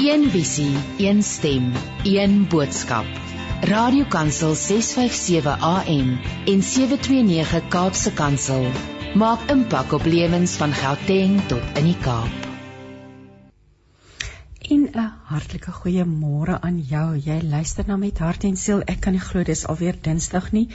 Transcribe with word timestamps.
Een 0.00 0.30
visie, 0.30 0.76
een 0.96 1.22
stem, 1.22 1.72
een 2.02 2.46
boodskap. 2.48 3.06
Radiokansel 3.60 4.54
657 4.54 5.60
AM 5.60 6.20
en 6.46 6.62
729 6.62 7.68
Kaapse 7.68 8.12
Kansel 8.12 8.64
maak 9.14 9.44
impak 9.52 9.92
op 9.92 10.06
lewens 10.08 10.54
van 10.56 10.72
Gauteng 10.72 11.36
tot 11.52 11.76
in 11.76 11.90
die 11.90 11.98
Kaap. 12.00 12.48
En 14.70 14.88
'n 14.88 15.12
hartlike 15.24 15.72
goeiemôre 15.82 16.56
aan 16.60 16.80
jou. 16.80 17.18
Jy 17.18 17.40
luister 17.42 17.84
na 17.86 17.96
met 17.96 18.18
hart 18.18 18.44
en 18.44 18.56
siel. 18.56 18.80
Ek 18.80 19.00
kan 19.00 19.12
nie 19.12 19.20
glo 19.20 19.42
dis 19.42 19.66
alweer 19.66 19.96
Dinsdag 20.00 20.52
nie. 20.52 20.68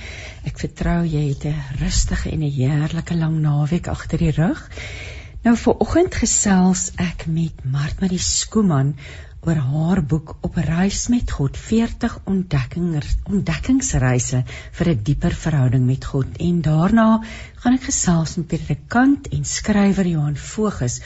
Ek 0.44 0.60
vertrou 0.60 1.04
jy 1.06 1.28
het 1.30 1.46
'n 1.46 1.82
rustige 1.82 2.30
en 2.30 2.44
'n 2.44 2.52
heerlike 2.52 3.16
lang 3.16 3.42
naweek 3.42 3.88
agter 3.88 4.18
die 4.18 4.32
rug. 4.32 4.70
Nou 5.46 5.54
vir 5.62 5.82
oggend 5.84 6.16
gesels 6.18 6.88
ek 6.98 7.28
met 7.30 7.60
Mart 7.70 8.00
Marie 8.02 8.22
Skooman 8.28 8.88
oor 9.46 9.60
haar 9.62 10.00
boek 10.14 10.32
Op 10.48 10.56
reis 10.70 11.04
met 11.14 11.34
God 11.38 11.60
40 11.66 12.16
ontdekkings 12.32 13.12
ontdekkingsreise 13.30 14.40
vir 14.80 14.90
'n 14.94 15.04
dieper 15.10 15.36
verhouding 15.44 15.86
met 15.92 16.08
God. 16.14 16.40
En 16.48 16.64
daarna 16.70 17.06
gaan 17.62 17.78
ek 17.78 17.86
gesels 17.92 18.36
met 18.40 18.48
predikant 18.56 19.30
en 19.38 19.46
skrywer 19.46 20.10
Johan 20.16 20.42
Voges 20.48 20.98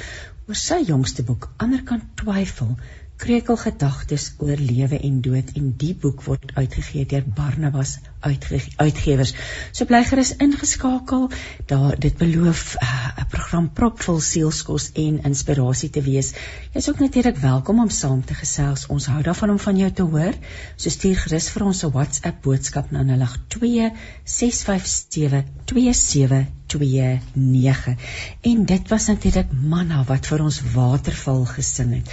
oor 0.48 0.62
sy 0.63 0.80
jongste 0.94 1.27
boek 1.27 1.49
Anderkant 1.58 2.08
twyfel 2.24 2.77
Krekelgedagtes 3.20 4.34
oor 4.40 4.55
lewe 4.55 4.96
en 5.04 5.22
dood 5.22 5.50
en 5.60 5.73
die 5.82 5.91
boek 6.02 6.22
word 6.23 6.54
uitgegee 6.55 7.05
deur 7.05 7.26
Barnabas 7.36 7.98
uitge 8.23 8.62
uitgewers. 8.80 9.34
So 9.72 9.86
bly 9.90 10.04
gerus 10.08 10.32
ingeskakel. 10.44 11.30
Daar 11.68 12.00
dit 12.00 12.18
beloof 12.20 12.76
eh, 12.76 12.88
'n 12.88 12.91
uh, 13.22 13.26
program 13.30 13.74
propvol 13.74 14.20
sielskos 14.20 14.91
en 14.94 15.24
inspirasie 15.32 15.90
te 15.90 16.02
wees. 16.02 16.34
Jy's 16.74 16.90
ook 16.90 17.00
natuurlik 17.00 17.38
welkom 17.38 17.80
om 17.80 17.90
saam 17.90 18.26
te 18.26 18.34
gesels. 18.34 18.88
Ons 18.88 19.05
hou 19.05 19.24
daarvan 19.24 19.49
om 19.49 19.60
van 19.60 19.77
jou 19.77 19.91
te 19.91 20.04
hoor. 20.04 20.34
So 20.76 20.90
stuur 20.90 21.16
gerus 21.16 21.49
vir 21.49 21.66
ons 21.66 21.84
'n 21.84 21.91
WhatsApp 21.91 22.43
boodskap 22.43 22.91
na 22.91 23.04
082 23.04 23.91
657 24.24 25.43
2729. 25.65 27.96
En 28.41 28.65
dit 28.65 28.90
was 28.90 29.08
natuurlik 29.08 29.52
manna 29.52 30.04
wat 30.04 30.26
vir 30.26 30.43
ons 30.43 30.62
waterval 30.74 31.46
gesing 31.46 31.93
het. 31.93 32.10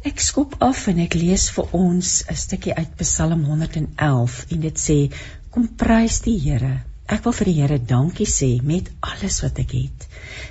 Ek 0.00 0.22
skop 0.24 0.54
af 0.64 0.86
en 0.88 1.00
ek 1.02 1.12
lees 1.20 1.42
vir 1.52 1.74
ons 1.76 2.10
'n 2.32 2.36
stukkie 2.42 2.72
uit 2.72 2.92
Psalm 3.02 3.42
111 3.44 4.36
en 4.54 4.60
dit 4.60 4.78
sê: 4.82 4.96
Kom 5.52 5.66
prys 5.82 6.20
die 6.24 6.38
Here. 6.40 6.70
Ek 7.16 7.24
wil 7.26 7.34
vir 7.38 7.50
die 7.50 7.56
Here 7.58 7.78
dankie 7.90 8.28
sê 8.34 8.48
met 8.62 8.88
alles 9.00 9.42
wat 9.44 9.60
ek 9.60 9.74
het. 9.76 10.06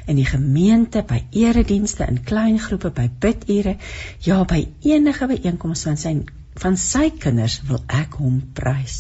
In 0.06 0.22
die 0.22 0.28
gemeente, 0.34 1.02
by 1.02 1.24
eredienste, 1.32 2.06
in 2.06 2.22
klein 2.24 2.60
groepe, 2.60 2.92
by 2.92 3.08
bidure, 3.26 3.78
ja, 4.22 4.44
by 4.44 4.68
enige 4.94 5.28
byeenkoms 5.34 5.84
van 5.90 5.98
sy 5.98 6.14
van 6.62 6.78
sy 6.82 7.06
kinders 7.24 7.60
wil 7.70 7.80
ek 8.00 8.18
hom 8.20 8.40
prys. 8.58 8.96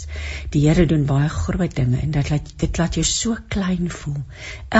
Die 0.53 0.61
Here 0.65 0.85
doen 0.89 1.05
baie 1.09 1.27
groot 1.33 1.75
dinge 1.75 1.99
en 1.99 2.13
dit 2.15 2.31
laat 2.31 2.51
dit 2.63 2.81
laat 2.81 2.97
jou 2.99 3.05
so 3.09 3.37
klein 3.55 3.91
voel. 3.99 4.21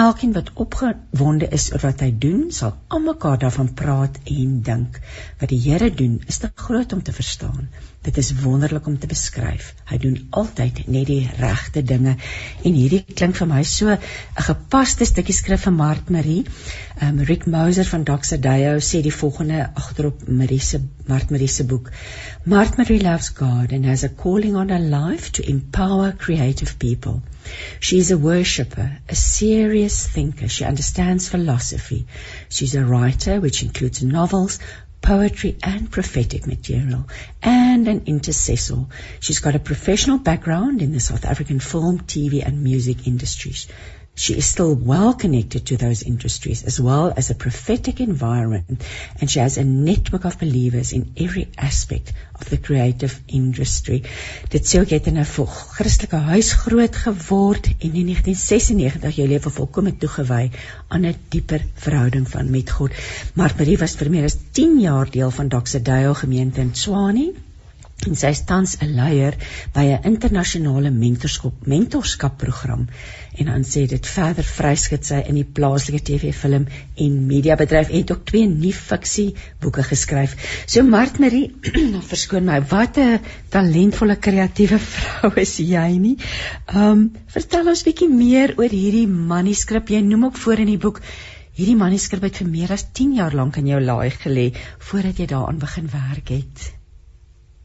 Elkeen 0.01 0.35
wat 0.37 0.53
opgewonde 0.65 1.49
is 1.59 1.69
oor 1.73 1.83
wat 1.87 2.03
hy 2.05 2.11
doen, 2.25 2.47
sal 2.55 2.77
almekaar 2.87 3.39
daarvan 3.43 3.73
praat 3.83 4.19
en 4.25 4.59
dink. 4.71 5.01
Wat 5.41 5.51
die 5.51 5.61
Here 5.67 5.91
doen, 6.03 6.19
is 6.27 6.39
te 6.43 6.51
groot 6.55 6.93
om 6.95 7.03
te 7.03 7.15
verstaan. 7.15 7.67
Dit 8.01 8.17
is 8.17 8.31
wonderlik 8.41 8.85
om 8.87 8.95
te 8.99 9.07
beskryf. 9.11 9.73
Hy 9.89 9.97
doen 9.99 10.15
altyd 10.41 10.77
net 10.87 11.09
die 11.09 11.25
regte 11.39 11.81
dinge. 11.83 12.13
En 12.63 12.77
hierdie 12.77 13.01
klink 13.03 13.35
vir 13.35 13.49
my 13.49 13.63
so 13.67 13.89
'n 13.91 14.45
gepaste 14.45 15.07
stukkie 15.09 15.35
skrif 15.35 15.65
van 15.67 15.75
Mart 15.75 16.09
Marie. 16.09 16.45
Um 17.07 17.19
Rick 17.19 17.45
Moser 17.45 17.89
van 17.91 18.05
Doxadeo 18.07 18.77
sê 18.79 19.01
die 19.03 19.15
volgende 19.17 19.69
agterop 19.75 20.23
Marie 20.27 20.61
se 20.69 20.79
Mart 21.07 21.29
Marie 21.29 21.47
se 21.47 21.63
boek. 21.63 21.91
Mart 22.45 22.77
Marie 22.77 23.01
loves 23.01 23.29
God 23.29 23.73
and 23.73 23.85
has 23.85 24.03
a 24.03 24.09
calling 24.09 24.55
on 24.55 24.69
her 24.69 24.79
life 24.79 25.31
to 25.33 25.49
empower 25.49 26.13
creative 26.13 26.77
people. 26.77 27.21
She 27.79 27.97
is 27.97 28.11
a 28.11 28.17
worshipper, 28.17 28.99
a 29.09 29.15
serious 29.15 30.07
thinker. 30.07 30.47
She 30.47 30.63
understands 30.63 31.27
philosophy. 31.27 32.05
She's 32.47 32.75
a 32.75 32.85
writer, 32.85 33.41
which 33.41 33.61
includes 33.63 34.03
novels, 34.03 34.59
poetry 35.01 35.57
and 35.63 35.91
prophetic 35.91 36.45
material, 36.45 37.07
and 37.41 37.87
an 37.87 38.03
intercessor. 38.05 38.85
She's 39.19 39.39
got 39.39 39.55
a 39.55 39.59
professional 39.59 40.19
background 40.19 40.81
in 40.81 40.91
the 40.91 40.99
South 40.99 41.25
African 41.25 41.59
film, 41.59 41.99
TV, 41.99 42.45
and 42.45 42.63
music 42.63 43.07
industries. 43.07 43.67
She 44.19 44.33
is 44.35 44.45
still 44.45 44.75
well 44.75 45.13
connected 45.13 45.67
to 45.67 45.77
those 45.77 46.03
industries 46.03 46.65
as 46.65 46.77
well 46.77 47.13
as 47.15 47.29
a 47.29 47.35
prophetic 47.35 48.01
environment, 48.01 48.83
and 49.21 49.31
she 49.31 49.39
has 49.39 49.55
a 49.57 49.63
network 49.63 50.25
of 50.25 50.37
believers 50.37 50.91
in 50.91 51.13
every 51.15 51.47
aspect 51.57 52.11
of 52.35 52.49
the 52.49 52.57
creative 52.57 53.15
industry. 53.27 54.01
Dit 54.51 54.67
sê 54.67 54.81
ook 54.81 54.91
jy 54.91 54.99
het 54.99 55.07
in 55.07 55.21
'n 55.23 55.47
Christelike 55.77 56.19
huis 56.33 56.51
groot 56.65 57.01
geword 57.05 57.71
en 57.79 57.95
in 57.95 58.11
1996 58.11 59.15
jou 59.15 59.27
lewe 59.27 59.57
volkome 59.61 59.97
toegewy 59.97 60.51
aan 60.89 61.05
'n 61.05 61.15
dieper 61.29 61.63
verhouding 61.87 62.27
van 62.27 62.51
met 62.51 62.69
God. 62.69 62.91
Maar 63.35 63.55
Marie 63.57 63.77
was 63.77 63.95
vir 63.95 64.09
meer 64.09 64.27
as 64.27 64.37
10 64.51 64.79
jaar 64.79 65.09
deel 65.09 65.31
van 65.31 65.47
Doxadeo 65.47 66.13
gemeente 66.13 66.59
in 66.59 66.71
Tshwane 66.71 67.31
en 68.07 68.15
sy 68.15 68.29
is 68.31 68.41
tans 68.47 68.77
'n 68.79 68.93
leier 68.95 69.35
by 69.75 69.83
'n 69.85 70.05
internasionale 70.11 70.91
mentorskap 70.91 71.67
mentorskap 71.67 72.37
program 72.37 72.87
en 73.39 73.45
dan 73.51 73.63
sê 73.63 73.85
dit 73.87 74.05
verder 74.07 74.43
vryskut 74.43 75.05
sy 75.05 75.19
in 75.31 75.35
die 75.35 75.47
plaaslike 75.57 76.03
TV 76.09 76.31
film 76.33 76.67
en 77.05 77.17
media 77.27 77.55
bedryf 77.59 77.89
en 77.89 78.05
ook 78.11 78.23
twee 78.31 78.47
nuwe 78.47 78.73
fiksie 78.73 79.35
boeke 79.61 79.83
geskryf. 79.83 80.35
So 80.65 80.83
Mart 80.83 81.19
Marie, 81.19 81.51
verskoon 82.11 82.45
my, 82.45 82.61
wat 82.71 82.97
'n 82.97 83.19
talentvolle 83.49 84.15
kreatiewe 84.15 84.79
vrou 84.93 85.33
is 85.35 85.57
jy 85.57 85.97
nie. 85.97 86.17
Um 86.73 87.11
vertel 87.27 87.67
ons 87.67 87.83
bietjie 87.83 88.09
meer 88.09 88.55
oor 88.57 88.69
hierdie 88.69 89.07
manuskrip. 89.07 89.89
Jy 89.89 90.01
noem 90.01 90.25
ook 90.25 90.37
voor 90.37 90.59
in 90.59 90.73
die 90.73 90.81
boek 90.87 91.01
hierdie 91.59 91.75
manuskrip 91.75 92.23
het 92.23 92.37
vir 92.37 92.47
meer 92.47 92.71
as 92.71 92.87
10 92.93 93.15
jaar 93.19 93.35
lank 93.35 93.57
in 93.57 93.67
jou 93.67 93.79
laai 93.83 94.09
gelê 94.09 94.51
voordat 94.79 95.19
jy 95.19 95.25
daaraan 95.25 95.59
begin 95.59 95.89
werk 95.91 96.29
het. 96.29 96.78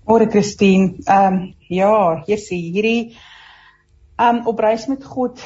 Môre 0.05 0.27
Christine. 0.29 1.01
Ehm 1.09 1.35
um, 1.35 1.55
ja, 1.69 2.23
hier 2.27 2.39
sien 2.39 2.73
hierdie 2.75 3.17
ehm 4.21 4.41
um, 4.41 4.47
op 4.51 4.59
reis 4.61 4.87
met 4.87 5.05
God 5.05 5.41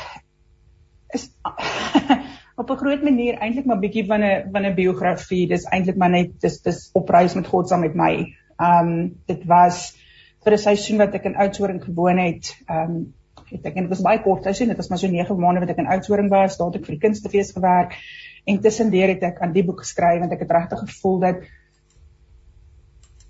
is 1.14 1.28
op 2.60 2.70
'n 2.70 2.80
groot 2.80 3.02
manier 3.02 3.38
eintlik 3.38 3.68
maar 3.70 3.78
bietjie 3.78 4.06
van 4.06 4.24
'n 4.24 4.50
van 4.52 4.66
'n 4.66 4.74
biografie. 4.74 5.46
Dis 5.48 5.64
eintlik 5.64 5.96
maar 5.96 6.10
net 6.10 6.40
dis 6.40 6.60
dis 6.62 6.90
op 6.92 7.08
reis 7.08 7.34
met 7.34 7.46
God 7.46 7.68
saam 7.68 7.80
met 7.86 7.94
my. 7.94 8.34
Ehm 8.56 8.88
um, 8.88 9.14
dit 9.26 9.44
was 9.44 9.94
vir 10.42 10.52
'n 10.52 10.58
seisoen 10.58 10.98
wat 10.98 11.14
ek 11.14 11.24
in 11.24 11.36
Oudtshoorn 11.36 11.80
gewoon 11.82 12.18
het. 12.18 12.50
Ehm 12.66 12.90
um, 12.90 13.14
het 13.50 13.64
ek 13.64 13.76
en 13.76 13.86
dit 13.86 13.94
was 13.94 14.02
baie 14.02 14.22
kort 14.22 14.42
seisoen. 14.42 14.68
Dit 14.68 14.76
was 14.76 14.88
maar 14.88 14.98
so 14.98 15.06
9 15.06 15.38
maande 15.38 15.60
wat 15.60 15.70
ek 15.70 15.78
in 15.78 15.86
Oudtshoorn 15.86 16.28
was. 16.28 16.56
Daar 16.56 16.66
het 16.66 16.80
ek 16.80 16.84
vir 16.84 16.98
die 16.98 17.06
kunstefees 17.06 17.52
gewerk 17.52 17.94
en 18.44 18.60
tussendeur 18.60 19.08
het 19.08 19.22
ek 19.22 19.40
aan 19.40 19.52
die 19.52 19.64
boek 19.64 19.80
geskryf 19.80 20.18
want 20.18 20.32
ek 20.32 20.40
het 20.40 20.50
regtig 20.50 20.78
gevoel 20.78 21.18
dat 21.18 21.36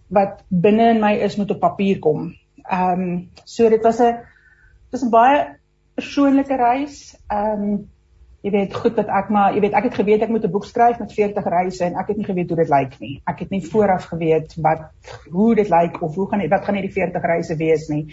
wat 0.09 0.43
binne 0.49 0.91
in 0.95 1.01
my 1.01 1.13
is 1.25 1.37
moet 1.37 1.51
op 1.51 1.61
papier 1.61 1.99
kom. 1.99 2.33
Ehm 2.65 3.01
um, 3.01 3.29
so 3.45 3.69
dit 3.69 3.83
was 3.83 4.01
'n 4.01 4.19
dis 4.91 5.05
'n 5.05 5.11
baie 5.11 5.59
persoonlike 5.95 6.57
reis. 6.57 7.17
Ehm 7.29 7.63
um, 7.63 7.89
jy 8.43 8.51
weet 8.55 8.75
goed 8.75 8.97
dat 8.97 9.09
ek 9.11 9.31
maar 9.35 9.55
jy 9.55 9.61
weet 9.61 9.75
ek 9.75 9.89
het 9.89 9.95
geweet 9.99 10.23
ek 10.23 10.31
moet 10.31 10.45
'n 10.45 10.51
boek 10.51 10.65
skryf 10.65 10.99
met 10.99 11.13
40 11.13 11.45
reise 11.45 11.85
en 11.85 11.97
ek 11.99 12.09
het 12.09 12.17
nie 12.17 12.29
geweet 12.29 12.49
hoe 12.49 12.57
dit 12.57 12.71
lyk 12.71 12.99
nie. 13.01 13.23
Ek 13.27 13.39
het 13.39 13.51
nie 13.51 13.63
vooraf 13.63 14.05
geweet 14.05 14.55
wat 14.57 14.91
hoe 15.31 15.55
dit 15.55 15.69
lyk 15.69 16.03
of 16.03 16.15
hoe 16.15 16.29
gaan 16.29 16.49
wat 16.49 16.65
gaan 16.65 16.75
hierdie 16.75 16.93
40 16.93 17.23
reise 17.23 17.57
wees 17.57 17.89
nie. 17.89 18.07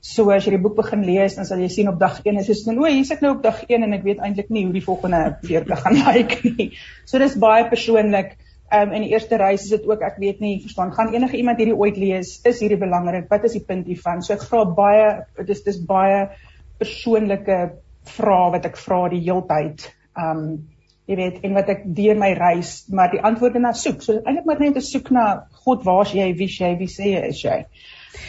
So 0.00 0.30
as 0.30 0.44
jy 0.44 0.50
die 0.50 0.60
boek 0.60 0.76
begin 0.76 1.04
lees 1.04 1.34
dan 1.34 1.46
sal 1.48 1.58
jy 1.58 1.68
sien 1.68 1.88
op 1.88 1.98
dag 1.98 2.20
1 2.24 2.36
is 2.36 2.46
dit 2.46 2.66
nou 2.66 2.88
hier 2.88 3.04
sit 3.04 3.20
nou 3.20 3.36
op 3.36 3.42
dag 3.42 3.64
1 3.64 3.82
en 3.82 3.92
ek 3.92 4.02
weet 4.04 4.18
eintlik 4.18 4.50
nie 4.50 4.64
hoe 4.64 4.72
die 4.72 4.84
volgende 4.84 5.38
40 5.42 5.80
gaan 5.80 6.00
lyk 6.12 6.42
nie. 6.44 6.72
So 7.04 7.18
dis 7.18 7.38
baie 7.40 7.64
persoonlik. 7.68 8.36
Ehm 8.74 8.88
um, 8.88 8.94
in 8.96 9.04
die 9.06 9.12
eerste 9.12 9.38
reis 9.38 9.64
is 9.66 9.72
dit 9.76 9.86
ook 9.86 10.02
ek 10.02 10.18
weet 10.18 10.40
nie 10.42 10.58
verstaan 10.62 10.92
gaan 10.96 11.12
enige 11.14 11.38
iemand 11.38 11.60
hierdie 11.62 11.76
ooit 11.78 11.98
lees? 12.00 12.40
Is 12.48 12.60
hierdie 12.64 12.80
belangrik? 12.80 13.28
Wat 13.30 13.44
is 13.46 13.54
die 13.54 13.64
punt 13.64 13.86
hiervan? 13.90 14.22
So 14.22 14.34
ek 14.34 14.46
vra 14.50 14.64
baie 14.66 15.08
dis 15.46 15.62
dis 15.66 15.80
baie 15.86 16.24
persoonlike 16.80 17.58
vrae 18.16 18.48
wat 18.56 18.66
ek 18.68 18.80
vra 18.80 19.04
die 19.12 19.22
heeltyd 19.26 19.90
ehm 20.16 20.30
um, 20.30 20.46
jy 21.04 21.18
weet 21.18 21.42
en 21.44 21.52
wat 21.52 21.68
ek 21.68 21.82
deur 21.96 22.16
my 22.16 22.30
reis 22.38 22.72
maar 22.88 23.10
die 23.12 23.20
antwoorde 23.20 23.60
na 23.60 23.74
soek. 23.76 24.00
So 24.02 24.16
eintlik 24.22 24.48
maar 24.48 24.62
net 24.62 24.78
te 24.78 24.84
soek 24.84 25.10
na 25.12 25.26
God 25.64 25.84
waar's 25.84 26.14
jy 26.16 26.30
wie 26.38 26.48
jy 26.48 26.72
wie 26.80 26.88
sê 26.88 27.12
jy 27.12 27.22
is 27.28 27.44
jy? 27.44 27.58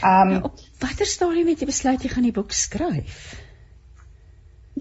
Ehm 0.02 0.36
um, 0.42 0.52
watter 0.84 1.10
stadium 1.10 1.50
het 1.54 1.64
jy 1.64 1.69
besluit 1.72 2.04
jy 2.04 2.12
gaan 2.12 2.28
die 2.28 2.36
boek 2.36 2.54
skryf? 2.54 3.24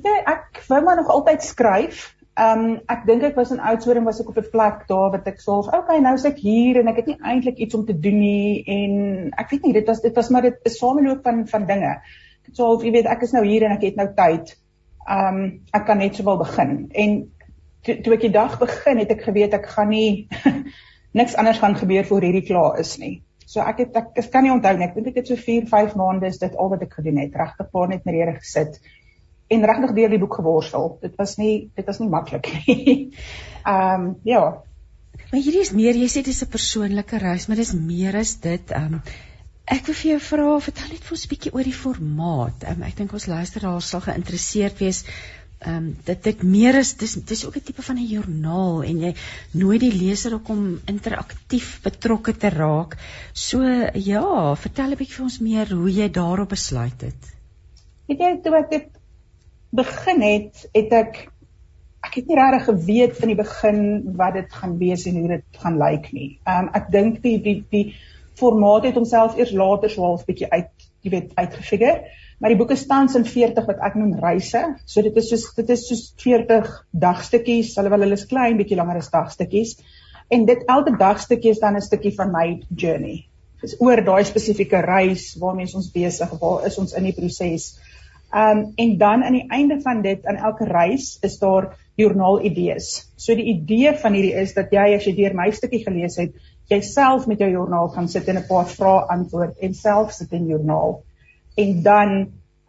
Ja, 0.02 0.16
ek 0.34 0.64
wou 0.68 0.80
maar 0.82 0.98
nog 0.98 1.12
altyd 1.14 1.46
skryf. 1.46 2.08
Ehm 2.34 2.62
um, 2.66 2.70
ek 2.90 3.04
dink 3.06 3.22
ek 3.22 3.36
was 3.38 3.52
in 3.54 3.60
Oudtshoorn 3.62 4.06
was 4.08 4.18
ek 4.20 4.30
op 4.32 4.38
'n 4.40 4.50
plek 4.50 4.78
daar 4.88 5.10
wat 5.12 5.26
ek 5.30 5.36
sê, 5.38 5.54
okay, 5.78 5.98
nou 6.02 6.14
is 6.14 6.24
ek 6.26 6.38
hier 6.42 6.80
en 6.80 6.88
ek 6.90 6.96
het 6.96 7.06
nie 7.06 7.20
eintlik 7.22 7.60
iets 7.62 7.74
om 7.78 7.84
te 7.86 7.94
doen 7.94 8.16
nie 8.18 8.64
en 8.66 9.30
ek 9.38 9.50
weet 9.50 9.62
nie, 9.62 9.72
dit 9.72 9.86
was 9.86 10.00
dit 10.02 10.16
was 10.16 10.30
maar 10.30 10.42
dit 10.42 10.56
'n 10.66 10.70
sameloop 10.70 11.22
van 11.22 11.46
van 11.46 11.66
dinge. 11.66 11.92
Ek 12.42 12.46
het 12.50 12.56
so 12.56 12.66
half, 12.66 12.82
jy 12.82 12.90
weet, 12.90 13.06
ek 13.06 13.22
is 13.22 13.32
nou 13.32 13.44
hier 13.46 13.62
en 13.62 13.76
ek 13.76 13.86
het 13.86 13.96
nou 13.96 14.08
tyd. 14.16 14.56
Ehm 15.06 15.36
um, 15.36 15.60
ek 15.72 15.86
kan 15.86 15.98
net 15.98 16.16
sowel 16.16 16.38
begin. 16.38 16.88
En 16.90 17.30
toe, 17.82 18.00
toe 18.00 18.14
ek 18.14 18.26
die 18.26 18.32
dag 18.34 18.58
begin, 18.58 18.98
het 18.98 19.10
ek 19.10 19.22
geweet 19.22 19.54
ek 19.54 19.66
gaan 19.66 19.88
nie 19.88 20.28
niks 21.20 21.36
anders 21.36 21.58
gaan 21.58 21.76
gebeur 21.76 22.04
voor 22.04 22.20
hierdie 22.20 22.46
klaar 22.50 22.80
is 22.80 22.98
nie. 22.98 23.22
So 23.46 23.60
ek 23.60 23.78
het 23.78 23.96
ek, 23.96 24.10
ek 24.18 24.30
kan 24.32 24.42
nie 24.42 24.52
onthou 24.52 24.74
nie. 24.76 24.88
Ek 24.88 24.94
dink 24.94 25.06
ek 25.06 25.22
het 25.22 25.30
so 25.30 25.36
4, 25.36 25.66
5 25.70 25.94
maande 25.94 26.26
is 26.26 26.38
dit 26.42 26.56
al 26.56 26.68
wat 26.74 26.82
ek 26.82 26.98
gedoen 26.98 27.22
het. 27.22 27.34
Regtig 27.34 27.70
paar 27.70 27.88
net 27.88 28.04
met 28.04 28.14
die 28.14 28.22
Here 28.24 28.34
gesit 28.34 28.80
en 29.56 29.66
regtig 29.70 29.94
deur 29.96 30.14
die 30.14 30.20
boek 30.22 30.38
geworstel. 30.40 30.96
Dit 31.02 31.18
was 31.20 31.36
nie 31.40 31.70
dit 31.74 31.86
was 31.86 32.00
nie 32.02 32.08
maklik 32.12 32.50
nie. 32.66 32.96
Ehm 33.64 34.08
um, 34.08 34.08
ja. 34.28 34.62
Maar 35.30 35.40
hierdie 35.40 35.62
is 35.64 35.72
meer, 35.74 35.96
jy 35.98 36.08
sê 36.10 36.22
dit 36.22 36.34
is 36.34 36.42
'n 36.44 36.50
persoonlike 36.50 37.18
reis, 37.18 37.46
maar 37.46 37.56
dis 37.56 37.72
meer 37.74 38.16
as 38.16 38.34
dit. 38.40 38.70
Ehm 38.70 38.98
um, 38.98 39.00
ek 39.64 39.86
wil 39.86 39.96
vir 40.00 40.10
jou 40.10 40.20
vra, 40.20 40.58
vertel 40.66 40.90
net 40.92 41.06
vir 41.06 41.16
ons 41.16 41.24
'n 41.24 41.32
bietjie 41.32 41.54
oor 41.54 41.70
die 41.70 41.78
formaat. 41.84 42.66
Ehm 42.66 42.82
um, 42.82 42.88
ek 42.88 42.96
dink 43.00 43.12
ons 43.12 43.30
luisteraars 43.30 43.88
sal 43.94 44.04
geïnteresseerd 44.04 44.78
wees. 44.84 45.04
Ehm 45.64 45.76
um, 45.76 45.86
dit 46.04 46.24
dit 46.28 46.42
meer 46.42 46.76
is 46.78 46.94
dis 47.00 47.14
dis 47.14 47.44
ook 47.46 47.56
'n 47.56 47.64
tipe 47.68 47.82
van 47.82 47.96
'n 47.96 48.06
joernaal 48.06 48.82
en 48.84 49.00
jy 49.00 49.12
nooi 49.52 49.78
die 49.78 49.92
leser 49.92 50.34
ook 50.34 50.48
om 50.48 50.80
interaktief 50.92 51.80
betrokke 51.82 52.36
te 52.36 52.48
raak. 52.48 52.96
So 53.32 53.62
ja, 53.94 54.54
vertel 54.54 54.90
'n 54.90 55.00
bietjie 55.00 55.16
vir 55.16 55.24
ons 55.24 55.38
meer 55.40 55.72
hoe 55.72 55.90
jy 55.90 56.08
daarop 56.10 56.48
besluit 56.48 57.00
het. 57.00 57.32
Weet 58.08 58.20
jy 58.20 58.32
toe 58.44 58.56
ek 58.58 58.70
dit 58.70 58.88
begin 59.74 60.22
het, 60.22 60.66
het 60.72 60.92
ek 60.92 61.22
ek 62.04 62.18
het 62.20 62.26
nie 62.28 62.36
regtig 62.36 62.66
geweet 62.68 63.20
in 63.24 63.30
die 63.32 63.38
begin 63.38 63.78
wat 64.18 64.34
dit 64.36 64.50
gaan 64.52 64.74
wees 64.78 65.06
en 65.08 65.16
hoe 65.22 65.30
dit 65.36 65.62
gaan 65.62 65.78
lyk 65.80 66.10
nie. 66.12 66.34
Ehm 66.44 66.66
um, 66.66 66.74
ek 66.76 66.90
dink 66.92 67.22
die 67.24 67.38
die 67.42 67.56
die 67.72 67.86
formaat 68.38 68.88
het 68.88 68.98
homself 68.98 69.38
eers 69.38 69.54
later 69.54 69.90
so 69.90 70.02
half 70.02 70.24
bietjie 70.26 70.50
uit, 70.50 70.70
jy 71.06 71.10
weet, 71.12 71.34
uitgefigure. 71.38 71.92
Maar 72.42 72.50
die 72.50 72.58
boek 72.58 72.72
is 72.74 72.86
tans 72.90 73.14
in 73.14 73.24
40 73.24 73.66
wat 73.70 73.82
ek 73.86 73.94
noem 73.98 74.16
reise. 74.20 74.62
So 74.90 75.02
dit 75.06 75.16
is 75.16 75.30
soos 75.30 75.46
dit 75.56 75.70
is 75.70 75.86
soos 75.88 76.02
40 76.22 76.70
dagstukkies, 77.04 77.76
alhoewel 77.78 78.06
hulle 78.06 78.18
is 78.18 78.26
klein, 78.30 78.58
bietjie 78.58 78.78
langer 78.80 79.00
as 79.00 79.12
dagstukkies. 79.14 79.78
En 80.34 80.46
dit 80.48 80.64
elke 80.72 80.96
dagstukkie 80.98 81.54
is 81.54 81.62
dan 81.62 81.76
'n 81.76 81.84
stukkie 81.84 82.14
van 82.16 82.32
my 82.32 82.60
journey. 82.68 83.26
Dit 83.60 83.72
is 83.72 83.80
oor 83.80 84.02
daai 84.04 84.24
spesifieke 84.24 84.80
reis 84.84 85.36
waarmee 85.40 85.70
ons 85.74 85.90
besig, 85.90 86.30
waar 86.40 86.66
is 86.66 86.78
ons 86.78 86.92
in 86.92 87.04
die 87.04 87.14
proses? 87.16 87.78
Um 88.34 88.72
en 88.74 88.96
dan 88.98 89.24
aan 89.24 89.36
die 89.36 89.48
einde 89.48 89.80
van 89.80 90.02
dit 90.02 90.26
aan 90.26 90.36
elke 90.36 90.64
reis 90.66 91.18
is 91.22 91.38
daar 91.38 91.76
joernaal 91.94 92.40
idees. 92.42 93.12
So 93.16 93.34
die 93.38 93.46
idee 93.52 93.92
van 93.94 94.16
hierdie 94.16 94.34
is 94.40 94.54
dat 94.56 94.72
jy 94.74 94.88
as 94.96 95.04
jy 95.06 95.14
deur 95.14 95.36
my 95.38 95.50
stukkie 95.54 95.84
gelees 95.84 96.18
het, 96.18 96.32
jouself 96.66 97.28
met 97.30 97.38
jou 97.38 97.50
joernaal 97.52 97.92
gaan 97.94 98.08
sit 98.08 98.28
en 98.28 98.40
'n 98.40 98.48
paar 98.48 98.66
vrae 98.66 99.04
antwoord 99.14 99.58
en 99.62 99.74
self 99.74 100.12
sit 100.12 100.32
in 100.32 100.48
joernaal. 100.50 101.02
En 101.56 101.82
dan 101.82 102.10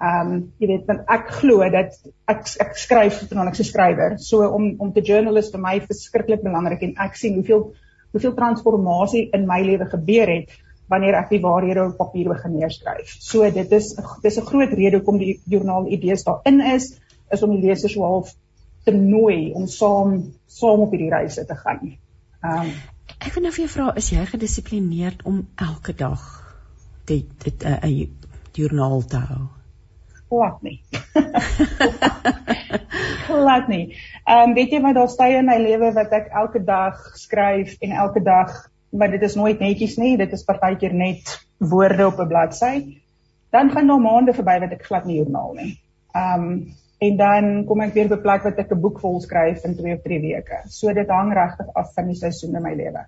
um 0.02 0.54
jy 0.60 0.68
weet 0.68 0.88
dan 0.88 1.02
ek 1.08 1.30
glo 1.40 1.70
dat 1.72 1.98
ek 2.28 2.46
ek 2.60 2.78
skryf 2.78 3.28
dan 3.30 3.48
ek 3.48 3.56
se 3.56 3.64
skrywer. 3.64 4.20
So 4.20 4.46
om 4.48 4.76
om 4.78 4.94
te 4.94 5.02
journalist 5.02 5.52
vir 5.52 5.62
my 5.62 5.80
verskriklik 5.82 6.44
belangrik 6.44 6.82
en 6.82 6.94
ek 6.98 7.16
sien 7.16 7.34
hoeveel 7.34 7.74
hoeveel 8.12 8.36
transformasie 8.36 9.30
in 9.34 9.48
my 9.48 9.62
lewe 9.62 9.86
gebeur 9.90 10.28
het 10.28 10.52
wanneer 10.92 11.18
ek 11.20 11.30
die 11.34 11.42
waarhede 11.42 11.86
op 11.86 11.98
papier 11.98 12.30
begin 12.30 12.58
neerskryf. 12.60 13.16
So 13.20 13.50
dit 13.52 13.72
is 13.72 13.94
dis 14.22 14.38
'n 14.38 14.46
groot 14.46 14.74
rede 14.74 14.98
hoekom 14.98 15.18
die 15.18 15.40
joernaal 15.46 15.88
idees 15.88 16.24
daarin 16.24 16.62
is, 16.62 16.94
is 17.32 17.44
om 17.44 17.56
die 17.56 17.68
lesers 17.68 17.94
so 17.94 18.04
half 18.04 18.36
te 18.86 18.92
nooi 18.92 19.54
om 19.54 19.68
saam 19.68 20.34
saam 20.46 20.86
op 20.86 20.92
hierdie 20.92 21.10
reise 21.10 21.46
te 21.46 21.56
gaan. 21.56 21.98
Ehm 22.44 22.62
um, 22.62 22.72
ek 23.20 23.34
wil 23.34 23.44
nou 23.44 23.54
vir 23.54 23.66
jou 23.66 23.72
vra, 23.74 23.92
is 23.96 24.10
jy 24.10 24.26
gedissiplineerd 24.26 25.24
om 25.26 25.48
elke 25.56 25.94
dag 25.94 26.22
dit 27.06 27.64
'n 27.64 27.78
uh, 27.84 28.08
joernaal 28.54 29.06
te 29.06 29.18
hou? 29.18 29.46
Glad 30.30 30.62
nie. 30.62 30.82
Glad 33.28 33.68
nie. 33.68 33.96
Ehm 34.26 34.50
um, 34.50 34.54
weet 34.54 34.72
jy 34.72 34.82
wat 34.82 34.96
daar 34.96 35.10
staan 35.10 35.38
in 35.42 35.46
my 35.50 35.58
lewe 35.58 35.92
wat 35.94 36.12
ek 36.12 36.32
elke 36.34 36.64
dag 36.64 37.12
skryf 37.18 37.76
en 37.80 37.92
elke 37.92 38.22
dag 38.22 38.70
maar 38.98 39.12
dit 39.12 39.22
is 39.22 39.36
nooit 39.36 39.60
netjies 39.60 39.98
nie. 40.02 40.16
Dit 40.18 40.34
is 40.34 40.44
partykeer 40.48 40.94
net 40.94 41.36
woorde 41.58 42.08
op 42.08 42.20
'n 42.20 42.28
bladsy. 42.28 42.74
Dan 43.52 43.72
gaan 43.72 43.88
daar 43.88 44.02
maande 44.02 44.34
verby 44.34 44.60
wat 44.60 44.72
ek 44.72 44.86
glad 44.86 45.06
nie 45.06 45.18
joernaal 45.18 45.54
nie. 45.54 45.72
Um 46.16 46.74
en 46.98 47.18
dan 47.18 47.66
kom 47.66 47.82
ek 47.82 47.94
weer 47.94 48.12
'n 48.12 48.22
plek 48.22 48.44
wat 48.44 48.60
ek 48.60 48.72
'n 48.72 48.82
boek 48.82 49.00
vol 49.00 49.20
skryf 49.22 49.64
in 49.64 49.76
2 49.76 49.94
of 49.94 50.02
3 50.04 50.22
weke. 50.22 50.62
So 50.68 50.94
dit 50.94 51.10
hang 51.10 51.34
regtig 51.34 51.74
af 51.74 51.94
van 51.94 52.08
die 52.08 52.16
seisoene 52.16 52.58
in 52.58 52.64
my 52.64 52.74
lewe. 52.74 53.06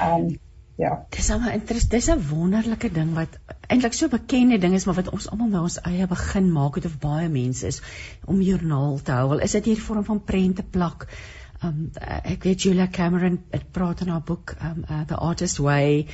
Um 0.00 0.38
ja. 0.76 1.06
Dis 1.10 1.26
sommer 1.26 1.52
interessant. 1.52 1.90
Dis 1.90 2.08
'n 2.08 2.28
wonderlike 2.28 2.90
ding 2.92 3.14
wat 3.14 3.38
eintlik 3.68 3.92
so 3.92 4.08
bekende 4.08 4.58
ding 4.58 4.74
is, 4.74 4.84
maar 4.84 4.94
wat 4.94 5.10
ons 5.12 5.30
almal 5.30 5.48
nou 5.48 5.62
ons 5.62 5.80
eie 5.80 6.06
begin 6.06 6.52
maak 6.52 6.74
het 6.74 6.84
of 6.84 6.98
baie 6.98 7.28
mense 7.28 7.66
is 7.66 7.82
om 8.26 8.40
joernaal 8.40 8.98
te 9.02 9.12
hou. 9.12 9.28
Wel 9.28 9.40
is 9.40 9.52
dit 9.52 9.64
hierdie 9.64 9.84
vorm 9.84 10.04
van 10.04 10.24
prente 10.24 10.62
plak 10.62 11.06
um 11.66 11.88
ek 12.24 12.44
weet 12.48 12.62
Julia 12.66 12.88
Cameron 12.88 13.40
het 13.52 13.66
praat 13.72 14.00
in 14.04 14.12
haar 14.12 14.24
boek 14.24 14.54
um 14.64 14.84
uh, 14.88 15.00
The 15.06 15.16
Artist 15.16 15.58
Way 15.58 16.06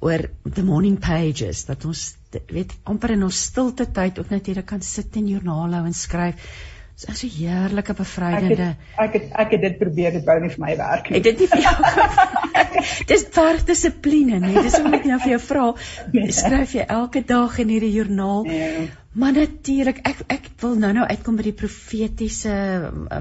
oor 0.00 0.28
the 0.42 0.62
morning 0.62 0.98
pages 1.02 1.64
dat 1.66 1.84
ons 1.84 2.14
weet 2.52 2.74
amper 2.84 3.14
in 3.16 3.24
ons 3.26 3.44
stilte 3.50 3.88
tyd 3.94 4.18
ook 4.18 4.30
net 4.30 4.46
hier 4.46 4.62
kan 4.62 4.82
sit 4.82 5.16
en 5.18 5.30
joernale 5.30 5.80
hou 5.80 5.86
en 5.88 5.96
skryf. 5.96 6.50
Dit 6.98 7.10
is 7.12 7.20
so 7.22 7.30
heerlike 7.30 7.94
bevrydende. 7.94 8.72
Ek 8.98 9.12
het, 9.14 9.26
ek 9.30 9.30
het 9.30 9.34
ek 9.42 9.52
het 9.54 9.60
dit 9.62 9.76
probeer 9.78 10.16
dit 10.16 10.24
wou 10.26 10.34
nie 10.42 10.48
vir 10.50 10.62
my 10.64 10.72
werk 10.80 11.10
nie. 11.10 11.20
Het 11.20 11.28
dit 11.28 11.44
nie 11.44 11.50
vir 11.52 11.60
jou 11.62 11.74
Dis 13.10 13.24
baie 13.34 13.60
dissipline, 13.68 14.40
nee. 14.42 14.62
Dis 14.66 14.78
hoe 14.82 14.90
ek 14.98 15.06
nou 15.06 15.18
vir 15.22 15.32
jou 15.36 15.38
vra. 15.44 15.66
Nee. 16.14 16.32
Skryf 16.34 16.74
jy 16.74 16.86
elke 16.90 17.22
dag 17.26 17.54
in 17.62 17.70
hierdie 17.70 17.92
joernaal? 17.94 18.42
Nee. 18.50 18.88
Maar 19.18 19.36
natuurlik, 19.36 20.02
ek 20.10 20.24
ek 20.34 20.50
wil 20.62 20.74
nou-nou 20.82 21.06
uitkom 21.06 21.38
by 21.38 21.46
die 21.46 21.54
profetiese 21.62 22.56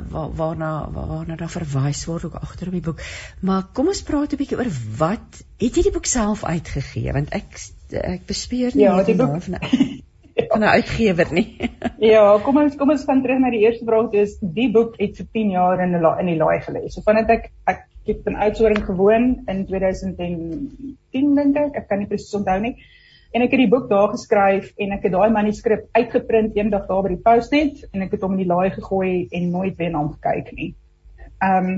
waar, 0.09 0.33
waarna 0.41 0.71
waarna 0.97 1.37
daar 1.37 1.53
verwys 1.53 2.03
word 2.09 2.27
ook 2.31 2.41
agter 2.41 2.73
op 2.73 2.79
die 2.79 2.83
boek. 2.89 3.05
Maar 3.45 3.69
kom 3.77 3.93
ons 3.93 4.01
praat 4.09 4.33
'n 4.33 4.41
bietjie 4.41 4.57
oor 4.57 4.73
wat 4.97 5.41
het 5.61 5.77
jy 5.77 5.85
die 5.89 5.93
boek 5.93 6.09
self 6.09 6.43
uitgegee? 6.43 7.13
Want 7.13 7.29
ek 7.29 7.61
ek 7.93 8.25
bespeur 8.25 8.73
nie 8.73 8.89
ja, 8.89 8.97
die 9.03 9.15
boek 9.15 9.37
van 9.45 9.61
van 10.49 10.61
'n 10.61 10.73
uitgewer 10.77 11.33
nie. 11.33 11.71
ja, 12.13 12.39
kom 12.43 12.57
ons 12.57 12.75
kom 12.75 12.89
ons 12.89 13.03
gaan 13.03 13.21
terug 13.21 13.39
na 13.39 13.49
die 13.49 13.63
eerste 13.65 13.85
vraag. 13.85 14.11
Dis 14.11 14.37
die 14.41 14.69
boek 14.71 14.99
het 15.01 15.17
vir 15.17 15.27
10 15.33 15.49
jaar 15.51 15.81
in 15.83 15.95
die 15.97 16.13
in 16.19 16.31
die 16.31 16.37
laai 16.37 16.59
gelê. 16.61 16.87
So 16.89 17.01
vandat 17.05 17.29
ek 17.29 17.51
ek 17.65 17.83
het 18.07 18.29
in 18.29 18.35
Oudtshoorn 18.35 18.81
gewoon 18.85 19.25
in 19.47 19.65
2010 19.65 21.35
dink 21.35 21.57
ek, 21.57 21.75
ek 21.75 21.87
kan 21.87 21.99
nie 21.99 22.07
presies 22.07 22.37
onthou 22.39 22.59
nie. 22.59 22.75
En 23.35 23.43
ek 23.43 23.51
het 23.51 23.59
die 23.59 23.69
boek 23.69 23.89
daar 23.89 24.09
geskryf 24.13 24.71
en 24.77 24.91
ek 24.95 25.03
het 25.03 25.11
daai 25.11 25.29
manuskrip 25.29 25.89
uitgeprint 25.91 26.55
eendag 26.55 26.87
daar 26.87 27.03
by 27.03 27.15
die 27.15 27.23
Postnet 27.23 27.83
en 27.91 28.05
ek 28.05 28.15
het 28.15 28.23
hom 28.23 28.37
in 28.37 28.45
die 28.45 28.49
laai 28.49 28.69
gegooi 28.71 29.27
en 29.31 29.51
nooit 29.51 29.75
weer 29.77 29.91
na 29.91 29.99
hom 30.05 30.13
gekyk 30.15 30.53
nie. 30.55 30.73
Ehm 31.43 31.71
um, 31.73 31.77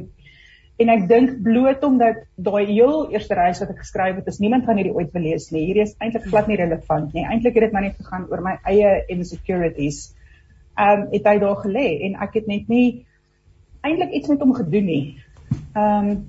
En 0.80 0.90
ek 0.94 1.08
dink 1.10 1.32
bloot 1.44 1.82
omdat 1.84 2.22
daai 2.40 2.70
heel 2.70 3.10
eerste 3.12 3.36
reis 3.36 3.60
wat 3.60 3.74
ek 3.74 3.82
geskryf 3.84 4.22
het, 4.22 4.30
is 4.32 4.40
niemand 4.40 4.64
van 4.68 4.80
hierdie 4.80 4.96
ooit 4.96 5.12
gelees 5.12 5.50
nie. 5.52 5.66
Hierdie 5.68 5.84
is 5.84 5.98
eintlik 6.00 6.30
glad 6.30 6.48
nie 6.48 6.60
relevant 6.60 7.14
nie. 7.14 7.26
Eintlik 7.28 7.58
het 7.60 7.68
dit 7.68 7.76
maar 7.76 7.84
net 7.84 8.00
gegaan 8.00 8.30
oor 8.32 8.44
my 8.46 8.56
eie 8.64 8.94
insecurities. 9.12 10.06
Ehm 10.80 11.04
um, 11.04 11.08
het 11.12 11.28
hy 11.28 11.36
daar 11.44 11.60
gelê 11.66 11.88
en 12.08 12.16
ek 12.24 12.40
het 12.40 12.48
net 12.48 12.72
nie 12.72 12.88
eintlik 13.84 14.16
iets 14.16 14.32
met 14.32 14.44
hom 14.46 14.56
gedoen 14.56 14.88
nie. 14.88 15.06
Ehm 15.76 16.12
um, 16.12 16.20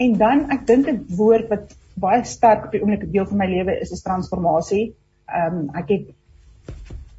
en 0.00 0.16
dan 0.20 0.46
ek 0.52 0.66
dink 0.68 0.88
'n 0.88 1.04
woord 1.16 1.48
wat 1.48 1.72
baie 2.00 2.24
sterk 2.24 2.68
op 2.68 2.72
die 2.76 2.82
oomblik 2.82 3.04
'n 3.04 3.12
deel 3.16 3.26
van 3.26 3.38
my 3.38 3.48
lewe 3.48 3.80
is, 3.80 3.90
is 3.96 4.04
transformasie. 4.04 4.92
Ehm 5.24 5.56
um, 5.56 5.70
ek 5.74 5.88
het 5.88 6.06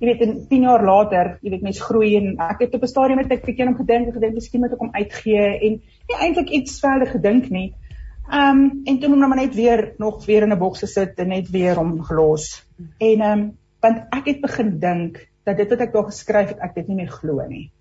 jy 0.02 0.10
weet 0.10 0.22
in 0.26 0.38
10 0.50 0.64
jaar 0.66 0.82
later, 0.82 1.28
jy 1.46 1.52
weet 1.54 1.66
mense 1.68 1.84
groei 1.86 2.16
en 2.18 2.32
ek 2.42 2.64
het 2.66 2.74
op 2.74 2.84
'n 2.84 2.90
stadium 2.90 3.20
met 3.22 3.32
ek 3.32 3.46
bietjie 3.46 3.68
om 3.68 3.78
gedink 3.78 4.08
en 4.08 4.14
gedink 4.18 4.34
miskien 4.34 4.62
moet 4.62 4.74
ek 4.74 4.82
hom 4.82 4.96
uitgee 4.96 5.44
en 5.68 5.78
nie 6.10 6.18
eintlik 6.18 6.50
iets 6.50 6.80
verder 6.82 7.08
gedink 7.08 7.50
nie. 7.50 7.74
Ehm 8.32 8.62
um, 8.62 8.82
en 8.86 9.00
toe 9.00 9.10
moet 9.10 9.20
maar 9.20 9.36
net 9.36 9.56
weer 9.56 9.94
nog 9.98 10.26
weer 10.26 10.44
in 10.44 10.54
'n 10.54 10.58
boks 10.58 10.80
gesit 10.80 11.20
en 11.20 11.28
net 11.28 11.50
weer 11.50 11.76
hom 11.76 12.02
gelos. 12.02 12.66
En 12.98 13.22
ehm 13.22 13.40
um, 13.40 13.58
want 13.82 13.98
ek 14.10 14.26
het 14.26 14.42
begin 14.42 14.80
dink 14.80 15.28
dat 15.44 15.58
dit 15.58 15.70
wat 15.70 15.80
ek 15.80 15.94
daar 15.94 16.10
geskryf 16.10 16.50
het, 16.50 16.60
ek 16.60 16.76
dit 16.76 16.88
nie 16.88 16.96
meer 16.96 17.10
glo 17.10 17.46
nie. 17.48 17.72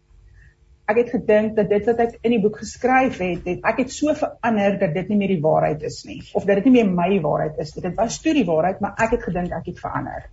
Ek 0.89 0.97
het 0.97 1.11
gedink 1.11 1.57
dat 1.57 1.69
dit 1.69 1.87
wat 1.87 1.99
ek 1.99 2.19
in 2.21 2.31
die 2.31 2.41
boek 2.41 2.59
geskryf 2.59 3.19
het, 3.19 3.45
het 3.45 3.65
ek 3.65 3.79
het 3.79 3.93
so 3.93 4.15
verander 4.15 4.79
dat 4.79 4.95
dit 4.95 5.09
nie 5.09 5.17
meer 5.17 5.35
die 5.37 5.43
waarheid 5.43 5.83
is 5.83 6.05
nie 6.05 6.21
of 6.35 6.45
dat 6.45 6.57
dit 6.57 6.65
nie 6.65 6.83
meer 6.83 6.93
my 6.93 7.21
waarheid 7.21 7.59
is 7.59 7.75
nie. 7.75 7.83
Dit 7.83 7.97
was 7.97 8.21
toe 8.21 8.35
die 8.35 8.45
waarheid, 8.45 8.81
maar 8.81 8.95
ek 8.99 9.11
het 9.11 9.23
gedink 9.23 9.53
ek 9.53 9.67
het 9.73 9.81
verander. 9.81 10.29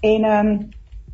En 0.00 0.24
ehm 0.24 0.50
um, 0.50 0.60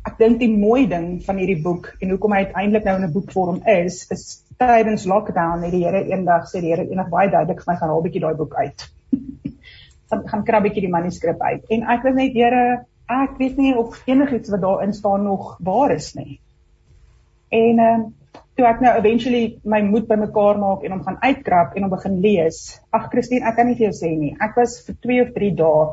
ek 0.07 0.13
dink 0.21 0.37
die 0.39 0.53
mooi 0.55 0.85
ding 0.87 1.07
van 1.25 1.39
hierdie 1.41 1.59
boek 1.63 1.89
en 1.99 2.13
hoekom 2.13 2.31
hy 2.31 2.45
uiteindelik 2.45 2.85
nou 2.87 2.93
in 2.95 3.05
'n 3.07 3.11
boekvorm 3.11 3.57
is, 3.67 4.05
is 4.15 4.21
tydens 4.61 5.03
lockdown 5.03 5.65
het 5.65 5.73
die 5.75 5.83
Here 5.83 6.05
eendag 6.07 6.45
sê 6.47 6.61
die 6.63 6.71
Here 6.71 6.85
eendag 6.87 7.09
baie 7.11 7.27
duidelik 7.33 7.59
vir 7.63 7.73
my 7.73 7.75
gaan 7.81 7.91
haal 7.91 8.05
bietjie 8.05 8.21
daai 8.23 8.37
boek 8.39 8.55
uit. 8.55 8.85
gaan 10.09 10.23
gaan 10.31 10.45
krap 10.47 10.63
bietjie 10.63 10.85
die 10.87 10.93
manuskrip 10.93 11.41
uit. 11.41 11.67
En 11.69 11.83
ek 11.83 12.07
was 12.07 12.15
net 12.15 12.39
Here, 12.39 12.63
ek 13.11 13.35
weet 13.43 13.59
nie 13.59 13.75
of 13.75 13.99
enigiets 14.07 14.55
wat 14.55 14.63
daarin 14.63 14.93
staan 14.93 15.27
nog 15.27 15.57
waar 15.59 15.91
is 15.91 16.13
nie. 16.15 16.39
En 17.51 17.83
ehm 17.89 17.99
um, 17.99 18.07
toe 18.55 18.65
ek 18.71 18.79
nou 18.81 18.95
eventually 18.95 19.59
my 19.63 19.81
moed 19.81 20.07
bymekaar 20.07 20.57
maak 20.63 20.83
en 20.83 20.95
hom 20.95 21.03
gaan 21.03 21.19
uitkrap 21.21 21.75
en 21.75 21.83
hom 21.83 21.91
begin 21.91 22.19
lees. 22.23 22.79
Ag 22.95 23.11
Christine, 23.11 23.43
ek 23.43 23.59
kan 23.59 23.67
nie 23.67 23.75
vir 23.75 23.91
jou 23.91 23.95
sê 23.99 24.15
nie. 24.15 24.35
Ek 24.39 24.55
was 24.55 24.79
vir 24.87 24.95
2 25.03 25.21
of 25.27 25.35
3 25.35 25.55
dae 25.59 25.87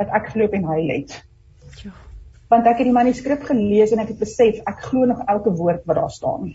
wat 0.00 0.20
ek 0.22 0.32
geloop 0.32 0.54
en 0.54 0.70
huil 0.72 0.94
het 0.96 1.20
want 2.48 2.66
ek 2.66 2.80
het 2.80 2.88
die 2.88 2.96
manuskrip 2.96 3.44
gelees 3.48 3.92
en 3.92 4.02
ek 4.02 4.14
het 4.14 4.20
besef 4.22 4.60
ek 4.68 4.84
glo 4.88 5.08
nog 5.08 5.24
elke 5.28 5.52
woord 5.52 5.84
wat 5.88 6.00
daar 6.00 6.12
staan. 6.12 6.52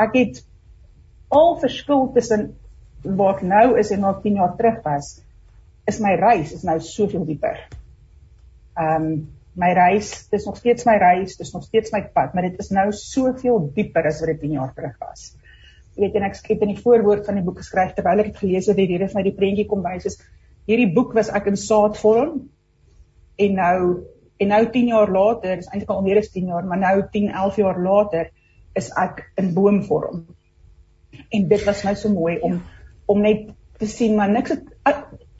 Ek 0.00 0.16
het 0.16 0.42
al 1.32 1.56
verskil 1.60 2.10
tussen 2.14 2.50
waar 3.02 3.36
ek 3.36 3.46
nou 3.46 3.78
is 3.78 3.92
en 3.94 4.04
waar 4.06 4.20
10 4.22 4.40
jaar 4.40 4.54
terug 4.56 4.82
was, 4.84 5.16
is 5.86 6.00
my 6.02 6.16
reis 6.18 6.52
is 6.56 6.64
nou 6.66 6.78
soveel 6.82 7.26
dieper. 7.28 7.60
Ehm 8.76 9.10
um, 9.10 9.16
my 9.56 9.70
reis, 9.72 10.26
dis 10.28 10.44
nog 10.44 10.58
steeds 10.60 10.84
my 10.84 10.98
reis, 11.00 11.38
dis 11.40 11.52
nog 11.54 11.62
steeds 11.64 11.88
my 11.94 12.02
pad, 12.12 12.34
maar 12.34 12.44
dit 12.44 12.58
is 12.60 12.66
nou 12.76 12.90
soveel 12.92 13.70
dieper 13.72 14.04
as 14.04 14.18
wat 14.20 14.34
dit 14.34 14.42
10 14.42 14.58
jaar 14.58 14.74
terug 14.76 14.98
was. 15.00 15.30
Jy 15.96 16.02
weet 16.02 16.18
en 16.20 16.26
ek 16.28 16.36
skep 16.36 16.64
in 16.66 16.74
die 16.74 16.82
voorwoord 16.82 17.24
van 17.24 17.38
die 17.38 17.44
boek 17.46 17.62
geskryf 17.62 17.94
terwyl 17.96 18.20
ek 18.20 18.34
dit 18.34 18.42
gelees 18.42 18.68
het, 18.68 18.76
het 18.76 18.90
hierdie 18.92 19.08
vir 19.08 19.16
my 19.16 19.24
die 19.24 19.36
prentjie 19.38 19.64
kom 19.70 19.80
wys 19.86 20.10
is 20.10 20.18
hierdie 20.68 20.90
boek 20.92 21.14
was 21.16 21.30
ek 21.32 21.48
in 21.48 21.56
saadvorm 21.56 22.34
en 23.46 23.56
nou 23.56 23.78
en 24.36 24.52
nou 24.52 24.62
10 24.70 24.86
jaar 24.92 25.10
later, 25.12 25.58
is 25.58 25.68
eintlik 25.70 25.90
al 25.90 26.02
meer 26.02 26.20
as 26.20 26.30
10 26.32 26.50
jaar, 26.52 26.64
maar 26.64 26.78
nou 26.78 26.96
10, 27.12 27.30
11 27.32 27.56
jaar 27.62 27.80
later 27.82 28.30
is 28.76 28.90
ek 29.00 29.22
in 29.40 29.52
boomvorm. 29.56 30.26
En 31.28 31.48
dit 31.48 31.64
was 31.64 31.84
my 31.84 31.94
so 31.94 32.12
mooi 32.12 32.38
om 32.44 32.60
om 33.06 33.20
net 33.22 33.46
te 33.78 33.86
sien 33.86 34.16
maar 34.18 34.30
niks 34.30 34.50
het 34.50 34.64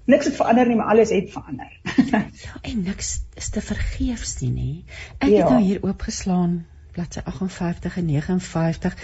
niks 0.06 0.28
het 0.28 0.36
verander 0.38 0.68
nie, 0.68 0.76
maar 0.78 0.92
alles 0.94 1.10
het 1.10 1.32
verander. 1.34 1.72
en 2.70 2.82
niks 2.86 3.08
is 3.34 3.48
te 3.50 3.60
vergeefs 3.60 4.38
nie, 4.40 4.52
nê. 4.54 4.70
Ek 5.18 5.32
ja. 5.32 5.42
het 5.42 5.50
nou 5.50 5.62
hier 5.62 5.82
oopgeslaan 5.82 6.60
bladsy 6.94 7.20
58 7.24 7.96
en 8.00 8.06
59 8.06 8.94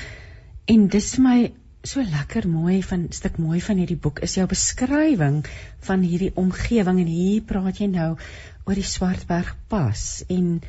en 0.72 0.86
dis 0.88 1.08
my 1.20 1.52
so 1.82 2.02
lekker 2.06 2.46
mooi 2.46 2.78
van 2.86 3.08
stuk 3.10 3.38
mooi 3.42 3.60
van 3.60 3.80
hierdie 3.82 3.98
boek 3.98 4.20
is 4.22 4.36
jou 4.38 4.44
beskrywing 4.46 5.40
van 5.86 6.04
hierdie 6.06 6.30
omgewing 6.38 7.00
en 7.02 7.10
hier 7.10 7.42
praat 7.48 7.80
jy 7.82 7.88
nou 7.90 8.12
oor 8.14 8.78
die 8.78 8.86
Swartberg 8.86 9.50
pas 9.72 10.04
en 10.30 10.60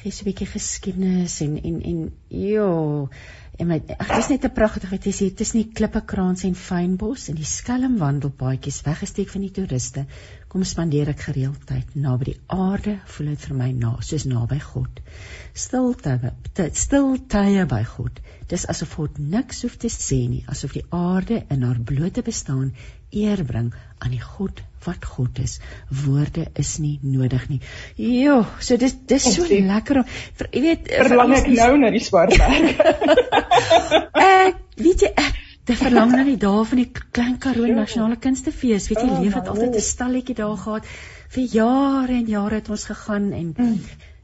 gee 0.00 0.10
so 0.10 0.24
'n 0.24 0.30
bietjie 0.30 0.48
geskiedenis 0.54 1.40
en 1.44 1.58
en 1.60 1.76
en 1.90 1.98
jo 2.28 2.70
en 3.60 3.68
my 3.68 3.78
ag 3.98 4.10
dis 4.16 4.28
net 4.32 4.44
'n 4.48 4.54
pragtige 4.56 4.90
dit 4.96 5.06
is 5.10 5.18
hier 5.22 5.34
tussen 5.36 5.60
die 5.60 5.72
klippekraans 5.78 6.44
en 6.48 6.54
fynbos 6.54 7.28
en 7.28 7.36
die 7.36 7.48
skelm 7.48 7.98
wandelpaadjies 8.00 8.80
weggesteek 8.86 9.28
van 9.34 9.44
die 9.44 9.50
toeriste 9.58 10.06
kom 10.52 10.64
spandeer 10.64 11.10
ek 11.12 11.26
gereeld 11.26 11.66
tyd 11.68 11.94
naby 12.06 12.30
die 12.30 12.40
aarde 12.46 12.94
voel 13.14 13.30
dit 13.32 13.44
vir 13.48 13.56
my 13.58 13.68
na 13.72 13.92
soos 14.00 14.24
naby 14.28 14.58
God. 14.60 15.00
Stilte 15.64 16.32
stiltye 16.84 17.66
by 17.68 17.82
God. 17.94 18.20
Dis 18.48 18.66
asof 18.74 18.96
God 19.00 19.18
niks 19.18 19.62
hoef 19.62 19.76
te 19.76 19.88
sê 19.88 20.20
nie 20.28 20.44
asof 20.54 20.72
die 20.72 20.86
aarde 20.90 21.44
in 21.48 21.62
haar 21.68 21.80
blote 21.92 22.22
bestaan 22.22 22.72
eer 23.12 23.44
bring 23.44 23.72
aan 24.02 24.10
die 24.14 24.22
God 24.22 24.62
wat 24.84 25.04
God 25.06 25.38
is. 25.38 25.58
Woorde 26.02 26.48
is 26.58 26.76
nie 26.82 26.96
nodig 27.02 27.44
nie. 27.50 27.60
Jo, 27.96 28.42
so 28.58 28.78
dis 28.80 28.96
dis 29.06 29.28
so 29.28 29.44
Opsie. 29.44 29.62
lekker 29.66 30.02
om 30.02 30.08
jy 30.50 30.62
weet 30.64 30.90
verlang 30.90 31.34
ek 31.36 31.48
nou 31.54 31.70
na 31.84 31.92
die 31.94 32.02
Swartberg. 32.02 32.82
ek 34.26 34.60
weet 34.82 35.06
jy 35.06 35.12
ek 35.12 35.40
te 35.68 35.76
verlang 35.78 36.10
na 36.16 36.24
die 36.26 36.38
dae 36.42 36.64
van 36.66 36.80
die 36.82 36.88
Klein 37.14 37.36
Karoo 37.42 37.68
Nasionale 37.70 38.18
Kunstefees. 38.18 38.88
Weet 38.90 39.04
jy, 39.04 39.10
oh, 39.10 39.20
leef 39.22 39.36
het 39.38 39.50
altyd 39.52 39.76
'n 39.78 39.88
stalletjie 39.88 40.38
daar 40.40 40.56
gehad. 40.64 40.88
Vir 41.32 41.44
jare 41.58 42.16
en 42.18 42.26
jare 42.26 42.58
het 42.58 42.68
ons 42.68 42.88
gegaan 42.90 43.30
en 43.32 43.52
mm. 43.56 43.76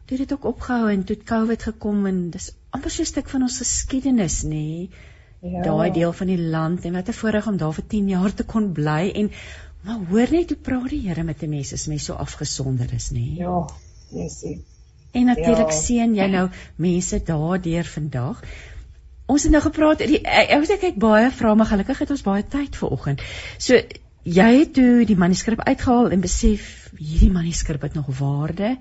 toe 0.09 0.16
het 0.18 0.25
dit 0.26 0.33
ook 0.33 0.49
opgehou 0.57 0.90
en 0.90 1.04
toe 1.04 1.16
het 1.16 1.28
COVID 1.28 1.68
gekom 1.71 2.07
en 2.11 2.18
dis 2.35 2.50
amper 2.75 2.90
so 2.90 3.02
'n 3.02 3.12
stuk 3.14 3.30
van 3.30 3.47
ons 3.47 3.62
geskiedenis, 3.62 4.42
nê? 4.42 4.50
Nee 4.50 5.07
ja. 5.40 5.62
daai 5.62 5.90
deel 5.92 6.12
van 6.12 6.26
die 6.26 6.38
land 6.38 6.85
en 6.85 6.92
wat 6.92 7.09
'n 7.09 7.18
voorreg 7.21 7.47
om 7.47 7.57
daar 7.57 7.75
vir 7.75 7.87
10 7.87 8.09
jaar 8.09 8.35
te 8.35 8.45
kon 8.45 8.73
bly 8.73 9.11
en 9.14 9.30
maar 9.85 10.00
hoor 10.11 10.30
net 10.30 10.49
hoe 10.49 10.59
praat 10.59 10.90
die 10.90 11.07
Here 11.09 11.23
met 11.23 11.42
'n 11.42 11.49
mens 11.49 11.73
as 11.73 11.87
mens 11.87 12.04
so 12.04 12.14
afgesonder 12.14 12.92
is 12.95 13.11
nê? 13.11 13.37
Ja 13.37 13.66
yesie 14.11 14.64
en 15.12 15.25
natuurlik 15.25 15.71
ja. 15.71 15.80
sien 15.80 16.14
jy 16.14 16.26
nou 16.26 16.49
mense 16.76 17.21
daardeur 17.25 17.85
vandag. 17.85 18.42
Ons 19.26 19.42
het 19.42 19.52
nou 19.52 19.62
gepraat 19.62 20.04
die, 20.09 20.21
ek 20.23 20.61
weet 20.61 20.76
ek 20.76 20.85
het 20.90 21.00
baie 21.00 21.30
vrae 21.30 21.57
maar 21.57 21.71
gelukkig 21.73 21.99
het 22.04 22.11
ons 22.11 22.25
baie 22.26 22.45
tyd 22.45 22.76
vir 22.76 22.88
oggend. 22.88 23.25
So 23.59 23.80
jy 24.28 24.49
het 24.59 24.73
toe 24.76 25.04
die 25.09 25.16
manuskrip 25.16 25.61
uitgehaal 25.64 26.11
en 26.12 26.25
besef 26.25 26.92
hierdie 26.97 27.33
manuskrip 27.33 27.83
het 27.83 27.95
nog 27.95 28.09
waarde 28.18 28.76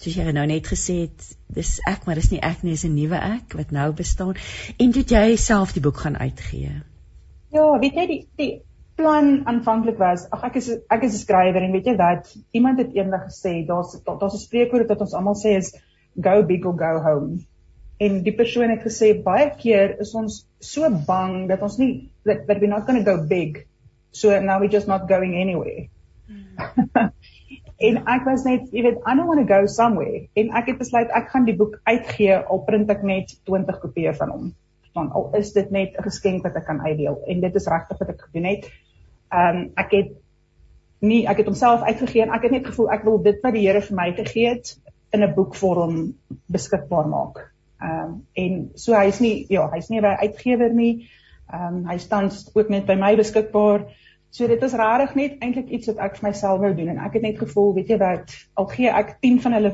soos 0.00 0.16
jy 0.18 0.32
nou 0.34 0.44
net 0.50 0.66
gesê 0.66 1.04
het, 1.04 1.24
dis 1.54 1.78
ek, 1.88 2.04
maar 2.06 2.18
dis 2.18 2.30
nie 2.32 2.42
ek 2.42 2.62
nie, 2.64 2.74
dis 2.74 2.84
'n 2.84 2.94
nuwe 2.94 3.16
ek 3.16 3.54
wat 3.54 3.70
nou 3.70 3.92
bestaan. 3.92 4.34
En 4.78 4.92
toe 4.92 5.04
jy 5.06 5.36
self 5.36 5.72
die 5.72 5.82
boek 5.82 5.96
gaan 6.04 6.16
uitgee. 6.16 6.82
Ja, 7.54 7.66
weet 7.78 7.94
jy 7.94 8.06
die 8.06 8.22
die 8.36 8.52
plan 8.96 9.46
aanvanklik 9.50 9.98
was, 9.98 10.26
ag 10.30 10.44
ek 10.50 10.56
is 10.56 10.68
ek 10.90 11.02
is 11.02 11.14
'n 11.14 11.24
skrywer 11.24 11.62
en 11.62 11.72
weet 11.72 11.86
jy 11.86 11.96
wat, 11.96 12.36
iemand 12.52 12.78
het 12.78 12.94
eendag 12.94 13.26
gesê, 13.30 13.66
daar's 13.66 13.98
daar's 14.04 14.34
'n 14.34 14.46
spreekwoord 14.46 14.88
wat 14.88 15.00
ons 15.00 15.14
almal 15.14 15.34
sê 15.34 15.56
is 15.56 15.74
go 16.20 16.42
big 16.42 16.64
or 16.64 16.76
go 16.78 17.00
home. 17.02 17.38
En 17.98 18.22
die 18.22 18.34
persoon 18.34 18.70
het 18.70 18.82
gesê 18.82 19.22
baie 19.22 19.50
keer 19.56 20.00
is 20.00 20.14
ons 20.14 20.46
so 20.60 20.90
bang 21.06 21.48
dat 21.48 21.62
ons 21.62 21.78
nie 21.78 22.10
that, 22.24 22.46
that 22.46 22.60
we're 22.60 22.74
not 22.74 22.86
going 22.86 23.04
to 23.04 23.10
go 23.10 23.26
big. 23.26 23.66
So 24.12 24.40
now 24.40 24.60
we're 24.60 24.72
just 24.72 24.86
not 24.86 25.08
going 25.08 25.34
anywhere. 25.36 25.88
Hmm. 26.26 27.08
En 27.84 28.00
ek 28.08 28.24
was 28.28 28.44
net, 28.48 28.68
jy 28.72 28.82
weet, 28.86 29.00
I 29.04 29.14
don't 29.16 29.28
want 29.28 29.40
to 29.42 29.48
go 29.48 29.66
somewhere. 29.70 30.24
En 30.40 30.52
ek 30.56 30.72
het 30.72 30.80
besluit 30.80 31.10
ek 31.12 31.30
gaan 31.32 31.44
die 31.48 31.56
boek 31.58 31.78
uitgee 31.84 32.36
al 32.38 32.62
print 32.68 32.90
ek 32.92 33.02
net 33.04 33.34
20 33.50 33.80
kopieë 33.82 34.14
van 34.20 34.32
hom. 34.32 34.52
Want 34.96 35.12
al 35.18 35.30
is 35.40 35.52
dit 35.52 35.70
net 35.74 35.96
'n 35.98 36.06
geskenk 36.06 36.46
wat 36.46 36.56
ek 36.56 36.66
kan 36.66 36.80
uitdeel 36.80 37.18
en 37.26 37.40
dit 37.40 37.54
is 37.54 37.66
regtig 37.66 37.98
wat 37.98 38.12
ek 38.14 38.20
gedoen 38.28 38.44
het. 38.44 38.70
Ehm 39.32 39.56
um, 39.56 39.70
ek 39.76 39.90
het 39.92 40.12
nie 41.00 41.26
ek 41.28 41.42
het 41.42 41.46
homself 41.50 41.82
uitgegee 41.82 42.22
en 42.22 42.32
ek 42.32 42.42
het 42.42 42.52
net 42.52 42.66
gevoel 42.66 42.90
ek 42.90 43.04
wil 43.04 43.18
dit 43.22 43.42
wat 43.42 43.52
die 43.52 43.66
Here 43.66 43.80
vir 43.80 43.96
my 43.96 44.12
gegee 44.12 44.48
het 44.48 44.76
in 45.12 45.22
'n 45.22 45.34
boekvorm 45.34 46.14
beskikbaar 46.46 47.08
maak. 47.08 47.50
Ehm 47.82 48.04
um, 48.04 48.26
en 48.34 48.70
so 48.74 48.94
hy's 48.94 49.20
nie 49.20 49.46
ja, 49.48 49.68
hy's 49.70 49.90
nie 49.90 50.00
by 50.00 50.16
uitgewer 50.22 50.72
nie. 50.72 51.08
Ehm 51.52 51.74
um, 51.74 51.84
hy 51.90 51.98
staan 51.98 52.30
ook 52.54 52.68
net 52.68 52.86
by 52.86 52.94
my 52.94 53.16
beskikbaar. 53.16 53.90
So 54.34 54.48
dit 54.50 54.62
is 54.66 54.72
rarig 54.74 55.12
net 55.14 55.36
eintlik 55.46 55.68
iets 55.76 55.86
wat 55.92 56.00
ek 56.02 56.16
vir 56.18 56.28
myself 56.28 56.58
wou 56.58 56.72
doen 56.74 56.88
en 56.90 57.02
ek 57.06 57.20
het 57.20 57.22
net 57.22 57.36
gevoel, 57.38 57.68
weet 57.76 57.90
jy 57.92 57.98
wat, 58.00 58.32
al 58.58 58.66
gee 58.72 58.90
ek 58.90 59.12
10 59.22 59.36
van 59.44 59.52
hulle 59.54 59.70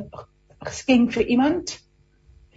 geskenk 0.69 1.15
vir 1.15 1.31
iemand, 1.33 1.79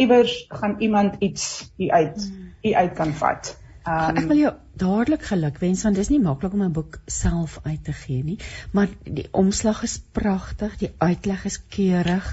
iewers 0.04 0.34
gaan 0.52 0.74
iemand 0.84 1.22
iets 1.24 1.46
hier 1.80 1.94
uit, 1.96 2.26
hier 2.66 2.82
uit 2.82 2.98
kan 2.98 3.14
vat. 3.22 3.54
Um, 3.88 4.18
ek 4.20 4.28
wil 4.28 4.42
jou 4.42 4.52
dadelik 4.80 5.24
geluk 5.30 5.62
wens 5.62 5.84
want 5.84 5.96
dis 6.00 6.10
nie 6.12 6.20
maklik 6.24 6.54
om 6.56 6.64
'n 6.66 6.76
boek 6.76 6.98
self 7.12 7.56
uit 7.64 7.84
te 7.88 7.96
gee 8.02 8.24
nie, 8.24 8.38
maar 8.72 8.92
die 9.04 9.28
omslag 9.32 9.84
is 9.88 9.96
pragtig, 10.20 10.76
die 10.80 10.92
uitleg 11.00 11.46
is 11.46 11.60
keurig. 11.76 12.30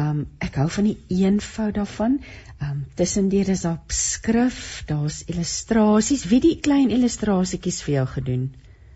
Um 0.00 0.26
ek 0.40 0.56
hou 0.60 0.68
van 0.76 0.90
die 0.90 0.98
eenvoud 1.08 1.74
daarvan. 1.80 2.20
Um 2.60 2.84
tussendeur 3.00 3.48
is 3.48 3.64
daar 3.64 3.80
skrif, 3.88 4.84
daar's 4.86 5.22
illustrasies. 5.28 6.28
Wie 6.28 6.40
die 6.40 6.58
klein 6.60 6.90
illustrasietjies 6.90 7.82
vir 7.88 7.94
jou 7.94 8.06
gedoen? 8.18 8.46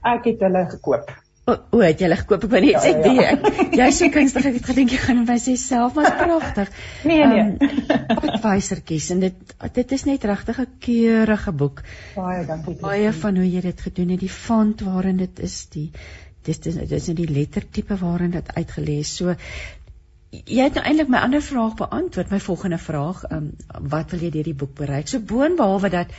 Ek 0.05 0.31
het 0.33 0.45
hulle 0.47 0.67
gekoop. 0.71 1.11
O, 1.49 1.55
o 1.79 1.81
het 1.81 1.97
jy 1.97 2.05
hulle 2.09 2.19
gekoop? 2.21 2.45
Ek 2.45 2.53
wou 2.53 2.61
net 2.61 2.75
ja, 2.75 2.81
sê 2.85 2.91
ja, 2.93 3.13
ja. 3.17 3.53
ek 3.65 3.77
jy 3.79 3.89
so 3.97 4.13
kunstig 4.13 4.49
ek 4.51 4.59
het 4.59 4.69
gedink 4.69 4.93
jy 4.93 5.01
gaan 5.01 5.25
by 5.29 5.39
self 5.41 5.97
maar 5.97 6.11
pragtig. 6.21 6.73
Nee 7.09 7.25
nee. 7.31 7.45
Um, 7.45 8.19
Advisertjies 8.19 9.09
en 9.15 9.25
dit 9.25 9.55
dit 9.79 9.95
is 9.97 10.05
net 10.05 10.25
regtig 10.29 10.61
'n 10.61 10.69
keurige 10.85 11.53
boek. 11.53 11.83
Baie 12.17 12.45
dankie. 12.47 12.77
Baie 12.83 13.13
van 13.13 13.41
hoe 13.41 13.49
jy 13.49 13.63
dit 13.65 13.81
gedoen 13.81 14.13
het, 14.15 14.21
die 14.21 14.37
font 14.37 14.85
waarin 14.85 15.17
dit 15.17 15.41
is, 15.41 15.57
die 15.73 15.91
dis 16.45 16.61
dis 16.61 16.77
dis 16.89 17.09
in 17.09 17.17
die 17.17 17.31
lettertipe 17.33 17.97
waarin 17.97 18.37
dit 18.37 18.55
uitgelees. 18.55 19.17
So 19.17 19.35
jy 20.31 20.65
het 20.67 20.77
nou 20.77 20.85
eintlik 20.85 21.09
my 21.09 21.23
ander 21.25 21.43
vraag 21.43 21.79
beantwoord, 21.81 22.31
my 22.31 22.41
volgende 22.41 22.79
vraag, 22.79 23.25
um, 23.33 23.55
wat 23.89 24.11
wil 24.13 24.21
jy 24.21 24.31
deur 24.31 24.51
die 24.51 24.59
boek 24.65 24.75
bereik? 24.77 25.09
So 25.09 25.25
boonbehalwe 25.25 25.89
dat 25.89 26.13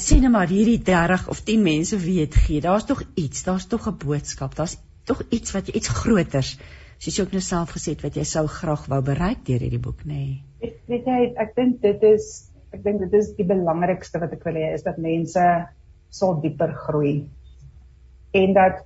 sien 0.00 0.22
net 0.24 0.32
maar 0.32 0.50
hierdie 0.50 0.80
30 0.82 1.28
of 1.32 1.42
10 1.46 1.62
mense 1.62 1.98
weet 1.98 2.34
gee. 2.46 2.60
Daar's 2.60 2.86
tog 2.86 3.02
iets, 3.14 3.42
daar's 3.46 3.66
tog 3.66 3.88
'n 3.88 3.96
boodskap. 4.04 4.54
Daar's 4.54 4.76
tog 5.04 5.22
iets 5.30 5.52
wat 5.52 5.68
iets 5.68 5.88
groters, 5.88 6.58
soos 6.98 7.16
jy 7.16 7.22
ook 7.22 7.32
nou 7.36 7.42
self 7.44 7.72
gesê 7.76 7.94
het 7.94 8.02
wat 8.02 8.16
jy 8.16 8.24
sou 8.24 8.46
graag 8.46 8.86
wou 8.90 9.02
bereik 9.02 9.44
deur 9.46 9.62
hierdie 9.62 9.82
boek, 9.82 10.04
nê? 10.04 10.42
Nee. 10.60 10.72
Weet 10.86 11.06
jy, 11.06 11.32
ek 11.36 11.54
dink 11.56 11.80
dit 11.82 12.02
is 12.02 12.50
ek 12.74 12.82
dink 12.84 13.00
dit 13.00 13.12
is 13.14 13.32
die 13.36 13.46
belangrikste 13.46 14.20
wat 14.20 14.32
ek 14.32 14.44
wil 14.44 14.58
hê 14.58 14.72
is 14.74 14.84
dat 14.86 14.98
mense 14.98 15.44
sal 16.10 16.40
dieper 16.42 16.72
groei. 16.86 17.28
En 18.32 18.52
dat 18.56 18.82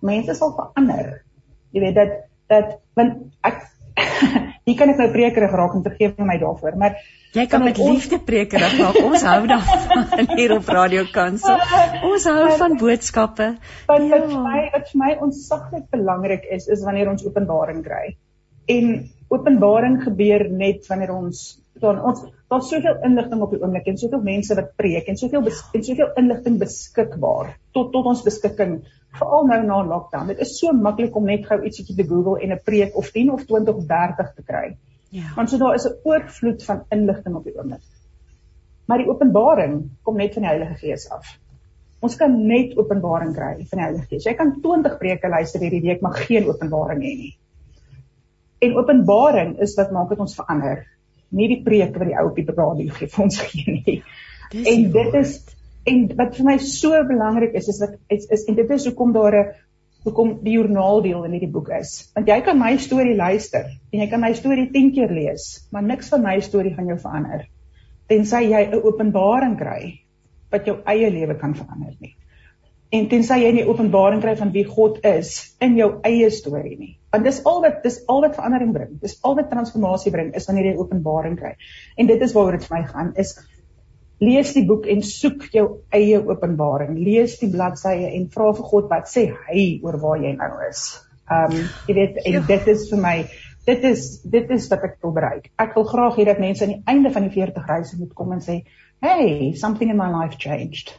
mense 0.00 0.34
sal 0.34 0.54
verander. 0.56 1.22
Jy 1.72 1.80
weet 1.86 1.94
dat 1.94 2.18
dat 2.52 2.74
want 2.98 3.22
ek 3.46 3.62
hier 4.68 4.78
kan 4.78 4.92
ek 4.92 5.02
nou 5.02 5.10
prekerig 5.14 5.58
raak 5.58 5.74
en 5.78 5.84
vergeef 5.86 6.18
my 6.22 6.38
daarvoor, 6.42 6.78
maar 6.78 7.00
Jy 7.32 7.46
kan 7.48 7.62
met 7.64 7.78
liefde 7.80 8.18
prekerig 8.20 8.74
maak. 8.76 8.98
Ons 9.00 9.22
hou 9.24 9.46
daarvan 9.48 10.26
hier 10.36 10.52
op 10.52 10.66
Radio 10.68 11.06
Kansel. 11.08 11.62
Ons 12.04 12.26
hou 12.28 12.50
van 12.60 12.74
boodskappe. 12.76 13.46
Wat 13.88 14.04
ja. 14.04 14.18
vir 14.20 14.42
my 14.44 14.58
wat 14.74 14.90
vir 14.90 15.00
my 15.00 15.14
ontsaglik 15.24 15.86
belangrik 15.94 16.44
is, 16.52 16.68
is 16.68 16.84
wanneer 16.84 17.08
ons 17.14 17.24
openbaring 17.24 17.80
kry. 17.86 18.18
En 18.68 18.92
openbaring 19.32 20.02
gebeur 20.04 20.44
net 20.52 20.84
wanneer 20.92 21.14
ons 21.16 21.40
dan 21.80 22.02
ons 22.04 22.20
daar's 22.52 22.68
soveel 22.68 23.00
inligting 23.08 23.40
op 23.46 23.54
die 23.54 23.62
oomblik 23.62 23.88
en 23.88 23.96
soveel 23.96 24.20
mense 24.26 24.56
wat 24.58 24.74
preek 24.76 25.08
en 25.08 25.16
soveel 25.16 25.48
en 25.48 25.84
soveel 25.88 26.10
inligting 26.20 26.58
beskikbaar 26.60 27.54
tot 27.72 27.94
tot 27.96 28.10
ons 28.12 28.24
beskikking 28.26 28.82
veral 29.18 29.46
nou 29.46 29.60
na 29.66 29.82
lockdown. 29.86 30.30
Dit 30.32 30.40
is 30.44 30.54
so 30.58 30.72
maklik 30.72 31.16
om 31.16 31.26
net 31.28 31.46
gou 31.46 31.58
ietsie 31.62 31.84
te 31.88 32.06
Google 32.06 32.40
en 32.40 32.52
'n 32.52 32.60
preek 32.64 32.96
of 32.96 33.10
10 33.10 33.32
of 33.32 33.44
20 33.46 33.74
of 33.74 33.86
30 33.86 34.34
te 34.36 34.42
kry. 34.42 34.76
Ja. 35.10 35.32
Want 35.36 35.50
so 35.50 35.58
daar 35.58 35.74
is 35.74 35.86
'n 35.86 35.98
oorvloed 36.04 36.64
van 36.64 36.84
inligting 36.88 37.36
op 37.36 37.44
die 37.44 37.56
oomblik. 37.56 37.84
Maar 38.86 38.98
die 38.98 39.08
openbaring 39.08 39.90
kom 40.02 40.16
net 40.16 40.32
van 40.34 40.42
die 40.42 40.50
Heilige 40.50 40.74
Gees 40.74 41.10
af. 41.10 41.38
Ons 42.00 42.16
kan 42.16 42.46
net 42.46 42.76
openbaring 42.76 43.34
kry 43.34 43.64
van 43.68 43.78
die 43.78 43.84
Heilige 43.84 44.06
Gees. 44.06 44.24
Jy 44.24 44.34
kan 44.34 44.60
20 44.60 44.98
preke 44.98 45.28
luister 45.28 45.60
hierdie 45.60 45.82
week, 45.82 46.00
maar 46.00 46.14
geen 46.14 46.48
openbaring 46.48 47.02
hê 47.02 47.14
nie. 47.16 47.36
En 48.58 48.76
openbaring 48.76 49.58
is 49.60 49.74
wat 49.74 49.90
maak 49.90 50.08
dit 50.08 50.18
ons 50.18 50.34
verander. 50.34 50.86
Nie 51.28 51.48
die 51.48 51.62
preek 51.62 51.96
wat 51.96 52.06
die 52.06 52.18
ou 52.18 52.28
op 52.28 52.36
die 52.36 52.46
radio 52.46 52.92
gee 52.98 53.08
vir 53.08 53.24
ons 53.24 53.38
gee 53.40 53.72
nie. 53.86 54.02
Dis 54.52 54.68
en 54.68 54.90
dit 54.92 55.14
is 55.14 55.38
en 55.86 56.16
wat 56.16 56.36
vir 56.36 56.44
my 56.44 56.56
so 56.58 57.04
belangrik 57.04 57.54
is 57.54 57.68
is 57.68 57.80
wat 57.80 57.98
is, 58.08 58.26
is 58.30 58.44
en 58.48 58.54
dit 58.54 58.70
is 58.70 58.86
hoekom 58.86 59.12
daar 59.12 59.36
'n 59.40 59.54
hoekom 60.04 60.38
die 60.42 60.52
joernaal 60.58 61.02
deel 61.02 61.24
in 61.24 61.32
hierdie 61.32 61.52
boek 61.52 61.68
is. 61.68 62.10
Want 62.14 62.28
jy 62.28 62.40
kan 62.40 62.58
my 62.58 62.76
storie 62.76 63.14
luister 63.16 63.64
en 63.92 64.00
jy 64.00 64.08
kan 64.10 64.20
my 64.20 64.32
storie 64.32 64.70
10 64.70 64.92
keer 64.92 65.10
lees, 65.10 65.68
maar 65.70 65.82
niks 65.82 66.08
van 66.08 66.22
my 66.22 66.40
storie 66.40 66.74
gaan 66.74 66.86
jou 66.86 66.98
verander 66.98 67.46
tensy 68.12 68.42
jy 68.50 68.62
'n 68.66 68.82
openbaring 68.82 69.56
kry 69.58 70.00
wat 70.52 70.66
jou 70.66 70.76
eie 70.86 71.10
lewe 71.10 71.34
kan 71.40 71.54
verander 71.54 71.94
nie. 72.00 72.14
En 72.92 73.06
tensy 73.08 73.38
jy 73.40 73.52
nie 73.56 73.64
openbaring 73.64 74.20
kry 74.20 74.34
van 74.36 74.50
wie 74.52 74.64
God 74.64 74.98
is 75.06 75.56
in 75.60 75.76
jou 75.76 76.00
eie 76.04 76.28
storie 76.30 76.76
nie. 76.78 76.98
Want 77.12 77.24
dis 77.24 77.40
al 77.48 77.62
wat 77.62 77.82
dis 77.82 78.02
al 78.08 78.20
wat 78.20 78.36
verandering 78.36 78.72
bring. 78.72 78.98
Dis 79.00 79.18
al 79.22 79.36
wat 79.38 79.48
transformasie 79.50 80.12
bring 80.12 80.34
is 80.36 80.46
wanneer 80.46 80.72
jy 80.72 80.76
openbaring 80.76 81.38
kry. 81.38 81.54
En 81.96 82.06
dit 82.06 82.20
is 82.20 82.34
waaroor 82.36 82.58
dit 82.58 82.68
vir 82.68 82.78
my 82.78 82.84
gaan 82.90 83.12
is 83.16 83.32
lees 84.22 84.52
die 84.56 84.64
boek 84.66 84.86
en 84.90 85.02
soek 85.06 85.48
jou 85.54 85.64
eie 85.94 86.20
openbaring. 86.22 86.96
Lees 86.98 87.38
die 87.40 87.50
bladsye 87.52 88.12
en 88.12 88.28
vra 88.32 88.52
vir 88.56 88.68
God 88.72 88.90
wat 88.92 89.10
sê 89.10 89.28
hy 89.48 89.64
oor 89.82 89.98
waar 90.02 90.22
jy 90.22 90.34
nou 90.38 90.52
is. 90.68 90.84
Um 91.32 91.56
jy 91.88 91.96
weet 91.98 92.20
en 92.24 92.38
ja. 92.38 92.44
dit 92.52 92.70
is 92.74 92.86
vir 92.90 93.02
my 93.02 93.16
dit 93.66 93.84
is 93.90 94.06
dit 94.36 94.54
is 94.56 94.68
wat 94.70 94.86
ek 94.88 94.96
wil 95.04 95.14
bereik. 95.16 95.50
Ek 95.62 95.76
wil 95.78 95.86
graag 95.90 96.18
hê 96.18 96.26
dat 96.28 96.42
mense 96.42 96.64
aan 96.64 96.74
die 96.76 96.82
einde 96.94 97.12
van 97.14 97.28
die 97.28 97.34
40 97.34 97.68
reise 97.68 97.98
moet 97.98 98.14
kom 98.18 98.32
en 98.32 98.42
sê, 98.42 98.62
"Hey, 99.00 99.54
something 99.54 99.90
in 99.90 99.96
my 99.96 100.10
life 100.10 100.38
changed." 100.38 100.98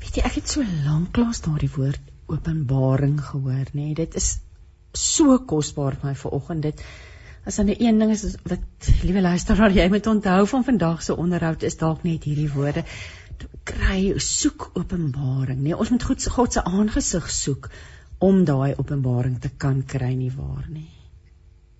Weet 0.00 0.16
jy, 0.16 0.22
ek 0.24 0.38
het 0.40 0.48
so 0.48 0.62
lank 0.62 1.16
lank 1.16 1.42
daardie 1.44 1.70
woord 1.76 2.00
openbaring 2.28 3.20
gehoor, 3.20 3.66
nê. 3.72 3.88
Nee. 3.88 3.94
Dit 3.94 4.14
is 4.14 4.40
so 4.92 5.38
kosbaar 5.38 5.96
vir 5.96 6.10
my 6.10 6.14
vanoggend 6.14 6.62
dit 6.62 6.82
as 7.48 7.56
dan 7.60 7.70
'n 7.72 7.78
een 7.78 7.98
ding 7.98 8.10
is 8.12 8.36
wat 8.52 8.90
liewe 9.02 9.20
luisteraar 9.24 9.72
jy 9.72 9.88
moet 9.88 10.06
onthou 10.06 10.46
van 10.46 10.64
vandag 10.64 11.02
se 11.02 11.16
onderhoud 11.16 11.62
is 11.62 11.78
dalk 11.80 12.04
net 12.04 12.24
hierdie 12.28 12.50
woorde 12.52 12.84
kry 13.64 14.18
soek 14.18 14.70
openbaring 14.74 15.62
nee 15.62 15.76
ons 15.76 15.90
moet 15.90 16.04
goed 16.10 16.28
God 16.36 16.52
se 16.52 16.64
aangesig 16.64 17.30
soek 17.30 17.70
om 18.18 18.44
daai 18.44 18.74
openbaring 18.76 19.40
te 19.40 19.50
kan 19.64 19.82
kry 19.96 20.14
nie 20.14 20.32
waar 20.36 20.68
nie 20.68 20.88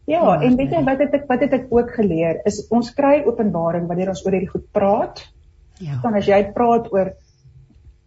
Ja, 0.09 0.21
ja 0.25 0.41
en 0.41 0.57
weet 0.57 0.71
jy 0.73 0.83
wat 0.85 1.03
het 1.05 1.15
ek 1.19 1.25
wat 1.29 1.43
het 1.45 1.53
ek 1.53 1.73
ook 1.75 1.91
geleer 1.93 2.39
is 2.49 2.63
ons 2.73 2.95
kry 2.97 3.19
openbaring 3.29 3.89
wanneer 3.91 4.09
ons 4.09 4.23
oor 4.25 4.33
hierdie 4.33 4.53
goed 4.55 4.65
praat. 4.73 5.21
Ja. 5.85 5.99
Dan 6.03 6.17
as 6.17 6.29
jy 6.31 6.39
praat 6.55 6.89
oor 6.95 7.11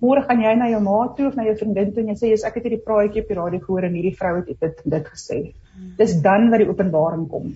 môre 0.01 0.23
gaan 0.25 0.41
jy 0.41 0.55
na 0.57 0.69
jou 0.71 0.79
ma 0.81 1.03
toe 1.17 1.27
of 1.29 1.37
na 1.37 1.45
jou 1.45 1.53
vriendin 1.59 1.91
toe 1.93 2.01
en 2.01 2.09
jy 2.09 2.15
sê 2.17 2.31
jy's 2.31 2.45
ek 2.47 2.57
het 2.57 2.65
hierdie 2.65 2.81
praatjie 2.87 3.21
op 3.21 3.29
die 3.29 3.37
radio 3.37 3.61
gehoor 3.67 3.85
en 3.85 3.99
hierdie 3.99 4.15
vrou 4.17 4.33
het 4.39 4.49
dit 4.49 4.81
dit 4.95 5.11
gesê. 5.13 5.39
Dis 5.97 6.17
dan 6.21 6.49
wat 6.49 6.63
die 6.63 6.69
openbaring 6.69 7.27
kom. 7.29 7.53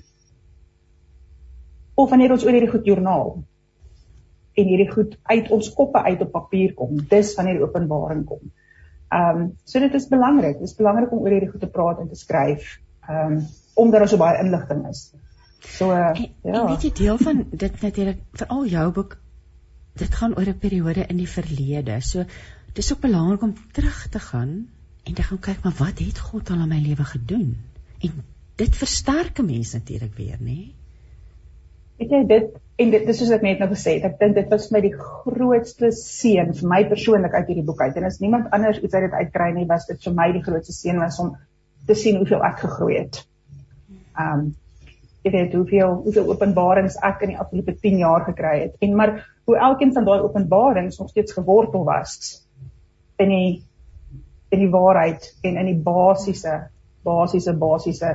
Of 1.95 2.10
wanneer 2.10 2.31
ons 2.36 2.45
oor 2.45 2.55
hierdie 2.55 2.72
goed 2.72 2.86
joernaal 2.86 3.38
en 4.55 4.69
hierdie 4.72 4.91
goed 4.91 5.17
uit 5.24 5.51
ons 5.51 5.74
koppe 5.75 6.01
uit 6.03 6.22
op 6.24 6.31
papier 6.31 6.74
kom, 6.74 6.95
dis 7.12 7.34
wanneer 7.36 7.60
die 7.60 7.67
openbaring 7.67 8.24
kom. 8.25 8.51
Ehm 9.12 9.41
um, 9.41 9.51
so 9.63 9.79
dit 9.79 9.93
is 9.93 10.07
belangrik. 10.07 10.60
Dit 10.60 10.69
is 10.69 10.75
belangrik 10.75 11.12
om 11.12 11.22
oor 11.24 11.36
hierdie 11.36 11.51
goed 11.51 11.62
te 11.62 11.72
praat 11.72 12.00
en 12.00 12.10
te 12.10 12.19
skryf. 12.19 12.79
Ehm 13.07 13.38
um, 13.38 13.45
omdat 13.75 14.00
daar 14.00 14.10
so 14.10 14.17
baie 14.17 14.39
inligting 14.39 14.88
is. 14.88 15.12
So 15.60 15.91
uh, 15.91 16.13
en, 16.15 16.31
ja. 16.43 16.62
En 16.62 16.67
weet 16.72 16.88
jy 16.88 16.91
deel 17.01 17.17
van 17.17 17.45
dit 17.51 17.81
natuurlik 17.81 18.22
veral 18.31 18.65
jou 18.72 18.91
boek 18.91 19.17
dit 20.00 20.15
gaan 20.15 20.36
oor 20.36 20.48
'n 20.51 20.57
periode 20.60 21.05
in 21.05 21.17
die 21.17 21.29
verlede. 21.29 22.01
So 22.01 22.25
dis 22.74 22.93
ook 22.93 23.00
belangrik 23.00 23.41
om 23.41 23.55
terug 23.72 24.07
te 24.10 24.19
gaan 24.19 24.67
en 25.03 25.13
te 25.13 25.24
gaan 25.24 25.39
kyk 25.39 25.63
maar 25.63 25.77
wat 25.77 26.00
het 26.00 26.19
God 26.19 26.50
al 26.50 26.60
in 26.60 26.69
my 26.69 26.79
lewe 26.79 27.03
gedoen? 27.03 27.55
En 28.01 28.23
dit 28.55 28.75
versterk 28.75 29.39
'n 29.39 29.45
mens 29.45 29.73
natuurlik 29.73 30.15
weer, 30.15 30.38
nê? 30.39 30.73
Weet 31.97 32.10
jy 32.12 32.23
dit 32.27 32.55
en 32.75 32.89
dit 32.91 33.05
dis 33.08 33.17
soos 33.17 33.31
ek 33.31 33.41
net 33.41 33.60
nou 33.60 33.69
gesê 33.69 33.93
het, 33.95 34.03
ek 34.03 34.19
dink 34.19 34.36
dit 34.36 34.49
was 34.49 34.71
my 34.71 34.81
die 34.81 34.95
grootste 34.99 35.91
seën 35.91 36.53
vir 36.53 36.69
my 36.69 36.84
persoonlik 36.88 37.34
uit 37.34 37.47
hierdie 37.47 37.63
boek 37.63 37.81
uit. 37.81 37.95
En 37.95 38.03
as 38.03 38.19
niemand 38.19 38.51
anders 38.51 38.81
iets 38.81 38.93
uit 38.93 39.03
dit 39.03 39.13
uitkry 39.13 39.51
nie, 39.53 39.65
was 39.65 39.86
dit 39.86 40.03
vir 40.03 40.13
my 40.13 40.31
die 40.31 40.43
grootste 40.43 40.73
seën 40.73 40.99
was 40.99 41.19
om 41.19 41.38
te 41.88 41.93
sien 41.93 42.17
hoeveel 42.17 42.43
ek 42.43 42.60
gegroei 42.60 42.97
het 42.97 43.25
um 44.19 44.53
jy 45.25 45.31
weet 45.34 45.55
hoeveel 45.58 45.95
hoeveel 46.05 46.27
openbarings 46.29 46.97
ek 47.08 47.23
in 47.25 47.34
die 47.34 47.39
afgelope 47.41 47.73
10 47.81 48.01
jaar 48.03 48.25
gekry 48.27 48.55
het 48.60 48.75
en 48.86 48.95
maar 48.99 49.15
hoe 49.49 49.58
elkeen 49.67 49.93
van 49.93 50.05
daai 50.05 50.19
openbarings 50.21 50.99
nog 51.01 51.10
steeds 51.10 51.34
gewortel 51.34 51.86
was 51.88 52.43
in 53.21 53.34
die 53.34 53.49
in 54.53 54.62
die 54.62 54.71
waarheid 54.71 55.31
en 55.41 55.58
in 55.58 55.71
die 55.71 55.81
basiese 55.88 56.60
basiese 57.06 57.54
basiese 57.65 58.13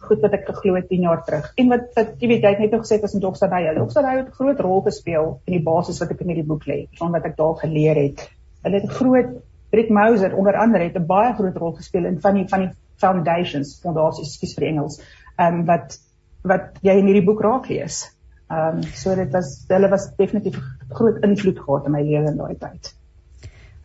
goed 0.00 0.22
wat 0.24 0.34
ek 0.38 0.46
geglo 0.48 0.78
het 0.78 0.88
10 0.88 1.06
jaar 1.08 1.22
terug 1.26 1.50
en 1.60 1.72
wat 1.74 1.88
wat 1.98 2.12
jy 2.22 2.32
weet 2.32 2.46
jy 2.46 2.52
het 2.54 2.64
net 2.64 2.76
gesê 2.76 2.96
dit 2.96 3.06
was 3.06 3.16
in 3.18 3.24
Dokstadai 3.24 3.62
Dokstadai 3.76 4.16
het 4.16 4.28
'n 4.28 4.38
groot 4.38 4.60
rol 4.66 4.82
gespeel 4.88 5.30
in 5.46 5.56
die 5.58 5.64
basis 5.70 6.00
wat 6.00 6.10
ek 6.10 6.20
in 6.20 6.32
hierdie 6.32 6.50
boek 6.52 6.66
lê 6.72 6.80
van 7.00 7.12
wat 7.16 7.26
ek 7.30 7.36
daar 7.36 7.56
geleer 7.64 7.96
het 8.04 8.28
hulle 8.64 8.80
het 8.80 8.98
groot 9.00 9.38
Rick 9.72 9.90
Mauser 9.90 10.36
onder 10.36 10.56
andere 10.56 10.84
het 10.84 10.96
'n 10.96 11.06
baie 11.06 11.34
groot 11.34 11.56
rol 11.56 11.72
gespeel 11.72 12.06
in 12.06 12.20
van 12.20 12.34
die 12.34 12.46
van 12.48 12.60
die 12.66 12.72
foundations 13.00 13.80
fondasies 13.82 14.34
skus 14.36 14.54
vir 14.54 14.68
Engels 14.72 15.00
ehm 15.38 15.60
um, 15.60 15.66
wat 15.66 15.98
wat 16.42 16.80
jy 16.84 16.96
in 17.00 17.08
hierdie 17.10 17.26
boek 17.26 17.42
raak 17.44 17.68
lees. 17.68 18.04
Ehm 18.50 18.80
um, 18.80 18.82
so 18.96 19.14
dit 19.16 19.32
was 19.32 19.52
hulle 19.68 19.90
was 19.92 20.08
definitief 20.16 20.56
groot 20.88 21.20
invloed 21.26 21.58
gehad 21.58 21.86
in 21.86 21.96
my 21.96 22.02
lewe 22.02 22.32
in 22.32 22.40
daai 22.40 22.56
tyd. 22.58 22.94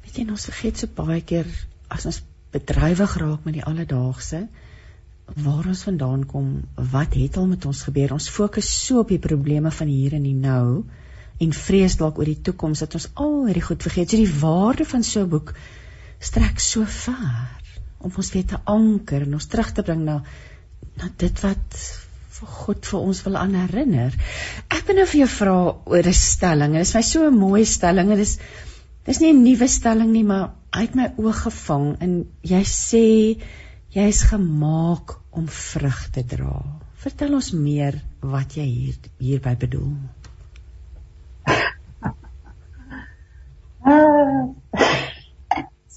Weet 0.04 0.22
jy 0.22 0.30
ons 0.30 0.48
vergeet 0.52 0.78
so 0.82 0.88
baie 1.02 1.22
keer 1.22 1.50
as 1.90 2.06
ons 2.06 2.22
bedrywig 2.56 3.18
raak 3.22 3.46
met 3.48 3.60
die 3.60 3.66
alledaagse 3.68 4.46
waar 5.46 5.66
ons 5.66 5.82
vandaan 5.88 6.26
kom, 6.30 6.50
wat 6.92 7.16
het 7.18 7.38
al 7.42 7.48
met 7.50 7.66
ons 7.66 7.82
gebeur? 7.88 8.14
Ons 8.14 8.30
fokus 8.30 8.68
so 8.86 9.02
op 9.02 9.10
die 9.10 9.22
probleme 9.22 9.72
van 9.74 9.90
hier 9.90 10.14
en 10.14 10.24
die 10.28 10.38
nou 10.38 10.84
en 11.42 11.56
vrees 11.58 11.98
dalk 12.00 12.20
oor 12.22 12.30
die 12.30 12.42
toekoms 12.48 12.84
dat 12.86 12.96
ons 12.96 13.10
al 13.20 13.48
hierdie 13.48 13.66
goed 13.66 13.84
vergeet. 13.84 14.14
So 14.14 14.22
die 14.22 14.40
waarde 14.42 14.86
van 14.86 15.04
so 15.04 15.24
'n 15.26 15.30
boek 15.30 15.54
strek 16.20 16.60
so 16.60 16.86
ver 16.86 17.74
om 18.00 18.12
ons 18.16 18.32
weer 18.32 18.46
te 18.46 18.60
anker 18.64 19.26
en 19.26 19.34
ons 19.34 19.48
terug 19.52 19.72
te 19.72 19.84
bring 19.84 20.06
na 20.06 20.22
na 20.96 21.10
dit 21.18 21.42
wat 21.44 21.80
vir 22.36 22.48
God 22.48 22.86
vir 22.86 23.00
ons 23.00 23.24
wil 23.26 23.36
aan 23.36 23.56
herinner. 23.56 24.14
Ek 24.70 24.86
wil 24.88 24.96
nou 24.96 25.06
vir 25.06 25.20
jou 25.20 25.28
vra 25.28 25.56
oor 25.86 26.08
'n 26.08 26.14
stelling. 26.14 26.74
Dit 26.74 26.88
is 26.88 26.96
my 26.96 27.02
so 27.02 27.28
'n 27.28 27.38
mooi 27.38 27.66
stelling. 27.66 28.10
Dit 28.10 28.20
is 28.20 28.38
dis 29.06 29.20
nie 29.22 29.34
'n 29.34 29.44
nuwe 29.44 29.68
stelling 29.68 30.12
nie, 30.12 30.24
maar 30.24 30.52
uit 30.72 30.96
my 30.96 31.12
oog 31.18 31.42
gevang 31.48 31.96
en 32.00 32.26
jy 32.42 32.64
sê 32.64 33.06
jy 33.96 34.08
is 34.12 34.22
gemaak 34.32 35.16
om 35.32 35.48
vrug 35.48 36.10
te 36.12 36.24
dra. 36.36 36.64
Vertel 37.06 37.34
ons 37.34 37.52
meer 37.52 38.02
wat 38.22 38.58
jy 38.58 38.66
hier 38.66 38.96
hierby 39.20 39.56
bedoel. 39.56 39.94
Uh, 43.86 44.50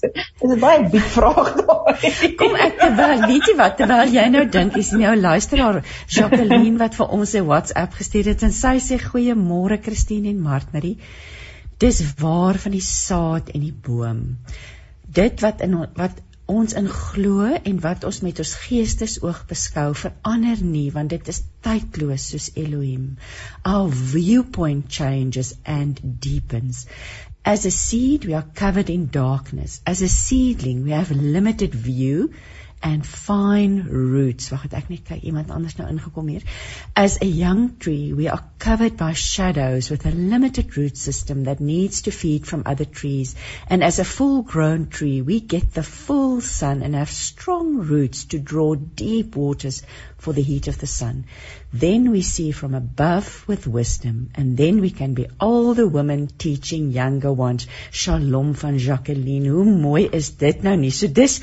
Dis 0.01 0.51
'n 0.55 0.59
baie 0.59 0.83
diep 0.91 1.07
vraag 1.13 1.49
daai. 1.59 2.11
Kom 2.39 2.53
ek 2.65 2.77
terwyl 2.79 3.23
weet 3.31 3.49
jy 3.49 3.55
wat 3.59 3.73
terwyl 3.79 4.13
jy 4.13 4.27
nou 4.35 4.43
dink 4.53 4.77
is 4.79 4.91
nou 4.95 5.15
luisteraar 5.19 5.81
Jacqueline 6.17 6.77
wat 6.79 6.95
vir 6.99 7.09
ons 7.17 7.33
'n 7.35 7.49
WhatsApp 7.49 7.97
gestuur 7.99 8.29
het 8.31 8.45
en 8.47 8.55
sy 8.59 8.77
sê 8.85 8.99
goeiemôre 9.03 9.79
Christine 9.87 10.31
en 10.31 10.39
Martmarie. 10.45 10.95
Dis 11.79 11.99
waar 12.19 12.59
van 12.59 12.75
die 12.75 12.83
saad 12.83 13.53
en 13.55 13.63
die 13.63 13.75
boom. 13.87 14.23
Dit 15.19 15.39
wat 15.45 15.61
in 15.65 15.77
wat 15.95 16.17
ons 16.49 16.73
in 16.73 16.89
glo 16.89 17.45
en 17.53 17.79
wat 17.85 18.03
ons 18.09 18.19
met 18.25 18.39
ons 18.41 18.51
geestesoog 18.63 19.43
beskou 19.51 19.87
verander 20.01 20.63
nie 20.65 20.87
want 20.95 21.13
dit 21.13 21.31
is 21.33 21.43
tydloos 21.65 22.25
soos 22.33 22.49
Elohim. 22.63 23.05
Our 23.63 23.89
viewpoint 24.13 24.89
changes 24.99 25.53
and 25.63 26.01
deepens. 26.25 26.85
As 27.45 27.65
a 27.65 27.71
seed, 27.71 28.25
we 28.25 28.33
are 28.33 28.47
covered 28.61 28.89
in 28.89 29.07
darkness. 29.13 29.79
As 29.85 30.01
a 30.01 30.09
seedling, 30.09 30.83
we 30.83 30.91
have 30.91 31.15
limited 31.15 31.75
view 31.75 32.31
and 32.81 33.05
fine 33.05 33.83
roots. 33.89 34.51
Iemand 34.51 35.51
anders 35.51 35.73
hier. 35.73 36.41
As 36.95 37.21
a 37.21 37.25
young 37.25 37.77
tree, 37.77 38.13
we 38.13 38.27
are 38.27 38.43
covered 38.57 38.97
by 38.97 39.13
shadows 39.13 39.89
with 39.89 40.05
a 40.05 40.11
limited 40.11 40.77
root 40.77 40.97
system 40.97 41.43
that 41.43 41.59
needs 41.59 42.03
to 42.03 42.11
feed 42.11 42.47
from 42.47 42.63
other 42.65 42.85
trees. 42.85 43.35
And 43.67 43.83
as 43.83 43.99
a 43.99 44.05
full-grown 44.05 44.87
tree, 44.89 45.21
we 45.21 45.39
get 45.39 45.73
the 45.73 45.83
full 45.83 46.41
sun 46.41 46.81
and 46.81 46.95
have 46.95 47.09
strong 47.09 47.77
roots 47.77 48.25
to 48.25 48.39
draw 48.39 48.75
deep 48.75 49.35
waters 49.35 49.83
for 50.17 50.33
the 50.33 50.41
heat 50.41 50.67
of 50.67 50.77
the 50.79 50.87
sun. 50.87 51.25
Then 51.71 52.11
we 52.11 52.21
see 52.21 52.51
from 52.51 52.73
above 52.73 53.47
with 53.47 53.67
wisdom, 53.67 54.31
and 54.35 54.57
then 54.57 54.81
we 54.81 54.89
can 54.89 55.13
be 55.13 55.27
all 55.39 55.73
the 55.73 55.87
women 55.87 56.27
teaching 56.27 56.91
younger 56.91 57.31
ones. 57.31 57.67
Shalom 57.91 58.53
van 58.53 58.77
Jacqueline. 58.79 59.45
Hoe 59.45 59.65
mooi 59.65 60.09
is 60.11 60.31
dit 60.31 60.63
nou 60.63 60.75
nie? 60.77 60.89
So 60.89 61.07
dis 61.07 61.41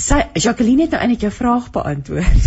Sy 0.00 0.20
Jacqueline 0.40 0.86
het 0.86 0.94
nou 0.94 1.00
eintlik 1.02 1.24
jou 1.26 1.30
vraag 1.34 1.66
beantwoord. 1.74 2.44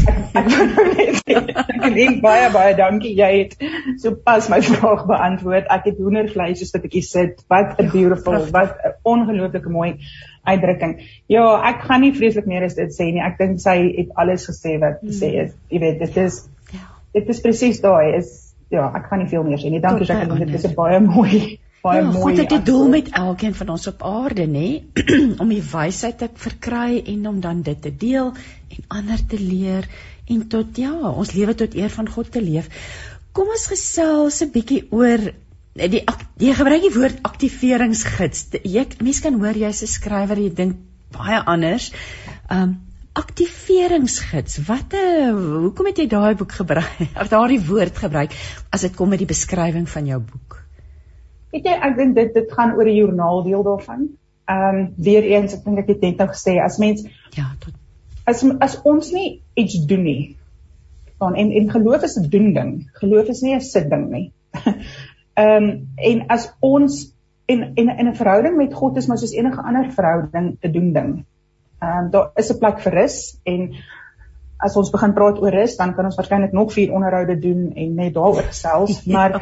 Jacqueline, 1.29 2.15
baie 2.23 2.47
baie 2.53 2.73
dankie. 2.77 3.11
Jy 3.17 3.29
het 3.35 3.53
sopas 4.01 4.49
my 4.49 4.59
vraag 4.65 5.03
beantwoord. 5.09 5.69
Ek 5.73 5.85
het 5.91 5.99
hoendervleis 6.01 6.63
so 6.63 6.77
'n 6.77 6.83
bietjie 6.85 7.03
sit. 7.05 7.43
Wat 7.53 7.77
'n 7.77 7.91
beautiful, 7.93 8.39
wat 8.55 8.79
'n 8.81 8.95
ongelooflike 9.03 9.69
mooi 9.69 9.99
uitdrukking. 10.43 10.95
Ja, 11.27 11.45
ek 11.69 11.85
gaan 11.87 12.01
nie 12.01 12.13
vreeslik 12.17 12.45
meer 12.49 12.63
as 12.63 12.75
dit 12.75 12.89
sê 12.89 13.11
nie. 13.11 13.21
Ek 13.21 13.37
dink 13.37 13.59
sy 13.59 13.77
het 13.97 14.09
alles 14.15 14.49
gesê 14.49 14.79
wat 14.79 15.01
te 15.01 15.13
sê 15.13 15.29
is. 15.45 15.53
Jy 15.69 15.79
weet, 15.79 15.99
dit 15.99 16.17
is 16.17 16.47
ja. 16.71 16.87
Dit 17.13 17.29
is 17.29 17.41
presies 17.41 17.81
daai 17.81 18.17
is 18.17 18.55
ja, 18.69 18.89
ek 18.95 19.05
gaan 19.09 19.19
nie 19.19 19.29
veel 19.29 19.43
meer 19.43 19.61
sê 19.61 19.69
nie. 19.69 19.79
Dankie 19.79 20.07
Jacqueline. 20.09 20.45
Dit 20.45 20.63
is 20.63 20.71
'n 20.71 20.75
baie 20.75 20.99
mooi 20.99 21.59
baie 21.83 22.01
ja, 22.01 22.07
mooi. 22.07 22.21
God 22.21 22.37
het 22.41 22.53
'n 22.55 22.63
doel 22.63 22.87
met 22.89 23.09
elkeen 23.09 23.55
van 23.55 23.69
ons 23.69 23.87
op 23.87 24.03
aarde, 24.03 24.47
nê? 24.47 24.83
om 25.41 25.49
die 25.49 25.63
wysheid 25.71 26.17
te 26.17 26.29
verkry 26.33 27.03
en 27.13 27.27
om 27.27 27.39
dan 27.39 27.61
dit 27.61 27.81
te 27.81 27.91
deel 27.95 28.33
en 28.69 28.85
ander 28.87 29.25
te 29.27 29.39
leer 29.39 29.87
en 30.27 30.47
tot 30.47 30.77
ja, 30.77 30.93
ons 30.93 31.33
lewe 31.33 31.55
tot 31.55 31.75
eer 31.75 31.89
van 31.89 32.09
God 32.09 32.31
te 32.31 32.41
leef. 32.41 32.69
Kom 33.31 33.51
ons 33.51 33.67
gesels 33.67 34.41
'n 34.41 34.51
bietjie 34.55 34.87
oor 34.91 35.33
die 35.73 36.03
jy 36.37 36.53
gebruik 36.53 36.81
die 36.87 36.95
woord 36.95 37.19
aktiveringsgids. 37.21 38.47
Jy 38.63 38.87
mense 39.01 39.21
kan 39.21 39.39
hoor 39.41 39.57
jy's 39.57 39.83
'n 39.83 39.93
skrywer, 39.97 40.39
jy 40.39 40.53
dink 40.53 40.75
baie 41.11 41.43
anders. 41.43 41.91
Um 42.49 42.79
aktiveringsgids. 43.13 44.57
Wat 44.67 44.93
'n 44.93 45.35
hoekom 45.67 45.85
het 45.85 45.97
jy 45.97 46.07
daai 46.07 46.35
boek 46.35 46.51
gebruik? 46.51 47.07
Of 47.21 47.27
daardie 47.27 47.61
woord 47.61 47.97
gebruik 47.97 48.31
as 48.69 48.81
dit 48.81 48.95
kom 48.95 49.09
met 49.09 49.19
die 49.19 49.33
beskrywing 49.35 49.89
van 49.89 50.05
jou 50.05 50.19
boek? 50.19 50.62
Weet 51.53 51.69
jy, 51.69 51.77
ek 51.85 51.97
dink 51.97 52.15
dit 52.17 52.33
dit 52.33 52.51
gaan 52.57 52.73
oor 52.73 52.89
die 52.89 52.97
joernaal 52.97 53.43
deel 53.45 53.63
daarvan. 53.63 54.07
Ehm 54.49 54.77
um, 54.79 54.85
weer 54.97 55.23
eens, 55.35 55.53
ek 55.53 55.63
dink 55.67 55.83
ek 55.83 55.91
het 55.93 56.01
net 56.01 56.21
nou 56.21 56.27
gesê 56.31 56.57
as 56.59 56.79
mens 56.81 57.05
ja, 57.37 57.51
tot 57.61 57.75
as 58.25 58.43
as 58.65 58.77
ons 58.87 59.11
nie 59.13 59.41
iets 59.59 59.77
doen 59.87 60.03
nie. 60.03 60.35
Dan 61.21 61.37
en 61.39 61.51
en 61.51 61.69
geloof 61.71 62.03
is 62.03 62.17
'n 62.19 62.29
doen 62.29 62.53
ding. 62.53 62.71
Geloof 62.99 63.29
is 63.29 63.41
nie 63.41 63.55
'n 63.55 63.61
sit 63.61 63.89
ding 63.89 64.09
nie. 64.09 64.31
Ehm 65.33 65.63
um, 65.63 65.87
en 65.95 66.27
as 66.27 66.49
ons 66.59 67.13
en 67.45 67.61
en 67.75 67.89
in 67.97 68.07
'n 68.09 68.15
verhouding 68.15 68.57
met 68.57 68.73
God 68.73 68.97
is 68.97 69.07
maar 69.07 69.17
soos 69.17 69.33
enige 69.37 69.61
ander 69.61 69.91
verhouding 69.91 70.57
'n 70.61 70.71
doen 70.71 70.93
ding. 70.93 71.25
Ehm 71.81 72.05
um, 72.05 72.09
daar 72.09 72.31
is 72.35 72.51
'n 72.51 72.59
plek 72.59 72.79
vir 72.79 72.93
rus 72.93 73.39
en 73.43 73.73
as 74.57 74.75
ons 74.75 74.91
begin 74.91 75.13
praat 75.13 75.39
oor 75.41 75.51
rus, 75.51 75.75
dan 75.75 75.93
kan 75.93 76.05
ons 76.05 76.15
waarskynlik 76.15 76.51
nog 76.51 76.73
vier 76.73 76.93
onderhoude 76.93 77.39
doen 77.39 77.73
en 77.75 77.95
net 77.95 78.13
daaroor 78.13 78.47
gesels, 78.47 79.03
maar 79.15 79.41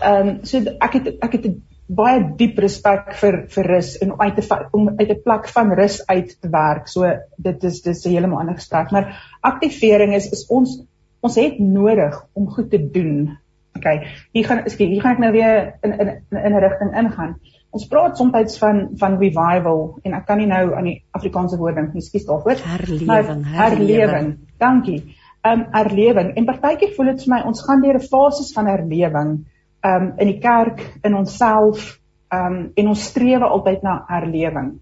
ehm 0.00 0.28
um, 0.28 0.44
so 0.44 0.58
ek 0.58 0.92
het 0.92 1.06
ek 1.22 1.32
het 1.32 1.46
'n 1.46 1.62
baie 1.88 2.20
diep 2.38 2.58
respek 2.58 3.12
vir 3.20 3.36
vir 3.52 3.66
rus 3.68 3.94
en 4.00 4.14
uit 4.20 4.36
te 4.40 4.58
om 4.72 4.88
uit 4.88 5.10
'n 5.10 5.22
plek 5.22 5.48
van 5.48 5.72
rus 5.72 6.00
uit 6.06 6.40
te 6.40 6.48
werk. 6.48 6.88
So 6.88 7.04
dit 7.36 7.64
is 7.64 7.82
dis 7.82 8.06
'n 8.06 8.10
heeltemal 8.10 8.38
ander 8.38 8.54
gesprek, 8.54 8.90
maar 8.90 9.38
aktivering 9.40 10.14
is 10.14 10.30
is 10.32 10.46
ons 10.48 10.82
ons 11.20 11.34
het 11.36 11.58
nodig 11.58 12.26
om 12.32 12.48
goed 12.48 12.70
te 12.70 12.90
doen. 12.90 13.38
OK, 13.76 13.86
hier 14.32 14.44
gaan 14.46 14.58
ek 14.58 14.78
hier 14.78 15.00
gaan 15.00 15.12
ek 15.12 15.18
nou 15.18 15.32
weer 15.32 15.74
in 15.82 15.92
in 15.92 16.08
in 16.30 16.52
'n 16.52 16.60
rigting 16.60 16.96
ingaan. 16.96 17.36
Ons 17.70 17.86
praat 17.86 18.16
soms 18.16 18.58
van 18.58 18.88
van 18.96 19.18
revival 19.18 19.98
en 20.02 20.12
ek 20.14 20.26
kan 20.26 20.38
nie 20.38 20.46
nou 20.46 20.74
aan 20.74 20.84
die 20.84 21.02
Afrikaanse 21.10 21.56
woord 21.56 21.74
dink 21.74 21.94
nie, 21.94 22.02
skuis 22.02 22.24
daarvoor. 22.24 22.56
Herlewing, 22.62 23.44
herlewing. 23.44 24.38
Dankie. 24.58 25.16
Um 25.42 25.66
herlewing 25.72 26.36
en 26.36 26.44
partykeer 26.44 26.94
voel 26.96 27.06
dit 27.06 27.24
vir 27.24 27.34
my 27.34 27.42
ons 27.46 27.62
gaan 27.62 27.82
deur 27.82 27.94
'n 27.94 28.08
fases 28.08 28.52
van 28.52 28.66
herlewing 28.66 29.44
um 29.84 30.12
in 30.18 30.32
die 30.32 30.40
kerk, 30.40 30.80
in 31.04 31.16
onsself, 31.18 31.98
um 32.32 32.72
en 32.74 32.88
ons 32.88 33.04
streef 33.10 33.44
altyd 33.44 33.84
na 33.84 34.00
herlewing. 34.08 34.74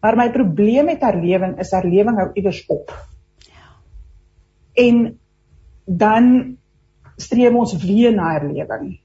Maar 0.00 0.16
my 0.16 0.30
probleem 0.32 0.88
met 0.88 1.02
herlewing 1.04 1.58
is 1.60 1.74
herlewing 1.76 2.16
hou 2.16 2.30
iewers 2.34 2.64
op. 2.72 2.94
En 4.78 5.18
dan 5.84 6.56
streef 7.20 7.52
ons 7.52 7.76
weer 7.82 8.14
na 8.14 8.32
herlewing 8.38 9.00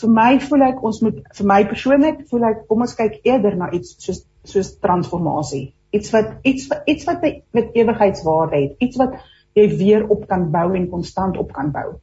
vir 0.00 0.12
my 0.16 0.30
voel 0.42 0.66
ek 0.70 0.84
ons 0.86 1.00
moet 1.04 1.20
vir 1.38 1.48
my 1.50 1.60
persoonlik 1.68 2.22
voel 2.30 2.46
ek 2.50 2.62
kom 2.68 2.84
ons 2.86 2.96
kyk 2.96 3.20
eerder 3.28 3.56
na 3.60 3.70
iets 3.76 3.96
soos 4.00 4.22
soos 4.48 4.72
transformasie. 4.80 5.72
Iets 5.92 6.12
wat 6.14 6.46
iets 6.48 6.70
iets 6.88 7.08
wat 7.08 7.26
met 7.56 7.74
ewigheidswaarde 7.76 8.56
het, 8.56 8.76
iets 8.80 9.00
wat 9.00 9.18
jy 9.58 9.66
weer 9.76 10.06
op 10.08 10.26
kan 10.30 10.48
bou 10.54 10.70
en 10.78 10.88
konstant 10.92 11.36
op 11.40 11.52
kan 11.52 11.72
bou. 11.74 11.98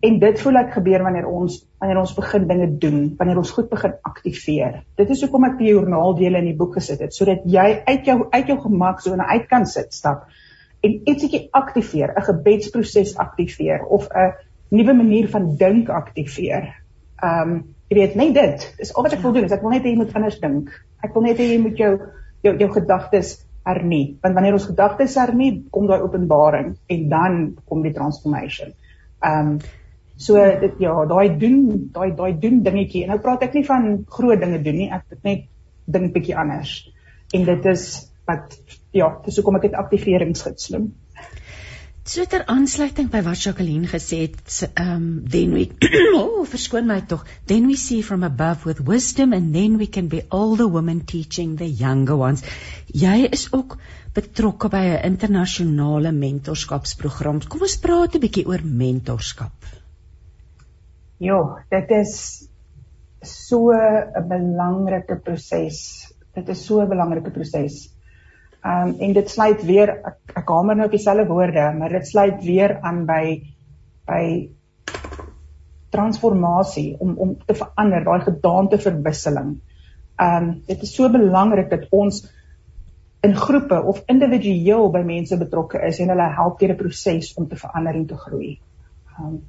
En 0.00 0.18
dit 0.22 0.40
voel 0.40 0.60
ek 0.60 0.76
gebeur 0.76 1.02
wanneer 1.02 1.26
ons 1.26 1.54
wanneer 1.82 1.98
ons 1.98 2.12
begin 2.14 2.44
dinge 2.46 2.66
doen, 2.82 2.98
wanneer 3.18 3.38
ons 3.40 3.50
goed 3.54 3.66
begin 3.70 3.96
aktiveer. 4.06 4.82
Dit 4.98 5.10
is 5.10 5.22
hoekom 5.24 5.46
ek 5.48 5.56
die 5.58 5.72
joernaaldele 5.72 6.38
in 6.38 6.52
die 6.52 6.58
boek 6.58 6.76
gesit 6.78 7.02
het 7.02 7.14
sodat 7.14 7.46
jy 7.46 7.66
uit 7.86 8.06
jou 8.06 8.18
uit 8.30 8.52
jou 8.52 8.58
gemaksone 8.62 9.26
uit 9.26 9.48
kan 9.50 9.66
sit 9.66 9.94
stap 9.94 10.28
en 10.86 10.94
ietsie 11.10 11.48
aktiveer, 11.50 12.14
'n 12.14 12.26
gebedsproses 12.28 13.16
aktiveer 13.18 13.82
of 13.86 14.06
'n 14.10 14.34
nuwe 14.70 14.94
manier 14.94 15.28
van 15.28 15.56
dink 15.56 15.88
aktiveer. 15.88 16.74
Um, 17.22 17.74
jy 17.88 17.96
weet 17.98 18.14
net 18.14 18.34
dit 18.34 18.74
is 18.78 18.94
al 18.94 19.02
wat 19.02 19.12
ek 19.12 19.22
wil 19.24 19.32
doen 19.32 19.44
is 19.44 19.52
ek 19.52 19.62
wil 19.62 19.70
net 19.70 19.82
hê 19.82 19.90
jy 19.90 19.96
moet 19.96 20.14
anders 20.14 20.38
dink. 20.40 20.70
Ek 21.02 21.14
wil 21.14 21.22
net 21.22 21.38
hê 21.38 21.48
jy 21.52 21.58
moet 21.58 21.76
jou 21.76 21.98
jou 22.42 22.54
jou 22.58 22.70
gedagtes 22.70 23.44
hernie. 23.66 24.18
Want 24.22 24.34
wanneer 24.34 24.52
ons 24.52 24.66
gedagtes 24.66 25.16
hernie 25.18 25.64
kom 25.70 25.86
daai 25.86 26.00
openbaring 26.00 26.76
en 26.86 27.08
dan 27.08 27.56
kom 27.66 27.82
die 27.82 27.92
transformation. 27.92 28.72
Um, 29.24 29.58
so 30.18 30.34
dit 30.60 30.80
ja 30.82 30.94
daai 31.10 31.38
doen 31.40 31.58
daai 31.94 32.10
daai 32.18 32.32
doen 32.42 32.62
dingetjie 32.66 33.04
en 33.04 33.14
nou 33.14 33.20
praat 33.22 33.46
ek 33.46 33.54
nie 33.54 33.66
van 33.66 33.90
groot 34.18 34.40
dinge 34.42 34.62
doen 34.62 34.80
nie 34.82 34.90
ek 34.90 35.04
het 35.14 35.24
net 35.28 35.44
dink 35.86 36.14
bietjie 36.14 36.36
anders 36.36 36.72
en 37.34 37.44
dit 37.48 37.68
is 37.72 37.84
wat 38.28 38.58
ja 38.92 39.12
dis 39.24 39.38
hoekom 39.38 39.60
ek 39.60 39.68
dit 39.68 39.78
aktiveringsgids 39.84 40.72
noem 40.74 40.90
So 42.08 42.24
ter 42.24 42.40
aansluiting 42.48 43.10
by 43.12 43.20
wat 43.20 43.42
Jacqueline 43.44 43.88
gesê 43.88 44.22
het, 44.22 44.38
ehm 44.80 44.92
um, 44.92 45.08
then 45.28 45.50
we 45.52 45.66
oh, 46.16 46.46
verskoon 46.48 46.86
my 46.88 47.02
tog. 47.10 47.26
Then 47.44 47.66
we 47.68 47.76
see 47.76 47.98
from 48.00 48.24
above 48.24 48.64
with 48.64 48.80
wisdom 48.80 49.34
and 49.36 49.52
then 49.52 49.76
we 49.76 49.86
can 49.96 50.08
be 50.08 50.22
all 50.30 50.56
the 50.56 50.68
women 50.76 51.02
teaching 51.04 51.56
the 51.60 51.68
younger 51.68 52.16
ones. 52.16 52.40
Jy 53.02 53.28
is 53.28 53.44
ook 53.52 53.76
betrokke 54.16 54.70
by 54.72 54.80
'n 54.86 55.04
internasionale 55.10 56.14
mentorskapsprogram. 56.22 57.42
Kom 57.46 57.68
ons 57.68 57.76
praat 57.76 58.16
'n 58.16 58.24
bietjie 58.24 58.46
oor 58.48 58.64
mentorskap. 58.64 59.68
Ja, 61.18 61.64
dit 61.70 61.90
is 61.90 62.14
so 63.22 63.72
'n 63.72 64.28
belangrike 64.28 65.16
proses. 65.18 65.78
Dit 66.34 66.48
is 66.48 66.64
so 66.64 66.80
'n 66.80 66.88
belangrike 66.88 67.30
proses. 67.30 67.94
Um 68.64 68.94
en 69.00 69.12
dit 69.12 69.30
sluit 69.30 69.62
weer 69.62 69.88
ek, 69.88 70.18
ek 70.36 70.48
hamer 70.48 70.76
nou 70.76 70.86
op 70.86 70.94
dieselfde 70.94 71.26
woorde, 71.26 71.72
maar 71.78 71.88
dit 71.88 72.06
sluit 72.06 72.44
weer 72.44 72.78
aan 72.80 73.04
by 73.06 73.42
by 74.06 74.50
transformasie 75.90 76.96
om 77.00 77.16
om 77.18 77.36
te 77.46 77.54
verander, 77.54 78.04
daai 78.04 78.20
gedaanteverwisseling. 78.20 79.60
Um 80.22 80.62
dit 80.66 80.82
is 80.82 80.94
so 80.94 81.10
belangrik 81.10 81.70
dat 81.70 81.86
ons 81.90 82.26
in 83.22 83.34
groepe 83.34 83.82
of 83.82 84.02
individueel 84.06 84.90
by 84.90 85.02
mense 85.02 85.38
betrokke 85.38 85.82
is 85.86 85.98
en 85.98 86.08
hulle 86.08 86.34
help 86.34 86.58
deur 86.58 86.72
'n 86.72 86.76
proses 86.76 87.34
om 87.34 87.48
te 87.48 87.56
verander 87.56 87.94
en 87.94 88.06
te 88.06 88.16
groei. 88.16 88.60
Um 89.18 89.42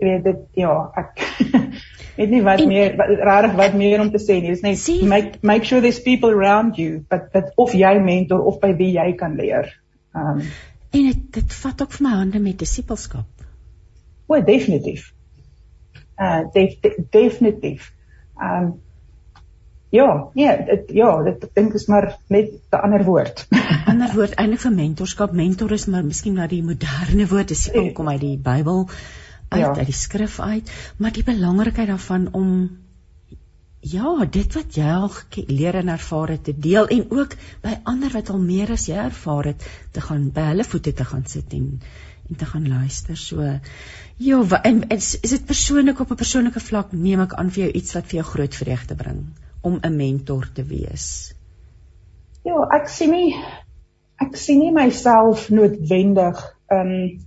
jy 0.00 0.08
weet 0.08 0.24
dit 0.26 0.60
ja, 0.64 0.74
ek 0.98 1.22
weet 2.18 2.30
nie 2.30 2.42
wat 2.46 2.62
en, 2.62 2.70
meer 2.70 2.94
rarig 2.98 3.56
wat 3.58 3.74
meer 3.78 4.02
om 4.02 4.10
te 4.12 4.20
sê 4.22 4.40
nie. 4.40 4.52
Dis 4.54 4.64
net 4.66 4.78
see, 4.80 5.02
make 5.08 5.40
make 5.42 5.66
sure 5.68 5.82
there's 5.84 6.02
people 6.02 6.34
around 6.34 6.78
you, 6.80 7.02
but 7.10 7.30
but 7.34 7.52
of 7.60 7.74
jy 7.78 7.96
mentor 8.02 8.44
of 8.44 8.60
by 8.62 8.74
wie 8.78 8.92
jy 8.94 9.12
kan 9.18 9.36
leer. 9.40 9.72
Um 10.14 10.44
en 10.94 11.10
dit 11.10 11.26
dit 11.34 11.58
vat 11.64 11.82
ook 11.82 11.92
vir 11.96 12.06
my 12.06 12.14
hande 12.20 12.38
met 12.38 12.58
disipelskap. 12.58 13.46
O, 14.30 14.38
definitief. 14.40 15.10
Uh 16.14 16.46
def, 16.54 16.80
def, 16.80 16.98
definitief. 17.10 17.92
Um 18.38 18.74
Ja, 19.94 20.28
nee, 20.34 20.50
dit 20.66 20.88
ja, 20.98 21.10
dit 21.22 21.44
dink 21.54 21.74
is 21.78 21.84
maar 21.86 22.16
net 22.26 22.50
'n 22.50 22.80
ander 22.82 23.04
woord. 23.06 23.46
ander 23.86 24.10
woord 24.18 24.34
eintlik 24.34 24.64
vir 24.64 24.72
mentorskap. 24.72 25.32
Mentor 25.32 25.72
is 25.72 25.86
maar 25.86 26.04
miskien 26.04 26.34
maar 26.34 26.50
die 26.50 26.62
moderne 26.62 27.26
woord, 27.30 27.48
dis 27.48 27.70
kom 27.94 28.08
uit 28.08 28.20
die 28.20 28.38
Bybel 28.38 28.88
uit 29.48 29.60
ja. 29.60 29.74
uit 29.76 29.86
die 29.86 29.94
skrif 29.94 30.40
uit, 30.40 30.70
maar 30.96 31.12
die 31.12 31.24
belangrikheid 31.24 31.88
daarvan 31.88 32.28
om 32.32 32.50
ja, 33.84 34.24
dit 34.24 34.54
wat 34.56 34.76
jy 34.78 34.88
al 34.88 35.10
geleer 35.12 35.76
en 35.82 35.92
ervaar 35.92 36.34
het 36.34 36.44
te 36.44 36.54
deel 36.56 36.88
en 36.88 37.04
ook 37.12 37.36
by 37.62 37.74
ander 37.84 38.12
wat 38.16 38.30
al 38.32 38.40
meer 38.40 38.72
as 38.72 38.86
jy 38.88 38.96
ervaar 38.96 39.50
het 39.52 39.66
te 39.92 40.00
gaan 40.00 40.30
by 40.32 40.48
hulle 40.52 40.64
voete 40.64 40.94
te 40.96 41.04
gaan 41.04 41.26
sit 41.28 41.52
en 41.52 41.80
en 42.24 42.36
te 42.40 42.46
gaan 42.48 42.68
luister. 42.68 43.16
So 43.20 43.42
ja, 44.16 44.62
en 44.62 44.78
is, 44.88 45.20
is 45.20 45.30
dit 45.30 45.44
persoonlik 45.44 46.00
op 46.00 46.10
'n 46.10 46.16
persoonlike 46.16 46.60
vlak 46.60 46.92
neem 46.92 47.20
ek 47.20 47.34
aan 47.34 47.50
vir 47.50 47.64
jou 47.64 47.72
iets 47.72 47.92
wat 47.94 48.06
vir 48.06 48.20
jou 48.20 48.26
groot 48.30 48.54
vreugde 48.54 48.94
bring 48.94 49.20
om 49.60 49.78
'n 49.82 49.96
mentor 49.96 50.48
te 50.52 50.64
wees. 50.64 51.34
Ja, 52.44 52.56
ek 52.80 52.88
sien 52.88 53.10
nie 53.10 53.36
ek 54.16 54.36
sien 54.36 54.58
nie 54.58 54.72
myself 54.72 55.50
noodwendig 55.50 56.40
um 56.70 57.20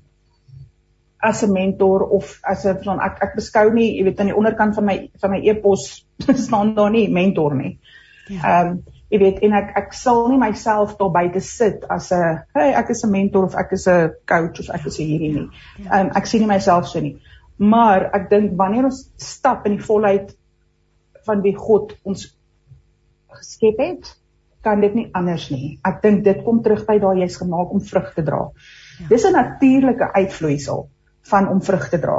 as 1.19 1.43
'n 1.43 1.51
mentor 1.51 2.07
of 2.09 2.39
as 2.43 2.65
'n 2.65 2.83
van 2.83 2.99
ek 2.99 3.23
ek 3.23 3.35
beskou 3.35 3.73
nie, 3.73 3.97
jy 3.97 4.03
weet 4.03 4.19
aan 4.19 4.31
die 4.31 4.37
onderkant 4.37 4.75
van 4.75 4.85
my 4.85 5.09
van 5.21 5.31
my 5.31 5.39
e-pos 5.43 6.05
staan 6.47 6.75
daar 6.75 6.91
nie 6.91 7.09
mentor 7.09 7.55
nie. 7.55 7.79
Ja. 8.27 8.41
Ehm 8.43 8.67
um, 8.67 8.83
Jy 9.07 9.19
weet 9.21 9.37
en 9.47 9.53
ek 9.55 9.69
ek 9.79 9.93
sal 9.95 10.25
nie 10.27 10.39
myself 10.39 10.97
daar 10.99 11.13
buite 11.15 11.39
sit 11.39 11.85
as 11.93 12.11
'n 12.11 12.41
hey 12.57 12.73
ek 12.75 12.89
is 12.91 13.03
'n 13.05 13.11
mentor 13.11 13.45
of 13.45 13.55
ek 13.55 13.71
is 13.71 13.87
'n 13.87 14.11
coach 14.27 14.59
of 14.59 14.69
ek 14.75 14.85
is 14.85 14.97
hierdie 14.97 15.31
nie. 15.33 15.47
Ja. 15.83 16.01
Um, 16.01 16.09
ek 16.15 16.25
sien 16.25 16.41
nie 16.41 16.47
myself 16.47 16.87
so 16.87 16.99
nie. 16.99 17.21
Maar 17.57 18.09
ek 18.13 18.29
dink 18.29 18.57
wanneer 18.57 18.83
ons 18.85 19.09
stap 19.15 19.65
in 19.65 19.77
die 19.77 19.85
volheid 19.85 20.35
van 21.25 21.41
wie 21.41 21.55
God 21.55 21.95
ons 22.03 22.35
geskep 23.29 23.79
het, 23.79 24.17
kan 24.61 24.81
dit 24.81 24.93
nie 24.93 25.09
anders 25.13 25.49
nie. 25.51 25.79
Ek 25.85 26.01
dink 26.01 26.23
dit 26.23 26.43
kom 26.43 26.61
terug 26.61 26.85
by 26.85 26.99
daai 26.99 27.21
jy's 27.21 27.37
gemaak 27.37 27.71
om 27.71 27.79
vrug 27.79 28.13
te 28.13 28.23
dra. 28.23 28.51
Ja. 28.99 29.07
Dis 29.07 29.23
'n 29.23 29.33
natuurlike 29.33 30.11
uitvloeisel 30.13 30.89
van 31.29 31.49
om 31.51 31.61
vrug 31.61 31.89
te 31.89 31.99
dra. 31.99 32.17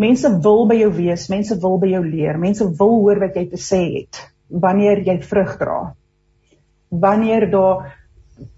Mense 0.00 0.28
wil 0.44 0.66
by 0.66 0.78
jou 0.80 0.92
wees, 0.96 1.28
mense 1.28 1.56
wil 1.60 1.78
by 1.78 1.92
jou 1.92 2.02
leer, 2.04 2.38
mense 2.40 2.64
wil 2.78 2.94
hoor 3.04 3.20
wat 3.20 3.36
jy 3.36 3.48
te 3.50 3.60
sê 3.60 3.82
het 4.00 4.22
wanneer 4.52 5.00
jy 5.06 5.16
vrug 5.24 5.56
dra. 5.60 5.78
Wanneer 6.92 7.46
daar 7.52 7.92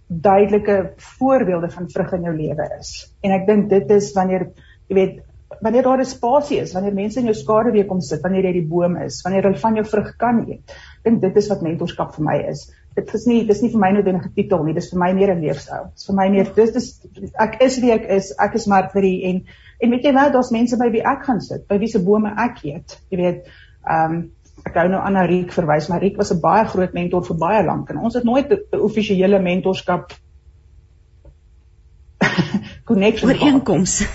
duidelike 0.09 0.95
voorbeelde 1.19 1.71
van 1.71 1.87
vrug 1.91 2.13
in 2.17 2.27
jou 2.29 2.35
lewe 2.37 2.67
is. 2.81 2.91
En 3.23 3.35
ek 3.35 3.47
dink 3.47 3.71
dit 3.71 3.95
is 3.95 4.11
wanneer 4.17 4.49
jy 4.89 4.99
weet 4.99 5.23
wanneer 5.63 5.85
daar 5.87 6.01
'n 6.01 6.05
spasie 6.05 6.59
is, 6.61 6.73
wanneer 6.75 6.95
mense 6.95 7.21
in 7.21 7.27
jou 7.31 7.35
skaduwee 7.35 7.87
kom 7.87 8.01
sit, 8.01 8.23
wanneer 8.23 8.45
jy 8.45 8.53
die 8.53 8.69
boom 8.69 8.97
is, 8.97 9.23
wanneer 9.23 9.45
hulle 9.45 9.59
van 9.59 9.75
jou 9.75 9.85
vrug 9.85 10.17
kan 10.17 10.41
eet. 10.49 10.75
Ek 10.99 11.05
dink 11.05 11.21
dit 11.21 11.37
is 11.37 11.49
wat 11.49 11.63
mentorskap 11.63 12.15
vir 12.15 12.25
my 12.25 12.39
is 12.51 12.71
dit 12.95 13.15
is 13.15 13.27
nie 13.27 13.41
dis 13.47 13.61
nie 13.63 13.71
vir 13.73 13.81
my 13.83 13.91
noodwendige 13.95 14.31
titel 14.35 14.65
nie 14.65 14.75
dis 14.75 14.91
vir 14.93 15.01
my 15.03 15.13
meer 15.17 15.35
'n 15.35 15.43
leefstyl. 15.43 15.91
Dis 15.95 16.07
vir 16.07 16.17
my 16.21 16.29
meer 16.31 16.53
dis 16.55 16.73
dis 16.73 16.89
ek 17.41 17.61
is 17.61 17.81
wie 17.83 17.93
ek 17.93 18.07
is 18.09 18.33
ek 18.39 18.55
is 18.55 18.67
Martie 18.67 19.25
en 19.31 19.45
en 19.83 19.91
weet 19.91 20.05
jy 20.05 20.13
wat 20.15 20.33
daar's 20.33 20.53
mense 20.55 20.79
by 20.79 20.91
wie 20.91 21.03
ek 21.03 21.25
gaan 21.27 21.41
sit 21.41 21.69
by 21.69 21.79
wie 21.79 21.89
se 21.89 21.99
bome 21.99 22.35
ek 22.37 22.65
eet 22.65 22.99
jy 23.11 23.19
weet. 23.19 23.47
Ehm 23.91 24.15
um, 24.15 24.31
ek 24.65 24.77
hou 24.81 24.89
nou 24.89 25.01
aan 25.01 25.27
Riek 25.29 25.53
verwys 25.53 25.89
maar 25.89 26.01
Riek 26.01 26.17
was 26.17 26.33
'n 26.33 26.41
baie 26.41 26.65
groot 26.65 26.95
mentor 26.95 27.25
vir 27.25 27.37
baie 27.37 27.65
lank 27.65 27.91
en 27.91 27.99
ons 27.99 28.15
het 28.15 28.25
nooit 28.25 28.51
'n 28.51 28.81
offisiële 28.81 29.41
mentorskap 29.43 30.13
connection 32.85 33.31
ooreenkoms. 33.31 33.99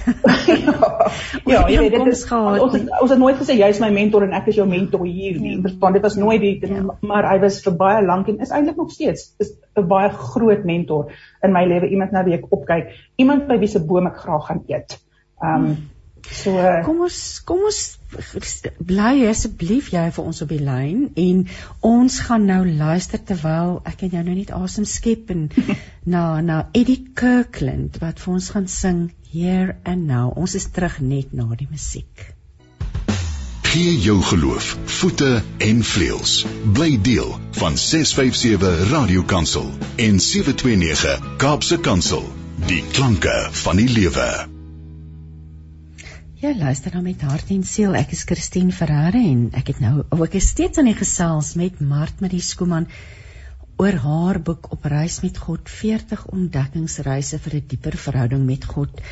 ja, 0.50 0.74
ja 1.46 1.62
jy 1.70 1.80
weet 1.84 1.96
dit 1.98 2.12
is 2.12 2.24
gehad. 2.30 2.60
Ons 2.64 2.78
het, 2.78 2.90
ons 3.02 3.14
het 3.14 3.22
nooit 3.22 3.38
gesê 3.42 3.58
jy's 3.58 3.82
my 3.84 3.90
mentor 3.94 4.28
en 4.28 4.36
ek 4.38 4.52
is 4.52 4.60
jou 4.62 4.68
mentor 4.70 5.06
hier 5.10 5.40
nie. 5.42 5.58
Ja. 5.58 5.74
Want 5.82 5.98
dit 5.98 6.06
was 6.06 6.18
nooit 6.22 6.42
die 6.42 6.56
ja. 6.70 6.84
maar 7.02 7.30
hy 7.32 7.38
was 7.44 7.62
vir 7.66 7.78
baie 7.80 8.02
lank 8.06 8.30
en 8.30 8.42
is 8.46 8.54
eintlik 8.54 8.78
nog 8.78 8.92
steeds 8.94 9.34
is 9.42 9.56
'n 9.78 9.88
baie 9.88 10.10
groot 10.10 10.66
mentor 10.66 11.14
in 11.44 11.54
my 11.54 11.66
lewe. 11.66 11.90
Iemand 11.90 12.12
na 12.12 12.24
wie 12.24 12.38
ek 12.38 12.50
opkyk, 12.50 12.94
iemand 13.18 13.48
by 13.48 13.58
wie 13.58 13.72
se 13.72 13.80
boom 13.80 14.08
ek 14.08 14.22
graag 14.26 14.46
gaan 14.52 14.64
eet. 14.68 15.00
Ehm 15.42 15.72
um, 15.72 15.80
So 16.28 16.52
uh, 16.52 16.82
kom 16.86 17.02
ons 17.06 17.40
kom 17.48 17.64
ons 17.70 17.80
bly 18.92 19.28
asseblief 19.30 19.92
jy 19.94 20.06
vir 20.16 20.26
ons 20.32 20.42
op 20.42 20.50
die 20.50 20.64
lyn 20.64 21.06
en 21.24 21.44
ons 21.86 22.20
gaan 22.26 22.48
nou 22.50 22.64
luister 22.66 23.22
terwyl 23.32 23.78
ek 23.92 24.04
en 24.08 24.16
jou 24.18 24.24
nou 24.26 24.36
net 24.40 24.52
asem 24.56 24.88
skep 24.90 25.30
en 25.36 25.48
na 26.14 26.24
na 26.42 26.60
Eddie 26.74 27.04
Kirkland 27.22 28.02
wat 28.02 28.24
vir 28.24 28.34
ons 28.40 28.50
gaan 28.56 28.68
sing 28.68 29.08
Here 29.32 29.76
and 29.86 30.08
Now. 30.08 30.34
Ons 30.36 30.56
is 30.58 30.66
terug 30.74 31.00
net 31.06 31.34
na 31.38 31.46
die 31.54 31.68
musiek. 31.70 32.26
Gee 33.70 33.92
jou 34.02 34.18
geloof 34.26 34.72
voete 34.98 35.44
en 35.68 35.84
vleuels. 35.86 36.34
Bly 36.74 36.98
deel 37.06 37.36
van 37.62 37.78
657 37.78 38.90
Radio 38.90 39.22
Kansel 39.24 39.70
en 40.10 40.18
729 40.20 41.36
Kaapse 41.38 41.78
Kansel. 41.78 42.26
Die 42.66 42.82
klanke 42.98 43.38
van 43.66 43.78
die 43.78 43.92
lewe. 44.00 44.32
Ja, 46.40 46.54
luister 46.56 46.94
nou 46.96 47.02
met 47.04 47.24
hart 47.28 47.50
en 47.52 47.66
siel. 47.68 47.98
Ek 48.00 48.14
is 48.16 48.22
Christine 48.24 48.72
Ferreira 48.72 49.20
en 49.20 49.40
ek 49.60 49.74
het 49.74 49.82
nou 49.84 50.06
ook 50.16 50.38
steeds 50.40 50.80
aan 50.80 50.88
die 50.88 50.96
gesels 50.96 51.50
met 51.60 51.82
Mart 51.84 52.22
Marie 52.24 52.40
Skooman 52.40 52.88
oor 53.76 53.98
haar 54.06 54.40
boek 54.48 54.70
Op 54.72 54.88
reis 54.88 55.18
met 55.20 55.36
God 55.36 55.68
40 55.68 56.24
ontdekkingsreise 56.32 57.42
vir 57.44 57.58
'n 57.60 57.68
dieper 57.74 58.00
verhouding 58.06 58.46
met 58.48 58.70
God. 58.72 59.04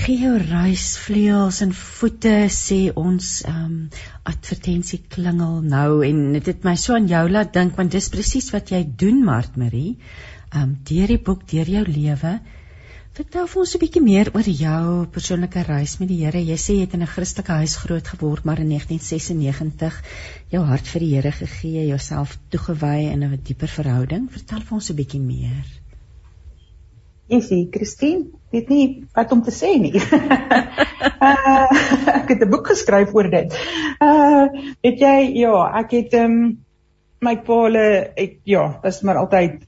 Gee 0.00 0.18
jou 0.24 0.34
reis 0.48 0.88
vleuels 1.04 1.62
en 1.62 1.78
voete 1.84 2.34
sê 2.50 2.80
ons 2.90 3.30
ehm 3.46 3.64
um, 3.64 3.78
advertensie 4.26 5.04
klingel 5.14 5.62
nou 5.62 6.02
en 6.10 6.32
dit 6.32 6.46
het 6.54 6.64
my 6.64 6.74
so 6.74 6.98
aan 6.98 7.06
jou 7.06 7.24
laat 7.30 7.54
dink 7.54 7.76
want 7.78 7.94
dis 7.94 8.10
presies 8.10 8.50
wat 8.50 8.74
jy 8.74 8.82
doen 8.82 9.22
Mart 9.22 9.56
Marie. 9.56 9.94
Ehm 10.50 10.62
um, 10.62 10.78
deur 10.82 11.06
die 11.06 11.22
boek, 11.22 11.46
deur 11.46 11.70
jou 11.78 11.86
lewe 11.86 12.40
Vertel 13.18 13.48
vir 13.50 13.60
ons 13.60 13.72
'n 13.74 13.80
bietjie 13.82 14.00
meer 14.02 14.28
oor 14.30 14.48
jou 14.56 15.06
persoonlike 15.14 15.62
reis 15.66 15.96
met 15.98 16.06
die 16.06 16.18
Here. 16.20 16.38
Jy 16.38 16.58
sê 16.64 16.74
jy 16.76 16.84
het 16.84 16.92
in 16.94 17.02
'n 17.02 17.10
Christelike 17.14 17.56
huis 17.60 17.74
groot 17.82 18.10
geword, 18.10 18.44
maar 18.44 18.60
in 18.62 18.68
1996 18.70 19.96
jou 20.52 20.60
hart 20.68 20.86
vir 20.92 21.00
die 21.02 21.08
Here 21.14 21.32
gegee, 21.32 21.88
jouself 21.88 22.36
toegewy 22.54 23.10
in 23.10 23.24
'n 23.24 23.40
dieper 23.42 23.66
verhouding. 23.66 24.30
Vertel 24.30 24.60
vir 24.60 24.74
ons 24.78 24.90
'n 24.90 24.96
bietjie 25.00 25.20
meer. 25.20 25.66
Esie, 27.28 27.68
Christine, 27.72 28.30
weet 28.52 28.68
nie 28.68 29.04
wat 29.14 29.32
om 29.32 29.42
te 29.42 29.50
sê 29.50 29.74
nie. 29.80 29.98
uh, 31.28 31.68
ek 32.22 32.28
het 32.28 32.40
'n 32.40 32.50
boek 32.50 32.70
geskryf 32.70 33.14
oor 33.14 33.30
dit. 33.30 33.52
Uh, 34.00 34.46
weet 34.82 35.00
jy, 35.00 35.18
ja, 35.42 35.56
ek 35.80 35.90
het 35.90 36.14
ehm 36.14 36.38
um, 36.38 36.58
my 37.20 37.36
paale, 37.36 38.12
ek 38.14 38.38
ja, 38.44 38.78
dis 38.84 39.02
maar 39.02 39.16
altyd 39.16 39.66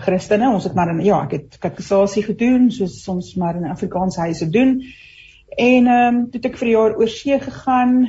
Christene, 0.00 0.50
ons 0.50 0.64
het 0.64 0.74
maar 0.74 0.90
in 0.92 1.04
ja, 1.04 1.22
ek 1.26 1.32
het 1.36 1.56
katekisasie 1.60 2.22
gedoen 2.26 2.70
soos 2.74 2.98
ons 3.08 3.34
maar 3.40 3.56
in 3.56 3.70
Afrikaanse 3.70 4.20
huise 4.20 4.50
doen. 4.50 4.80
En 5.56 5.86
ehm 5.86 6.14
um, 6.14 6.20
toe 6.30 6.40
het 6.40 6.50
ek 6.52 6.58
vir 6.58 6.68
'n 6.68 6.76
jaar 6.76 6.96
oor 6.96 7.08
see 7.08 7.38
gegaan 7.38 8.08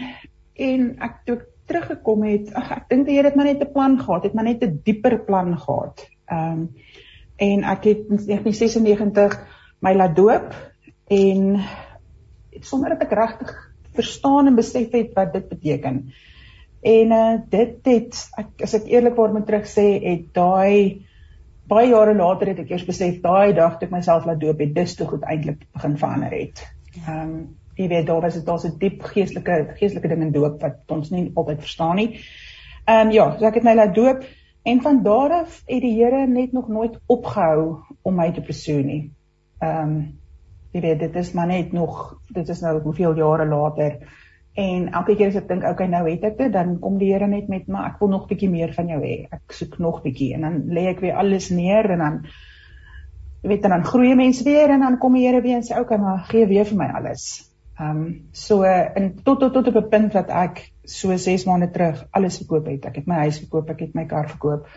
en 0.55 0.89
ek 1.01 1.15
toe 1.25 1.35
ek 1.35 1.47
teruggekom 1.71 2.23
het, 2.27 2.53
ag 2.53 2.71
ek 2.71 2.89
dink 2.89 3.05
die 3.07 3.15
Here 3.15 3.27
het 3.29 3.35
maar 3.35 3.45
net 3.45 3.61
'n 3.61 3.71
plan 3.73 3.99
gehad, 3.99 4.23
het 4.23 4.33
maar 4.33 4.43
net 4.43 4.63
'n 4.63 4.81
dieper 4.83 5.19
plan 5.19 5.57
gehad. 5.57 6.07
Ehm 6.27 6.51
um, 6.51 6.69
en 7.41 7.63
ek 7.63 7.83
het 7.83 8.01
in 8.09 8.19
1996 8.25 9.39
my 9.81 9.93
laat 9.93 10.15
doop 10.15 10.53
en 11.07 11.59
sonder 12.61 12.89
dat 12.89 13.01
ek 13.01 13.17
regtig 13.17 13.71
verstaan 13.97 14.47
en 14.47 14.55
besef 14.55 14.91
het 14.91 15.13
wat 15.13 15.33
dit 15.33 15.47
beteken. 15.49 16.11
En 16.81 17.11
uh 17.11 17.37
dit 17.49 17.85
het 17.85 18.19
ek 18.37 18.63
as 18.65 18.73
ek 18.73 18.89
eerlikwaar 18.89 19.33
moet 19.33 19.45
terug 19.45 19.67
sê, 19.69 19.87
het 20.01 20.33
daai 20.33 21.05
baie 21.69 21.89
jare 21.89 22.13
later 22.15 22.47
het 22.47 22.59
ek 22.59 22.71
eers 22.73 22.85
besef 22.85 23.21
daai 23.21 23.53
dag 23.53 23.77
toe 23.77 23.87
ek 23.87 23.95
myself 23.95 24.25
laat 24.25 24.39
doop 24.41 24.59
het, 24.59 24.75
dis 24.75 24.95
toe 24.95 25.07
goed 25.07 25.23
eintlik 25.23 25.65
begin 25.73 25.97
verander 25.97 26.31
het. 26.35 26.63
Ehm 27.07 27.19
um, 27.23 27.41
jy 27.79 27.87
weet 27.87 28.05
daar 28.05 28.21
was 28.21 28.35
dit 28.35 28.45
daar's 28.45 28.65
'n 28.65 28.77
diep 28.77 29.01
geestelike 29.01 29.73
geestelike 29.79 30.07
ding 30.07 30.21
in 30.21 30.31
doop 30.31 30.61
wat 30.61 30.91
ons 30.91 31.09
nie 31.09 31.31
altyd 31.35 31.59
verstaan 31.59 31.95
nie. 31.95 32.19
Ehm 32.85 33.07
um, 33.07 33.11
ja, 33.11 33.37
so 33.37 33.45
ek 33.45 33.55
het 33.55 33.63
my 33.63 33.75
laat 33.75 33.95
doop 33.95 34.23
en 34.63 34.81
van 34.81 35.03
daar 35.03 35.31
af 35.31 35.61
het 35.65 35.81
die 35.81 35.95
Here 35.95 36.27
net 36.27 36.51
nog 36.51 36.67
nooit 36.67 36.99
opgehou 37.07 37.79
om 38.01 38.15
my 38.15 38.31
te 38.31 38.41
persoon 38.41 38.85
nie. 38.85 39.11
Ehm 39.59 39.83
um, 39.83 40.19
jy 40.71 40.81
weet 40.81 40.99
dit 40.99 41.15
is 41.15 41.31
maar 41.33 41.47
net 41.47 41.71
nog 41.71 42.17
dit 42.27 42.49
is 42.49 42.61
nou 42.61 42.81
hoeveel 42.81 43.15
jare 43.15 43.45
later 43.45 43.97
En 44.53 44.89
elke 44.91 45.15
keer 45.15 45.29
as 45.31 45.37
ek 45.39 45.47
dink, 45.47 45.63
okay, 45.63 45.87
nou 45.87 46.03
het 46.09 46.23
ek 46.27 46.37
dit, 46.37 46.51
dan 46.51 46.79
kom 46.79 46.97
die 46.99 47.13
Here 47.13 47.27
net 47.27 47.47
met, 47.47 47.67
maar 47.71 47.93
ek 47.93 48.01
wil 48.01 48.09
nog 48.11 48.25
bietjie 48.27 48.49
meer 48.51 48.73
van 48.75 48.89
jou 48.91 48.99
hê. 48.99 49.27
Ek 49.31 49.55
soek 49.55 49.77
nog 49.79 50.01
bietjie 50.03 50.33
en 50.35 50.41
dan 50.47 50.57
lê 50.75 50.89
ek 50.91 50.99
weer 50.99 51.15
alles 51.21 51.49
neer 51.55 51.87
en 51.95 52.03
dan 52.03 52.17
weet 53.47 53.63
dan 53.63 53.85
groei 53.87 54.11
mense 54.15 54.43
weer 54.45 54.69
en 54.69 54.83
dan 54.83 54.99
kom 54.99 55.15
die 55.15 55.23
Here 55.25 55.41
weer 55.41 55.61
en 55.61 55.63
sê, 55.65 55.79
okay, 55.79 55.97
maar 55.97 56.25
gee 56.27 56.49
weer 56.51 56.67
vir 56.67 56.77
my 56.83 56.89
alles. 56.99 57.29
Ehm 57.79 58.01
um, 58.01 58.09
so 58.31 58.63
in 58.95 59.13
tot 59.23 59.39
tot 59.39 59.53
tot 59.53 59.67
op 59.67 59.75
'n 59.75 59.89
punt 59.89 60.11
dat 60.13 60.29
ek 60.29 60.71
so 60.83 61.15
6 61.15 61.45
maande 61.45 61.71
terug 61.71 62.05
alles 62.11 62.37
verkoop 62.37 62.67
het. 62.67 62.85
Ek 62.85 62.95
het 62.95 63.07
my 63.07 63.15
huis 63.15 63.39
verkoop, 63.39 63.69
ek 63.69 63.79
het 63.79 63.93
my 63.95 64.05
kar 64.05 64.29
verkoop. 64.29 64.67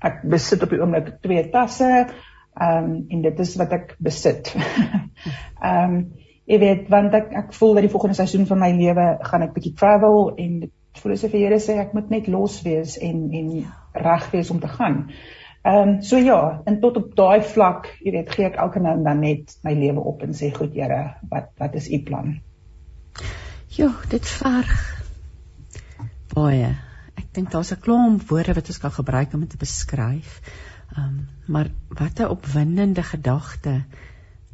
Ek 0.00 0.22
besit 0.22 0.62
op 0.62 0.70
die 0.70 0.80
oomblik 0.80 1.20
twee 1.22 1.50
tasse. 1.50 2.08
Ehm 2.56 2.84
um, 2.84 3.04
en 3.08 3.22
dit 3.22 3.38
is 3.38 3.56
wat 3.56 3.72
ek 3.72 3.94
besit. 3.98 4.54
Ehm 5.62 5.94
um, 5.94 6.00
jy 6.48 6.58
weet 6.62 6.88
want 6.92 7.14
ek 7.14 7.32
ek 7.42 7.52
voel 7.58 7.74
dat 7.76 7.84
die 7.84 7.92
volgende 7.92 8.16
seisoen 8.16 8.46
van 8.48 8.62
my 8.62 8.70
lewe 8.76 9.06
gaan 9.30 9.44
ek 9.44 9.54
bietjie 9.56 9.74
travel 9.76 10.32
en 10.36 10.60
dit 10.64 11.02
voel 11.02 11.14
asof 11.14 11.34
die 11.34 11.42
Here 11.44 11.58
sê 11.62 11.76
ek 11.82 11.92
moet 11.96 12.10
net 12.10 12.30
los 12.32 12.62
wees 12.64 12.96
en 13.04 13.28
en 13.36 13.50
reg 13.98 14.30
wees 14.32 14.50
om 14.50 14.60
te 14.60 14.70
gaan. 14.72 15.04
Ehm 15.68 15.88
um, 15.88 15.94
so 16.02 16.16
ja, 16.16 16.62
en 16.70 16.80
tot 16.80 16.96
op 16.96 17.14
daai 17.18 17.42
vlak, 17.42 17.90
jy 18.00 18.14
weet, 18.14 18.30
gee 18.34 18.46
ek 18.46 18.56
elke 18.62 18.80
nou 18.80 18.94
en 18.96 19.04
dan 19.04 19.20
net 19.20 19.56
my 19.66 19.74
lewe 19.76 20.00
op 20.00 20.22
en 20.24 20.32
sê 20.34 20.52
goed 20.54 20.74
Here, 20.74 21.18
wat 21.30 21.50
wat 21.60 21.74
is 21.74 21.90
u 21.90 22.00
plan? 22.02 22.38
Jo, 23.76 23.90
dit 24.08 24.30
verg 24.38 24.72
baie. 26.32 26.70
Ek 27.18 27.28
dink 27.34 27.50
daar's 27.52 27.72
'n 27.72 27.82
klomp 27.82 28.22
woorde 28.30 28.54
wat 28.54 28.68
ons 28.72 28.78
kan 28.78 28.94
gebruik 28.94 29.34
om 29.34 29.40
dit 29.40 29.50
te 29.50 29.60
beskryf. 29.60 30.40
Ehm 30.96 31.04
um, 31.04 31.28
maar 31.46 31.68
wat 31.88 32.20
'n 32.20 32.32
opwindende 32.32 33.02
gedagte 33.02 33.84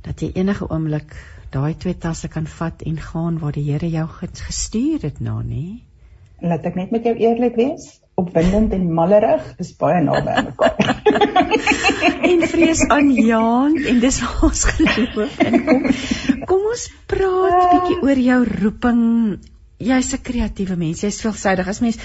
dat 0.03 0.21
jy 0.21 0.31
enige 0.35 0.69
oomblik 0.71 1.15
daai 1.55 1.75
twee 1.79 1.97
tasse 2.07 2.29
kan 2.29 2.47
vat 2.59 2.83
en 2.87 2.97
gaan 3.09 3.39
waar 3.43 3.57
die 3.57 3.67
Here 3.71 3.91
jou 3.91 4.07
gestuur 4.19 5.07
het 5.07 5.21
na, 5.21 5.41
nê? 5.43 5.81
Laat 6.43 6.67
ek 6.67 6.77
net 6.77 6.91
met 6.93 7.07
jou 7.07 7.15
eerlik 7.15 7.57
wees, 7.57 7.87
opwindend 8.21 8.75
en 8.77 8.91
mallerig 8.95 9.47
is 9.63 9.73
baie 9.79 10.03
naby 10.05 10.35
aan 10.35 10.51
mekaar. 10.51 10.77
en 12.31 12.45
vrees 12.51 12.85
aan 12.91 13.11
Jan 13.15 13.79
en 13.79 14.03
dis 14.03 14.21
waar 14.23 14.45
ons 14.51 14.65
geloof 14.75 15.41
in 15.47 15.59
kom. 15.67 15.89
Kom 16.51 16.71
ons 16.75 16.87
praat 17.11 17.59
bietjie 17.73 17.99
oor 18.05 18.23
jou 18.29 18.41
roeping 18.51 19.03
jy's 19.85 20.13
'n 20.15 20.23
kreatiewe 20.23 20.77
mens. 20.77 21.03
Jy's 21.03 21.21
veelsidig. 21.21 21.69
As 21.69 21.81
mens 21.81 21.99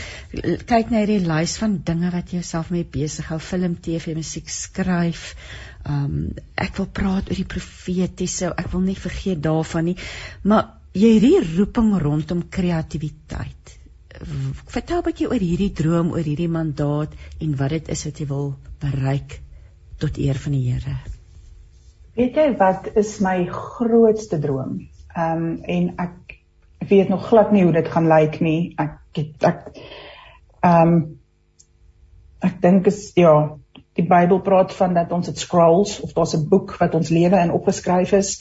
kyk 0.71 0.89
na 0.91 1.03
hierdie 1.03 1.25
lys 1.27 1.57
van 1.61 1.77
dinge 1.85 2.11
wat 2.11 2.31
jy 2.31 2.39
jouself 2.39 2.71
mee 2.71 2.83
besig 2.83 3.27
hou, 3.29 3.39
film, 3.39 3.75
TV, 3.75 4.15
musiek, 4.15 4.49
skryf. 4.49 5.35
Um 5.87 6.31
ek 6.59 6.77
wil 6.77 6.89
praat 6.91 7.29
oor 7.29 7.39
die 7.39 7.47
profetiese. 7.47 8.51
Ek 8.57 8.71
wil 8.73 8.83
nie 8.87 8.97
vergeet 8.99 9.41
daarvan 9.43 9.91
nie. 9.91 9.97
Maar 10.43 10.75
jy 10.93 11.13
hierdie 11.15 11.43
roeping 11.57 11.93
rondom 12.01 12.43
kreatiwiteit. 12.49 13.75
Vertel 14.67 14.99
'n 14.99 15.05
bietjie 15.05 15.29
oor 15.29 15.39
hierdie 15.39 15.73
droom, 15.73 16.11
oor 16.11 16.25
hierdie 16.25 16.49
mandaat 16.49 17.13
en 17.39 17.55
wat 17.55 17.69
dit 17.69 17.89
is 17.89 18.05
wat 18.05 18.19
jy 18.19 18.27
wil 18.27 18.55
bereik 18.81 19.39
tot 19.99 20.17
eer 20.17 20.35
van 20.35 20.51
die 20.51 20.71
Here. 20.71 20.97
Weet 22.15 22.35
jy 22.35 22.57
wat 22.57 22.89
is 22.97 23.19
my 23.19 23.45
grootste 23.45 24.39
droom? 24.39 24.89
Ehm 25.15 25.45
um, 25.45 25.63
en 25.63 25.93
ek 25.97 26.35
weet 26.89 27.09
nog 27.09 27.27
glad 27.27 27.51
nie 27.51 27.63
hoe 27.63 27.73
dit 27.73 27.87
gaan 27.87 28.07
lyk 28.07 28.39
nie. 28.41 28.73
Ek 28.77 29.21
ek 29.41 29.71
ehm 30.63 30.93
um, 30.93 31.19
ek 32.39 32.61
dink 32.61 32.87
is 32.87 33.11
ja, 33.15 33.58
die 33.99 34.07
Bybel 34.07 34.41
praat 34.45 34.73
van 34.75 34.95
dat 34.97 35.11
ons 35.15 35.29
dit 35.29 35.39
scrolls 35.39 35.99
of 36.05 36.15
daar's 36.15 36.35
'n 36.37 36.47
boek 36.49 36.75
wat 36.79 36.95
ons 36.95 37.09
lewe 37.09 37.37
in 37.37 37.51
opgeskryf 37.51 38.11
is. 38.17 38.31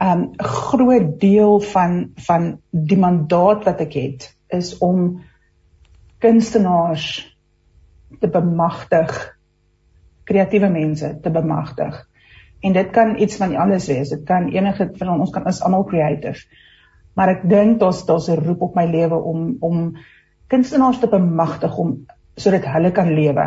'n 0.00 0.06
um, 0.06 0.30
groot 0.36 1.20
deel 1.20 1.60
van 1.60 2.12
van 2.26 2.60
die 2.70 2.98
mandaat 2.98 3.64
wat 3.64 3.80
ek 3.80 3.92
het 3.92 4.30
is 4.48 4.78
om 4.78 5.20
kunstenaars 6.18 7.36
te 8.20 8.28
bemagtig 8.28 9.38
kreatiewe 10.24 10.68
mense 10.68 11.18
te 11.22 11.30
bemagtig. 11.30 12.08
En 12.60 12.72
dit 12.72 12.90
kan 12.90 13.16
iets 13.18 13.36
van 13.36 13.56
alles 13.56 13.86
wees. 13.86 14.08
Dit 14.08 14.24
kan 14.24 14.48
enige 14.48 14.90
van 14.94 15.20
ons 15.20 15.30
kan 15.30 15.46
is 15.46 15.62
almal 15.62 15.84
creative 15.84 16.46
maar 17.18 17.34
ek 17.34 17.44
dink 17.48 17.80
daar's 17.80 18.04
daar's 18.08 18.28
'n 18.28 18.40
roep 18.40 18.62
op 18.62 18.74
my 18.74 18.86
lewe 18.86 19.16
om 19.16 19.56
om 19.60 19.96
kunstenaars 20.48 20.98
te 21.00 21.08
bemagtig 21.08 21.76
om 21.78 22.06
sodat 22.36 22.64
hulle 22.64 22.92
kan 22.92 23.12
lewe. 23.14 23.46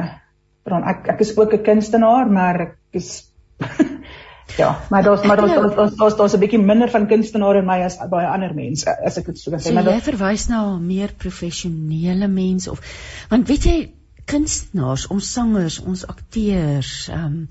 Want 0.66 0.86
ek 0.90 1.08
ek 1.14 1.20
is 1.22 1.38
ook 1.38 1.54
'n 1.54 1.64
kunstenaar, 1.64 2.30
maar 2.32 2.62
ek 2.62 2.78
is 2.92 3.30
ja, 4.62 4.80
maar 4.90 5.04
daar's 5.04 5.24
maar 5.24 5.38
daar's 5.38 5.76
daar's 5.76 5.96
daar's 5.96 6.16
daar's 6.16 6.34
'n 6.34 6.40
bietjie 6.40 6.60
minder 6.60 6.90
van 6.90 7.08
kunstenaar 7.08 7.56
in 7.56 7.66
my 7.66 7.82
as 7.84 7.98
baie 8.10 8.28
ander 8.28 8.54
mense 8.54 8.90
as 9.06 9.18
ek 9.18 9.26
dit 9.26 9.40
so 9.40 9.52
kan 9.52 9.60
sê. 9.60 9.70
So 9.70 9.74
maar 9.74 9.92
jy 9.94 10.02
verwys 10.02 10.48
na 10.48 10.62
nou 10.62 10.80
meer 10.80 11.14
professionele 11.18 12.28
mense 12.28 12.72
of 12.72 12.82
want 13.30 13.48
weet 13.48 13.64
jy 13.64 13.78
kunstenaars, 14.26 15.08
ons 15.14 15.32
sangers, 15.32 15.80
ons 15.80 16.06
akteurs, 16.06 17.08
ehm 17.14 17.26
um, 17.26 17.48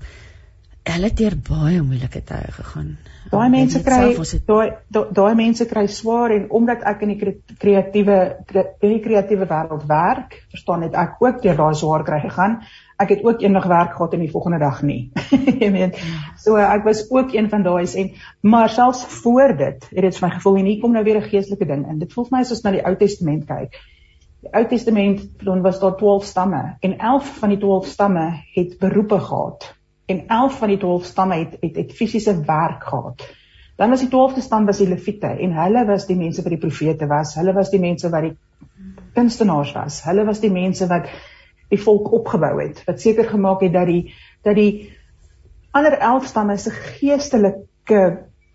hulle 0.85 1.09
het 1.09 1.17
deur 1.17 1.33
baie 1.47 1.79
moeilike 1.81 2.19
tye 2.29 2.51
gegaan. 2.53 2.89
Daai 3.31 3.49
mense 3.49 3.79
kry 3.81 4.11
daai 4.45 4.67
daai 5.17 5.35
mense 5.39 5.65
kry 5.65 5.87
swaar 5.89 6.33
en 6.35 6.45
omdat 6.59 6.83
ek 6.85 7.01
in 7.07 7.13
die 7.15 7.31
kreatiewe 7.63 8.17
in 8.53 8.91
die 8.91 9.01
kreatiewe 9.01 9.47
wêreld 9.49 9.87
werk, 9.89 10.37
verstaan 10.53 10.85
net 10.85 10.93
ek 10.93 11.17
ook 11.25 11.41
deur 11.41 11.57
daai 11.57 11.79
swaar 11.79 12.05
kry 12.05 12.19
gegaan. 12.27 12.59
Ek 13.01 13.09
het 13.11 13.23
ook 13.27 13.41
eendag 13.43 13.65
werk 13.67 13.95
gehad 13.97 14.13
en 14.13 14.21
die 14.23 14.31
volgende 14.31 14.59
dag 14.59 14.81
nie. 14.81 15.11
Jy 15.61 15.71
weet. 15.71 15.99
So 16.39 16.55
ek 16.61 16.85
was 16.87 17.03
ook 17.11 17.33
een 17.35 17.49
van 17.51 17.63
daai 17.63 17.83
en 17.85 18.11
maar 18.41 18.69
selfs 18.69 19.03
voor 19.21 19.55
dit 19.57 19.87
het 19.89 20.01
dit 20.07 20.17
vir 20.17 20.27
my 20.27 20.33
gevoel 20.35 20.61
en 20.61 20.69
hier 20.69 20.79
kom 20.81 20.95
nou 20.95 21.03
weer 21.03 21.19
'n 21.19 21.29
geestelike 21.29 21.65
ding 21.65 21.85
in. 21.89 21.99
Dit 21.99 22.13
voel 22.13 22.29
vir 22.29 22.37
my 22.37 22.43
soos 22.43 22.63
na 22.63 22.71
die 22.71 22.85
Ou 22.85 22.95
Testament 22.95 23.45
kyk. 23.45 23.79
Die 24.41 24.53
Ou 24.53 24.65
Testament 24.67 25.27
dan 25.43 25.61
was 25.61 25.79
daar 25.79 25.97
12 25.97 26.23
stamme 26.23 26.77
en 26.79 26.97
11 26.97 27.37
van 27.39 27.49
die 27.49 27.59
12 27.59 27.87
stamme 27.87 28.27
het 28.53 28.77
beroepe 28.79 29.19
gehad 29.19 29.75
en 30.05 30.27
11 30.27 30.57
van 30.57 30.67
die 30.67 30.77
12 30.77 31.05
stamme 31.05 31.35
het 31.35 31.57
het, 31.61 31.75
het 31.75 31.91
fisiese 31.91 32.39
werk 32.45 32.83
gehad. 32.83 33.27
Dan 33.75 33.89
was 33.89 33.99
die 33.99 34.09
12de 34.09 34.41
stam 34.41 34.65
was 34.65 34.77
die 34.79 34.87
Lewiete 34.87 35.27
en 35.27 35.51
hulle 35.51 35.85
was 35.85 36.05
die 36.07 36.15
mense 36.15 36.43
wat 36.43 36.53
die 36.53 36.61
profete 36.61 37.07
was. 37.11 37.33
Hulle 37.35 37.53
was 37.53 37.71
die 37.73 37.79
mense 37.79 38.09
wat 38.09 38.29
die 38.29 38.35
kunstenaars 39.15 39.73
was. 39.75 39.97
Hulle 40.05 40.23
was 40.27 40.39
die 40.39 40.51
mense 40.51 40.87
wat 40.87 41.09
die 41.69 41.81
volk 41.81 42.11
opgebou 42.13 42.61
het. 42.61 42.83
Wat 42.85 43.01
seker 43.01 43.29
gemaak 43.29 43.61
het 43.61 43.73
dat 43.73 43.89
die 43.89 44.13
dat 44.45 44.55
die 44.55 44.91
ander 45.71 45.97
11 45.97 46.25
stamme 46.25 46.57
se 46.57 46.71
geestelike 46.71 48.01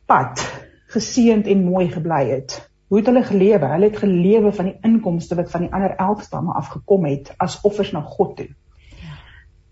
pad 0.06 0.42
geseënd 0.90 1.46
en 1.46 1.64
mooi 1.64 1.88
gebly 1.90 2.24
het. 2.30 2.70
Hoe 2.90 2.98
het 2.98 3.06
hulle 3.06 3.22
gelewe? 3.22 3.66
Hulle 3.66 3.90
het 3.90 3.98
gelewe 4.02 4.52
van 4.52 4.70
die 4.70 4.78
inkomste 4.82 5.36
wat 5.38 5.50
van 5.50 5.66
die 5.66 5.72
ander 5.72 5.94
11 5.96 6.22
stamme 6.26 6.54
afgekom 6.58 7.04
het 7.06 7.34
as 7.38 7.60
offers 7.62 7.92
na 7.92 8.00
God 8.00 8.36
toe. 8.36 8.48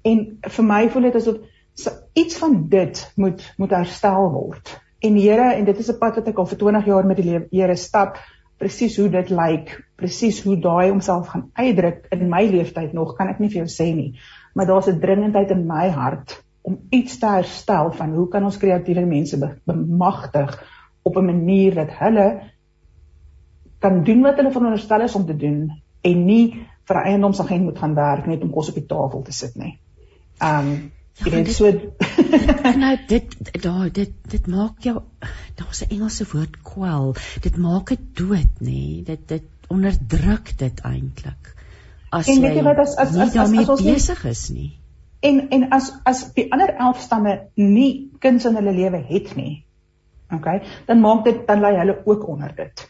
En 0.06 0.20
vir 0.42 0.64
my 0.64 0.84
voel 0.92 1.08
dit 1.08 1.16
asof 1.18 1.40
so 1.78 1.94
iets 2.18 2.38
van 2.38 2.60
dit 2.68 3.00
moet 3.16 3.42
moet 3.56 3.74
herstel 3.74 4.30
word. 4.34 4.70
En 4.98 5.14
Here, 5.14 5.52
en 5.54 5.64
dit 5.64 5.78
is 5.78 5.90
'n 5.90 5.98
pad 5.98 6.14
wat 6.14 6.28
ek 6.28 6.38
al 6.38 6.46
vir 6.46 6.58
20 6.58 6.86
jaar 6.86 7.06
met 7.06 7.16
die 7.16 7.38
Here 7.50 7.76
stap, 7.76 8.18
presies 8.58 8.96
hoe 8.98 9.08
dit 9.08 9.30
lyk, 9.30 9.72
presies 9.96 10.42
hoe 10.42 10.56
daai 10.60 10.90
homself 10.90 11.30
gaan 11.32 11.50
uitdruk 11.54 12.06
in 12.14 12.28
my 12.28 12.44
lewenstyd 12.46 12.92
nog, 12.96 13.14
kan 13.16 13.30
ek 13.32 13.40
nie 13.42 13.50
vir 13.52 13.62
jou 13.62 13.70
sê 13.70 13.88
nie. 13.94 14.18
Maar 14.54 14.66
daar's 14.66 14.88
'n 14.88 15.00
dringendheid 15.00 15.50
in 15.50 15.66
my 15.66 15.88
hart 15.88 16.42
om 16.62 16.78
iets 16.90 17.18
te 17.18 17.26
herstel 17.26 17.92
van 17.92 18.14
hoe 18.14 18.28
kan 18.28 18.44
ons 18.44 18.58
kreatiewe 18.58 19.06
mense 19.06 19.38
bemagtig 19.64 20.64
op 21.02 21.16
'n 21.16 21.24
manier 21.24 21.74
dat 21.74 21.90
hulle 21.98 22.28
kan 23.78 24.04
doen 24.04 24.22
wat 24.22 24.36
hulle 24.36 24.52
veronderstel 24.52 25.00
is 25.00 25.14
om 25.14 25.26
te 25.26 25.36
doen 25.36 25.70
en 26.02 26.24
nie 26.26 26.66
vir 26.84 26.96
'n 26.96 27.06
eiendomsagent 27.06 27.64
moet 27.64 27.78
gaan 27.78 27.94
werk 27.94 28.26
net 28.26 28.42
om 28.42 28.50
kos 28.50 28.68
op 28.68 28.74
die 28.74 28.86
tafel 28.86 29.22
te 29.22 29.32
sit 29.32 29.56
nie. 29.56 29.78
Um 30.42 30.92
Jy 31.18 31.30
weet 31.30 31.48
so 31.50 31.66
nou 32.82 32.96
dit 33.08 33.36
daar 33.62 33.92
dit 33.92 34.12
dit 34.30 34.46
maak 34.46 34.82
jou 34.82 34.96
daar's 35.54 35.82
'n 35.84 35.90
Engelse 35.94 36.26
woord 36.32 36.62
kwel. 36.62 37.14
Dit 37.40 37.56
maak 37.56 37.88
dit 37.88 38.04
dood 38.14 38.60
nê. 38.60 38.70
Nee. 38.70 39.02
Dit 39.02 39.28
dit 39.28 39.42
onderdruk 39.68 40.58
dit 40.58 40.80
eintlik. 40.80 41.54
As 42.10 42.28
en 42.28 42.42
jy 42.42 42.62
wat 42.62 42.78
as 42.78 42.96
as 42.96 43.16
as, 43.16 43.36
as, 43.36 43.52
as 43.52 43.68
ons 43.68 43.82
besig 43.82 44.24
is 44.24 44.48
nie. 44.48 44.72
En 45.20 45.48
en 45.50 45.70
as 45.70 45.92
as 46.04 46.32
die 46.34 46.46
ander 46.52 46.74
11 46.74 47.00
stamme 47.00 47.38
nie 47.54 48.10
kuns 48.18 48.44
in 48.44 48.56
hulle 48.56 48.72
lewe 48.72 49.02
het 49.08 49.34
nie. 49.36 49.64
OK, 50.32 50.46
dan 50.86 51.00
maak 51.00 51.24
dit 51.24 51.46
dan 51.46 51.60
lê 51.60 51.74
hulle 51.78 52.02
ook 52.04 52.28
onder 52.28 52.54
dit. 52.56 52.88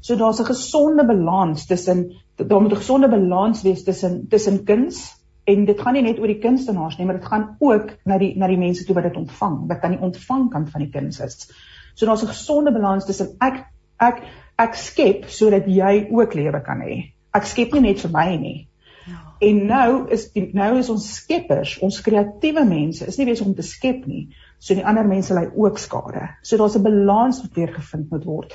So 0.00 0.16
daar's 0.16 0.40
'n 0.40 0.44
gesonde 0.44 1.06
balans 1.06 1.66
tussen 1.66 2.12
daar 2.36 2.60
moet 2.60 2.72
'n 2.72 2.82
gesonde 2.84 3.08
balans 3.08 3.62
wees 3.62 3.84
tussen 3.84 4.28
tussen 4.28 4.64
kuns 4.64 5.19
en 5.44 5.64
dit 5.64 5.80
gaan 5.80 5.96
nie 5.96 6.02
net 6.02 6.18
oor 6.18 6.30
die 6.30 6.40
kunstenaars 6.42 6.98
nie, 6.98 7.06
maar 7.06 7.18
dit 7.18 7.28
gaan 7.28 7.56
ook 7.58 7.92
na 8.04 8.18
die 8.18 8.32
na 8.38 8.48
die 8.50 8.58
mense 8.60 8.84
toe 8.84 8.94
wat 8.94 9.08
dit 9.08 9.16
ontvang, 9.16 9.66
wat 9.68 9.84
aan 9.84 9.96
die 9.96 10.04
ontvangkant 10.08 10.70
van 10.70 10.84
die 10.84 10.90
kuns 10.90 11.20
is. 11.20 11.50
So 11.94 12.06
daar's 12.06 12.22
'n 12.22 12.32
gesonde 12.32 12.72
balans 12.72 13.06
tussen 13.06 13.36
ek 13.40 13.64
ek 13.98 14.22
ek 14.58 14.74
skep 14.74 15.24
sodat 15.28 15.66
jy 15.66 16.08
ook 16.10 16.34
lewe 16.34 16.60
kan 16.60 16.80
hê. 16.80 17.12
Ek 17.34 17.44
skep 17.44 17.72
nie 17.72 17.80
net 17.80 18.00
vir 18.00 18.10
my 18.10 18.36
nie. 18.36 18.68
Ja. 19.06 19.18
En 19.40 19.66
nou 19.66 20.08
is 20.12 20.32
die, 20.32 20.50
nou 20.52 20.78
is 20.78 20.90
ons 20.90 21.06
skeppers, 21.14 21.78
ons 21.78 22.00
kreatiewe 22.00 22.64
mense, 22.64 23.06
is 23.06 23.18
nie 23.18 23.26
besig 23.26 23.46
om 23.46 23.54
te 23.54 23.62
skep 23.62 24.06
nie. 24.06 24.28
So 24.58 24.74
die 24.74 24.84
ander 24.84 25.04
mense 25.04 25.34
ly 25.34 25.46
ook 25.54 25.78
skade. 25.78 26.28
So 26.42 26.56
daar's 26.56 26.76
'n 26.76 26.82
balans 26.82 27.42
wat 27.42 27.54
weer 27.54 27.72
gevind 27.74 28.10
moet 28.10 28.24
word. 28.24 28.54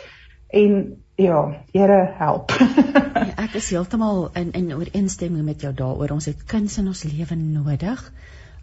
En 0.55 0.77
Ja, 1.15 1.63
Here 1.71 2.11
help. 2.19 2.51
ja, 3.15 3.29
ek 3.45 3.53
is 3.55 3.69
heeltemal 3.71 4.25
in 4.35 4.49
in 4.51 4.73
ooreenstemming 4.75 5.45
met 5.47 5.61
jou 5.63 5.71
daaroor. 5.73 6.11
Ons 6.11 6.25
het 6.27 6.41
kuns 6.51 6.75
in 6.81 6.89
ons 6.91 7.03
lewe 7.07 7.37
nodig. 7.39 8.01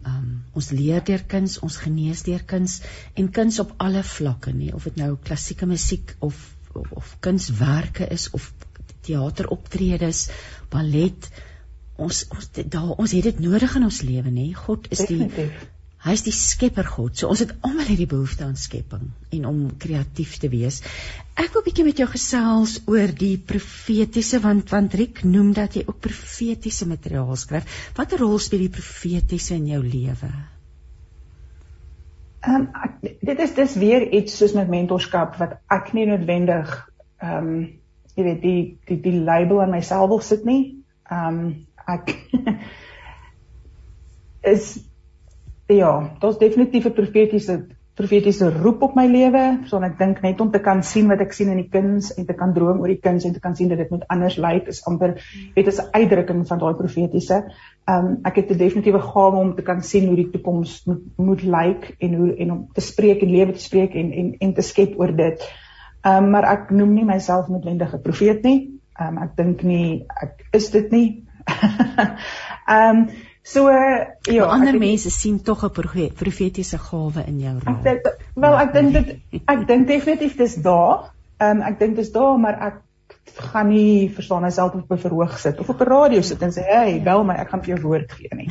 Um 0.05 0.43
ons 0.53 0.69
leer 0.69 1.01
deur 1.07 1.23
kuns, 1.31 1.55
ons 1.65 1.77
genees 1.81 2.21
deur 2.27 2.43
kuns 2.45 2.75
en 3.17 3.31
kuns 3.33 3.57
op 3.63 3.73
alle 3.81 4.03
vlakke, 4.05 4.53
nie 4.53 4.69
of 4.77 4.85
dit 4.85 4.99
nou 5.01 5.15
klassieke 5.25 5.65
musiek 5.65 6.13
of 6.19 6.37
of, 6.75 6.91
of 7.01 7.15
kunswerke 7.25 8.05
is 8.13 8.27
of 8.37 8.51
teateroptredes, 9.07 10.27
ballet. 10.69 11.29
Ons 11.97 12.25
ons 12.33 12.49
daar 12.69 12.93
ons 12.99 13.11
het 13.17 13.23
dit 13.31 13.39
nodig 13.47 13.75
in 13.81 13.89
ons 13.89 14.01
lewe, 14.05 14.29
nê. 14.33 14.51
God 14.53 14.91
is 14.93 15.01
Definitief. 15.07 15.33
die 15.37 15.49
Hy 15.49 15.72
is 16.11 16.25
die 16.25 16.33
skepper 16.35 16.83
God. 16.83 17.15
So 17.15 17.29
ons 17.31 17.39
het 17.39 17.53
almal 17.63 17.87
hierdie 17.87 18.09
behoefte 18.11 18.43
aan 18.43 18.57
skepping 18.59 19.05
en 19.31 19.45
om 19.47 19.59
kreatief 19.79 20.35
te 20.41 20.49
wees. 20.51 20.81
Ek 21.39 21.53
wil 21.53 21.61
'n 21.61 21.69
bietjie 21.69 21.85
met 21.85 21.97
jou 21.97 22.07
gesels 22.07 22.81
oor 22.87 23.07
die 23.07 23.37
profetiese 23.37 24.41
want 24.43 24.69
want 24.69 24.93
Riek 24.93 25.23
noem 25.23 25.53
dat 25.53 25.75
jy 25.75 25.83
ook 25.87 25.99
profetiese 25.99 26.87
materiaal 26.87 27.35
skryf. 27.35 27.63
Watter 27.95 28.19
rol 28.19 28.39
speel 28.39 28.67
die 28.67 28.75
profetiese 28.79 29.55
in 29.55 29.67
jou 29.67 29.81
lewe? 29.81 30.31
Ehm 32.43 32.67
um, 32.67 32.99
dit 33.21 33.39
is 33.39 33.55
dis 33.55 33.75
weer 33.75 34.11
iets 34.11 34.37
soos 34.37 34.53
met 34.53 34.67
mentorskap 34.67 35.39
wat 35.39 35.59
ek 35.69 35.93
nie 35.93 36.05
noodwendig 36.05 36.89
ehm 37.21 37.47
um, 37.47 37.79
jy 38.15 38.23
weet 38.23 38.41
die 38.41 38.77
die 38.87 39.01
die 39.01 39.19
label 39.19 39.61
aan 39.61 39.71
myself 39.71 40.09
wil 40.09 40.19
sit 40.19 40.45
nie. 40.45 40.83
Ehm 41.09 41.39
um, 41.39 41.65
ek 41.87 42.19
is 44.53 44.83
ja, 45.77 46.17
daar's 46.19 46.37
definitief 46.37 46.85
'n 46.85 46.93
profetiese 46.93 47.65
profetiese 47.93 48.49
roep 48.49 48.81
op 48.81 48.95
my 48.97 49.05
lewe. 49.05 49.41
So 49.69 49.77
ek 49.85 49.99
dink 49.99 50.21
net 50.25 50.39
om 50.41 50.49
te 50.51 50.59
kan 50.65 50.81
sien 50.85 51.11
wat 51.11 51.21
ek 51.21 51.33
sien 51.37 51.51
in 51.53 51.59
die 51.61 51.69
kuns 51.69 52.09
en 52.17 52.25
te 52.25 52.33
kan 52.33 52.53
droom 52.55 52.79
oor 52.81 52.89
die 52.89 53.01
kuns 53.01 53.25
en 53.27 53.35
te 53.35 53.41
kan 53.41 53.53
sien 53.55 53.69
dat 53.69 53.83
dit 53.83 53.91
moet 53.93 54.05
anders 54.09 54.39
lyk 54.41 54.69
is 54.71 54.81
amper 54.89 55.19
weet 55.55 55.67
is 55.69 55.79
'n 55.79 55.91
uitdrukking 55.93 56.41
van 56.47 56.59
daai 56.59 56.73
profetiese. 56.73 57.43
Ehm 57.85 58.05
um, 58.05 58.17
ek 58.25 58.35
het 58.35 58.51
'n 58.51 58.57
definitiewe 58.57 58.99
gawe 58.99 59.37
om 59.37 59.55
te 59.55 59.61
kan 59.61 59.81
sien 59.81 60.07
hoe 60.07 60.15
die 60.15 60.29
toekoms 60.29 60.85
moet, 60.85 61.03
moet 61.17 61.43
lyk 61.43 61.95
en 61.99 62.13
hoe 62.13 62.35
en 62.35 62.51
om 62.51 62.67
te 62.73 62.81
spreek 62.81 63.21
en 63.21 63.29
lewe 63.29 63.51
te 63.51 63.61
spreek 63.61 63.93
en 63.93 64.11
en 64.11 64.35
en 64.39 64.53
te 64.53 64.61
skep 64.61 64.99
oor 64.99 65.15
dit. 65.15 65.43
Ehm 66.01 66.23
um, 66.23 66.29
maar 66.31 66.43
ek 66.43 66.71
noem 66.71 66.93
nie 66.93 67.05
myself 67.05 67.47
noodwendig 67.47 67.93
'n 67.93 68.01
profeet 68.01 68.43
nie. 68.43 68.79
Ehm 68.99 69.17
um, 69.17 69.23
ek 69.23 69.35
dink 69.35 69.61
nie 69.61 70.05
ek 70.21 70.47
is 70.51 70.71
dit 70.71 70.91
nie. 70.91 71.27
Ehm 72.65 72.97
um, 72.97 73.07
so 73.43 73.67
ja, 73.69 74.45
ander 74.47 74.77
mense 74.79 75.11
sien 75.11 75.41
tog 75.43 75.63
'n 75.63 75.71
profetiese 76.15 76.77
gawe 76.77 77.23
in 77.27 77.39
jou 77.39 77.59
rol. 77.59 77.75
Ek 77.75 77.83
dink 77.83 78.15
wel 78.35 78.57
ek 78.59 78.73
dink 78.73 78.93
dit 78.93 79.19
ek 79.53 79.67
dink 79.67 79.87
definitief 79.87 80.37
dis 80.37 80.55
daar. 80.55 81.11
Ehm 81.37 81.59
um, 81.59 81.61
ek 81.61 81.79
dink 81.79 81.95
dis 81.95 82.11
daar 82.11 82.39
maar 82.39 82.59
ek 82.61 82.81
gaan 83.35 83.67
nie 83.67 84.09
verstaan 84.13 84.41
myself 84.41 84.73
op 84.73 84.91
'n 84.91 84.97
verhoog 84.97 85.39
sit 85.39 85.59
of 85.59 85.69
op 85.69 85.81
'n 85.81 85.87
radio 85.87 86.21
sit 86.21 86.41
en 86.41 86.51
sê 86.51 86.63
hey 86.63 87.01
bel 87.03 87.23
my 87.23 87.33
ek 87.33 87.49
gaan 87.49 87.63
vir 87.63 87.75
jou 87.75 87.81
woord 87.81 88.11
gee 88.11 88.29
nie. 88.35 88.49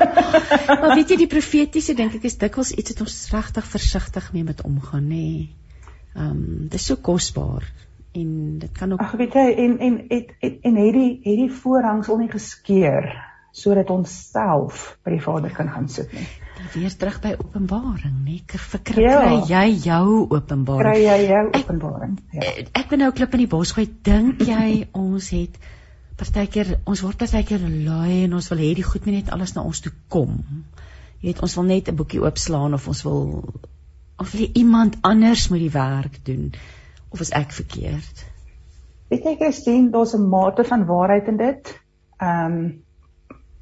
maar 0.80 0.94
weet 0.94 1.10
jy 1.10 1.16
die 1.16 1.26
profetiese 1.36 1.94
dink 1.94 2.14
ek 2.14 2.24
is 2.24 2.38
dikwels 2.38 2.72
iets 2.72 2.92
wat 2.92 3.00
ons 3.00 3.30
regtig 3.32 3.66
versigtig 3.66 4.32
mee 4.32 4.44
met 4.44 4.62
omgaan 4.62 5.08
nê. 5.08 5.48
Ehm 6.16 6.30
um, 6.30 6.68
dit 6.68 6.80
is 6.80 6.86
so 6.86 6.96
kosbaar 6.96 7.64
en 8.12 8.58
dit 8.58 8.72
kan 8.72 8.92
ook 8.92 9.00
Ag 9.00 9.12
weet 9.12 9.34
jy 9.34 9.48
en 9.56 9.78
en 9.78 10.04
het 10.08 10.32
en, 10.40 10.76
het 10.76 10.94
die 10.94 11.20
het 11.22 11.36
die 11.36 11.52
voorhangsel 11.52 12.16
nie 12.16 12.30
geskeur 12.30 13.29
sodat 13.52 13.90
ons 13.90 14.30
self 14.30 14.98
by 15.04 15.10
die 15.10 15.24
Vader 15.24 15.50
kan 15.50 15.68
gaan 15.68 15.88
sit 15.88 16.12
nie 16.12 16.28
weer 16.74 16.96
terug 16.96 17.20
by 17.20 17.34
Openbaring, 17.38 18.16
nê? 18.24 18.38
Verkry 18.46 19.04
ja. 19.04 19.20
jy 19.48 19.66
jou 19.84 20.26
Openbaring? 20.28 20.84
Kry 20.84 21.02
jy 21.02 21.18
jou 21.28 21.42
Openbaring? 21.58 22.16
Ja. 22.34 22.46
Ek, 22.46 22.70
ek 22.82 22.88
ben 22.92 23.02
nou 23.04 23.10
klip 23.16 23.34
in 23.36 23.44
die 23.44 23.50
bos 23.50 23.72
gooi. 23.76 23.86
Dink 24.06 24.42
jy 24.46 24.86
ons 25.04 25.30
het 25.34 25.56
partykeer 26.20 26.74
ons 26.84 27.02
word 27.04 27.20
partykeer 27.20 27.62
lui 27.64 28.24
en 28.26 28.36
ons 28.36 28.50
wil 28.52 28.60
hê 28.60 28.74
die 28.76 28.86
goed 28.86 29.06
moet 29.08 29.20
net 29.20 29.32
alles 29.34 29.54
na 29.56 29.64
ons 29.64 29.80
toe 29.84 29.92
kom. 30.12 30.40
Jy 31.20 31.30
weet 31.30 31.44
ons 31.44 31.56
wil 31.58 31.68
net 31.70 31.88
'n 31.88 31.96
boekie 31.96 32.20
oopslaan 32.22 32.76
of 32.76 32.88
ons 32.88 33.02
wil 33.08 33.22
of 34.20 34.34
wil 34.36 34.50
iemand 34.52 34.98
anders 35.00 35.48
moet 35.48 35.64
die 35.64 35.72
werk 35.72 36.20
doen 36.24 36.52
of 37.10 37.20
is 37.24 37.32
ek 37.32 37.56
verkeerd? 37.56 38.26
Weet 39.10 39.24
jy 39.24 39.34
Christine, 39.40 39.90
daar's 39.90 40.14
'n 40.14 40.28
mate 40.28 40.64
van 40.64 40.86
waarheid 40.86 41.28
in 41.28 41.36
dit. 41.36 41.74
Ehm 42.20 42.52
um, 42.52 42.82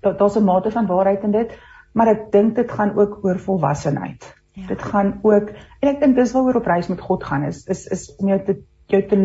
daar's 0.01 0.37
'n 0.37 0.45
mate 0.45 0.71
van 0.71 0.87
waarheid 0.87 1.23
in 1.23 1.31
dit 1.31 1.59
maar 1.99 2.13
ek 2.13 2.27
dink 2.33 2.57
dit 2.59 2.71
gaan 2.71 2.95
ook 2.99 3.21
oor 3.25 3.39
volwassenheid. 3.43 4.27
Ja. 4.59 4.67
Dit 4.67 4.83
gaan 4.83 5.19
ook 5.23 5.53
en 5.81 5.91
ek 5.91 6.01
dink 6.03 6.17
dis 6.19 6.33
waaroor 6.35 6.61
op 6.61 6.67
reis 6.71 6.91
met 6.91 7.01
God 7.01 7.25
gaan 7.25 7.47
is 7.49 7.65
is 7.67 7.87
is 7.87 8.09
om 8.17 8.31
jou 8.33 8.41
te 8.45 8.59
jou 8.89 9.03
te, 9.05 9.19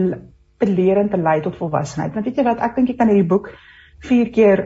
te 0.60 0.68
leer 0.68 1.00
en 1.00 1.10
te 1.10 1.18
lei 1.18 1.40
tot 1.42 1.56
volwassenheid. 1.56 2.14
Want 2.14 2.26
weet 2.28 2.40
jy 2.40 2.44
wat, 2.44 2.62
ek 2.66 2.76
dink 2.76 2.92
jy 2.92 2.98
kan 3.00 3.12
hierdie 3.12 3.30
boek 3.30 3.52
4 4.04 4.32
keer 4.36 4.64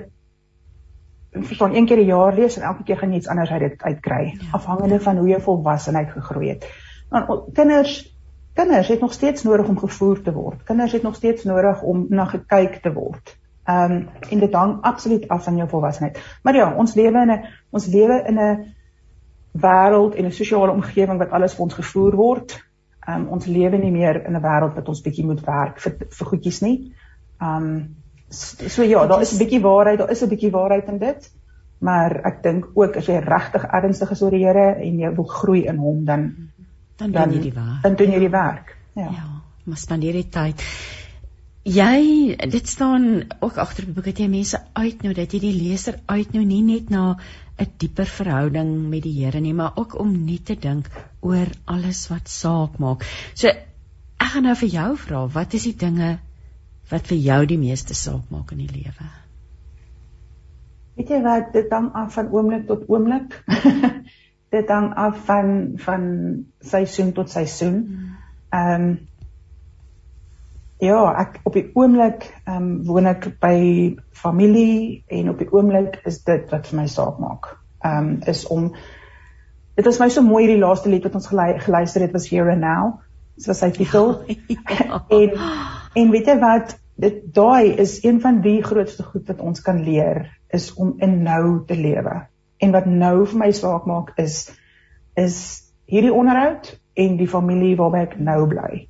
verstaan 1.38 1.76
een 1.76 1.86
keer 1.86 2.02
'n 2.02 2.10
jaar 2.10 2.34
lees 2.34 2.58
en 2.58 2.66
elke 2.66 2.84
keer 2.84 2.98
gaan 2.98 3.12
jy 3.12 3.22
iets 3.22 3.28
anders 3.28 3.52
uit 3.52 3.62
dit 3.62 3.82
uitkry 3.82 4.24
ja. 4.26 4.52
afhangende 4.52 5.00
van 5.00 5.18
hoe 5.18 5.28
jy 5.30 5.40
volwassenheid 5.40 6.12
gegroei 6.12 6.50
het. 6.50 6.66
Want 7.10 7.54
kinders 7.54 8.16
kinders 8.58 8.88
het 8.88 9.00
nog 9.00 9.14
steeds 9.14 9.44
nodig 9.44 9.68
om 9.68 9.78
gevoer 9.78 10.22
te 10.22 10.34
word. 10.34 10.64
Kinders 10.64 10.92
het 10.92 11.04
nog 11.04 11.16
steeds 11.16 11.44
nodig 11.44 11.82
om 11.82 12.06
na 12.10 12.26
gekyk 12.26 12.82
te 12.82 12.94
word. 12.94 13.38
Ehm 13.68 13.92
um, 13.92 14.08
en 14.30 14.40
dit 14.40 14.54
hang 14.54 14.78
absoluut 14.82 15.28
af 15.28 15.44
van 15.44 15.56
jou 15.56 15.70
volwassenheid. 15.70 16.20
Maar 16.44 16.56
ja, 16.56 16.74
ons 16.74 16.94
lewe 16.94 17.22
in 17.22 17.32
'n 17.32 17.46
ons 17.70 17.86
lewe 17.86 18.24
in 18.28 18.40
'n 18.40 18.74
wêreld 19.52 20.16
en 20.16 20.26
'n 20.26 20.32
sosiale 20.32 20.72
omgewing 20.72 21.18
wat 21.18 21.32
alles 21.32 21.54
vir 21.54 21.64
ons 21.64 21.74
gevoer 21.74 22.16
word. 22.16 22.64
Ehm 23.08 23.22
um, 23.22 23.28
ons 23.28 23.46
lewe 23.46 23.78
nie 23.78 23.92
meer 23.92 24.26
in 24.26 24.36
'n 24.36 24.42
wêreld 24.42 24.76
wat 24.76 24.88
ons 24.88 25.02
bietjie 25.02 25.26
moet 25.26 25.44
werk 25.46 25.80
vir 25.80 25.96
vir 26.10 26.28
goedjies 26.28 26.62
nie. 26.62 26.94
Ehm 27.42 27.64
um, 27.64 27.96
so, 28.30 28.70
so 28.70 28.84
ja, 28.84 29.08
daar 29.08 29.22
is 29.22 29.34
'n 29.34 29.38
bietjie 29.38 29.62
waarheid, 29.62 29.98
daar 29.98 30.12
is 30.12 30.24
'n 30.24 30.30
bietjie 30.30 30.52
waarheid 30.52 30.88
in 30.88 30.98
dit. 30.98 31.32
Maar 31.78 32.26
ek 32.26 32.44
dink 32.44 32.70
ook 32.74 32.96
as 32.96 33.06
jy 33.06 33.20
regtig 33.20 33.64
ernstig 33.64 34.12
is 34.12 34.22
oor 34.22 34.32
die 34.32 34.46
Here 34.46 34.76
en 34.76 35.00
jy 35.00 35.16
wil 35.16 35.26
groei 35.26 35.66
in 35.66 35.78
hom 35.78 36.06
dan 36.06 36.36
dan 36.96 37.12
doen 37.12 37.34
jy 37.34 37.42
die 37.42 37.54
werk. 37.54 37.82
Dan 37.82 37.96
doen 37.96 38.12
jy 38.12 38.20
die 38.20 38.30
werk. 38.30 38.78
Ja. 38.94 39.04
Ja, 39.04 39.42
maar 39.64 39.78
spandeer 39.78 40.14
die 40.14 40.30
tyd 40.30 40.64
jy 41.68 42.36
dit 42.50 42.68
staan 42.68 43.26
ook 43.44 43.58
agter 43.60 43.86
die 43.86 43.94
boek 43.94 44.08
dat 44.08 44.22
jy 44.22 44.30
mense 44.32 44.60
uitnooi 44.74 45.14
dat 45.18 45.34
jy 45.36 45.40
die 45.44 45.56
leser 45.56 46.00
uitnooi 46.08 46.46
nie 46.48 46.64
net 46.64 46.90
na 46.90 47.18
'n 47.60 47.68
dieper 47.78 48.06
verhouding 48.06 48.90
met 48.90 49.04
die 49.04 49.16
Here 49.18 49.40
nie 49.40 49.54
maar 49.54 49.74
ook 49.76 50.00
om 50.00 50.14
nie 50.26 50.40
te 50.40 50.56
dink 50.56 50.88
oor 51.22 51.48
alles 51.66 52.08
wat 52.08 52.30
saak 52.30 52.78
maak. 52.80 53.04
So 53.36 53.48
ek 53.48 54.30
gaan 54.34 54.44
nou 54.44 54.56
vir 54.56 54.70
jou 54.70 54.96
vra, 54.98 55.28
wat 55.28 55.54
is 55.54 55.64
die 55.64 55.76
dinge 55.76 56.20
wat 56.92 57.08
vir 57.08 57.18
jou 57.18 57.46
die 57.46 57.58
meeste 57.58 57.94
saak 57.94 58.30
maak 58.30 58.52
in 58.52 58.58
die 58.58 58.72
lewe? 58.72 59.10
Weet 60.96 61.10
jy 61.10 61.22
wat 61.22 61.54
dit 61.54 61.72
hang 61.72 61.92
af 61.94 62.14
van 62.14 62.32
oomblik 62.32 62.68
tot 62.68 62.88
oomblik. 62.90 63.44
dit 64.56 64.70
hang 64.70 64.94
af 64.96 65.26
van 65.26 65.78
van 65.78 66.08
seisoen 66.62 67.14
tot 67.14 67.30
seisoen. 67.30 67.84
Hmm. 67.84 68.18
Ehm 68.50 68.82
um, 68.82 69.07
Ja, 70.78 71.00
ek 71.18 71.40
op 71.44 71.56
die 71.58 71.72
oomblik 71.74 72.28
ehm 72.46 72.58
um, 72.62 72.70
woon 72.86 73.10
ek 73.10 73.32
by 73.42 73.58
familie 74.14 75.04
en 75.10 75.32
op 75.32 75.40
die 75.42 75.50
oomblik 75.50 76.02
is 76.06 76.20
dit 76.28 76.46
wat 76.54 76.68
vir 76.70 76.78
my 76.84 76.86
saak 76.92 77.18
maak. 77.22 77.50
Ehm 77.82 77.98
um, 77.98 78.10
is 78.30 78.46
om 78.54 78.70
dit 79.78 79.86
was 79.86 79.98
my 80.00 80.10
so 80.14 80.22
mooi 80.22 80.44
hierdie 80.44 80.62
laaste 80.62 80.90
lied 80.90 81.06
wat 81.08 81.16
ons 81.18 81.30
geluister 81.30 82.06
het 82.06 82.14
was 82.14 82.30
Here 82.30 82.52
and 82.52 82.62
Now. 82.62 83.00
Dit 83.38 83.50
was 83.50 83.64
sy 83.64 83.72
titel. 83.74 84.20
Ja. 84.78 85.02
en 85.10 85.34
en 85.98 86.12
weet 86.14 86.30
jy 86.30 86.36
wat 86.42 86.76
dit 87.02 87.24
daai 87.34 87.74
is 87.82 88.04
een 88.04 88.22
van 88.22 88.42
die 88.42 88.62
grootste 88.64 89.04
goed 89.04 89.26
wat 89.30 89.42
ons 89.42 89.62
kan 89.62 89.82
leer 89.82 90.28
is 90.54 90.74
om 90.74 90.94
in 91.02 91.24
nou 91.24 91.64
te 91.66 91.76
lewe. 91.78 92.28
En 92.62 92.72
wat 92.72 92.86
nou 92.86 93.26
vir 93.26 93.40
my 93.40 93.50
saak 93.52 93.86
maak 93.90 94.14
is 94.22 94.52
is 95.18 95.40
hierdie 95.90 96.14
onderhoud 96.14 96.70
en 96.94 97.18
die 97.18 97.30
familie 97.30 97.74
waarby 97.78 98.04
ek 98.06 98.16
nou 98.22 98.46
bly. 98.50 98.86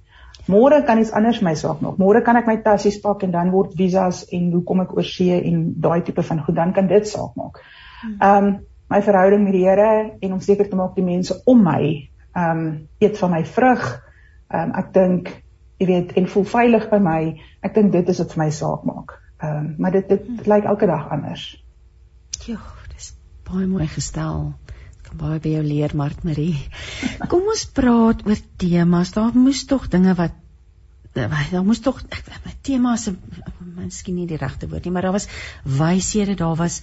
Môre 0.47 0.79
kan 0.87 0.99
iets 0.99 1.11
anders 1.11 1.41
my 1.43 1.53
saak 1.59 1.81
nog. 1.83 1.97
Môre 1.99 2.21
kan 2.23 2.39
ek 2.39 2.47
my 2.47 2.55
tassies 2.63 2.99
pak 3.03 3.23
en 3.27 3.33
dan 3.35 3.51
word 3.51 3.75
visas 3.75 4.23
en 4.33 4.49
hoe 4.53 4.63
kom 4.63 4.83
ek 4.83 4.95
oor 4.95 5.07
see 5.07 5.35
en 5.35 5.73
daai 5.83 6.01
tipe 6.07 6.23
van 6.23 6.39
goed 6.45 6.55
dan 6.55 6.73
kan 6.73 6.87
dit 6.87 7.07
saak 7.07 7.35
maak. 7.39 7.59
Hmm. 8.01 8.17
Ehm 8.21 8.47
um, 8.47 8.57
my 8.87 9.01
verhouding 9.03 9.43
met 9.43 9.51
die 9.51 9.65
Here 9.65 10.15
en 10.23 10.33
om 10.33 10.39
seker 10.39 10.69
te 10.69 10.77
maak 10.79 10.93
die 10.95 11.03
mense 11.03 11.35
om 11.45 11.63
my 11.63 11.81
ehm 11.83 12.61
um, 12.63 12.69
eet 13.03 13.19
van 13.19 13.35
my 13.35 13.43
vrug. 13.45 13.85
Ehm 14.47 14.69
um, 14.69 14.75
ek 14.79 14.93
dink 14.93 15.33
jy 15.77 15.87
weet 15.91 16.15
en 16.17 16.31
voel 16.31 16.47
veilig 16.53 16.89
by 16.89 17.01
my. 17.03 17.21
Ek 17.61 17.75
dink 17.75 17.91
dit 17.91 18.09
is 18.09 18.23
wat 18.23 18.33
vir 18.33 18.43
my 18.45 18.49
saak 18.61 18.87
maak. 18.87 19.17
Ehm 19.43 19.57
um, 19.57 19.73
maar 19.77 19.91
dit 19.91 20.07
dit, 20.07 20.23
dit 20.23 20.45
hmm. 20.45 20.53
lyk 20.53 20.71
elke 20.75 20.87
dag 20.87 21.11
anders. 21.11 21.49
Ja, 22.47 22.61
dis 22.95 23.11
baie 23.43 23.67
mooi 23.67 23.87
gestel 23.91 24.53
baie 25.15 25.39
by 25.39 25.53
jou 25.57 25.63
leer 25.63 25.95
Mart 25.95 26.23
Marie. 26.27 26.57
Kom 27.31 27.47
ons 27.47 27.65
praat 27.77 28.25
oor 28.27 28.41
temas. 28.57 29.13
Daar 29.15 29.35
moes 29.35 29.65
tog 29.69 29.87
dinge 29.93 30.15
wat 30.17 30.43
daar 31.17 31.63
moes 31.65 31.79
tog 31.81 32.03
temas 32.61 33.07
miskien 33.77 34.17
nie 34.19 34.27
die 34.29 34.37
regte 34.37 34.67
woord 34.69 34.85
nie, 34.85 34.93
maar 34.93 35.07
daar 35.07 35.15
was 35.15 35.27
wyshede, 35.63 36.35
daar 36.37 36.57
was 36.59 36.81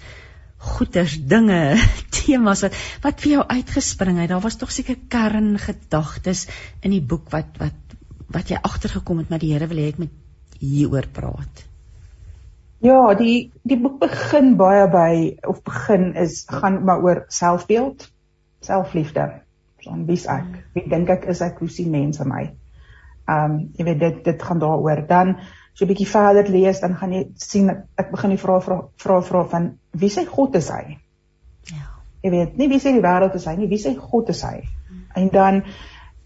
goeters, 0.65 1.17
dinge, 1.29 1.77
temas 2.17 2.63
wat 2.65 2.75
wat 3.03 3.21
vir 3.23 3.35
jou 3.35 3.45
uitgespring 3.47 4.19
het. 4.21 4.31
Daar 4.31 4.43
was 4.43 4.57
tog 4.59 4.73
seker 4.73 4.97
kerngedagtes 5.11 6.47
in 6.81 6.95
die 6.95 7.03
boek 7.03 7.29
wat 7.35 7.59
wat 7.61 7.81
wat 8.35 8.49
jy 8.51 8.57
agtergekom 8.57 9.21
het, 9.21 9.29
maar 9.29 9.39
die 9.39 9.53
Here 9.53 9.69
wil 9.71 9.79
hê 9.79 9.91
ek 9.93 10.01
moet 10.01 10.59
hieroor 10.59 11.07
praat. 11.13 11.63
Ja, 12.83 13.13
die 13.17 13.51
die 13.63 13.77
boek 13.79 13.99
begin 14.01 14.55
baie 14.59 14.87
by 14.91 15.11
of 15.47 15.61
begin 15.67 16.13
is 16.19 16.43
gaan 16.49 16.81
maar 16.87 17.03
oor 17.05 17.23
selfbeeld, 17.31 18.09
selfliefde. 18.65 19.27
Van 19.85 20.05
wie's 20.09 20.25
ek? 20.25 20.47
Mm. 20.49 20.63
Wie 20.73 20.87
dink 20.89 21.11
ek 21.13 21.27
is 21.31 21.41
ek? 21.45 21.59
Hoe 21.61 21.69
sien 21.69 21.91
mense 21.93 22.25
my? 22.27 22.47
Um 23.31 23.59
jy 23.77 23.85
weet 23.87 24.01
dit 24.01 24.23
dit 24.25 24.43
gaan 24.43 24.61
daaroor. 24.61 25.05
Dan 25.09 25.37
so 25.73 25.85
'n 25.85 25.89
bietjie 25.91 26.07
verder 26.07 26.49
lees, 26.51 26.79
dan 26.79 26.95
gaan 26.95 27.13
jy 27.13 27.25
sien 27.35 27.69
ek 27.69 28.11
begin 28.11 28.29
die 28.29 28.41
vrae 28.41 28.61
vra 28.61 28.77
vra 28.97 29.21
vra 29.21 29.43
van 29.51 29.77
wie 29.91 30.09
sê 30.09 30.25
God 30.25 30.55
is 30.55 30.69
hy? 30.69 30.97
Ja. 31.71 31.89
Jy 32.23 32.31
weet, 32.31 32.57
nie 32.57 32.69
wie 32.69 32.79
sê 32.79 32.93
die 32.95 33.03
wêreld 33.03 33.35
is 33.35 33.45
hy 33.45 33.55
nie, 33.55 33.67
wie 33.67 33.81
sê 33.81 33.95
God 33.99 34.29
is 34.29 34.41
hy? 34.41 34.63
Hmm. 34.87 35.03
En 35.15 35.29
dan 35.29 35.63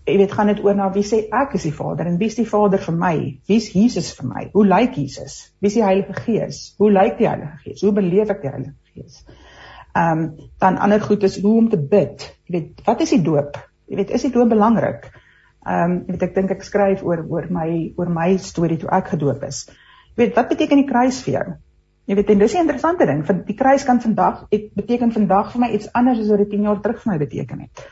jy 0.05 0.17
weet 0.17 0.31
gaan 0.31 0.47
dit 0.47 0.63
oor 0.63 0.75
na 0.75 0.89
wie 0.93 1.03
sê 1.03 1.23
ek 1.41 1.55
is 1.57 1.65
die 1.67 1.73
Vader 1.73 2.07
en 2.07 2.17
wie 2.21 2.29
is 2.31 2.37
die 2.37 2.47
Vader 2.47 2.81
vir 2.85 2.95
my? 2.95 3.15
Wie 3.47 3.57
is 3.57 3.71
Jesus 3.73 4.13
vir 4.17 4.29
my? 4.29 4.49
Hoe 4.53 4.65
lyk 4.65 4.97
Jesus? 4.97 5.51
Wie 5.59 5.67
is 5.67 5.77
die 5.77 5.85
Heilige 5.85 6.13
Gees? 6.13 6.75
Hoe 6.77 6.91
lyk 6.91 7.17
die 7.17 7.29
Heilige 7.29 7.57
Gees? 7.63 7.81
Hoe 7.81 7.93
beleef 7.93 8.29
ek 8.29 8.41
die 8.45 8.51
Heilige 8.53 8.75
Gees? 8.93 9.23
Ehm 9.99 10.19
um, 10.19 10.49
dan 10.57 10.77
ander 10.77 11.01
goed 11.01 11.23
is 11.23 11.41
hoe 11.41 11.55
om 11.57 11.69
te 11.69 11.79
bid. 11.79 12.25
Jy 12.47 12.53
weet, 12.57 12.83
wat 12.85 13.01
is 13.01 13.09
die 13.15 13.21
doop? 13.21 13.57
Jy 13.89 13.95
weet, 13.99 14.11
is 14.15 14.27
die 14.27 14.31
doop 14.31 14.49
belangrik? 14.49 15.09
Ehm 15.65 15.91
um, 15.91 15.97
jy 16.05 16.15
weet 16.15 16.27
ek 16.29 16.35
dink 16.35 16.53
ek 16.55 16.63
skryf 16.63 17.03
oor 17.03 17.25
oor 17.27 17.47
my 17.51 17.69
oor 17.97 18.11
my 18.19 18.29
storie 18.37 18.77
toe 18.79 18.91
ek 18.95 19.11
gedoop 19.15 19.43
is. 19.47 19.65
Jy 20.13 20.23
weet, 20.23 20.37
wat 20.37 20.53
beteken 20.53 20.83
die 20.83 20.87
kruis 20.91 21.19
vir 21.25 21.33
jou? 21.33 21.47
Jy 22.09 22.15
weet, 22.17 22.29
en 22.33 22.39
dis 22.41 22.55
'n 22.55 22.63
interessante 22.65 23.05
ding, 23.05 23.25
want 23.27 23.45
die 23.47 23.57
kruis 23.57 23.83
kan 23.85 23.99
vandag 24.01 24.45
ek 24.55 24.71
beteken 24.75 25.11
vandag 25.11 25.51
vir 25.51 25.61
my 25.61 25.69
iets 25.75 25.91
anders 25.93 26.19
as 26.19 26.29
wat 26.29 26.43
dit 26.45 26.49
10 26.55 26.69
jaar 26.69 26.81
terug 26.81 27.01
vir 27.03 27.11
my 27.11 27.17
beteken 27.25 27.59
het. 27.67 27.85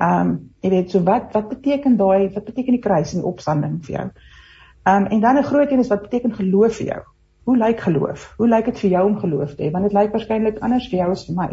Ehm 0.00 0.20
um, 0.20 0.36
jy 0.62 0.70
weet, 0.70 0.90
so 0.90 1.04
wat 1.04 1.32
wat 1.36 1.48
beteken 1.48 1.96
daai 1.96 2.32
wat 2.34 2.44
beteken 2.44 2.78
die 2.78 2.84
kruis 2.86 3.12
en 3.12 3.20
die 3.20 3.28
opstanding 3.28 3.80
vir 3.84 3.98
jou? 3.98 4.06
Ehm 4.86 5.04
um, 5.04 5.06
en 5.06 5.20
dan 5.20 5.38
'n 5.38 5.50
groot 5.50 5.70
een 5.70 5.84
is 5.84 5.92
wat 5.92 6.02
beteken 6.08 6.34
geloof 6.34 6.76
vir 6.80 6.86
jou? 6.86 7.02
Hoe 7.44 7.56
lyk 7.58 7.80
geloof? 7.82 8.28
Hoe 8.38 8.48
lyk 8.48 8.68
dit 8.70 8.84
vir 8.84 8.90
jou 8.90 9.06
om 9.08 9.16
geloof 9.18 9.56
te 9.56 9.64
hê? 9.64 9.70
Want 9.74 9.88
dit 9.88 9.96
lyk 9.96 10.12
waarskynlik 10.14 10.60
anders 10.62 10.86
vir 10.90 11.00
jou 11.02 11.10
as 11.10 11.24
vir 11.26 11.38
my. 11.38 11.50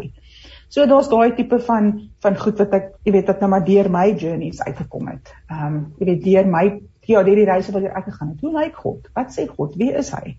So 0.70 0.86
daar's 0.86 1.08
daai 1.10 1.34
tipe 1.34 1.58
van 1.66 1.90
van 2.22 2.36
goed 2.38 2.60
wat 2.62 2.74
ek, 2.78 2.92
jy 3.04 3.14
weet, 3.16 3.26
wat 3.26 3.40
nou 3.42 3.50
maar 3.50 3.64
deur 3.66 3.90
my 3.90 4.06
journeys 4.14 4.62
uitgekom 4.62 5.10
het. 5.10 5.32
Ehm 5.50 5.66
um, 5.66 5.80
jy 5.98 6.06
weet 6.12 6.24
deur 6.24 6.46
my 6.46 6.64
ja, 7.10 7.24
hierdie 7.26 7.48
reise 7.48 7.74
wat 7.74 7.88
ek 7.90 8.06
gegaan 8.06 8.34
het. 8.34 8.44
Hoe 8.44 8.52
lyk 8.54 8.78
God? 8.78 9.10
Wat 9.16 9.34
sê 9.34 9.48
God? 9.50 9.74
Wie 9.80 9.90
is 9.90 10.12
hy? 10.14 10.36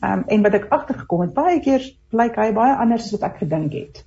Ehm 0.00 0.20
um, 0.20 0.24
en 0.26 0.46
wat 0.46 0.56
ek 0.56 0.68
agtergekom 0.72 1.26
het, 1.26 1.34
baie 1.36 1.60
keer 1.60 1.84
blyk 2.14 2.38
hy 2.40 2.52
baie 2.56 2.76
anders 2.80 3.08
as 3.08 3.16
wat 3.18 3.28
ek 3.32 3.42
gedink 3.44 3.76
het. 3.76 4.04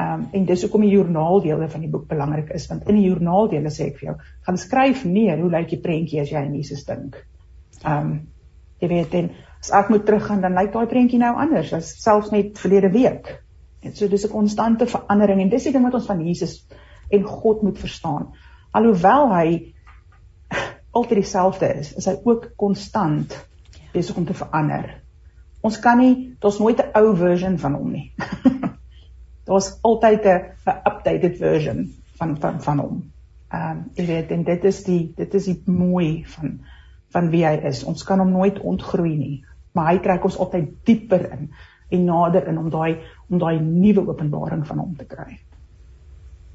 Ehm 0.00 0.24
um, 0.24 0.26
en 0.32 0.46
dis 0.48 0.64
hoekom 0.64 0.86
die 0.86 0.94
joernaaldele 0.94 1.68
van 1.68 1.84
die 1.84 1.90
boek 1.90 2.08
belangrik 2.08 2.54
is, 2.56 2.68
want 2.70 2.88
in 2.88 2.96
die 2.98 3.08
joernaaldele 3.10 3.70
sê 3.74 3.90
ek 3.92 4.00
vir 4.00 4.08
jou, 4.08 4.14
gaan 4.48 4.58
skryf 4.58 5.04
neer 5.04 5.42
hoe 5.42 5.50
lyk 5.52 5.68
die 5.74 5.82
prentjie 5.84 6.22
as 6.22 6.32
jy 6.32 6.40
aan 6.40 6.54
Jesus 6.56 6.86
dink. 6.88 7.20
Ehm 7.82 7.98
um, 7.98 8.14
jy 8.80 8.88
weet 8.90 9.14
en 9.20 9.34
as 9.64 9.70
ek 9.72 9.88
moet 9.88 10.04
teruggaan 10.04 10.42
dan 10.44 10.56
lyk 10.58 10.72
daai 10.72 10.86
prentjie 10.86 11.18
nou 11.18 11.32
anders 11.40 11.72
as 11.72 11.94
selfs 12.02 12.32
net 12.34 12.58
verlede 12.60 12.90
week. 12.92 13.30
En 13.80 13.94
so 13.96 14.08
dis 14.08 14.24
'n 14.24 14.32
konstante 14.32 14.86
verandering 14.86 15.40
en 15.40 15.48
dis 15.48 15.64
die 15.64 15.72
ding 15.72 15.84
wat 15.84 15.94
ons 15.94 16.06
van 16.06 16.20
Jesus 16.20 16.66
en 17.10 17.22
God 17.24 17.62
moet 17.62 17.78
verstaan. 17.78 18.32
Alhoewel 18.72 19.32
hy 19.34 19.74
altyd 20.96 21.18
dieselfde 21.22 21.74
is, 21.80 21.94
is 21.96 22.06
hy 22.06 22.16
ook 22.24 22.52
konstant 22.56 23.36
besig 23.92 24.16
om 24.16 24.26
te 24.26 24.34
verander. 24.34 25.00
Ons 25.60 25.80
kan 25.80 25.98
nie, 25.98 26.36
daar's 26.40 26.58
nooit 26.58 26.80
'n 26.80 26.92
ou 26.98 27.16
version 27.16 27.58
van 27.58 27.74
hom 27.74 27.90
nie. 27.90 28.12
daar's 29.48 29.78
altyd 29.80 30.24
'n 30.24 30.40
updated 30.84 31.36
version 31.36 31.94
van 32.16 32.36
van 32.40 32.62
van 32.62 32.78
hom. 32.78 33.12
Ehm 33.48 33.70
um, 33.70 33.90
jy 33.94 34.06
weet 34.06 34.30
en 34.30 34.44
dit 34.44 34.64
is 34.64 34.84
die 34.84 35.12
dit 35.16 35.34
is 35.34 35.44
die 35.44 35.62
mooi 35.66 36.24
van 36.26 36.60
van 37.14 37.30
wie 37.30 37.44
hy 37.46 37.54
is. 37.70 37.84
Ons 37.84 38.04
kan 38.04 38.18
hom 38.18 38.30
nooit 38.30 38.58
ontgroei 38.60 39.16
nie, 39.16 39.44
maar 39.74 39.90
hy 39.92 39.98
trek 40.04 40.24
ons 40.24 40.38
altyd 40.40 40.70
dieper 40.86 41.26
in 41.36 41.48
en 41.94 42.06
nader 42.08 42.46
in 42.50 42.58
om 42.58 42.70
daai 42.72 43.02
om 43.28 43.38
daai 43.38 43.58
nuwe 43.60 44.06
openbaring 44.12 44.64
van 44.66 44.80
hom 44.82 44.94
te 44.98 45.06
kry. 45.08 45.36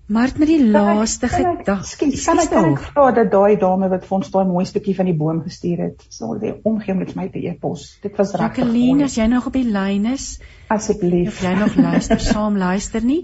Maar 0.05 0.30
met 0.38 0.47
die 0.47 0.68
laaste 0.70 1.28
gedag, 1.28 1.95
kan 1.97 2.38
ek 2.38 2.51
dink 2.51 2.80
vra 2.91 3.11
dat 3.16 3.32
daai 3.34 3.55
dame 3.57 3.88
wat 3.89 4.03
vir 4.05 4.16
ons 4.20 4.28
daai 4.30 4.45
mooi 4.45 4.66
stukkie 4.70 4.93
van 4.97 5.07
die 5.09 5.16
boom 5.18 5.39
gestuur 5.41 5.80
het, 5.82 6.03
sal 6.13 6.38
dit 6.43 6.59
omgee 6.61 6.93
met 6.93 7.16
my 7.18 7.26
te 7.34 7.41
e-pos. 7.41 7.97
Dit 8.03 8.13
was 8.20 8.36
regtig. 8.36 8.61
Jacqueline, 8.61 9.07
as 9.07 9.16
jy 9.18 9.26
nog 9.32 9.47
op 9.49 9.55
die 9.57 9.66
lyn 9.66 10.05
is, 10.11 10.28
asseblief. 10.70 11.34
Of 11.34 11.41
jy 11.47 11.55
nog 11.57 11.74
luister, 11.88 12.22
saam 12.22 12.59
luister 12.61 13.01
nie. 13.01 13.24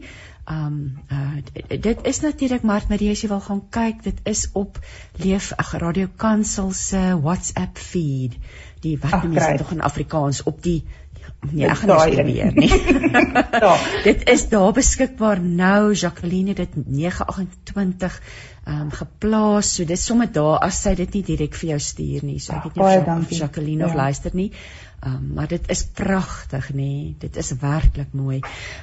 Um 0.52 0.80
uh 1.12 1.80
dit 1.82 2.00
is 2.04 2.20
natuurlik 2.20 2.64
met 2.64 3.00
jy 3.00 3.12
as 3.16 3.22
jy 3.24 3.30
wil 3.32 3.44
gaan 3.46 3.62
kyk, 3.70 4.04
dit 4.04 4.18
is 4.24 4.48
op 4.54 4.80
Leef 5.24 5.52
ag 5.56 5.74
Radio 5.84 6.10
Kansel 6.16 6.72
se 6.72 7.04
WhatsApp 7.22 7.78
feed. 7.78 8.36
Die 8.82 8.98
wat 9.00 9.24
mense 9.24 9.56
tog 9.62 9.72
in 9.72 9.82
Afrikaans 9.82 10.44
op 10.44 10.64
die 10.64 10.82
Nee, 11.42 11.66
ek 11.66 11.80
gaan 11.82 12.16
nie 12.16 12.26
weer 12.26 12.52
nie. 12.62 12.70
ja. 13.66 13.74
Dit 14.06 14.28
is 14.30 14.44
daar 14.50 14.74
beskikbaar 14.78 15.42
nou 15.42 15.94
Jacqueline 15.94 16.54
dit 16.54 16.76
928 16.76 18.22
ehm 18.62 18.82
um, 18.82 18.92
geplaas. 18.94 19.72
So 19.76 19.86
dis 19.90 20.06
sommer 20.06 20.30
daar 20.32 20.60
as 20.68 20.84
sy 20.86 20.94
dit 21.00 21.18
nie 21.18 21.24
direk 21.32 21.58
vir 21.58 21.70
jou 21.74 21.80
stuur 21.82 22.28
nie. 22.28 22.38
So 22.40 22.54
ek 22.60 22.78
weet 22.78 23.10
nie 23.10 23.18
of 23.26 23.34
Jacqueline 23.40 23.82
ja. 23.82 23.90
of 23.90 23.98
luister 23.98 24.38
nie. 24.38 24.52
Um, 25.02 25.32
maar 25.34 25.48
dit 25.48 25.70
is 25.70 25.86
pragtig 25.98 26.70
nê. 26.74 26.76
Nee. 26.76 27.16
Dit 27.20 27.36
is 27.36 27.52
werklik 27.58 28.14
mooi. 28.14 28.40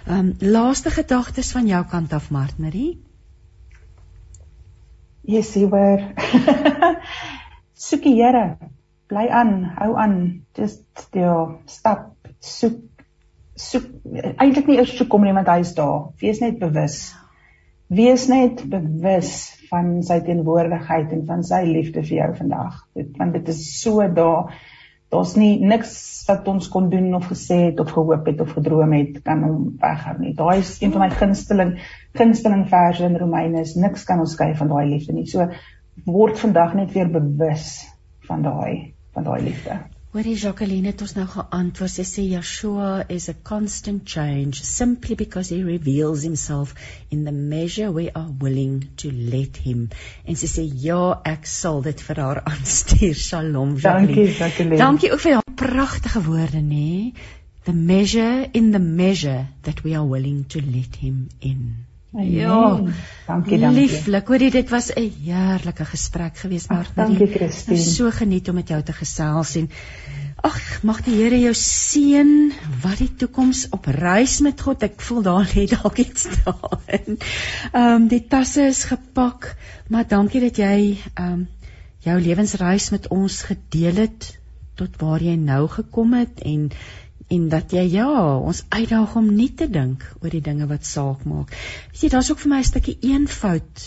Ehm 0.07 0.19
um, 0.19 0.35
laaste 0.39 0.91
gedagtes 0.91 1.53
van 1.55 1.67
jou 1.67 1.85
kant 1.87 2.13
af 2.13 2.31
Martnerie? 2.31 2.99
Yes, 5.23 5.53
jy 5.55 5.69
weer. 5.69 6.03
Soek 7.87 8.03
die 8.03 8.17
Here. 8.19 8.57
Bly 9.07 9.29
aan, 9.29 9.53
hou 9.77 9.95
aan. 9.97 10.19
Just 10.57 10.83
still 10.99 11.61
stop 11.67 12.17
soek 12.41 12.81
soek 13.59 13.87
eintlik 14.39 14.69
nie 14.71 14.79
eers 14.79 14.95
soek 14.99 15.13
hom 15.15 15.25
nie 15.27 15.35
want 15.37 15.51
hy 15.51 15.61
is 15.63 15.75
daar. 15.79 16.11
Wees 16.23 16.43
net 16.43 16.59
bewus. 16.59 16.99
Wees 17.89 18.27
net 18.31 18.65
bewus 18.71 19.33
van 19.71 19.99
sy 20.07 20.19
teenwoordigheid 20.27 21.15
en 21.15 21.25
van 21.31 21.47
sy 21.47 21.63
liefde 21.69 22.03
vir 22.03 22.17
jou 22.19 22.29
vandag. 22.43 22.83
Dit 22.99 23.15
want 23.21 23.39
dit 23.39 23.55
is 23.55 23.63
so 23.81 24.03
daar. 24.19 24.51
Daar's 25.09 25.35
nie 25.41 25.57
niks 25.65 25.93
wat 26.29 26.49
ons 26.53 26.69
kon 26.69 26.91
doen 26.93 27.15
of 27.17 27.31
gesê 27.31 27.57
het 27.71 27.81
of 27.81 27.95
gehoop 27.97 28.27
het 28.29 28.41
of 28.45 28.53
gedroom 28.53 28.93
het 28.93 29.23
kan 29.25 29.43
hom 29.47 29.63
weghou 29.81 30.17
nie. 30.21 30.35
Daai 30.37 30.59
is 30.61 30.75
een 30.83 30.93
van 30.93 31.07
my 31.07 31.11
gunsteling 31.11 31.79
gunsteling 32.19 32.67
verse 32.69 33.05
in 33.05 33.17
Romeine 33.17 33.63
is 33.65 33.77
niks 33.81 34.05
kan 34.05 34.21
ons 34.21 34.37
skei 34.37 34.53
van 34.59 34.69
daai 34.69 34.85
liefde 34.91 35.17
nie. 35.17 35.27
So 35.27 35.49
word 36.05 36.39
vandag 36.39 36.77
net 36.77 36.93
weer 36.93 37.09
bewus 37.13 37.87
van 38.29 38.45
daai 38.45 38.93
van 39.17 39.25
daai 39.25 39.41
liefde. 39.49 39.81
Hoorie 40.09 40.39
Jacqueline 40.41 40.89
het 40.89 41.03
ons 41.05 41.11
nou 41.19 41.27
geantwoord. 41.29 41.93
Sy 41.93 42.05
sê 42.09 42.23
Yeshua 42.31 42.93
is 43.13 43.27
a 43.29 43.35
constant 43.45 44.07
change 44.09 44.63
simply 44.65 45.15
because 45.21 45.53
he 45.53 45.59
reveals 45.63 46.23
himself 46.25 46.73
in 47.11 47.27
the 47.27 47.33
measure 47.33 47.91
we 47.93 48.07
are 48.17 48.31
willing 48.41 48.89
to 49.03 49.11
let 49.13 49.59
him. 49.67 49.91
En 50.25 50.39
sy 50.41 50.49
sê 50.49 50.65
ja, 50.65 51.03
ek 51.29 51.45
sal 51.45 51.85
dit 51.85 52.01
vir 52.07 52.23
haar 52.25 52.41
aanstuur. 52.41 53.13
Shalom 53.27 53.77
Jacqueline. 53.77 54.17
Dankie 54.17 54.39
Jacqueline. 54.39 54.81
Dankie 54.81 55.13
ook 55.13 55.25
vir 55.27 55.35
jou 55.35 55.43
pragtige 55.61 56.25
woorde, 56.25 56.65
nê? 56.65 57.13
The 57.69 57.77
measure 57.77 58.49
in 58.57 58.73
the 58.73 58.81
measure 58.81 59.45
that 59.69 59.85
we 59.85 59.93
are 59.93 60.09
willing 60.09 60.47
to 60.57 60.65
let 60.65 60.97
him 61.05 61.29
in. 61.45 61.88
Ja, 62.17 62.81
dankie 63.27 63.59
dankie. 63.61 63.81
Lieflik, 63.83 64.31
hoorie 64.33 64.51
dit 64.51 64.71
was 64.73 64.89
'n 64.95 65.13
heerlike 65.25 65.85
gesprek 65.85 66.39
geweest 66.39 66.69
maar 66.69 66.89
dankie 66.95 67.27
Christine. 67.27 67.77
So 67.77 68.11
geniet 68.11 68.49
om 68.49 68.55
met 68.55 68.69
jou 68.69 68.83
te 68.83 68.93
gesels 68.93 69.55
en 69.57 69.71
ag, 70.41 70.83
mag 70.83 71.03
die 71.05 71.15
Here 71.15 71.39
jou 71.41 71.55
seën 71.55 72.53
wat 72.83 72.99
die 72.99 73.15
toekoms 73.15 73.67
op 73.71 73.85
reis 73.85 74.41
met 74.41 74.61
God. 74.61 74.83
Ek 74.83 75.01
voel 75.01 75.23
daar 75.23 75.53
lê 75.55 75.67
dalk 75.67 75.99
iets 75.99 76.29
daarin. 76.45 77.19
Ehm 77.73 77.85
um, 77.85 78.09
die 78.09 78.27
tasse 78.27 78.63
is 78.63 78.85
gepak, 78.85 79.57
maar 79.89 80.09
dankie 80.09 80.41
dat 80.41 80.57
jy 80.57 80.99
ehm 81.15 81.33
um, 81.33 81.49
jou 81.99 82.21
lewensreis 82.21 82.91
met 82.91 83.09
ons 83.09 83.43
gedeel 83.43 83.97
het 83.97 84.39
tot 84.75 84.97
waar 84.97 85.23
jy 85.23 85.35
nou 85.35 85.69
gekom 85.69 86.15
het 86.15 86.41
en 86.41 86.71
en 87.29 87.49
dat 87.53 87.73
jy 87.73 87.85
ja, 87.93 88.09
ons 88.39 88.65
uitdaag 88.69 89.17
om 89.21 89.29
nie 89.35 89.51
te 89.55 89.69
dink 89.69 90.05
oor 90.23 90.31
die 90.33 90.45
dinge 90.45 90.67
wat 90.71 90.87
saak 90.89 91.25
maak. 91.29 91.53
Weet 91.93 92.07
jy, 92.07 92.13
daar's 92.15 92.31
ook 92.33 92.41
vir 92.45 92.53
my 92.55 92.61
'n 92.61 92.71
stukkie 92.71 92.99
eenvoud 93.01 93.85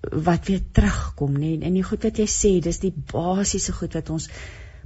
wat 0.00 0.46
weer 0.48 0.60
terugkom, 0.72 1.38
nê? 1.38 1.58
En 1.62 1.74
die 1.76 1.84
goed 1.84 2.02
wat 2.02 2.18
jy 2.18 2.26
sê, 2.26 2.52
dis 2.60 2.80
die 2.80 2.92
basiese 3.12 3.72
goed 3.72 3.94
wat 3.94 4.10
ons 4.10 4.28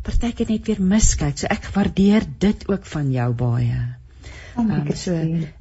partykeer 0.03 0.51
net 0.51 0.67
weer 0.67 0.81
miskyk. 0.81 1.39
So 1.39 1.51
ek 1.51 1.71
waardeer 1.75 2.27
dit 2.39 2.69
ook 2.69 2.87
van 2.87 3.13
jou 3.13 3.33
baie. 3.33 3.83
Um, 4.55 4.93
so 4.95 5.15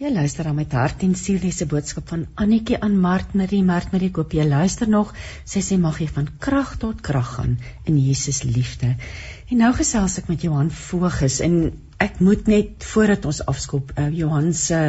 Jy 0.01 0.14
luister 0.14 0.49
aan 0.49 0.57
met 0.57 0.72
hart 0.72 1.05
en 1.05 1.12
siel 1.20 1.37
hierdie 1.43 1.68
boodskap 1.68 2.09
van 2.14 2.24
Annetjie 2.41 2.80
aan 2.80 2.97
Mart 2.97 3.37
Marie 3.37 3.61
Mart 3.64 3.93
Marie 3.93 4.09
koop 4.09 4.32
jy 4.32 4.49
luister 4.49 4.89
nog 4.89 5.12
sy 5.45 5.61
sê 5.61 5.76
mag 5.84 6.01
jy 6.01 6.09
van 6.16 6.32
krag 6.41 6.78
tot 6.80 7.05
krag 7.05 7.34
gaan 7.37 7.59
in 7.84 8.01
Jesus 8.01 8.41
liefde. 8.49 8.95
En 9.53 9.61
nou 9.61 9.74
gesels 9.76 10.16
ek 10.16 10.32
met 10.32 10.49
Johan 10.49 10.72
Voges 10.72 11.43
en 11.45 11.61
ek 12.03 12.19
moet 12.21 12.49
net 12.51 12.85
voordat 12.93 13.25
ons 13.29 13.39
afskop 13.49 13.93
uh, 13.97 14.09
Johan 14.13 14.53
se 14.55 14.81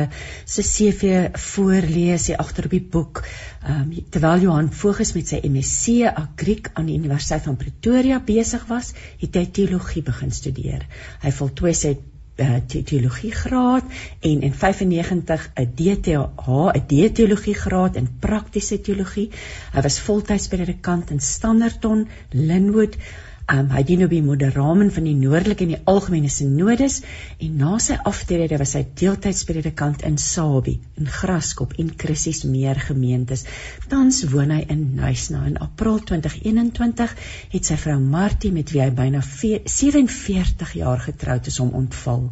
se 0.46 0.64
CV 0.64 1.30
voorlees 1.54 2.28
hier 2.28 2.42
agter 2.44 2.68
op 2.68 2.76
die 2.76 2.84
boek. 2.98 3.24
Um, 3.68 3.94
terwyl 4.12 4.44
Johan 4.48 4.70
Voges 4.72 5.14
met 5.16 5.32
sy 5.32 5.40
MSc 5.48 6.12
Agriek 6.12 6.72
aan 6.74 6.90
die 6.92 6.98
Universiteit 7.00 7.48
van 7.48 7.58
Pretoria 7.60 8.20
besig 8.20 8.68
was, 8.68 8.94
het 9.22 9.40
hy 9.40 9.48
teologie 9.52 10.04
begin 10.04 10.32
studeer. 10.36 10.86
Hy 11.24 11.32
voltooi 11.40 11.74
sy 11.76 11.96
uh, 12.44 12.60
teologie 12.68 13.32
graad 13.32 13.84
en 14.22 14.42
in 14.42 14.54
95 14.54 15.52
'n 15.56 15.72
DTH, 15.76 16.48
'n 16.76 16.84
D-teologie 16.88 17.56
graad 17.56 17.96
in 17.96 18.10
praktiese 18.20 18.82
teologie. 18.82 19.30
Hy 19.74 19.82
was 19.82 20.00
voltyds 20.00 20.48
predikant 20.48 21.10
in 21.12 21.20
Standerton, 21.20 22.08
Linwood, 22.32 22.98
Um, 23.48 23.70
hy 23.72 23.80
dien 23.88 24.02
op 24.04 24.12
die 24.12 24.20
moderamen 24.20 24.90
van 24.92 25.06
die 25.08 25.14
noordelike 25.16 25.64
en 25.64 25.70
die 25.72 25.78
algemene 25.88 26.28
sinodes 26.28 26.98
en 27.46 27.54
na 27.62 27.78
sy 27.80 27.96
aftrede 28.10 28.58
was 28.60 28.74
hy 28.76 28.82
deeltyds 29.00 29.46
predikant 29.48 30.04
in 30.10 30.18
Sabie, 30.20 30.82
in 31.00 31.08
Graskop 31.08 31.78
en 31.80 31.94
Krissies 31.96 32.44
meer 32.44 32.76
gemeentes. 32.90 33.46
Tans 33.88 34.20
woon 34.34 34.52
hy 34.52 34.60
in 34.76 34.84
Nuisna. 35.00 35.46
In 35.48 35.56
April 35.64 36.02
2021 36.12 37.16
het 37.56 37.72
sy 37.72 37.80
vrou 37.80 37.98
Martie 38.04 38.52
met 38.52 38.76
wie 38.76 38.84
hy 38.84 38.92
byna 39.00 39.24
47 39.24 40.78
jaar 40.84 41.08
getroud 41.08 41.48
is, 41.48 41.64
hom 41.64 41.72
ontval. 41.86 42.28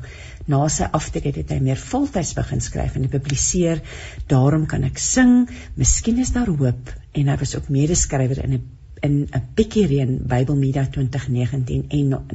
Na 0.51 0.65
sy 0.67 0.91
aftrede 0.91 1.45
het 1.45 1.55
hy 1.55 1.63
meer 1.63 1.79
voltyds 1.79 2.35
begin 2.35 2.59
skryf 2.59 2.99
en 2.99 3.07
publiseer. 3.07 3.85
Daarom 4.27 4.67
kan 4.67 4.83
ek 4.83 4.99
sing, 4.99 5.45
miskien 5.79 6.19
is 6.19 6.35
daar 6.35 6.51
hoop 6.51 6.97
en 7.15 7.31
hy 7.31 7.39
was 7.39 7.55
ook 7.55 7.71
medeskrywer 7.71 8.43
in 8.43 8.59
'n 8.59 8.65
in 9.05 9.15
'n 9.37 9.43
bietjie 9.57 9.85
reën 9.91 10.13
Bybelmedia 10.31 10.85
2019 10.97 11.85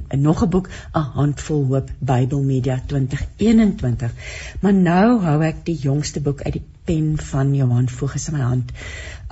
en 0.09 0.21
nog 0.23 0.43
'n 0.45 0.51
boek 0.55 0.69
'n 0.69 1.07
handvol 1.19 1.65
hoop 1.67 1.91
Bybelmedia 1.99 2.81
2021. 2.87 4.13
Maar 4.61 4.75
nou 4.75 5.21
hou 5.23 5.39
ek 5.45 5.65
die 5.65 5.79
jongste 5.79 6.21
boek 6.21 6.43
uit 6.43 6.53
die 6.53 6.67
pen 6.85 7.19
van 7.33 7.55
Johan 7.55 7.89
Voges 7.89 8.29
in 8.29 8.35
my 8.35 8.41
hand. 8.41 8.73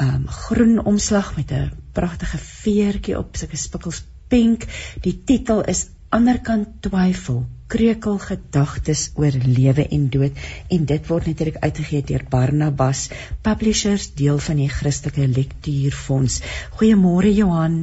Um 0.00 0.26
groen 0.26 0.84
omslag 0.84 1.36
met 1.36 1.52
'n 1.52 1.70
pragtige 1.92 2.38
veertjie 2.38 3.18
op 3.18 3.36
sulke 3.36 3.56
spikkels 3.56 4.04
pink. 4.28 4.66
Die 5.00 5.22
titel 5.24 5.64
is 5.64 5.88
Anderkant 6.08 6.68
twyfel 6.80 7.46
kreukel 7.68 8.16
gedagtes 8.22 9.10
oor 9.20 9.34
lewe 9.44 9.84
en 9.96 10.08
dood 10.12 10.38
en 10.74 10.84
dit 10.88 11.08
word 11.10 11.28
natuurlik 11.28 11.60
uitgegee 11.60 12.04
deur 12.10 12.24
Barnabas 12.30 13.08
Publishers 13.44 14.10
deel 14.20 14.40
van 14.40 14.62
die 14.62 14.70
Christelike 14.72 15.28
Lektuurfonds. 15.28 16.40
Goeiemôre 16.78 17.32
Johan. 17.34 17.80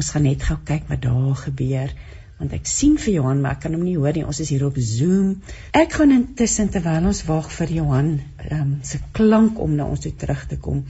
Ons 0.00 0.14
gaan 0.14 0.24
net 0.24 0.48
gou 0.48 0.56
kyk 0.64 0.88
wat 0.88 1.04
daar 1.04 1.36
gebeur 1.44 1.92
want 2.40 2.54
ek 2.56 2.64
sien 2.64 2.94
vir 2.96 3.18
Johan 3.18 3.42
maar 3.44 3.58
ek 3.58 3.66
kan 3.66 3.74
hom 3.76 3.82
nie 3.84 3.98
hoor 4.00 4.16
nie. 4.16 4.24
Ons 4.24 4.38
is 4.40 4.48
hier 4.48 4.62
op 4.64 4.78
Zoom. 4.80 5.34
Ek 5.76 5.92
gaan 5.92 6.14
intussen 6.14 6.70
terwyl 6.72 7.10
ons 7.10 7.20
wag 7.28 7.50
vir 7.52 7.74
Johan 7.76 8.14
um, 8.56 8.70
se 8.80 9.00
klank 9.16 9.60
om 9.60 9.74
na 9.76 9.84
ons 9.84 10.00
toe 10.06 10.14
terug 10.16 10.46
te 10.48 10.56
kom, 10.56 10.80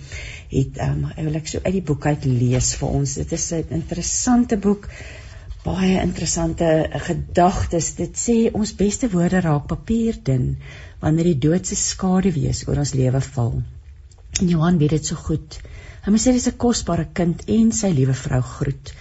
het 0.53 0.79
um, 0.87 1.09
ek 1.11 1.25
wil 1.27 1.41
ek 1.41 1.51
so 1.51 1.65
uit 1.65 1.75
die 1.81 1.87
boek 1.91 2.07
uit 2.07 2.29
lees 2.31 2.71
vir 2.79 2.95
ons. 3.01 3.17
Dit 3.19 3.35
is 3.35 3.49
'n 3.59 3.81
interessante 3.81 4.61
boek 4.69 4.87
baie 5.65 6.01
interessante 6.01 6.67
gedagtes. 7.07 7.95
Dit 7.99 8.17
sê 8.17 8.37
ons 8.53 8.73
beste 8.77 9.11
woorde 9.13 9.43
raak 9.45 9.67
papier 9.69 10.17
dun 10.25 10.55
wanneer 11.03 11.31
die 11.31 11.41
dood 11.49 11.67
se 11.67 11.77
skade 11.77 12.33
wees 12.37 12.65
oor 12.69 12.81
ons 12.83 12.95
lewe 12.97 13.21
val. 13.35 13.59
En 14.41 14.49
Johan 14.49 14.79
weet 14.81 14.97
dit 14.97 15.11
so 15.11 15.17
goed. 15.17 15.59
Hy 16.05 16.17
sê 16.17 16.33
dis 16.33 16.49
'n 16.49 16.57
kosbare 16.57 17.07
kind 17.13 17.43
en 17.49 17.73
sy 17.73 17.91
liewe 17.93 18.15
vrou 18.15 18.43
groet. 18.55 18.95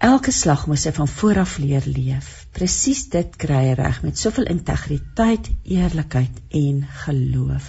Elke 0.00 0.32
slag 0.32 0.62
moet 0.64 0.80
sy 0.80 0.94
van 0.96 1.08
vooraf 1.12 1.58
leer 1.60 1.84
leef. 1.84 2.28
Presies 2.56 3.02
dit 3.12 3.34
kry 3.42 3.58
hy 3.66 3.72
reg 3.76 3.98
met 4.00 4.16
soveel 4.16 4.46
integriteit, 4.48 5.50
eerlikheid 5.68 6.38
en 6.56 6.78
geloof. 7.02 7.66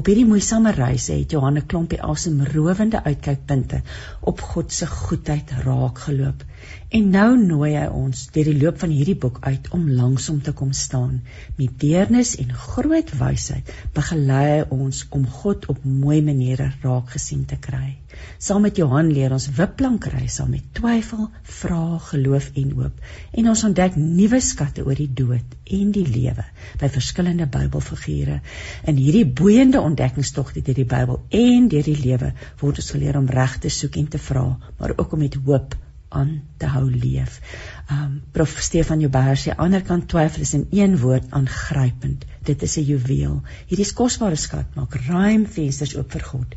Op 0.00 0.08
hierdie 0.08 0.24
moeisame 0.24 0.72
reis 0.72 1.10
het 1.12 1.34
Johan 1.36 1.58
'n 1.60 1.66
klompie 1.68 2.00
asemrowende 2.00 3.02
uitkykpunte 3.04 3.82
op 4.32 4.40
God 4.40 4.72
se 4.72 4.86
goedheid 4.86 5.52
raak 5.66 6.00
geloop. 6.06 6.40
En 6.88 7.10
nou 7.10 7.36
nooi 7.44 7.74
hy 7.76 7.84
ons 7.86 8.26
deur 8.32 8.48
die 8.48 8.62
loop 8.62 8.80
van 8.80 8.96
hierdie 8.96 9.20
boek 9.26 9.38
uit 9.44 9.68
om 9.76 9.90
langsom 9.90 10.40
te 10.42 10.52
kom 10.52 10.72
staan. 10.72 11.20
Met 11.58 11.80
deernis 11.80 12.36
en 12.36 12.54
groot 12.54 13.12
wysheid 13.18 13.74
begelei 13.92 14.46
hy 14.56 14.64
ons 14.70 15.04
om 15.10 15.26
God 15.26 15.68
op 15.68 15.84
mooi 15.84 16.22
maniere 16.22 16.72
raak 16.80 17.10
gesien 17.10 17.44
te 17.44 17.60
kry. 17.60 17.98
Saam 18.38 18.64
met 18.66 18.76
Johan 18.76 19.10
leer 19.12 19.32
ons 19.32 19.46
wipplank 19.56 20.08
ry 20.12 20.26
saam 20.32 20.50
met 20.54 20.66
twyfel, 20.76 21.28
vrae, 21.58 21.98
geloof 22.10 22.50
en 22.60 22.74
hoop. 22.78 23.00
En 23.32 23.48
ons 23.52 23.64
ontdek 23.68 23.96
nuwe 24.00 24.40
skatte 24.40 24.84
oor 24.84 24.98
die 24.98 25.10
dood 25.22 25.56
en 25.78 25.94
die 25.94 26.06
lewe 26.06 26.44
by 26.80 26.90
verskillende 26.96 27.46
Bybelfigure. 27.46 28.40
In 28.90 29.00
hierdie 29.00 29.26
boeiende 29.26 29.80
ontdekkingstog 29.80 30.52
deur 30.58 30.80
die 30.80 30.88
Bybel 30.88 31.22
en 31.30 31.70
deur 31.72 31.88
die 31.88 31.98
lewe 32.00 32.34
word 32.60 32.82
ons 32.82 32.92
geleer 32.96 33.18
om 33.20 33.30
reg 33.30 33.58
te 33.64 33.72
soek 33.72 33.96
en 34.02 34.12
te 34.12 34.22
vra, 34.28 34.46
maar 34.78 34.96
ook 34.98 35.16
om 35.16 35.24
met 35.24 35.40
hoop 35.46 35.74
aan 36.14 36.42
te 36.56 36.70
hou 36.70 36.86
leef. 36.90 37.40
Um 37.90 38.22
Prof 38.32 38.56
Stefan 38.62 39.02
Joubert 39.02 39.40
sê 39.42 39.54
ander 39.66 39.82
kant 39.82 40.08
twyfel 40.10 40.46
is 40.46 40.54
in 40.58 40.66
een 40.70 40.98
woord 41.02 41.30
aangrypend. 41.38 42.24
Dit 42.46 42.62
is 42.62 42.76
'n 42.78 42.86
juweel. 42.90 43.42
Hierdie 43.68 43.92
kosbare 44.00 44.36
skat 44.36 44.74
maak 44.74 44.94
ruim 45.08 45.46
vensters 45.46 45.96
oop 45.96 46.12
vir 46.12 46.24
God. 46.32 46.54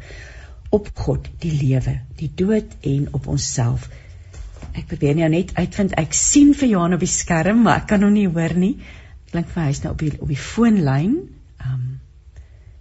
Op 0.78 0.90
God, 1.06 1.30
die 1.44 1.54
lewe, 1.58 2.00
die 2.20 2.30
dood 2.42 2.76
en 2.92 3.08
op 3.18 3.28
onsself. 3.34 3.88
Ek 4.78 4.86
probeer 4.90 5.16
nou 5.18 5.30
net 5.34 5.56
uitvind. 5.58 5.96
Ek 5.98 6.14
sien 6.14 6.54
vir 6.58 6.74
Johan 6.76 6.98
op 6.98 7.06
die 7.06 7.12
skerm, 7.12 7.64
maar 7.66 7.82
ek 7.82 7.88
kan 7.94 8.06
hom 8.06 8.14
nie 8.14 8.28
hoor 8.30 8.54
nie. 8.58 8.76
Klink 9.32 9.50
vir 9.54 9.64
hy 9.64 9.72
is 9.74 9.82
nou 9.84 9.94
op 9.96 10.04
die 10.04 10.14
op 10.18 10.30
die 10.34 10.44
foonlyn. 10.50 11.16
Um 11.64 11.88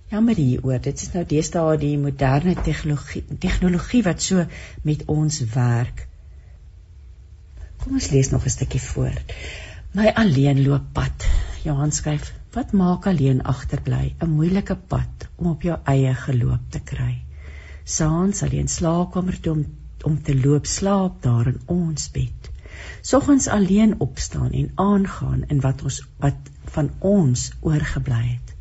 Jammer 0.06 0.38
hieroor. 0.38 0.78
Dit 0.78 1.00
is 1.02 1.08
nou 1.16 1.24
deesdae 1.26 1.78
die 1.82 1.96
moderne 1.98 2.54
tegnologie 2.68 3.24
tegnologie 3.42 4.04
wat 4.06 4.22
so 4.22 4.44
met 4.86 5.02
ons 5.10 5.40
werk. 5.54 6.04
Kom 7.82 7.98
ons 7.98 8.10
lees 8.12 8.30
nog 8.30 8.46
'n 8.46 8.54
stukkie 8.54 8.80
voort. 8.80 9.34
My 9.98 10.12
alleenloop 10.22 10.92
pad. 10.92 11.26
Johan 11.64 11.92
skryf: 11.92 12.32
Wat 12.54 12.72
maak 12.72 13.06
alleen 13.06 13.42
agterbly? 13.42 14.14
'n 14.20 14.30
Moeilike 14.30 14.76
pad 14.76 15.28
om 15.36 15.50
op 15.50 15.62
jou 15.62 15.78
eie 15.84 16.14
geloop 16.14 16.70
te 16.70 16.80
kry. 16.80 17.25
Saans 17.86 18.42
alleen 18.42 18.68
slaapkamer 18.68 19.36
toe 19.40 19.52
om, 19.52 19.64
om 20.02 20.22
te 20.22 20.34
loop 20.34 20.66
slaap 20.66 21.20
daar 21.22 21.46
in 21.46 21.60
ons 21.70 22.10
bed. 22.10 22.50
Soggens 23.06 23.46
alleen 23.46 23.94
opstaan 24.00 24.50
en 24.50 24.72
aangaan 24.74 25.44
in 25.46 25.60
wat 25.60 25.82
ons 25.82 26.00
wat 26.24 26.50
van 26.74 26.90
ons 26.98 27.44
oorgebly 27.60 28.22
het. 28.24 28.54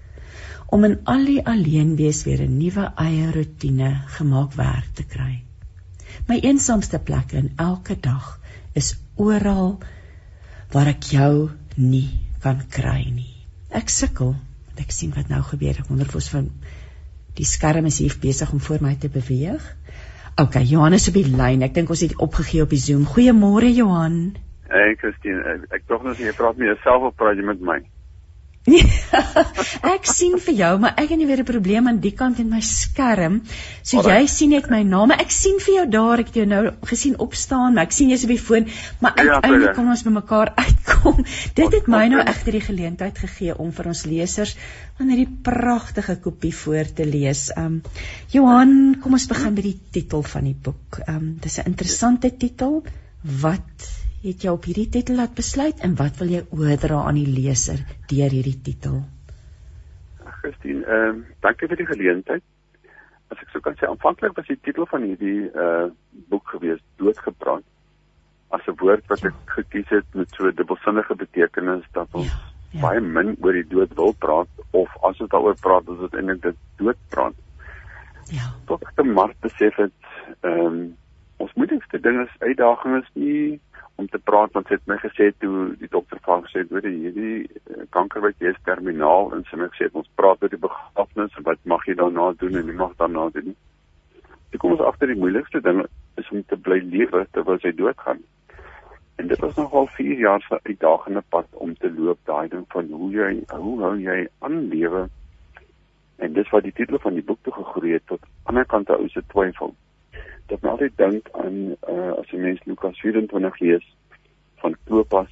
Om 0.69 0.86
in 0.86 0.95
al 1.09 1.26
die 1.26 1.41
alleen 1.41 1.95
wees 1.95 2.23
weer 2.30 2.45
'n 2.45 2.57
nuwe 2.57 2.86
eie 3.07 3.32
rotine 3.32 3.91
gemaak 4.17 4.53
werk 4.53 4.93
te 4.93 5.03
kry. 5.03 5.43
My 6.28 6.39
eensaamste 6.39 6.99
plek 6.99 7.32
in 7.32 7.51
elke 7.55 7.97
dag 7.99 8.39
is 8.73 8.95
oral 9.15 9.80
waar 10.71 10.88
ek 10.88 11.03
jou 11.03 11.49
nie 11.76 12.09
kan 12.39 12.61
kry 12.69 13.09
nie. 13.09 13.34
Ek 13.69 13.89
sukkel, 13.89 14.36
ek 14.78 14.91
sien 14.91 15.13
wat 15.15 15.28
nou 15.28 15.41
gebeur. 15.41 15.80
Ek 15.80 15.88
wonder 15.88 16.07
of 16.07 16.15
ons 16.15 16.30
van 16.30 16.51
die 17.36 17.47
skerm 17.47 17.86
is 17.89 17.99
hier 17.99 18.15
besig 18.21 18.51
om 18.51 18.61
voor 18.63 18.81
my 18.81 18.95
te 18.99 19.09
beweeg. 19.11 19.63
OK, 20.41 20.59
Johan 20.67 20.93
is 20.93 21.07
op 21.07 21.15
die 21.15 21.27
lyn. 21.31 21.63
Ek 21.63 21.75
dink 21.75 21.89
ons 21.89 22.03
het 22.03 22.15
opgegee 22.19 22.63
op 22.65 22.73
die 22.73 22.81
Zoom. 22.81 23.05
Goeiemôre 23.07 23.71
Johan. 23.71 24.36
Hey 24.67 24.95
Christine, 24.99 25.59
ek, 25.69 25.86
tog 25.88 26.03
nog 26.03 26.17
nie 26.19 26.27
jy 26.27 26.33
praat 26.36 26.57
met 26.59 26.73
jouself 26.73 27.11
of 27.11 27.15
praat 27.15 27.39
jy 27.39 27.45
met 27.47 27.61
my? 27.63 27.77
ek 29.95 30.07
sien 30.09 30.39
vir 30.41 30.55
jou, 30.57 30.72
maar 30.82 30.95
ek 30.97 31.11
het 31.13 31.20
nie 31.20 31.28
weer 31.30 31.41
'n 31.43 31.47
probleem 31.47 31.88
aan 31.88 31.99
die 32.01 32.13
kant 32.18 32.39
in 32.41 32.49
my 32.49 32.61
skerm. 32.66 33.41
So 33.84 33.97
Alright. 33.97 34.22
jy 34.22 34.28
sien 34.28 34.49
net 34.49 34.70
my 34.70 34.82
naam. 34.84 35.11
Ek 35.11 35.32
sien 35.32 35.59
vir 35.61 35.74
jou 35.76 35.86
daar, 35.97 36.20
ek 36.20 36.32
het 36.32 36.39
jou 36.41 36.45
nou 36.49 36.63
gesien 36.89 37.18
opstaan, 37.20 37.74
maar 37.74 37.86
ek 37.86 37.93
sien 37.93 38.09
jy's 38.09 38.24
op 38.26 38.34
die 38.34 38.41
foon, 38.41 38.66
maar 38.99 39.13
ja, 39.18 39.38
uiteindelik 39.38 39.70
ja, 39.70 39.74
kom 39.78 39.89
ons 39.89 40.03
by 40.03 40.13
mekaar 40.18 40.53
uitkom. 40.66 41.22
Dit 41.53 41.78
het 41.78 41.88
my 41.88 42.07
nou 42.07 42.22
egter 42.26 42.57
die 42.57 42.66
geleentheid 42.66 43.18
gegee 43.18 43.57
om 43.57 43.72
vir 43.72 43.91
ons 43.93 44.05
lesers 44.05 44.55
van 44.97 45.09
hierdie 45.13 45.30
pragtige 45.43 46.18
kopie 46.24 46.53
voor 46.55 46.89
te 46.93 47.05
lees. 47.05 47.51
Um 47.57 47.82
Johan, 48.34 48.97
kom 49.01 49.13
ons 49.13 49.28
begin 49.30 49.55
by 49.55 49.61
die 49.61 49.80
titel 49.91 50.24
van 50.24 50.49
die 50.49 50.57
boek. 50.57 51.03
Um 51.07 51.38
dis 51.41 51.59
'n 51.59 51.70
interessante 51.70 52.34
titel. 52.38 52.84
Wat 53.22 54.05
het 54.26 54.45
jy 54.45 54.53
op 54.55 54.65
hierdie 54.65 54.89
titel 54.89 55.19
laat 55.19 55.36
besluit 55.38 55.84
en 55.86 55.93
wat 55.99 56.17
wil 56.21 56.32
jy 56.34 56.41
oordra 56.55 57.03
aan 57.05 57.19
die 57.19 57.30
leser 57.30 57.84
deur 58.09 58.34
hierdie 58.34 58.57
titel? 58.67 59.03
Christine, 60.41 60.82
ehm 60.86 61.21
uh, 61.21 61.38
dankie 61.45 61.69
vir 61.69 61.82
die 61.82 61.91
geleentheid. 61.91 62.43
As 63.34 63.39
ek 63.41 63.53
sou 63.53 63.61
kan 63.61 63.78
sê 63.78 63.88
aanvanklik 63.89 64.36
was 64.38 64.49
die 64.49 64.59
titel 64.65 64.89
van 64.89 65.05
hierdie 65.05 65.47
uh 65.53 65.88
boek 66.30 66.53
gewees 66.53 66.82
Doodgepraat 67.01 67.65
as 68.55 68.67
'n 68.67 68.78
woord 68.82 69.07
wat 69.11 69.26
ek 69.30 69.38
gekies 69.57 69.89
het 69.89 70.07
met 70.13 70.30
so 70.36 70.47
'n 70.47 70.55
dubbelsinnige 70.55 71.15
betekenis 71.15 71.86
dat 71.91 72.07
ons 72.11 72.28
ja, 72.28 72.38
ja. 72.71 72.82
baie 72.82 73.01
min 73.01 73.36
oor 73.41 73.53
die 73.53 73.67
dood 73.73 73.93
wil 73.95 74.13
praat 74.26 74.49
of 74.71 74.89
as 75.01 75.21
ons 75.21 75.30
daaroor 75.30 75.57
praat, 75.61 75.89
is 75.89 75.99
dit 76.05 76.13
eintlik 76.19 76.41
dit 76.41 76.57
doodpraat. 76.78 77.36
Ja. 78.34 78.47
Tot 78.65 78.82
ek 78.82 78.95
te 78.95 79.03
maar 79.03 79.34
besef 79.41 79.76
het 79.76 79.99
ehm 80.41 80.65
um, 80.65 80.95
ons 81.38 81.53
moeilikste 81.59 81.99
ding 81.99 82.21
is 82.21 82.36
uitdagings 82.39 83.05
is 83.05 83.13
nie 83.13 83.61
om 83.95 84.07
te 84.07 84.19
praat 84.19 84.51
want 84.55 84.67
sy 84.67 84.75
het 84.75 84.89
my 84.91 84.97
gesê 84.99 85.29
toe 85.39 85.69
die 85.79 85.89
dokter 85.91 86.19
van 86.27 86.43
gesê 86.45 86.65
hoor 86.69 86.83
hierdie 86.87 87.45
uh, 87.45 87.85
kanker 87.95 88.23
wat 88.25 88.41
jy 88.43 88.51
is 88.51 88.63
terminaal 88.67 89.31
en 89.35 89.45
sy 89.47 89.55
het 89.55 89.61
my 89.61 89.69
gesê 89.71 89.89
ons 89.93 90.11
praat 90.19 90.43
oor 90.43 90.51
die 90.51 90.63
begrafnis 90.65 91.37
en 91.39 91.47
wat 91.47 91.61
mag 91.73 91.85
jy 91.87 91.95
daarna 92.01 92.31
doen 92.41 92.59
en 92.59 92.67
nie 92.67 92.79
mag 92.81 92.95
daarna 92.99 93.29
doen. 93.37 93.55
Ek 94.51 94.59
kom 94.63 94.75
ons 94.75 94.83
agter 94.87 95.11
die 95.11 95.19
moeilikste 95.19 95.61
ding 95.63 95.83
is 96.19 96.31
om 96.31 96.43
te 96.49 96.59
bly 96.67 96.81
lewe 96.83 97.23
terwyl 97.35 97.61
jy 97.63 97.71
doodgaan. 97.75 98.19
En 99.15 99.31
dit 99.31 99.39
was 99.39 99.55
nogal 99.55 99.87
4 99.95 100.19
jaar 100.19 100.43
se 100.43 100.59
uitdagende 100.67 101.23
pad 101.31 101.47
om 101.63 101.71
te 101.79 101.91
loop 101.91 102.19
daai 102.27 102.49
ding 102.51 102.65
van 102.75 102.91
hoe 102.91 103.11
jy 103.15 103.31
hoe 103.53 103.77
hou 103.83 103.95
jy 103.99 104.19
aan 104.43 104.59
lewe. 104.73 105.05
En 106.19 106.35
dis 106.35 106.51
wat 106.51 106.67
die 106.67 106.75
titel 106.75 106.99
van 106.99 107.15
die 107.15 107.23
boek 107.23 107.39
toe 107.47 107.55
gegroei 107.55 107.95
het 107.95 108.07
tot 108.11 108.19
aan 108.19 108.59
die 108.59 108.65
ander 108.65 108.71
kant 108.75 108.91
ou 108.91 109.07
se 109.11 109.23
twyfel 109.31 109.75
dat 110.45 110.61
my 110.61 110.69
altyd 110.69 110.97
dink 110.97 111.29
aan 111.31 111.55
uh, 111.89 112.11
as 112.19 112.29
jy 112.29 112.39
mens 112.41 112.63
Lukas 112.69 112.99
24 113.01 113.59
lees 113.59 113.87
van 114.63 114.75
Klopas 114.89 115.31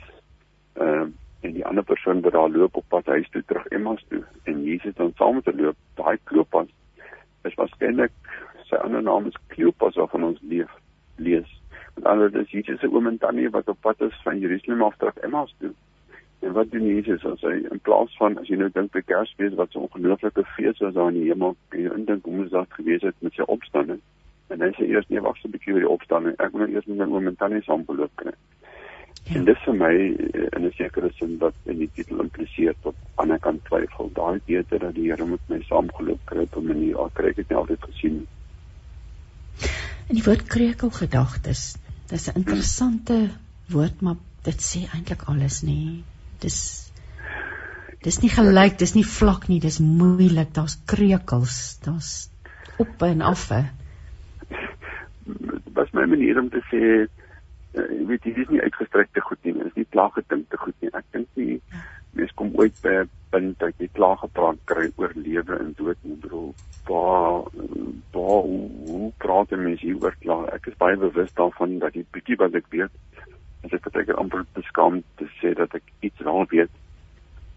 ehm 0.73 1.01
uh, 1.01 1.11
en 1.43 1.51
die 1.51 1.65
ander 1.67 1.83
persoon 1.83 2.21
wat 2.23 2.31
daar 2.31 2.49
loop 2.49 2.77
op 2.79 2.85
pad 2.87 3.09
huis 3.11 3.27
toe 3.29 3.41
terug 3.45 3.65
Emmaus 3.75 4.05
toe 4.07 4.21
en 4.43 4.61
Jesus 4.63 4.95
dan 4.95 5.11
saam 5.19 5.35
met 5.35 5.49
hom 5.49 5.59
loop 5.59 5.79
daai 5.99 6.17
Klopas 6.23 6.69
is 7.49 7.57
waarskynlik 7.59 8.13
sy 8.69 8.79
ander 8.79 9.03
naam 9.03 9.27
is 9.27 9.39
Klopas 9.51 9.99
of 9.99 10.13
van 10.15 10.23
ons 10.29 10.39
leef 10.41 10.71
lees. 11.15 11.49
En 11.93 12.03
dan 12.03 12.39
is 12.41 12.51
Jesus 12.51 12.79
se 12.79 12.87
oom 12.87 13.07
en 13.11 13.17
tannie 13.17 13.49
wat 13.49 13.67
op 13.67 13.81
pad 13.81 14.01
is 14.01 14.21
van 14.23 14.39
Jerusalem 14.39 14.83
af 14.87 14.95
terug 14.97 15.19
Emmaus 15.27 15.55
toe. 15.59 15.73
En 16.39 16.55
wat 16.55 16.71
doen 16.71 16.87
Jesus 16.87 17.25
as 17.25 17.43
hy 17.43 17.59
in 17.59 17.83
plaas 17.83 18.15
van 18.17 18.39
as 18.39 18.47
jy 18.47 18.57
nou 18.63 18.71
dink 18.73 18.95
by 18.95 19.03
Kersfees 19.11 19.59
wat 19.59 19.71
so 19.71 19.83
'n 19.83 19.89
ongelooflike 19.91 20.47
fees 20.55 20.79
was 20.79 20.93
daar 20.93 21.11
in 21.11 21.19
die 21.19 21.29
hemel 21.29 21.55
en 21.69 21.79
jy 21.83 21.93
indink 21.99 22.25
hoe 22.25 22.35
moes 22.39 22.55
dit 22.55 22.73
gewees 22.79 23.01
het 23.01 23.15
met 23.19 23.33
sy 23.33 23.45
opstanding 23.47 24.01
En 24.51 24.61
hy 24.61 24.69
sê 24.75 24.87
eers 24.89 25.07
nee, 25.09 25.21
wag 25.23 25.37
so 25.39 25.47
'n 25.47 25.53
bietjie 25.55 25.73
oor 25.73 25.85
die 25.85 25.93
opstanding. 25.95 26.35
Ek 26.39 26.51
moet 26.51 26.65
nou 26.65 26.73
eers 26.75 26.87
met 26.89 26.97
my 26.99 27.07
oom 27.15 27.27
en 27.27 27.35
tannie 27.39 27.63
saam 27.63 27.85
beloop 27.87 28.11
kry. 28.21 28.33
Ja. 29.23 29.37
En 29.39 29.45
dis 29.47 29.61
vir 29.65 29.75
my 29.79 29.93
eh, 29.93 30.47
in 30.57 30.65
'n 30.67 30.73
sekere 30.77 31.11
sin 31.17 31.37
wat 31.39 31.55
in 31.65 31.77
die 31.79 31.89
titel 31.95 32.19
impliseer 32.19 32.75
tot 32.83 32.95
aan 33.15 33.31
ek 33.31 33.41
kan 33.41 33.59
twyfel. 33.69 34.11
Daai 34.13 34.41
beter 34.45 34.79
dat 34.79 34.95
die 34.95 35.09
Here 35.09 35.25
met 35.25 35.39
my 35.49 35.61
saam 35.69 35.89
geloop 35.95 36.25
kry 36.25 36.43
op 36.43 36.57
'n 36.57 36.67
manier 36.67 36.97
wat 36.97 37.19
ek 37.19 37.35
dit 37.35 37.49
nie 37.49 37.57
altyd 37.57 37.83
gesien 37.89 38.13
nie. 38.19 38.27
En 40.09 40.15
die 40.15 40.23
woord 40.23 40.47
krekel 40.47 40.89
gedagtes. 40.89 41.77
Dis 42.09 42.27
'n 42.27 42.37
interessante 42.43 43.29
woord, 43.69 44.01
maar 44.01 44.17
dit 44.43 44.59
sê 44.59 44.87
eintlik 44.93 45.23
alles, 45.23 45.63
nê. 45.63 46.03
Dis 46.39 46.91
dis 48.03 48.19
nie 48.19 48.29
gelyk, 48.29 48.77
dis 48.77 48.93
nie 48.93 49.05
vlak 49.05 49.47
nie, 49.47 49.59
dis 49.59 49.79
moeilik. 49.79 50.53
Daar's 50.53 50.77
krekels, 50.85 51.79
daar's 51.79 52.29
op 52.77 53.01
en 53.01 53.21
af. 53.21 53.49
Ja 53.49 53.63
was 55.73 55.91
my 55.93 56.05
manier 56.05 56.39
om 56.39 56.49
te 56.49 56.61
sê 56.69 56.83
uh, 57.03 57.89
jy 57.89 58.05
weet 58.09 58.23
dit 58.27 58.37
is 58.37 58.49
nie 58.53 58.61
uitgestrekte 58.61 59.21
goed 59.25 59.41
nie, 59.43 59.53
dit 59.57 59.69
is 59.71 59.79
nie 59.81 59.89
klaaggetinte 59.95 60.59
goed 60.61 60.75
nie. 60.81 60.91
Ek 60.93 61.05
dink 61.15 61.27
nie 61.39 61.59
mens 62.13 62.33
kom 62.37 62.51
ooit 62.61 62.75
by 62.85 62.93
'n 63.01 63.09
punt 63.33 63.59
dat 63.59 63.79
jy 63.81 63.89
klaar 63.97 64.17
gepraat 64.21 64.59
kry 64.69 64.91
oor 65.01 65.13
lewe 65.15 65.57
en 65.57 65.73
dood. 65.77 65.97
Ek 65.97 66.21
bedoel, 66.25 66.53
waar 66.89 67.47
waar 68.13 68.43
hoe, 68.49 68.69
hoe 68.89 69.11
praat 69.17 69.49
mense 69.49 69.85
hier 69.85 69.97
oor 70.03 70.15
klaar? 70.19 70.53
Ek 70.53 70.67
is 70.67 70.77
baie 70.77 70.97
bewus 70.97 71.33
daarvan 71.33 71.79
dat 71.79 71.93
die 71.93 72.05
bietjie 72.11 72.37
wat 72.37 72.53
ek 72.53 72.69
weet, 72.69 72.93
as 73.65 73.73
ek 73.73 73.89
baie 73.91 74.17
amper 74.21 74.45
beskaam 74.53 75.01
te 75.17 75.29
sê 75.39 75.55
dat 75.57 75.73
ek 75.73 75.83
iets 76.01 76.21
raal 76.21 76.45
weet. 76.53 76.69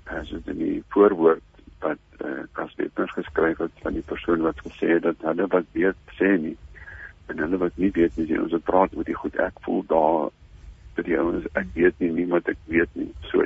As 0.06 0.30
dit 0.30 0.48
in 0.54 0.58
die 0.58 0.82
voorwoord 0.94 1.44
wat 1.80 2.00
eh 2.24 2.28
uh, 2.28 2.44
Kasper 2.56 3.08
geskryf 3.12 3.58
het 3.58 3.82
van 3.82 3.92
die 3.92 4.06
persoon 4.12 4.40
wat 4.40 4.60
gesê 4.64 4.96
het 4.96 5.02
dat 5.02 5.20
hulle 5.20 5.46
wat 5.52 5.66
weet 5.72 6.16
sê 6.16 6.38
nie 6.40 6.56
en 7.26 7.42
hulle 7.42 7.58
wat 7.58 7.78
nie 7.80 7.90
weet 7.94 8.16
nie, 8.16 8.38
ons 8.40 8.54
het 8.54 8.64
praat 8.66 8.94
oor 8.94 9.06
die 9.06 9.16
goed. 9.18 9.38
Ek 9.42 9.58
voel 9.66 9.82
daar 9.90 10.30
vir 10.96 11.08
die 11.08 11.18
ouens. 11.20 11.48
Ek 11.58 11.72
weet 11.76 11.98
nie 12.02 12.12
niemand 12.22 12.48
ek 12.52 12.60
weet 12.70 12.92
nie. 12.98 13.10
So 13.30 13.44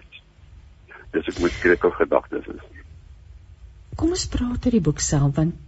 dis 1.14 1.32
ek 1.32 1.40
moet 1.42 1.56
skrekel 1.56 1.94
gedagtes 1.96 2.46
is. 2.52 2.62
Kom 3.98 4.14
ons 4.14 4.28
praat 4.30 4.66
oor 4.66 4.76
die 4.76 4.84
boek 4.90 5.02
self 5.04 5.34
want 5.38 5.58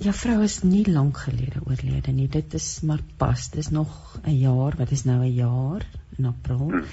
jou 0.00 0.14
vrou 0.16 0.38
is 0.46 0.62
nie 0.64 0.86
lank 0.88 1.20
gelede 1.26 1.60
oorlede 1.66 2.14
nie. 2.16 2.28
Dit 2.32 2.56
is 2.56 2.68
maar 2.88 3.02
pas. 3.20 3.48
Dis 3.52 3.70
nog 3.70 3.90
'n 4.24 4.36
jaar. 4.40 4.76
Wat 4.78 4.90
is 4.90 5.04
nou 5.04 5.20
'n 5.20 5.34
jaar 5.34 5.86
in 6.18 6.26
april? 6.26 6.70
Hmm. 6.70 6.84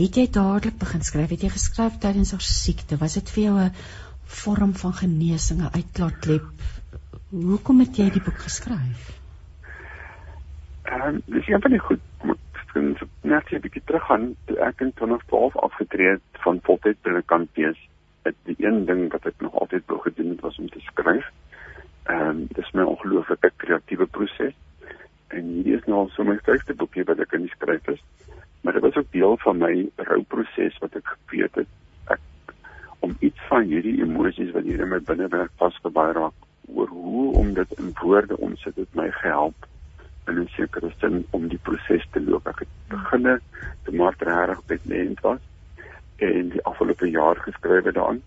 het 0.00 0.16
jy 0.16 0.26
dadelik 0.32 0.78
begin 0.78 1.02
skryf? 1.02 1.30
Het 1.30 1.42
jy 1.42 1.48
geskryf 1.48 1.98
tydens 1.98 2.30
haar 2.30 2.40
siekte? 2.40 2.96
Was 2.96 3.14
dit 3.14 3.30
vir 3.30 3.42
jou 3.42 3.58
'n 3.60 3.72
vorm 4.24 4.74
van 4.74 4.92
genesing 4.92 5.60
'n 5.60 5.72
uitlaatklep? 5.72 6.44
Hoekom 7.30 7.80
het 7.80 7.96
jy 7.96 8.10
die 8.10 8.22
boek 8.22 8.38
geskryf 8.38 9.19
Ehm 10.90 11.02
um, 11.06 11.22
dis 11.24 11.48
een 11.48 11.60
van 11.60 11.70
die 11.70 11.78
goed 11.78 12.00
moet 12.22 12.38
net 13.20 13.50
'n 13.50 13.60
bietjie 13.60 13.82
teruggaan 13.84 14.34
toe 14.44 14.56
ek 14.58 14.80
in 14.80 14.92
2012 14.94 15.56
afgetree 15.56 16.08
het 16.08 16.40
van 16.44 16.58
voltyd 16.62 16.96
predikant 17.00 17.48
wees. 17.54 17.88
Dit 18.22 18.34
die 18.42 18.56
een 18.58 18.84
ding 18.84 19.12
wat 19.12 19.26
ek 19.26 19.34
nog 19.38 19.54
altyd 19.54 19.82
wou 19.86 20.00
gedoen 20.00 20.28
het 20.28 20.40
was 20.40 20.58
om 20.58 20.68
te 20.68 20.80
skryf. 20.80 21.30
Ehm 22.02 22.28
um, 22.28 22.46
dis 22.58 22.70
my 22.70 22.82
ongelooflike 22.82 23.50
kreatiewe 23.56 24.06
proses. 24.06 24.54
En 25.26 25.44
hierdie 25.44 25.76
is 25.76 25.86
nou 25.86 26.08
so 26.08 26.24
my 26.24 26.38
vyfde 26.42 26.74
boekie 26.74 27.04
wat 27.04 27.18
ek 27.18 27.32
in 27.32 27.46
die 27.46 27.54
skryf 27.54 27.88
is. 27.88 28.02
Maar 28.60 28.72
dit 28.72 28.82
was 28.82 28.96
ook 28.96 29.12
deel 29.12 29.36
van 29.36 29.58
my 29.58 29.88
rouproses 29.96 30.78
wat 30.78 30.94
ek 30.94 31.16
geweet 31.16 31.54
het 31.54 31.68
ek 32.06 32.20
om 32.98 33.16
iets 33.18 33.40
van 33.48 33.62
hierdie 33.62 34.02
emosies 34.02 34.50
wat 34.50 34.62
hier 34.62 34.80
in 34.80 34.88
my 34.88 35.00
binnewerk 35.00 35.50
vasgebaai 35.56 36.12
raak 36.12 36.38
oor 36.74 36.88
hoe 36.88 37.32
om 37.32 37.54
dit 37.54 37.78
in 37.78 37.94
woorde 38.02 38.36
omsit 38.36 38.76
het 38.76 38.94
my 38.94 39.10
gehelp 39.10 39.69
in 40.30 40.40
'n 40.40 40.48
sekere 40.56 40.90
sin 41.00 41.24
om 41.30 41.48
die 41.48 41.58
proses 41.58 42.06
te 42.10 42.20
loop. 42.20 42.46
Ek 42.46 42.58
het 42.58 42.68
beginne 42.88 43.40
te 43.84 43.92
maar 43.92 44.14
reg 44.18 44.60
met 44.66 44.84
lent 44.84 45.20
was 45.20 45.40
en 46.16 46.48
die 46.48 46.62
afgelope 46.62 47.10
jaar 47.10 47.36
geskryf 47.36 47.84
het 47.84 47.94
daaraan. 47.94 48.22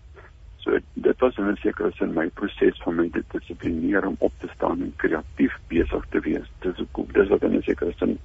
So 0.56 0.78
dit 0.94 1.18
was 1.20 1.36
in 1.36 1.50
'n 1.50 1.56
sekere 1.56 1.90
sin 1.92 2.14
my 2.14 2.28
proses 2.28 2.82
van 2.82 2.94
my 2.94 3.10
dissiplineer 3.10 4.06
om 4.06 4.16
op 4.18 4.32
te 4.38 4.48
staan 4.54 4.80
en 4.80 4.92
kreatief 4.96 5.58
besig 5.68 6.04
te 6.10 6.20
wees. 6.20 6.50
Dis 6.58 6.84
ook 6.92 7.12
dis 7.12 7.28
wat 7.28 7.42
in 7.42 7.56
'n 7.56 7.62
sekere 7.62 7.92
sin 7.96 8.18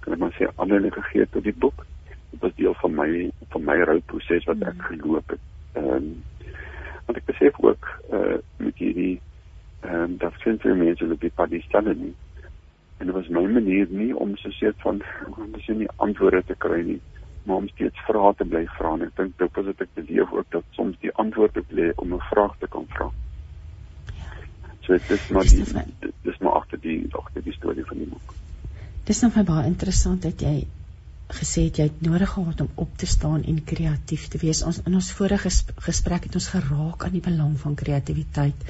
kan 0.00 0.12
ek 0.12 0.18
maar 0.18 0.36
sê 0.38 0.46
aanleiding 0.56 0.94
gegee 0.94 1.20
het 1.20 1.32
tot 1.32 1.44
die 1.44 1.58
boek. 1.58 1.86
Dit 2.30 2.40
was 2.40 2.54
deel 2.54 2.74
van 2.74 2.94
my 2.94 3.30
van 3.48 3.64
my 3.64 3.76
rouproses 3.82 4.44
wat 4.44 4.62
ek 4.62 4.82
geloop 4.82 5.28
het. 5.30 5.40
Ehm 5.72 5.86
um, 5.86 6.22
want 7.06 7.18
ek 7.18 7.24
besef 7.24 7.60
ook 7.60 7.88
eh 8.10 8.18
uh, 8.18 8.38
met 8.56 8.76
hierdie 8.76 9.20
ehm 9.80 9.94
um, 9.94 10.16
dat 10.16 10.32
vir 10.42 10.76
mense 10.76 11.30
pas 11.34 11.48
die 11.48 11.62
stelle 11.62 11.94
nie 11.94 12.14
en 13.00 13.08
dit 13.08 13.14
was 13.16 13.30
my 13.32 13.44
manier 13.56 13.86
nie 13.90 14.10
om 14.16 14.36
so 14.36 14.52
seet 14.58 14.76
van 14.84 15.00
om 15.36 15.52
dis 15.56 15.70
nie 15.82 15.88
antwoorde 15.96 16.42
te 16.52 16.58
kry 16.66 16.82
nie 16.92 17.00
maar 17.48 17.62
om 17.62 17.68
steeds 17.72 18.02
vrae 18.06 18.34
te 18.36 18.44
bly 18.44 18.66
vra. 18.76 18.90
En 18.94 19.06
ek 19.06 19.14
dink 19.16 19.38
dit 19.40 19.56
was 19.56 19.64
dit 19.70 19.80
ek 19.86 19.94
beleef 19.96 20.34
ook 20.36 20.50
dat 20.52 20.76
soms 20.76 20.98
die 21.00 21.12
antwoord 21.22 21.56
te 21.56 21.64
lê 21.78 21.88
om 21.96 22.12
'n 22.14 22.28
vraag 22.28 22.58
te 22.60 22.68
kan 22.68 22.84
vra. 22.92 23.08
So 24.84 24.92
dit 24.92 25.10
is 25.16 25.30
maar 25.32 25.48
die 25.48 26.12
dis 26.28 26.38
maar 26.38 26.60
agter 26.60 26.80
die 26.80 27.00
agter 27.10 27.42
die 27.42 27.56
storie 27.56 27.86
van 27.88 28.04
die 28.04 28.12
boek 28.12 28.36
dis 29.10 29.22
nog 29.24 29.40
baie 29.42 29.66
interessant 29.66 30.22
dat 30.22 30.42
jy 30.44 30.66
gesê 31.34 31.64
het 31.66 31.78
jy 31.80 31.86
het 31.88 32.02
nodig 32.06 32.30
gehad 32.30 32.60
om 32.62 32.68
op 32.84 32.92
te 32.98 33.06
staan 33.06 33.42
en 33.42 33.58
kreatief 33.64 34.28
te 34.30 34.38
wees. 34.42 34.62
Ons 34.66 34.80
in 34.86 34.94
ons 34.98 35.10
vorige 35.18 35.50
gesprek 35.86 36.26
het 36.28 36.38
ons 36.38 36.48
geraak 36.52 37.04
aan 37.06 37.16
die 37.16 37.24
belang 37.24 37.56
van 37.58 37.74
kreatiwiteit 37.78 38.64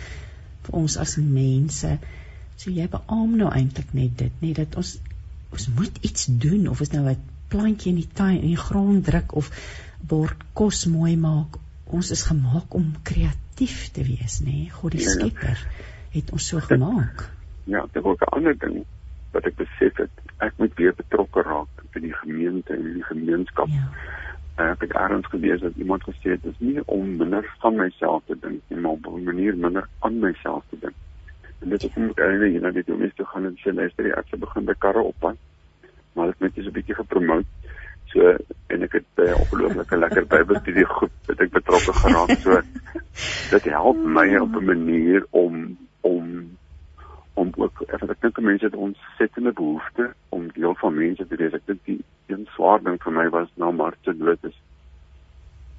vir 0.66 0.78
ons 0.80 0.96
as 1.00 1.16
mense 1.20 1.92
So 2.61 2.68
jy 2.76 2.90
beamoen 2.92 3.38
nou 3.40 3.50
eintlik 3.56 3.94
net 3.96 4.18
dit, 4.20 4.32
net 4.44 4.58
dat 4.58 4.74
ons 4.76 4.98
ons 5.50 5.62
moet 5.78 5.94
iets 6.06 6.26
doen 6.42 6.66
of 6.68 6.82
ons 6.84 6.90
nou 6.92 7.04
'n 7.08 7.22
plantjie 7.48 7.90
in 7.92 8.00
die 8.00 8.11
tuin 8.18 8.36
in 8.36 8.52
die 8.52 8.64
grond 8.68 9.04
druk 9.06 9.32
of 9.40 9.48
bord 10.12 10.44
kos 10.52 10.84
mooi 10.86 11.16
maak. 11.16 11.56
Ons 11.86 12.11
is 12.16 12.26
gemaak 12.28 12.76
om 12.76 12.92
kreatief 13.02 13.88
te 13.96 14.04
wees, 14.04 14.40
nê? 14.44 14.52
Nee? 14.52 14.70
God 14.76 14.92
die 14.92 15.00
ja, 15.00 15.08
ja. 15.08 15.16
Skepper 15.16 15.64
het 16.12 16.32
ons 16.36 16.46
so 16.52 16.61
gemaak. 16.61 17.30
Ja, 17.64 17.86
dit 17.92 18.02
was 18.02 18.20
'n 18.20 18.32
ander 18.36 18.58
ding 18.58 18.84
wat 19.32 19.46
ek 19.46 19.56
besef 19.56 19.96
het. 19.96 20.11
Ek 20.38 20.52
moet 20.58 20.74
weer 20.76 20.94
betrokke 20.94 21.42
raak 21.42 21.84
by 21.92 22.00
die 22.00 22.14
gemeente 22.14 22.74
en 22.76 22.92
die 22.92 23.08
gemeenskap. 23.08 23.68
Ja. 23.68 23.88
Ek 24.70 24.80
het 24.80 24.92
eers 24.94 25.26
gelees 25.26 25.61
dat 25.61 25.76
iemand 25.76 26.02
gesê 26.02 26.36
het 26.36 26.42
dis 26.42 26.58
nie 26.58 26.80
om 26.86 27.16
minder 27.16 27.54
van 27.58 27.74
myself 27.74 28.22
te 28.26 28.36
dink 28.40 28.61
nie, 28.68 28.80
maar 28.80 28.92
op 28.92 29.06
'n 29.06 29.24
manier 29.24 29.56
minder 29.56 29.88
aan 29.98 30.18
myself 30.18 30.64
te 30.68 30.76
dink. 30.80 30.94
En 31.61 31.68
dit 31.68 31.82
is 31.82 31.96
om 31.96 32.11
eintlik 32.14 32.52
hier 32.54 32.61
na 32.64 32.70
die 32.70 32.84
domies 32.86 33.14
te 33.16 33.24
gaan 33.24 33.46
en 33.48 33.56
sê 33.61 33.72
luister, 33.74 34.11
ek 34.16 34.30
se 34.30 34.36
begin 34.40 34.68
by 34.68 34.76
karre 34.78 35.02
oppas. 35.12 35.36
Maar 36.16 36.32
dit 36.32 36.40
net 36.40 36.56
is 36.58 36.66
'n 36.66 36.76
bietjie 36.78 36.94
gepromoot. 36.94 37.46
So 38.12 38.36
en 38.66 38.82
ek 38.82 38.92
het 38.92 39.06
by 39.14 39.26
'n 39.28 39.40
ongelooflike 39.42 39.96
lekker 40.04 40.26
Bybelstudie 40.26 40.86
groep 40.86 41.12
wat 41.26 41.40
ek 41.40 41.50
betrokke 41.50 41.92
geraak 41.92 42.32
so. 42.44 42.61
Dit 43.50 43.64
help 43.64 44.00
my 44.04 44.36
op 44.36 44.56
'n 44.56 44.64
manier 44.64 45.26
om 45.30 45.76
om 46.00 46.26
om 47.34 47.52
ook 47.56 47.82
ek 47.86 48.20
dink 48.20 48.40
mense 48.40 48.64
het 48.64 48.74
ontsettende 48.74 49.52
behoefte 49.52 50.11
om 50.28 50.50
deel 50.52 50.74
van 50.74 50.94
mense 50.94 51.26
te 51.26 51.36
wees. 51.36 51.52
Ek 51.52 51.66
dink 51.66 51.84
die 51.84 52.00
een 52.26 52.46
swaar 52.54 52.82
ding 52.82 52.98
vir 53.02 53.12
my 53.12 53.28
was 53.28 53.48
maar 53.56 53.94
te 54.00 54.16
dood 54.16 54.44
is. 54.44 54.58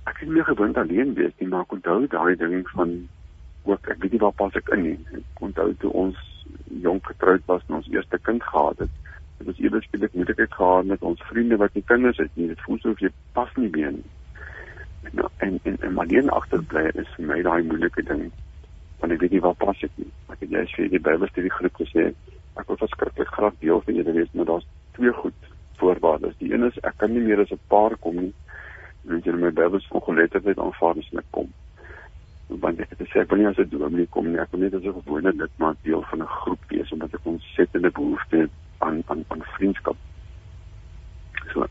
Ek 0.05 0.17
het 0.19 0.29
nie 0.29 0.43
gewoond 0.43 0.77
alleen 0.77 1.13
wees 1.13 1.33
nie, 1.37 1.47
maar 1.47 1.61
ek 1.61 1.71
onthou 1.77 2.07
daai 2.07 2.35
ding 2.35 2.69
van 2.69 3.09
ook 3.63 3.87
ek 3.93 4.01
weet 4.01 4.11
nie 4.11 4.23
waar 4.23 4.37
pas 4.37 4.55
ek 4.57 4.69
in 4.75 4.83
nie. 4.87 4.97
Ek 5.17 5.43
onthou 5.47 5.73
toe 5.83 5.91
ons 6.05 6.17
jonk 6.81 7.05
getroud 7.11 7.45
was 7.45 7.63
en 7.67 7.79
ons 7.81 7.91
eerste 7.93 8.19
kind 8.27 8.43
gehad 8.43 8.85
het. 8.85 8.93
Dit 9.37 9.47
was 9.47 9.59
eers 9.59 9.85
skielik 9.89 10.13
moet 10.13 10.33
ek 10.33 10.53
gehad 10.53 10.85
met 10.85 11.01
ons 11.01 11.21
vriende 11.29 11.57
wat 11.57 11.73
nie 11.73 11.85
kinders 11.85 12.17
het 12.17 12.35
nie. 12.35 12.47
Dit 12.47 12.61
voel 12.65 12.79
soos 12.81 12.99
jy 13.03 13.11
pas 13.37 13.51
nie 13.57 13.69
meer 13.69 13.91
nie. 13.97 14.09
En 15.37 15.59
en 15.65 15.77
en 15.79 15.93
maar 15.93 16.05
alleen 16.05 16.29
agterbly 16.29 16.87
is 16.93 17.09
vir 17.17 17.25
my 17.25 17.41
daai 17.41 17.63
moeilike 17.63 18.03
ding 18.05 18.29
want 19.01 19.13
ek 19.15 19.23
weet 19.23 19.33
nie 19.33 19.41
waar 19.41 19.57
pas 19.57 19.79
ek 19.81 19.95
nie. 19.97 20.11
Ek 20.29 20.43
het 20.43 20.51
jy 20.53 20.65
sê 20.75 20.89
die 20.91 21.01
Bybelstudie 21.01 21.53
groep 21.57 21.79
gesê 21.81 22.11
ek 22.59 22.67
wil 22.69 22.77
verskriklik 22.77 23.31
graag 23.33 23.55
deel 23.63 23.81
van 23.81 23.97
julle 23.97 24.13
wees, 24.13 24.29
maar 24.37 24.49
daar's 24.49 24.67
twee 24.97 25.13
goed 25.17 25.49
voorwaardes. 25.81 26.37
Die 26.37 26.51
een 26.53 26.67
is 26.67 26.77
ek 26.85 26.99
kan 27.01 27.13
nie 27.13 27.23
meer 27.25 27.41
as 27.41 27.51
'n 27.51 27.59
paar 27.67 27.97
kom 27.97 28.19
nie. 28.21 28.33
Weet 29.09 29.25
jy 29.25 29.33
my 29.33 29.49
Bybel 29.49 29.79
se 29.79 30.01
geletterdheid 30.05 30.59
aanvaar 30.59 30.97
as 30.97 31.13
ek 31.17 31.31
kom. 31.31 31.49
Want 32.59 32.79
ek 32.83 32.89
het 32.89 32.99
gesê 32.99 33.21
ek 33.21 33.29
wil 33.31 33.39
nie 33.39 33.47
as 33.47 33.57
'n 33.57 33.69
dominee 33.69 34.07
kom 34.07 34.27
nie. 34.27 34.39
Ek 34.39 34.51
wil 34.51 34.59
net 34.59 34.73
as 34.73 34.83
'n 34.83 34.93
gewone 34.99 35.31
lid 35.31 35.51
maar 35.57 35.75
deel 35.83 36.03
van 36.09 36.21
'n 36.21 36.27
groep 36.27 36.63
wees 36.69 36.91
omdat 36.91 37.13
ek 37.13 37.25
ontsettende 37.25 37.91
behoefte 37.91 38.37
het 38.37 38.51
aan 38.77 39.03
aan 39.07 39.23
aan 39.27 39.43
vriendskap. 39.55 39.95
So. 41.53 41.67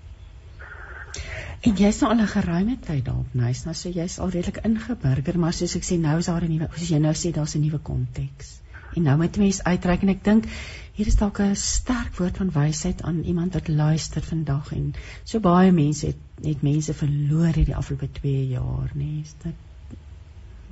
En 1.60 1.74
jy's 1.76 2.00
nou 2.00 2.12
al 2.12 2.22
'n 2.22 2.26
geruime 2.26 2.78
tyd 2.78 3.04
daar 3.04 3.18
op 3.18 3.34
Nice, 3.34 3.64
nou 3.64 3.74
so 3.74 3.88
jy's 3.88 4.18
al 4.18 4.28
redelik 4.28 4.64
ingeburger, 4.64 5.38
maar 5.38 5.52
soos 5.52 5.76
ek 5.76 5.84
sê 5.84 5.98
nou 5.98 6.18
is 6.18 6.26
daar 6.26 6.42
'n 6.42 6.50
nuwe, 6.50 6.68
soos 6.72 6.88
jy 6.88 6.98
nou 6.98 7.14
sê 7.14 7.32
daar's 7.32 7.54
'n 7.54 7.60
nuwe 7.60 7.78
konteks. 7.78 8.60
En 8.94 9.02
nou 9.02 9.16
moet 9.16 9.36
mense 9.36 9.64
uitreik 9.64 10.02
en 10.02 10.08
ek 10.08 10.24
dink 10.24 10.44
hier 10.92 11.06
is 11.06 11.16
dalk 11.16 11.40
'n 11.40 11.54
sterk 11.54 12.16
woord 12.16 12.36
van 12.36 12.50
wysheid 12.50 13.02
aan 13.02 13.22
iemand 13.22 13.52
wat 13.52 13.68
luister 13.68 14.22
vandag 14.22 14.72
en 14.72 14.94
so 15.24 15.40
baie 15.40 15.72
mense 15.72 16.06
het 16.06 16.16
net 16.42 16.62
mense 16.62 16.94
verloor 16.94 17.52
hierdie 17.54 17.76
afgelope 17.76 18.10
2 18.12 18.48
jaar 18.48 18.90
nê 18.94 19.20
is 19.20 19.34
dit 19.44 19.54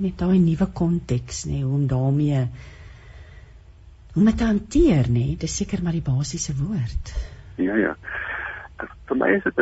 met 0.04 0.18
daai 0.18 0.38
nuwe 0.42 0.68
konteks 0.80 1.44
nê 1.50 1.62
hoe 1.62 1.74
om 1.80 1.86
daarmee 1.90 2.42
hoe 4.12 4.22
om 4.22 4.30
dit 4.30 4.38
te 4.38 4.50
hanteer 4.50 5.10
nê 5.18 5.26
dis 5.40 5.56
seker 5.62 5.82
maar 5.82 5.96
die 5.98 6.06
basiese 6.10 6.56
woord 6.58 7.14
ja 7.68 7.76
ja 7.76 7.94
vir 9.08 9.16
my 9.16 9.30
is 9.36 9.44
dit 9.44 9.58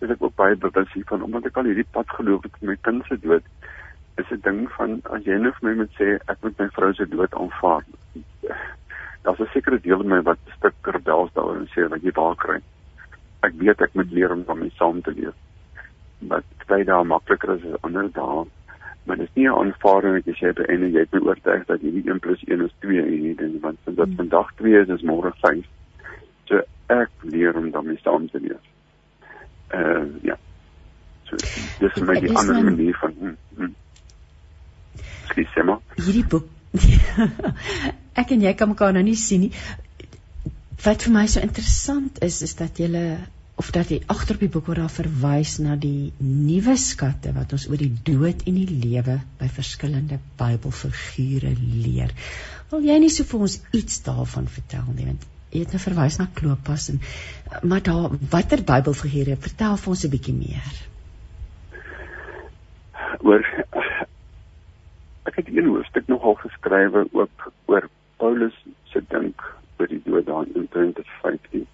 is 0.00 0.10
ek 0.10 0.22
ook 0.22 0.36
baie 0.36 0.56
bewus 0.56 0.92
hiervan 0.94 1.22
omdat 1.28 1.50
ek 1.50 1.62
al 1.62 1.70
hierdie 1.70 1.90
pad 1.98 2.18
geloop 2.18 2.48
het 2.48 2.60
met 2.60 2.72
my 2.72 2.76
kind 2.88 3.06
se 3.08 3.20
dood 3.26 3.46
is 4.20 4.30
'n 4.36 4.42
ding 4.48 4.66
van 4.76 5.00
as 5.16 5.24
jy 5.24 5.38
nou 5.38 5.52
vir 5.58 5.68
my 5.68 5.74
moet 5.82 5.96
sê 6.00 6.12
ek 6.26 6.38
moet 6.42 6.58
my 6.58 6.68
vrou 6.76 6.92
se 6.94 7.06
dood 7.16 7.34
aanvaar 7.34 7.84
daar's 9.22 9.38
'n 9.40 9.48
sekere 9.52 9.80
deel 9.80 10.00
in 10.00 10.08
my 10.08 10.22
wat 10.22 10.38
stuk 10.56 10.74
rebels 10.82 11.32
daaroor 11.32 11.56
en 11.56 11.68
sê 11.74 11.88
wat 11.88 12.02
jy 12.02 12.12
waar 12.14 12.36
kry. 12.36 12.60
Ek 13.42 13.52
weet 13.52 13.80
ek 13.80 13.94
moet 13.94 14.12
leer 14.12 14.32
om 14.32 14.44
daarmee 14.44 14.72
saam 14.74 15.02
te 15.02 15.12
leef. 15.12 15.34
Maar 16.18 16.42
baie 16.66 16.84
dae 16.84 17.04
makliker 17.04 17.54
is 17.54 17.64
as 17.64 17.82
ander 17.82 18.08
dae. 18.12 18.44
Maar 19.04 19.16
dit 19.16 19.28
is 19.28 19.34
nie 19.34 19.48
'n 19.48 19.58
aanvaarding 19.62 20.14
wat 20.14 20.26
jy 20.26 20.34
sê 20.38 20.52
by 20.54 20.66
en 20.68 20.92
jy 20.92 21.06
my 21.10 21.20
oortuig 21.20 21.64
dat 21.66 21.80
hierdie 21.80 22.10
1 22.10 22.20
+ 22.20 22.48
1 22.48 22.64
is 22.64 22.74
2 22.80 22.98
en 23.02 23.22
nie 23.22 23.34
ding 23.34 23.60
want 23.60 23.78
dit 23.84 23.96
hmm. 23.96 24.16
vandag 24.16 24.52
2 24.56 24.80
is 24.82 24.88
is 24.88 25.02
môre 25.02 25.32
5. 25.40 25.64
So 26.44 26.62
ek 26.86 27.10
leer 27.22 27.56
om 27.56 27.70
daarmee 27.70 27.98
saam 28.02 28.28
te 28.28 28.40
leef. 28.40 28.64
Uh 29.74 30.06
ja. 30.22 30.36
So 31.24 31.36
dis 31.80 32.02
my 32.02 32.20
die 32.20 32.36
ander 32.36 32.64
manier 32.64 32.96
van 33.00 33.12
hm, 33.18 33.36
hm. 33.56 33.74
Skielik 35.28 35.64
maar. 35.64 35.80
Hierdie 35.96 36.26
boek 36.26 36.48
ek 38.20 38.30
en 38.30 38.42
jy 38.44 38.54
kan 38.54 38.68
mekaar 38.68 38.92
nou 38.92 39.02
nie 39.02 39.18
sien 39.18 39.40
nie. 39.40 39.52
Wat 40.84 41.02
vir 41.02 41.12
my 41.12 41.26
so 41.26 41.40
interessant 41.40 42.22
is 42.24 42.42
is 42.42 42.54
dat 42.58 42.78
jy 42.78 42.88
of 43.60 43.68
dat 43.76 43.90
jy 43.92 43.98
agter 44.08 44.38
op 44.38 44.44
die 44.44 44.52
boek 44.52 44.68
word 44.70 44.80
daar 44.80 44.92
verwys 44.92 45.58
na 45.60 45.74
die 45.76 46.12
nuwe 46.24 46.76
skatte 46.80 47.32
wat 47.36 47.50
ons 47.52 47.66
oor 47.68 47.80
die 47.80 47.92
dood 48.06 48.46
en 48.48 48.56
die 48.56 48.78
lewe 48.84 49.18
by 49.40 49.48
verskillende 49.52 50.16
Bybelfigure 50.40 51.52
leer. 51.58 52.14
Wil 52.70 52.86
jy 52.88 52.96
nie 53.02 53.10
so 53.12 53.28
vir 53.28 53.44
ons 53.48 53.58
iets 53.76 54.00
daarvan 54.06 54.48
vertel 54.48 54.86
nie 54.94 55.10
want 55.10 55.26
jy 55.50 55.64
het 55.64 55.74
nou 55.74 55.80
verwys 55.82 56.16
na 56.20 56.28
Klopas 56.40 56.88
en 56.92 57.02
maar 57.68 57.82
daar 57.84 58.14
watter 58.32 58.62
Bybelfigure 58.70 59.36
vertel 59.48 59.76
vir 59.82 59.92
ons 59.94 60.04
'n 60.08 60.12
bietjie 60.14 60.36
meer. 60.38 60.78
Oor 63.20 63.44
ek 65.28 65.36
het 65.36 65.48
een 65.52 65.68
hoofstuk 65.68 66.08
nogal 66.08 66.38
geskrywe 66.46 67.04
ook 67.12 67.52
oor 67.66 67.90
Paulus 68.16 68.56
se 68.92 69.04
dink 69.12 69.44
oor 69.76 69.86
die 69.92 70.00
dood 70.06 70.26
daar 70.26 70.48
in 70.48 70.68
2015. 70.72 71.66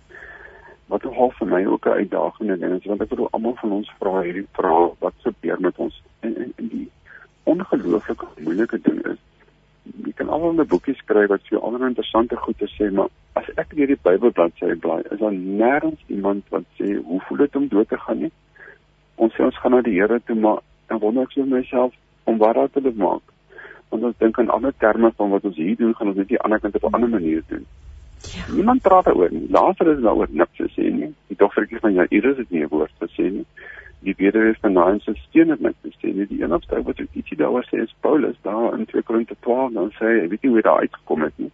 Wat 0.86 1.02
nogal 1.02 1.32
vir 1.38 1.48
my 1.48 1.64
ook 1.66 1.86
'n 1.86 1.98
uitdagende 2.00 2.58
ding 2.58 2.72
is 2.78 2.84
want 2.84 3.00
ek 3.00 3.08
bedoel 3.08 3.28
almal 3.30 3.54
van 3.54 3.72
ons 3.72 3.92
vra 3.98 4.20
hierdie 4.20 4.46
vraag 4.52 4.92
wat 4.98 5.14
gebeur 5.22 5.60
met 5.60 5.78
ons? 5.78 6.02
En 6.20 6.36
en, 6.36 6.52
en 6.56 6.68
die 6.68 6.90
ongelooflike 7.42 8.26
moeilike 8.38 8.78
ding 8.82 9.04
is 9.06 9.18
jy 10.04 10.12
kan 10.12 10.28
almal 10.28 10.52
'n 10.52 10.66
boekie 10.66 10.94
skryf 10.94 11.28
wat 11.28 11.46
vir 11.48 11.60
ander 11.60 11.86
interessante 11.88 12.36
goed 12.36 12.58
te 12.58 12.68
sê 12.76 12.90
maar 12.92 13.08
as 13.32 13.48
ek 13.56 13.76
deur 13.76 13.86
die 13.86 14.02
Bybel 14.08 14.30
bladsy 14.30 14.74
blaai 14.74 15.02
is 15.10 15.18
daar 15.18 15.32
nêrens 15.32 16.00
iemand 16.06 16.44
wat 16.48 16.64
sê 16.78 16.96
hoe 17.08 17.20
voel 17.20 17.38
dit 17.38 17.56
om 17.56 17.68
dood 17.68 17.88
te 17.88 17.98
gaan 17.98 18.18
nie? 18.18 18.32
Ons 19.14 19.34
sê 19.34 19.44
ons 19.44 19.58
gaan 19.58 19.72
na 19.72 19.80
die 19.80 19.98
Here 20.00 20.20
toe 20.24 20.36
maar 20.36 20.60
dan 20.88 20.98
wonder 20.98 21.22
ek 21.22 21.32
so 21.32 21.44
myself 21.44 21.94
om 22.24 22.38
wat 22.38 22.54
daar 22.54 22.70
te 22.70 22.92
maak? 22.94 23.22
Want 23.88 24.04
ons 24.04 24.18
dink 24.18 24.38
in 24.38 24.50
ander 24.50 24.74
terme 24.78 25.12
van 25.16 25.30
wat 25.30 25.44
ons 25.44 25.56
hier 25.56 25.76
doen, 25.76 25.94
gaan 25.94 26.08
ons 26.08 26.16
dit 26.16 26.24
aan 26.24 26.34
die 26.34 26.44
ander 26.48 26.60
kant 26.60 26.74
op 26.74 26.90
'n 26.90 26.94
ander 26.94 27.08
manier 27.08 27.42
doen. 27.48 27.66
Ja. 28.34 28.54
Niemand 28.54 28.82
praat 28.82 29.04
daaroor 29.04 29.32
nie. 29.32 29.46
Laaser 29.50 29.90
is 29.92 30.02
daaroor 30.02 30.28
niks 30.30 30.56
te 30.56 30.68
sê 30.74 30.90
nie. 30.92 31.10
Die 31.30 31.36
dogtertjie 31.36 31.80
van 31.80 31.92
Jairus 31.92 32.36
het 32.36 32.50
nie 32.50 32.62
'n 32.62 32.68
woord 32.68 32.92
gesê 33.00 33.30
nie. 33.30 33.46
Die 34.00 34.14
weduwee 34.16 34.54
van 34.60 34.72
Nain 34.72 35.00
se 35.00 35.14
steen 35.14 35.50
het 35.50 35.60
niks 35.60 35.82
gesê 35.82 36.14
nie. 36.14 36.26
Die 36.26 36.42
enigste 36.42 36.82
wat 36.82 37.00
ek 37.00 37.14
ietsie 37.14 37.36
daaroor 37.36 37.66
sê 37.70 37.82
is 37.82 37.94
Paulus 38.00 38.36
daar 38.42 38.78
in 38.78 38.86
2 38.86 39.02
Korinte 39.02 39.36
12 39.40 39.72
dan 39.72 39.90
sê 39.98 40.04
hy, 40.04 40.28
weet 40.28 40.42
jy 40.42 40.48
hoe 40.48 40.56
dit 40.56 40.64
daar 40.64 40.80
uitgekom 40.80 41.22
het 41.22 41.38
nie. 41.38 41.50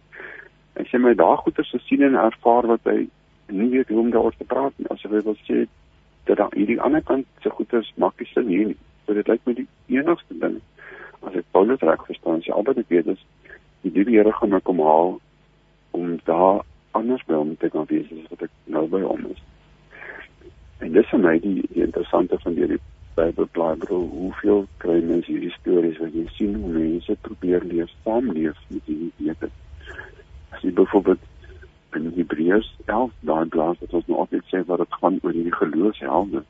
Hy 0.75 0.83
sê 0.83 0.99
my 0.99 1.13
daar 1.13 1.37
goeie 1.37 1.63
se 1.63 1.79
sien 1.79 2.01
en 2.01 2.15
ervaar 2.15 2.67
wat 2.67 2.83
hy 2.83 3.07
nie 3.47 3.69
weet 3.69 3.87
hoe 3.87 3.99
om 3.99 4.11
daaroor 4.11 4.35
te 4.37 4.43
praat 4.43 4.73
nie. 4.77 4.87
As 4.89 5.01
hy 5.03 5.09
wil 5.09 5.37
sê 5.47 5.67
dat 6.25 6.37
daar 6.37 6.55
hierdie 6.55 6.81
ander 6.81 7.01
kant 7.01 7.25
se 7.41 7.49
goeie 7.49 7.83
makkie 7.95 8.27
sin 8.33 8.47
hier 8.47 8.67
nie. 8.67 8.77
So 9.05 9.13
dit 9.13 9.27
lyk 9.27 9.41
my 9.45 9.53
die 9.53 9.67
enigste 9.87 10.39
ding 10.39 10.61
as 11.27 11.35
ek 11.39 11.45
Paulus 11.55 11.81
reg 11.81 12.05
verstaan, 12.07 12.41
sy 12.43 12.51
albei 12.51 12.75
ek 12.79 12.89
weet 12.91 13.07
is 13.13 13.21
die 13.83 14.05
Here 14.07 14.31
gaan 14.31 14.53
my 14.53 14.59
kom 14.63 14.79
haal 14.83 15.17
om 15.97 16.17
daar 16.29 16.61
anders 16.99 17.23
by 17.29 17.39
hom 17.39 17.55
te 17.61 17.69
kan 17.73 17.87
wees 17.89 18.09
as 18.13 18.29
wat 18.33 18.45
ek 18.47 18.53
nou 18.75 18.85
by 18.91 19.01
hom 19.05 19.25
is. 19.31 19.41
En 20.85 20.93
dis 20.93 21.09
vir 21.13 21.23
my 21.23 21.33
die, 21.43 21.61
die 21.73 21.85
interessante 21.87 22.39
van 22.43 22.57
die 22.59 22.79
Bybelblaai 23.13 23.75
bro, 23.83 23.99
hoeveel 24.09 24.63
kry 24.81 24.95
mense 25.05 25.29
hierdie 25.29 25.53
stories 25.59 25.99
wat 26.01 26.15
jy 26.17 26.23
sien 26.33 26.55
hoe 26.57 26.71
mense 26.73 27.13
probeer 27.27 27.61
leef, 27.69 27.91
saamleef 28.05 28.57
met 28.73 28.89
hierdie 28.89 29.11
wete. 29.21 29.51
As 30.49 30.65
jy 30.65 30.73
byvoorbeeld 30.79 31.29
in 31.93 32.09
Hebreërs 32.15 32.71
11 32.87 33.13
daai 33.29 33.45
blaas 33.53 33.77
wat 33.83 33.93
ons 33.99 34.09
nou 34.09 34.17
altyd 34.23 34.49
sê 34.49 34.63
wat 34.65 34.81
dit 34.81 34.97
gaan 34.97 35.19
oor 35.21 35.37
hierdie 35.37 35.53
geloofshelde 35.59 36.41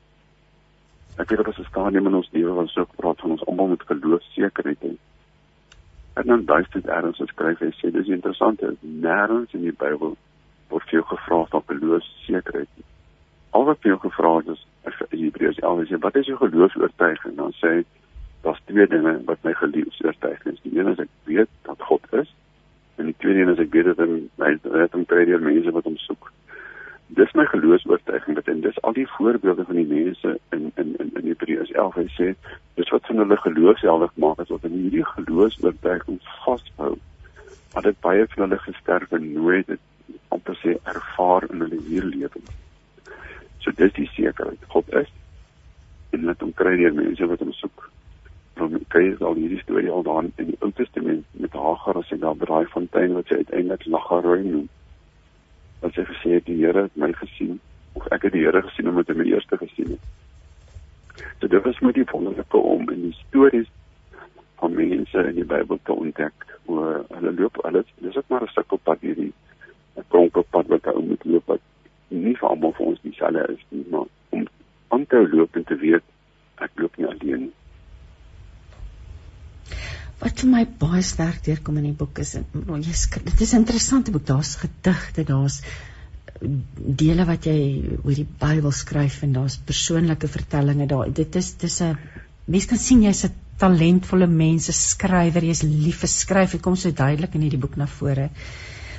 Ek 1.22 1.30
weet 1.30 1.38
dat 1.38 1.48
as 1.48 1.60
'n 1.60 1.70
stadium 1.70 2.08
in 2.08 2.16
ons 2.16 2.30
lewe 2.32 2.54
wat 2.54 2.70
so 2.70 2.88
praat 2.96 3.20
van 3.22 3.32
ons 3.32 3.46
almal 3.46 3.68
met 3.68 3.84
geloof 3.86 4.24
sekerheid 4.34 4.80
hê. 4.82 4.94
En 6.14 6.28
dan 6.30 6.46
daai 6.46 6.64
stuk 6.64 6.86
erns 6.86 7.22
skryf 7.32 7.60
hy 7.60 7.72
sê 7.80 7.92
dis 7.92 8.12
interessant 8.18 8.62
is 8.62 8.78
nêrens 8.82 9.54
in 9.58 9.66
die 9.66 9.76
Bybel 9.84 10.16
word 10.70 10.90
veel 10.92 11.06
gevra 11.10 11.44
van 11.56 11.64
geloof 11.72 12.06
sekerheid. 12.26 12.86
Al 13.58 13.66
wat 13.70 13.82
veel 13.86 13.98
gevra 13.98 14.38
is 14.54 14.68
is 14.90 15.02
Hebreërs 15.10 15.60
11 15.60 15.90
sê 15.90 16.00
wat 16.06 16.16
is 16.22 16.30
jou 16.30 16.38
geloofsoortuiging? 16.38 17.36
Dan 17.40 17.54
sê 17.62 17.74
daar's 18.46 18.62
twee 18.70 18.88
dinge 18.88 19.18
wat 19.26 19.44
my 19.44 19.54
geloofsoortuiging 19.58 20.54
is. 20.54 20.64
Die 20.64 20.80
een 20.80 20.94
is 20.94 21.04
ek 21.06 21.12
weet 21.30 21.52
dat 21.70 21.82
God 21.90 22.10
is 22.22 22.34
En 22.96 23.06
die 23.06 23.16
tweede 23.18 23.40
een 23.40 23.50
is 23.50 23.60
ek 23.60 23.74
weet 23.74 23.86
dat 23.86 24.02
hy 24.44 24.52
het 24.78 24.94
hom 24.94 25.06
kry 25.10 25.26
deur 25.26 25.42
mense 25.42 25.72
wat 25.74 25.88
hom 25.90 25.98
soek. 26.06 26.30
Dis 27.18 27.32
my 27.38 27.46
geloofs-oortuiging 27.46 28.36
dat 28.36 28.48
en 28.48 28.62
dis 28.62 28.82
al 28.82 28.94
die 28.98 29.08
voorbeelde 29.08 29.66
van 29.70 29.76
die 29.76 29.86
mense 29.86 30.40
in 30.56 30.72
in 30.82 30.96
in 30.98 31.12
in 31.20 31.28
Hebreërs 31.28 31.72
11 31.72 31.96
hy 32.00 32.06
sê 32.18 32.30
dis 32.80 32.90
wat 32.90 33.06
van 33.10 33.22
hulle 33.22 33.38
geloofsheldig 33.38 34.14
maak 34.26 34.40
as 34.42 34.50
wat 34.54 34.66
in 34.70 34.78
hierdie 34.80 35.06
geloofs-oortuiging 35.06 36.20
vashou. 36.46 36.96
Dat 37.74 37.90
dit 37.90 38.00
baie 38.08 38.26
van 38.34 38.44
hulle 38.46 38.60
gesterf 38.66 39.12
en 39.12 39.32
nooit 39.34 39.68
dit 39.68 39.84
amper 40.28 40.58
sê 40.64 40.78
ervaar 40.96 41.46
in 41.52 41.66
hulle 41.68 41.82
hier 41.90 42.08
lewe. 42.16 42.46
So 43.60 43.72
dis 43.78 43.94
die 44.00 44.10
sekerheid 44.16 44.70
God 44.74 44.90
is 45.04 45.12
en 46.14 46.26
dat 46.30 46.42
hom 46.42 46.54
kry 46.58 46.76
deur 46.78 46.98
mense 46.98 47.28
wat 47.30 47.42
hom 47.46 47.54
soek. 47.58 47.90
Dan 48.58 48.78
kry 48.94 49.08
jy 49.08 49.18
al 49.26 49.38
hierdie 49.38 49.62
storie 49.62 49.92
al 49.92 50.06
daar 50.06 50.26
in 50.26 50.50
die 50.54 50.58
Ou 50.62 50.72
Testament 50.78 51.26
met 51.46 51.56
Hagar 51.58 52.02
as 52.02 52.10
sy 52.10 52.18
daar 52.22 52.38
by 52.38 52.50
daai 52.50 52.74
fontein 52.74 53.16
wat 53.18 53.30
sy 53.30 53.42
uiteindelik 53.42 53.86
Lagaroi 53.86 54.42
noem. 54.46 54.70
Wat 55.84 55.94
sy 55.98 56.08
gesê 56.08 56.38
het 56.40 56.48
die 56.48 56.58
Here 56.64 56.88
het 56.88 56.96
my 56.96 57.12
gesien 57.20 57.60
of 58.00 58.08
ek 58.16 58.28
het 58.28 58.36
die 58.36 58.46
Here 58.46 58.64
gesien 58.66 58.90
omdat 58.90 59.12
hy 59.12 59.20
my 59.20 59.28
eerste 59.30 59.60
gesien 59.62 59.96
het. 59.96 61.26
So 61.40 61.48
dit 61.52 61.64
was 61.64 61.80
met 61.86 61.98
die 62.00 62.08
wonderlike 62.12 62.58
om 62.58 62.90
in 62.90 63.10
die 63.10 63.18
stories 63.20 63.70
van 64.64 64.74
mense 64.80 65.28
in 65.30 65.36
die 65.36 65.46
Bybel 65.46 65.80
te 65.84 65.94
ontdek 65.94 66.46
hoe 66.66 67.06
hulle 67.10 67.34
loop 67.36 67.58
alles 67.68 67.90
dis 68.06 68.18
ook 68.18 68.30
maar 68.32 68.44
'n 68.44 68.54
stukkie 68.56 68.80
pad 68.84 69.02
hierdie 69.02 69.34
'n 69.98 70.06
kronkelpad 70.08 70.68
wat 70.68 70.88
ou 70.88 71.02
moet 71.04 71.26
loop 71.26 71.46
wat 71.46 71.64
nie 72.08 72.36
vir 72.36 72.50
almal 72.50 72.74
vir 72.78 72.86
ons 72.86 73.02
dieselfde 73.02 73.44
is 73.54 73.66
nie 73.70 73.86
maar 73.92 74.08
om 74.30 74.48
aan 74.88 75.06
te 75.06 75.28
loop 75.36 75.56
en 75.56 75.64
te 75.64 75.76
weet 75.76 76.04
ek 76.56 76.72
loop 76.76 76.98
nie 76.98 77.08
alleen 77.08 77.42
nie 77.46 77.54
Wat 80.22 80.40
vir 80.40 80.50
my 80.50 80.64
baie 80.80 81.02
sterk 81.04 81.42
deurkom 81.46 81.80
in 81.82 81.90
die 81.90 81.98
boek 81.98 82.20
is 82.24 82.36
nou 82.54 82.78
jy 82.80 82.94
dit 83.30 83.42
is 83.46 83.54
interessante 83.58 84.12
boek. 84.12 84.26
Daar's 84.30 84.56
gedigte, 84.62 85.26
daar's 85.28 85.62
eh, 85.62 86.50
dele 87.04 87.26
wat 87.30 87.48
jy 87.50 87.58
oor 88.04 88.16
die 88.16 88.28
Bybel 88.44 88.72
skryf 88.72 89.22
en 89.24 89.34
daar's 89.40 89.58
persoonlike 89.58 90.30
vertellinge 90.36 90.88
daar. 90.88 91.10
Dit 91.22 91.36
is 91.36 91.54
dis 91.64 91.82
'n 91.82 91.98
mens 92.46 92.66
kan 92.66 92.78
sien 92.78 93.04
jy's 93.04 93.26
'n 93.26 93.34
talentvolle 93.58 94.28
mens, 94.28 94.70
'n 94.70 94.74
skrywer, 94.74 95.44
jy's 95.44 95.64
lief 95.64 96.00
vir 96.04 96.10
skryf. 96.10 96.52
Dit 96.52 96.62
kom 96.62 96.76
so 96.76 96.92
duidelik 96.92 97.36
in 97.36 97.42
hierdie 97.42 97.64
boek 97.66 97.76
na 97.78 97.88
vore. 97.88 98.30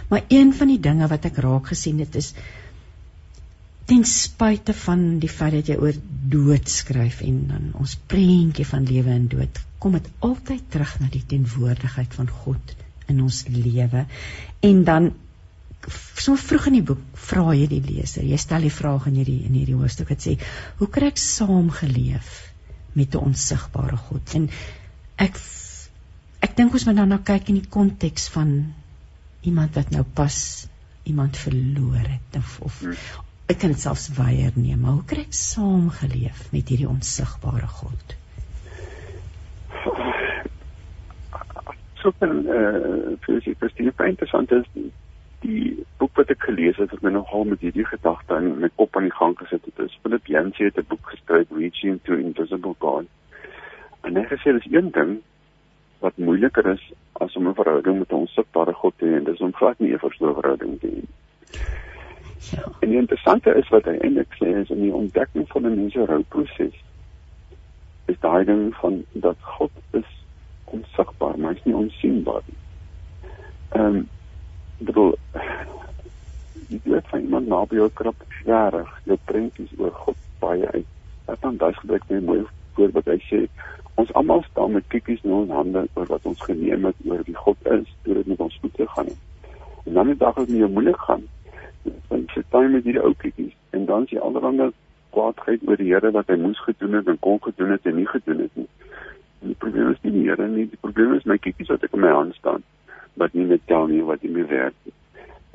Maar 0.08 0.22
een 0.28 0.52
van 0.52 0.68
die 0.68 0.80
dinge 0.80 1.08
wat 1.08 1.24
ek 1.24 1.36
raak 1.36 1.66
gesien 1.72 1.98
het 1.98 2.14
is 2.14 2.34
ten 3.89 4.05
spyte 4.09 4.72
van 4.85 5.18
die 5.20 5.28
feit 5.28 5.53
dat 5.59 5.68
jy 5.68 5.76
oor 5.80 5.97
dood 6.32 6.70
skryf 6.72 7.20
en 7.26 7.41
dan 7.51 7.66
ons 7.80 7.97
prentjie 8.09 8.64
van 8.68 8.87
lewe 8.89 9.12
en 9.12 9.26
dood 9.28 9.61
kom 9.82 9.99
dit 9.99 10.07
altyd 10.24 10.64
terug 10.72 10.95
na 11.01 11.11
die 11.12 11.24
teenwoordigheid 11.28 12.14
van 12.16 12.30
God 12.32 12.72
in 13.12 13.20
ons 13.20 13.43
lewe. 13.53 14.07
En 14.64 14.78
dan 14.89 15.11
so 16.16 16.39
vroeg 16.41 16.70
in 16.70 16.78
die 16.78 16.87
boek 16.89 17.03
vra 17.26 17.53
jy 17.53 17.66
die 17.68 17.82
leser 17.85 18.24
jy 18.24 18.39
stel 18.41 18.64
die 18.64 18.72
vraag 18.72 19.11
in 19.11 19.18
hierdie 19.20 19.43
in 19.45 19.59
hierdie 19.59 19.76
hoofstuk 19.76 20.09
wat 20.14 20.24
sê 20.24 20.39
hoe 20.78 20.89
kry 20.89 21.11
ek 21.12 21.20
saam 21.20 21.68
geleef 21.80 22.30
met 22.97 23.12
'n 23.12 23.26
onsigbare 23.32 23.99
God? 24.07 24.35
En 24.41 24.49
ek 25.26 25.37
ek 26.41 26.57
dink 26.57 26.72
ons 26.72 26.87
moet 26.87 26.97
dan 26.97 27.12
nou 27.12 27.20
kyk 27.20 27.53
in 27.53 27.61
die 27.61 27.68
konteks 27.76 28.30
van 28.32 28.72
iemand 29.43 29.76
wat 29.76 29.93
nou 29.93 30.05
pas 30.05 30.66
iemand 31.05 31.37
verloor 31.37 32.09
het 32.09 32.41
of 32.41 32.59
of 32.64 32.80
hmm 32.80 33.23
ek 33.53 33.59
kan 33.61 33.72
dit 33.74 33.80
selfs 33.80 34.09
weier 34.16 34.55
neem, 34.57 34.80
maar 34.80 34.99
hoe 34.99 35.09
kry 35.09 35.24
ek 35.26 35.36
saamgeleef 35.36 36.47
met 36.53 36.70
hierdie 36.72 36.88
onsigbare 36.88 37.68
God? 37.78 38.14
So 42.01 42.12
kan 42.20 42.45
eh 42.49 42.61
uh, 42.61 43.16
vir 43.24 43.42
sy 43.45 43.53
Christine 43.61 43.92
interessant 44.09 44.53
is 44.53 44.64
die, 44.72 44.90
die 45.45 45.84
boek 46.01 46.16
wat 46.20 46.32
ek 46.32 46.47
gelees 46.49 46.76
het, 46.80 46.90
het 46.90 47.03
my 47.05 47.12
nogal 47.12 47.45
met 47.45 47.61
hierdie 47.61 47.86
gedagte 47.88 48.40
in 48.40 48.61
my 48.61 48.70
kop 48.76 48.97
aan 48.97 49.09
die 49.09 49.18
gang 49.18 49.36
gesit 49.38 49.64
het. 49.68 49.92
Philip 50.03 50.26
Yancey 50.26 50.66
het 50.66 50.78
'n 50.78 50.88
boek 50.88 51.12
geskryf 51.12 51.53
Reaching 51.53 52.01
to 52.05 52.16
Invisible 52.16 52.74
God. 52.78 53.09
En 54.05 54.16
hy 54.16 54.24
gesê 54.24 54.53
dis 54.53 54.72
een 54.72 54.90
ding 54.90 55.20
wat 56.01 56.16
moeiliker 56.16 56.66
is 56.72 56.92
as 57.12 57.36
om 57.36 57.49
'n 57.49 57.55
verhouding 57.61 57.99
met 57.99 58.11
'n 58.12 58.24
onsigbare 58.24 58.72
God 58.72 58.95
te 58.99 59.05
hê 59.07 59.16
en 59.16 59.24
dis 59.24 59.40
om 59.40 59.53
glad 59.53 59.78
nie 59.80 59.92
'n 59.92 59.99
verhouding 59.99 60.80
te 60.80 60.88
hê. 60.88 61.05
Ja. 62.51 62.64
En 62.80 62.88
die 62.88 62.99
interessante 62.99 63.55
is 63.55 63.68
wat 63.68 63.84
hy 63.84 63.97
eintlik 63.99 64.34
sê 64.40 64.51
is 64.61 64.70
in 64.70 64.82
die 64.84 64.95
ontdekking 64.95 65.49
van 65.49 65.66
'n 65.66 65.76
mens 65.76 65.92
se 65.92 66.05
rouproses 66.05 66.76
is 68.07 68.18
daai 68.20 68.45
ding 68.45 68.74
van 68.74 69.05
dat 69.12 69.36
God 69.40 69.70
is 69.90 70.11
onsigbaar, 70.64 71.38
maar 71.38 71.55
hy's 71.55 71.64
nie 71.64 71.76
onsigbaar 71.76 72.42
nie. 72.47 72.61
Ehm 73.68 73.86
um, 73.86 74.09
bedoel 74.78 75.14
die 76.68 76.80
dood 76.84 77.09
van 77.09 77.20
iemand 77.20 77.47
naby 77.47 77.76
jou 77.76 77.90
krap 77.92 78.24
swarig, 78.40 78.90
jou 79.05 79.18
prentjies 79.24 79.72
oor 79.78 79.92
God 79.92 80.16
baie 80.38 80.68
uit. 80.70 80.86
Dat 81.24 81.40
dan 81.40 81.57
daai 81.57 81.72
gebruik 81.72 82.09
my 82.09 82.20
mooi 82.20 82.45
voorbeeld 82.74 83.07
hy 83.07 83.20
sê 83.28 83.40
ons 83.95 84.12
almal 84.18 84.42
staan 84.42 84.72
met 84.74 84.86
kiekies 84.88 85.22
in 85.22 85.32
ons 85.32 85.51
hande 85.55 85.84
oor 85.95 86.09
wat 86.11 86.26
ons 86.26 86.40
geneem 86.42 86.84
het 86.84 86.97
oor 87.07 87.22
wie 87.26 87.36
God 87.38 87.68
is, 87.76 87.86
deur 88.03 88.14
dit 88.14 88.26
met 88.32 88.40
ons 88.40 88.59
goed 88.61 88.74
te 88.74 88.86
gaan. 88.97 89.12
En 89.84 89.92
dan 89.92 90.11
die 90.11 90.16
dag 90.18 90.38
as 90.38 90.49
dit 90.51 90.59
jou 90.59 90.70
moeilik 90.70 90.99
gaan, 91.07 91.22
want 92.09 92.30
sy 92.35 92.43
tyd 92.51 92.70
met 92.72 92.85
hierdie 92.85 93.03
ou 93.03 93.14
kiekies 93.20 93.55
en 93.76 93.87
dan 93.91 94.07
sy 94.11 94.18
allerhande 94.18 94.70
kwaadheid 95.14 95.64
oor 95.68 95.80
die 95.80 95.91
Here 95.93 96.11
wat 96.16 96.30
hy 96.32 96.37
moes 96.41 96.61
gedoen 96.66 96.99
het 96.99 97.09
en 97.11 97.18
kon 97.26 97.41
gedoen 97.43 97.74
het 97.74 97.87
en 97.87 97.99
nie 98.01 98.07
gedoen 98.11 98.45
het 98.45 98.57
nie. 98.59 98.68
En 99.43 99.53
die 99.53 99.59
probleem 99.64 99.91
is 99.93 100.03
nie 100.03 100.14
die 100.16 100.26
Here 100.28 100.49
nie, 100.49 100.66
die 100.70 100.80
probleem 100.80 101.14
is 101.18 101.26
my 101.30 101.39
kiekies 101.39 101.70
wat 101.72 101.85
ek 101.87 101.97
in 101.97 102.05
my 102.05 102.14
hand 102.14 102.39
staan 102.41 102.64
wat 103.20 103.35
nie 103.39 103.47
met 103.47 103.62
tel 103.70 103.87
nie 103.87 104.03
wat 104.03 104.22
nie 104.26 104.32
meer 104.35 104.49
werk 104.51 104.78
nie. 104.87 104.95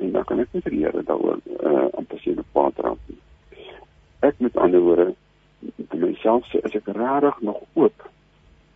En 0.00 0.14
dan 0.14 0.24
kan 0.28 0.40
ek 0.40 0.54
nie 0.54 0.62
vir 0.64 0.76
die 0.76 0.84
Here 0.84 1.02
daaroor 1.08 1.42
uh 1.58 1.88
amper 2.00 2.22
sê 2.22 2.32
'n 2.32 2.46
kwaad 2.52 2.80
raak 2.86 3.02
nie. 3.08 3.18
Ek 4.28 4.40
met 4.40 4.56
ander 4.56 4.80
woorde 4.80 5.14
vir 5.90 6.00
myself 6.00 6.46
sê 6.48 6.62
as 6.64 6.74
ek 6.74 6.88
regtig 6.88 7.40
nog 7.40 7.60
oop 7.74 8.08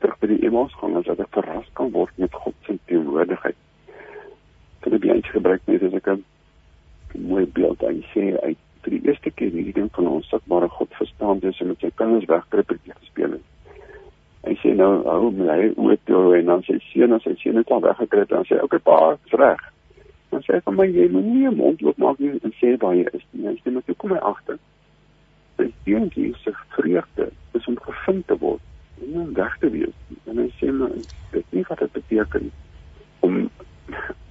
terug 0.00 0.18
by 0.20 0.26
die 0.34 0.44
emos 0.44 0.74
gaan 0.80 0.96
as 1.00 1.08
ek 1.08 1.32
verras 1.32 1.68
kan 1.80 1.92
word 1.92 2.12
met 2.18 2.32
God 2.32 2.54
se 2.66 2.78
teenwoordigheid. 2.86 3.56
Kan 4.80 4.92
ek 4.92 5.00
baie 5.00 5.22
gebruik 5.22 5.62
net 5.66 5.82
as 5.82 5.94
ek 5.94 6.08
'n 6.12 6.24
mooi 7.20 7.44
beeld 7.56 7.82
hy 7.86 7.98
sê 8.12 8.30
hy 8.42 8.54
vir 8.84 8.94
die 8.96 9.02
eerste 9.08 9.30
keer 9.30 9.52
hierdie 9.54 9.74
ding 9.76 9.90
van 9.96 10.08
ons 10.10 10.28
sigbare 10.32 10.68
God 10.76 10.92
verstaan 10.98 11.40
dis 11.42 11.60
en 11.62 11.70
met 11.72 11.84
sy 11.84 11.90
kinders 11.98 12.26
wegkruppie 12.28 12.92
gespeel 12.92 13.36
het. 13.38 13.78
Hy 14.44 14.56
sê 14.60 14.74
nou 14.76 14.90
hou 15.06 15.30
my 15.32 15.46
hy 15.48 15.70
oor 15.80 15.96
toe 16.08 16.34
en 16.36 16.50
dan 16.52 16.64
sy 16.66 16.76
seun 16.90 17.16
en 17.16 17.22
sy 17.24 17.32
seun 17.40 17.60
het 17.60 17.72
al 17.72 17.84
weggekruip 17.86 18.34
en 18.36 18.44
sê 18.48 18.58
okay 18.60 18.82
pa, 18.84 18.98
is 19.24 19.38
reg. 19.40 19.62
Dan 20.34 20.44
sê 20.44 20.58
hy 20.58 20.74
maar 20.76 20.90
jy 20.90 21.08
moet 21.14 21.30
nie 21.30 21.54
mond 21.56 21.80
loop 21.84 22.00
maak 22.02 22.20
nie 22.20 22.34
en 22.36 22.56
sê 22.60 22.74
baie 22.80 23.06
is 23.16 23.24
nie. 23.32 23.46
Hy 23.48 23.56
sê 23.62 23.72
maar 23.72 23.86
toe 23.88 23.96
kom 24.02 24.12
hy 24.12 24.20
agter. 24.32 24.60
Sy 25.56 25.70
seun 25.86 26.10
gee 26.12 26.34
sy 26.44 26.52
vreugde 26.76 27.30
is 27.56 27.70
om 27.70 27.80
gevind 27.86 28.26
te 28.28 28.36
word 28.42 28.60
en 29.00 29.16
om 29.22 29.32
weg 29.38 29.56
te 29.62 29.72
wees. 29.72 29.96
En 30.28 30.42
hy 30.42 30.50
sê 30.60 30.68
maar 30.76 30.92
dit 31.32 31.56
nie 31.56 31.64
wat 31.70 31.80
dit 31.80 31.96
beteken 31.96 32.50
om 33.24 33.40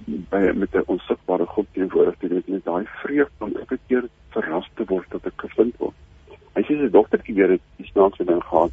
by 0.06 0.52
met 0.54 0.74
'n 0.74 0.82
onsigbare 0.86 1.46
God 1.46 1.66
teenwoordig 1.72 2.16
te 2.18 2.28
wees 2.28 2.46
met 2.46 2.64
daai 2.64 2.84
vreugde 2.86 3.44
om 3.44 3.56
elke 3.56 3.78
keer 3.86 4.08
verras 4.28 4.70
te 4.74 4.84
word 4.86 5.10
dat 5.10 5.26
ek 5.26 5.46
gevind 5.46 5.76
word. 5.78 5.94
Hy 6.54 6.62
sê 6.62 6.76
sy 6.78 6.88
dogtertjie 6.90 7.34
weer 7.34 7.54
het 7.56 7.62
die 7.76 7.86
snaakse 7.86 8.24
ding 8.24 8.42
gehad. 8.42 8.72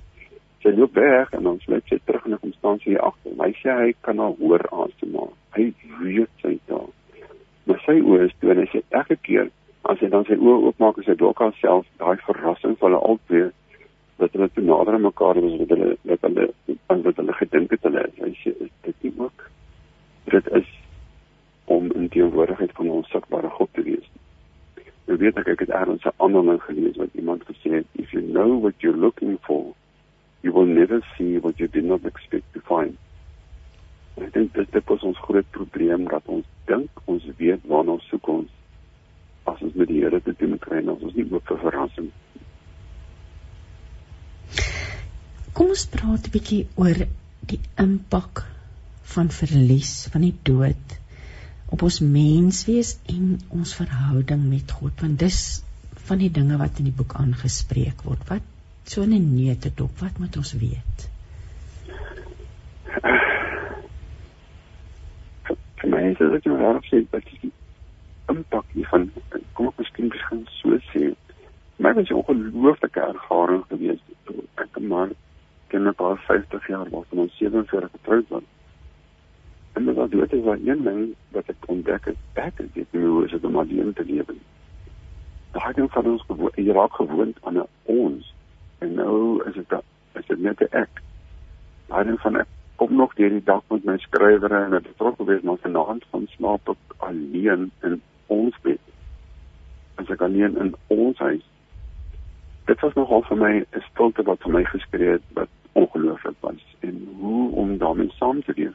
Sy 0.61 0.73
loop 0.77 0.93
weg 0.93 1.31
en 1.33 1.43
dan 1.43 1.59
sluit 1.59 1.83
sy 1.89 1.97
terug 2.05 2.25
en 2.25 2.39
kom 2.39 2.53
staan 2.53 2.79
sy 2.79 2.95
agter. 2.95 3.31
Hy 3.39 3.53
sê 3.61 3.77
hy 3.77 3.93
kan 4.01 4.17
haar 4.17 4.35
hoor 4.39 4.65
asemhaal. 4.83 5.31
Hy 5.55 5.73
weet 6.01 6.29
sy 6.41 6.59
daar. 6.65 6.89
Maar 7.65 7.81
sy 7.85 7.97
oë 8.01 8.27
is 8.27 8.35
toe 8.39 8.51
en 8.51 8.61
hy 8.61 8.67
sê 8.73 8.83
elke 8.89 9.17
keer 9.21 9.49
as 9.89 9.99
hy 9.99 10.09
dan 10.13 10.25
sy 10.25 10.37
oë 10.37 10.59
oopmaak 10.67 10.97
en 10.97 11.07
sy 11.07 11.15
dalk 11.17 11.41
haarself 11.41 11.87
daai 11.97 12.17
verrassing 12.27 12.77
van 12.77 12.91
hulle 12.91 13.01
albei 13.01 13.47
dat 14.21 14.35
hulle 14.37 14.49
te 14.53 14.61
nader 14.61 14.93
aan 14.93 15.07
mekaar 15.07 15.39
is 15.41 15.57
wat 15.63 15.73
hulle 15.73 15.95
wat 16.11 16.27
hulle 16.27 16.47
wat 17.07 17.23
hulle 17.23 17.39
gedink 17.39 17.71
het 17.71 17.89
hulle 17.89 18.05
is. 18.05 18.21
Hy 18.21 18.33
sê 18.43 18.53
is 18.67 18.71
dit 18.85 19.07
nie 19.07 19.13
ook 19.17 19.49
dit 20.29 20.53
is 20.61 20.69
om 21.75 21.91
in 21.91 22.09
teenwoordigheid 22.13 22.71
van 22.79 22.89
ons 22.97 23.09
sigbare 23.13 23.49
God 23.57 23.69
te 23.77 23.83
wees. 23.87 24.07
Nou 25.07 25.17
weet 25.21 25.37
ek 25.41 25.53
ek 25.53 25.63
het 25.65 25.71
eers 25.75 26.05
'n 26.09 26.17
ander 26.25 26.43
ding 26.49 26.61
gelees 26.63 26.97
wat 27.03 27.13
iemand 27.21 27.43
gesê 27.49 27.71
het, 27.77 27.87
if 28.03 28.11
you 28.15 28.23
know 28.23 28.59
what 28.61 28.75
you're 28.81 29.01
looking 29.05 29.37
for, 29.47 29.73
you 30.41 30.53
will 30.53 30.69
never 30.79 31.01
see 31.17 31.39
what 31.39 31.57
you 31.59 31.69
did 31.69 31.83
not 31.83 32.05
expect 32.05 32.47
to 32.53 32.61
find. 32.67 32.97
En 34.15 34.23
ek 34.27 34.33
dink 34.33 34.53
dit 34.53 34.89
is 34.95 35.03
ons 35.03 35.17
groot 35.27 35.49
probleem 35.51 36.07
dat 36.07 36.23
ons 36.25 36.45
dink 36.65 36.89
ons 37.05 37.27
weet 37.37 37.67
waarna 37.67 37.97
ons 37.97 38.07
soek 38.09 38.27
ons 38.27 38.49
as 39.43 39.61
ons 39.61 39.73
met 39.73 39.87
die 39.87 40.01
Here 40.01 40.21
te 40.21 40.33
doen 40.37 40.57
kry 40.59 40.77
en 40.77 40.93
ons 40.95 41.15
nie 41.15 41.27
oop 41.31 41.47
vir 41.47 41.61
verrassing. 41.65 42.11
Kom 45.53 45.67
ons 45.75 45.85
praat 45.95 46.27
'n 46.27 46.31
bietjie 46.31 46.67
oor 46.75 47.05
die 47.51 47.59
impak 47.77 48.45
van 49.15 49.29
verlies, 49.29 50.07
van 50.13 50.21
die 50.21 50.35
dood 50.43 51.00
op 51.71 51.85
ons 51.87 51.99
menswees 52.15 52.95
en 53.15 53.37
ons 53.59 53.75
verhouding 53.79 54.43
met 54.49 54.75
God 54.79 55.05
want 55.05 55.19
dis 55.19 55.39
van 56.09 56.21
die 56.23 56.31
dinge 56.39 56.57
wat 56.61 56.79
in 56.83 56.89
die 56.91 56.97
boek 56.99 57.15
aangespreek 57.23 58.03
word 58.07 58.27
wat 58.33 58.43
so 58.93 59.03
'n 59.03 59.23
neete 59.35 59.71
dop 59.81 60.05
wat 60.05 60.19
moet 60.19 60.37
ons 60.43 60.53
weet 60.65 61.07
vir 65.81 65.89
my 65.89 66.01
is 66.11 66.21
ek 66.37 66.45
jou 66.45 66.57
reg 66.59 66.85
sê 66.89 67.01
dat 67.15 67.25
die 67.25 67.51
impak 68.31 68.65
hiervan 68.75 69.09
kom 69.57 69.67
ek 69.71 69.81
miskien 69.81 70.11
begin 70.13 70.45
so 70.59 70.77
sê. 70.91 71.03
My 71.81 71.93
was 71.97 72.09
'n 72.09 72.19
ongelooflike 72.21 73.01
ervaring 73.01 73.63
geweest. 73.69 74.03
Ek 74.63 74.79
maar 74.79 75.09
ken 75.69 75.83
mekaar 75.83 76.17
50 76.27 76.67
jaar, 76.67 76.89
was 76.89 77.05
ons 77.09 77.37
47 77.37 77.91
getroud 77.91 78.27
was. 78.29 78.43
En 79.73 79.85
dit 79.85 79.95
was 79.95 80.09
is 80.09 80.43
wat 80.43 80.59
een 80.65 80.83
ding 80.83 81.15
wat 81.29 81.47
ek 81.47 81.55
ontdek 81.65 82.05
het, 82.05 82.17
ek 82.33 82.57
het 82.57 82.73
dit 82.73 82.87
nou 82.91 83.25
is 83.25 83.31
dit 83.31 83.43
om 83.43 83.55
alleen 83.55 83.93
te 83.93 84.05
lewe. 84.05 84.35
Daai 85.51 85.73
ding 85.73 85.91
van 85.91 86.05
ons 86.05 86.23
gewoon, 86.27 86.51
jy 86.55 86.71
raak 86.71 86.93
gewoond 86.93 87.37
aan 87.41 87.57
'n 87.57 87.67
ons. 87.83 88.33
En 88.79 88.93
nou 88.93 89.43
is 89.47 89.53
dit 89.53 89.73
is 90.13 90.25
dit 90.27 90.39
net 90.39 90.59
'n 90.61 90.75
ek. 90.75 91.01
Daai 91.87 92.03
ding 92.03 92.19
van 92.19 92.35
ek 92.35 92.47
kom 92.75 92.95
nog 92.95 93.13
deur 93.13 93.29
die 93.29 93.43
dag 93.43 93.61
met 93.69 93.83
my 93.83 93.97
skrywer 93.97 94.51
en 94.51 94.71
dit 94.71 94.97
trok 94.97 95.15
gewees 95.17 95.41
maar 95.41 95.57
vanaand 95.61 96.05
van 96.09 96.27
slaap 96.27 96.69
ek 96.69 96.95
alleen 96.97 97.71
in 97.81 98.01
ons 98.27 98.55
bed. 98.61 98.79
As 99.95 100.09
ek 100.09 100.21
alleen 100.21 100.57
in 100.57 100.75
ons 100.87 101.17
huis. 101.17 101.45
Dit 102.65 102.79
was 102.79 102.93
nogal 102.93 103.21
vir 103.21 103.37
my 103.37 103.53
'n 103.59 103.81
stilte 103.91 104.23
wat 104.23 104.41
vir 104.41 104.51
my 104.51 104.63
geskree 104.63 105.11
het 105.11 105.27
wat 105.33 105.49
ongelooflik 105.71 106.39
was 106.39 106.75
en 106.79 107.07
hoe 107.19 107.51
om 107.51 107.77
daarmee 107.77 108.11
saam 108.17 108.43
te 108.43 108.53
leef. 108.55 108.73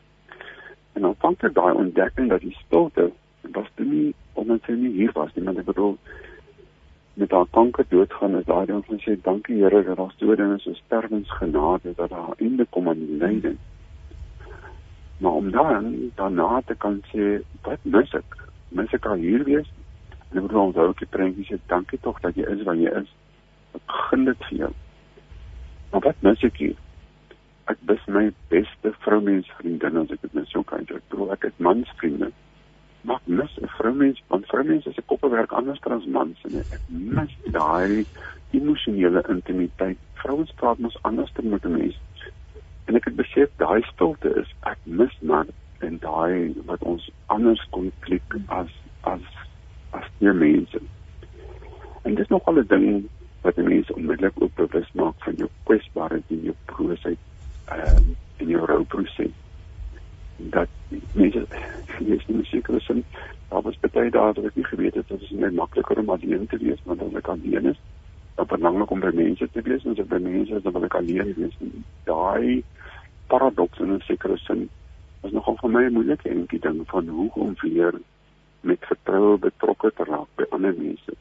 En 0.96 1.04
dan 1.04 1.16
vang 1.20 1.36
ek 1.44 1.54
daai 1.54 1.74
ontdekking 1.76 2.30
dat 2.32 2.40
die 2.40 2.56
stilte 2.64 3.10
was 3.52 3.68
toe 3.76 3.84
nie 3.86 4.14
omdat 4.40 4.64
sy 4.64 4.72
nie 4.76 4.92
hier 4.96 5.12
was 5.16 5.34
nie, 5.34 5.44
maar 5.44 5.58
ek 5.60 5.68
bedoel 5.68 5.98
met 7.20 7.32
haar 7.32 7.48
kanker 7.56 7.84
doodgaan 7.88 8.36
is 8.38 8.48
daai 8.48 8.66
dan 8.68 8.82
van 8.84 9.00
sê 9.04 9.16
dankie 9.28 9.56
Here 9.60 9.82
dat 9.84 9.96
daar 9.96 10.12
so 10.16 10.36
dinge 10.40 10.58
so 10.60 10.72
sterwensgenade 10.80 11.92
dat 12.00 12.10
daar 12.10 12.34
einde 12.36 12.66
kom 12.70 12.88
aan 12.88 13.04
die 13.04 13.18
lyding. 13.20 13.58
Maar 15.20 15.32
om 15.32 15.50
dan 15.50 15.94
daarna 16.14 16.60
te 16.66 16.74
kan 16.74 17.00
sê 17.12 17.28
wat 17.68 17.84
mis 17.84 18.12
ek? 18.20 18.40
Mis 18.68 18.92
ek 18.92 19.06
al 19.12 19.20
hier 19.24 19.44
wees? 19.44 19.68
En 20.30 20.40
ek 20.40 20.48
bedoel 20.48 20.64
ons 20.66 20.80
hou 20.80 20.88
ook 20.88 21.04
die 21.04 21.12
prentjie 21.12 21.46
sê 21.48 21.60
dankie 21.72 22.00
tog 22.04 22.20
dat 22.24 22.36
jy 22.36 22.48
is 22.56 22.64
waar 22.68 22.80
jy 22.80 22.92
is. 23.00 23.12
Ek 23.76 23.96
gun 24.08 24.28
dit 24.28 24.48
vir 24.50 24.58
jou. 24.64 24.72
Maar 25.92 26.08
wat 26.10 26.28
mis 26.28 26.44
ek 26.52 26.64
hier? 26.64 26.76
Ek 27.72 27.78
dis 27.90 28.02
my 28.06 28.28
beste 28.50 28.92
vroumens 29.02 29.48
vriendin 29.58 29.98
as 30.02 30.12
ek 30.14 30.22
dit 30.22 30.34
net 30.38 30.50
so 30.52 30.62
kan 30.70 30.84
sê. 30.86 30.98
Ek 31.00 31.08
bedoel 31.10 31.32
ek 31.34 31.48
het 31.48 31.62
mansvriende. 31.66 32.30
Maar 33.06 33.20
mis 33.24 33.58
'n 33.62 33.70
vroumens, 33.78 34.22
want 34.28 34.46
vroumens 34.46 34.86
is 34.86 34.98
'n 34.98 35.06
koppelwerk 35.10 35.52
anders 35.52 35.82
as 35.82 36.06
mans 36.06 36.38
en 36.44 36.58
ek 36.58 36.80
mis 36.88 37.34
daai 37.58 38.06
emosionele 38.50 39.22
intimiteit. 39.28 39.98
Vrouens 40.22 40.52
praat 40.62 40.78
mos 40.78 40.98
anders 41.02 41.32
te 41.32 41.42
met 41.42 41.64
'n 41.64 41.76
mens. 41.76 41.98
En 42.86 42.94
ek 42.94 43.04
het 43.04 43.16
besef 43.16 43.50
daai 43.56 43.82
stilte 43.82 44.30
is 44.42 44.54
ek 44.62 44.78
mis 44.84 45.14
maar 45.20 45.46
en 45.80 45.98
daai 45.98 46.54
wat 46.66 46.82
ons 46.82 47.10
anders 47.26 47.66
kon 47.70 47.92
klik 48.00 48.38
as 48.46 48.70
as 49.00 49.26
as 49.90 50.06
die 50.18 50.32
mense. 50.32 50.80
En 52.02 52.14
dis 52.14 52.28
nog 52.28 52.44
al 52.44 52.58
'n 52.58 52.66
ding 52.66 53.08
wat 53.42 53.56
mense 53.56 53.94
onmiddellik 53.94 54.42
ook 54.42 54.54
bewus 54.54 54.92
maak 54.92 55.14
van 55.18 55.34
jou 55.34 55.48
kwesbaarheid 55.64 56.24
en 56.28 56.42
jou 56.42 56.54
broosheid 56.64 57.18
um, 57.72 58.16
in 58.36 58.48
jou 58.48 58.64
rouproses 58.66 59.32
dat 60.36 60.68
mense 61.12 61.46
is 61.98 62.26
nie 62.26 62.44
seker 62.44 62.74
is 62.76 62.88
en 62.88 63.04
daar 63.48 63.62
was 63.62 63.78
baie 63.80 64.10
dae 64.10 64.32
dat 64.32 64.44
ek 64.44 64.56
nie 64.58 64.66
geweet 64.68 64.94
het 64.94 65.08
dat 65.08 65.20
dit 65.20 65.38
net 65.40 65.54
makliker 65.54 65.98
om 65.98 66.10
alleen 66.10 66.46
te 66.46 66.58
wees 66.62 66.82
want 66.84 67.02
as 67.02 67.14
ek 67.20 67.28
alleen 67.34 67.70
is 67.72 67.80
dan 68.36 68.46
belangrik 68.46 68.90
om 68.90 69.00
by 69.00 69.12
mense 69.14 69.48
te 69.52 69.62
wees 69.68 69.84
en 69.84 69.94
as 69.94 70.02
ek 70.04 70.10
by 70.10 70.20
mense 70.20 70.58
is 70.58 70.64
dan 70.64 70.74
wil 70.76 70.88
ek 70.88 70.98
alleen 70.98 71.32
wees. 71.38 71.54
Daai 72.08 72.64
paradoks 73.32 73.80
in 73.80 73.94
'n 73.94 74.02
sekere 74.08 74.36
sin 74.38 74.68
is 75.24 75.32
nogal 75.32 75.56
vir 75.62 75.70
my 75.70 75.84
'n 75.86 75.92
moeilike 75.92 76.28
enetjie 76.30 76.60
ding 76.60 76.82
van 76.92 77.08
hoe 77.08 77.30
om 77.34 77.54
weer 77.62 77.94
met 78.60 78.90
vertroue 78.90 79.38
betrokke 79.38 79.90
te 79.96 80.04
raak 80.04 80.28
by 80.36 80.44
ander 80.50 80.74
mense. 80.76 81.16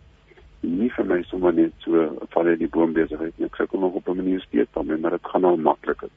Nie 0.62 0.90
vir 0.90 1.06
my 1.06 1.24
sommer 1.24 1.54
net 1.54 1.74
so 1.78 2.28
val 2.30 2.48
in 2.48 2.60
die 2.60 2.74
boom 2.76 2.94
besigheid 2.94 3.38
nie 3.38 3.48
ek 3.48 3.56
sukkel 3.56 3.80
nog 3.80 3.94
op 3.94 4.10
'n 4.10 4.18
manier 4.18 4.42
steeds 4.42 4.74
daarmee 4.74 4.98
maar 4.98 5.12
dit 5.12 5.32
gaan 5.32 5.46
al 5.46 5.58
makliker 5.58 6.10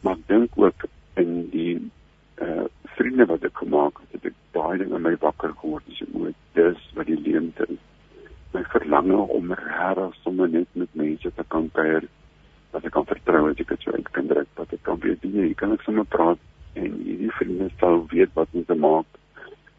maar 0.00 0.16
ek 0.16 0.28
dink 0.28 0.56
ook 0.56 0.86
in 1.20 1.34
die 1.54 1.74
uh 2.40 2.66
vriende 2.96 3.24
wat 3.30 3.44
ek 3.46 3.56
gemaak 3.56 4.00
het, 4.00 4.10
het 4.16 4.32
ek 4.32 4.38
daai 4.52 4.78
ding 4.80 4.90
in 4.92 5.04
my 5.04 5.12
wakker 5.22 5.52
geword 5.60 5.86
as 5.88 6.00
ek 6.04 6.10
moet 6.12 6.36
dis 6.58 6.80
wat 6.96 7.08
die 7.08 7.16
leemte 7.16 7.64
is. 7.72 7.78
My 8.52 8.62
verlange 8.72 9.20
om 9.36 9.54
regtig 9.56 10.18
sommer 10.24 10.50
net 10.52 10.68
met 10.82 10.98
mense 10.98 11.32
te 11.36 11.44
kan 11.54 11.70
kuier 11.76 12.04
wat 12.74 12.84
ek 12.84 12.94
kan 12.96 13.08
vertrou 13.08 13.44
as 13.48 13.62
ek 13.62 13.72
dit 13.72 13.86
so 13.86 13.94
uit 13.96 14.12
kan 14.16 14.28
druk 14.30 14.50
dat 14.60 14.74
ek 14.76 14.84
kan 14.88 15.00
weet 15.04 15.24
jy 15.24 15.48
kan 15.62 15.72
ek 15.76 15.86
sommer 15.86 16.06
praat 16.16 16.42
en 16.78 17.00
hierdie 17.06 17.32
vriende 17.38 17.70
sal 17.80 18.04
weet 18.12 18.36
wat 18.38 18.52
te 18.52 18.76
maak 18.84 19.18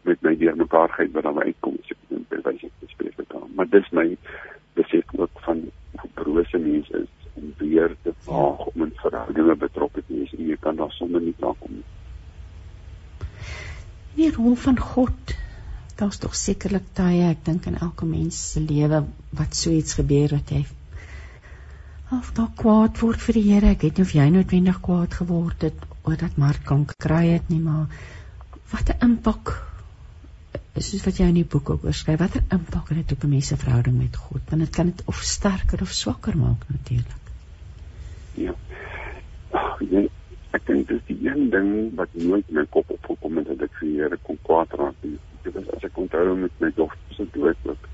met 0.08 0.22
my 0.26 0.34
deurmekaarheid 0.36 1.14
wat 1.14 1.28
dan 1.28 1.42
uitkom 1.42 1.78
as 1.78 1.94
ek 1.94 2.06
dit 2.10 2.28
by 2.32 2.42
wyse 2.48 2.70
te 2.80 2.90
spreek 2.90 3.22
kan. 3.28 3.46
Maar 3.54 3.70
dis 3.70 3.88
my 3.94 4.08
besef 4.74 5.14
ook 5.18 5.44
van 5.46 5.66
hoe 6.00 6.10
brose 6.18 6.58
mense 6.58 7.04
is 7.04 7.21
om 7.34 7.54
weer 7.58 7.96
te 8.02 8.14
waag 8.26 8.66
om 8.72 8.84
in 8.86 8.92
verhoudinge 9.02 9.56
betrokke 9.56 10.04
te 10.06 10.18
wees 10.18 10.34
en 10.36 10.44
jy 10.48 10.58
kan 10.60 10.76
daar 10.76 10.92
sommer 10.98 11.20
nie 11.20 11.34
klaar 11.38 11.56
kom 11.60 11.78
nie. 11.78 11.88
Die 14.18 14.30
rol 14.34 14.54
van 14.66 14.78
God. 14.78 15.34
Daar's 15.96 16.18
tog 16.18 16.34
sekerlik 16.36 16.88
tye, 16.96 17.30
ek 17.30 17.44
dink 17.44 17.66
in 17.70 17.78
elke 17.78 18.08
mens 18.08 18.38
se 18.52 18.60
lewe 18.60 19.04
wat 19.38 19.56
so 19.56 19.70
iets 19.70 19.96
gebeur 20.00 20.32
wat 20.36 20.50
jy 20.50 20.64
of 22.12 22.32
dalk 22.36 22.56
kwaad 22.60 22.98
word 23.00 23.22
vir 23.24 23.38
die 23.38 23.44
Here. 23.46 23.72
Ek 23.72 23.84
weet 23.86 23.98
nie 23.98 24.06
of 24.06 24.14
jy 24.16 24.26
noodwendig 24.32 24.80
kwaad 24.84 25.14
geword 25.16 25.64
het 25.64 25.86
oor 26.02 26.18
dat 26.20 26.36
Mark 26.40 26.64
kanker 26.68 26.98
kry 27.00 27.22
het 27.30 27.48
nie, 27.52 27.60
maar 27.60 27.86
wat 28.72 28.90
'n 28.92 29.08
impak 29.08 29.54
soos 30.76 31.04
wat 31.04 31.18
jy 31.20 31.26
in 31.28 31.40
die 31.40 31.48
boek 31.54 31.70
ook 31.70 31.84
oorskryf, 31.84 32.18
watter 32.18 32.44
impak 32.56 32.88
het 32.88 32.96
dit 32.96 33.12
op 33.12 33.24
'n 33.24 33.28
mens 33.28 33.46
se 33.46 33.56
verhouding 33.56 33.96
met 33.98 34.16
God? 34.16 34.42
Want 34.50 34.62
dit 34.64 34.70
kan 34.70 34.86
dit 34.86 35.02
of 35.06 35.22
sterker 35.22 35.82
of 35.82 35.92
swakker 35.92 36.36
maak 36.36 36.64
natuurlik. 36.68 37.21
Ja. 38.34 38.54
Ag, 39.52 39.80
jy 39.84 40.06
ek 40.56 40.66
dink 40.68 40.88
dis 40.88 41.00
die 41.08 41.18
een 41.26 41.48
ding 41.52 41.70
wat 41.96 42.12
nooit 42.16 42.48
in 42.48 42.58
my 42.60 42.64
kop 42.74 42.90
opgekom 42.92 43.40
het 43.40 43.48
dat 43.50 43.64
ek 43.66 43.74
vir 43.80 43.88
Here 43.96 44.18
kon 44.28 44.38
kwaad 44.48 44.72
raak 44.80 45.06
nie. 45.06 45.18
Dit 45.44 45.56
is 45.60 45.68
as 45.76 45.84
ek 45.88 45.98
onthou 46.00 46.36
met 46.40 46.60
my 46.60 46.70
dogter 46.76 47.16
se 47.16 47.26
dood 47.36 47.68
ook. 47.72 47.88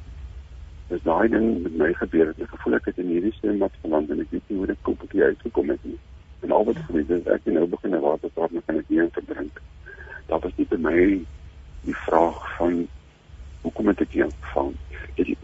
Dis 0.91 1.03
daai 1.07 1.29
ding 1.33 1.49
met 1.63 1.79
my 1.83 1.91
gebeur 2.01 2.31
het. 2.31 2.43
Ek 2.43 2.55
gevoel 2.55 2.79
ek 2.79 2.91
het 2.91 3.01
in 3.03 3.11
hierdie 3.15 3.35
stem 3.39 3.59
wat 3.63 3.75
geland 3.83 4.11
en 4.11 4.23
ek 4.25 4.31
weet 4.35 4.51
nie 4.51 4.61
hoe 4.61 4.71
dit 4.71 4.83
kom 4.87 4.99
op 4.99 5.15
die 5.15 5.25
uitgekom 5.25 5.75
het 5.75 5.89
nie. 5.89 5.99
En 6.47 6.55
al 6.59 6.69
wat 6.71 6.83
gebeur 6.87 7.11
het, 7.15 7.33
ek 7.39 7.49
het 7.51 7.55
nou 7.55 7.67
begin 7.75 7.95
na 7.95 8.03
water 8.05 8.35
praat 8.37 8.55
en 8.55 8.67
kan 8.67 8.83
ek 8.83 8.95
hier 8.95 9.11
verdrink. 9.19 9.63
Daar 10.31 10.43
was 10.45 10.55
nie 10.59 10.69
by 10.71 10.81
my 10.87 10.99
die 11.87 11.99
vraag 12.07 12.43
van 12.59 12.81
hoekom 13.63 13.91
het 13.93 14.07
ek 14.07 14.19
hier 14.19 14.31
gevang? 14.41 14.75
Dit 15.19 15.35
is 15.35 15.39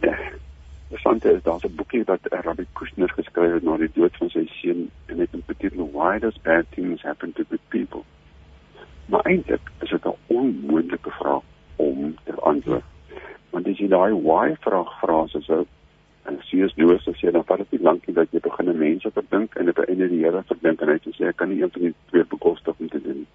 daar's 1.55 1.73
'n 1.73 1.77
boekie 1.77 2.05
wat 2.05 2.21
Rabbi 2.23 2.67
Kushner 2.73 3.11
geskryf 3.11 3.53
het 3.53 3.63
na 3.63 3.77
die 3.77 3.91
dood 3.95 4.17
van 4.17 4.31
sy 4.31 4.47
seun 4.47 4.91
en 5.07 5.17
dit 5.17 5.47
betitel 5.47 5.91
Why 5.93 6.19
does 6.19 6.39
bad 6.43 6.65
things 6.71 7.03
happen 7.03 7.33
to 7.33 7.45
good 7.49 7.61
people? 7.69 8.03
Maar 9.07 9.21
eintlik 9.21 9.71
is 9.81 9.91
dit 9.91 10.05
'n 10.05 10.17
onmoontlike 10.27 11.11
vraag 11.11 11.43
om 11.77 12.17
te 12.25 12.35
antwoord. 12.35 12.85
Want 13.51 13.67
as 13.67 13.79
jy 13.79 13.89
daai 13.89 14.13
why 14.13 14.57
vraag 14.61 14.99
vra 15.01 15.23
as 15.23 15.47
jy 15.47 15.65
en 16.25 16.39
sies 16.43 16.75
Lewis 16.77 17.09
sê 17.09 17.31
dan 17.31 17.45
vat 17.45 17.71
dit 17.71 17.81
lank 17.81 18.07
nie 18.07 18.15
dat 18.15 18.29
jy 18.31 18.41
begin 18.41 18.79
mense 18.79 19.11
verdink 19.11 19.55
en 19.55 19.69
op 19.69 19.79
einde 19.79 20.09
die 20.09 20.25
Here 20.25 20.43
verdink 20.43 20.81
en 20.81 20.89
hy 20.89 20.99
sê 20.99 21.29
ek 21.29 21.37
kan 21.37 21.49
nie 21.49 21.63
een 21.63 21.71
van 21.71 21.83
die 21.83 21.95
twee 22.07 22.25
bekostig 22.25 22.75
om 22.79 22.89
te 22.89 23.03
doen 23.03 23.17
nie. 23.17 23.27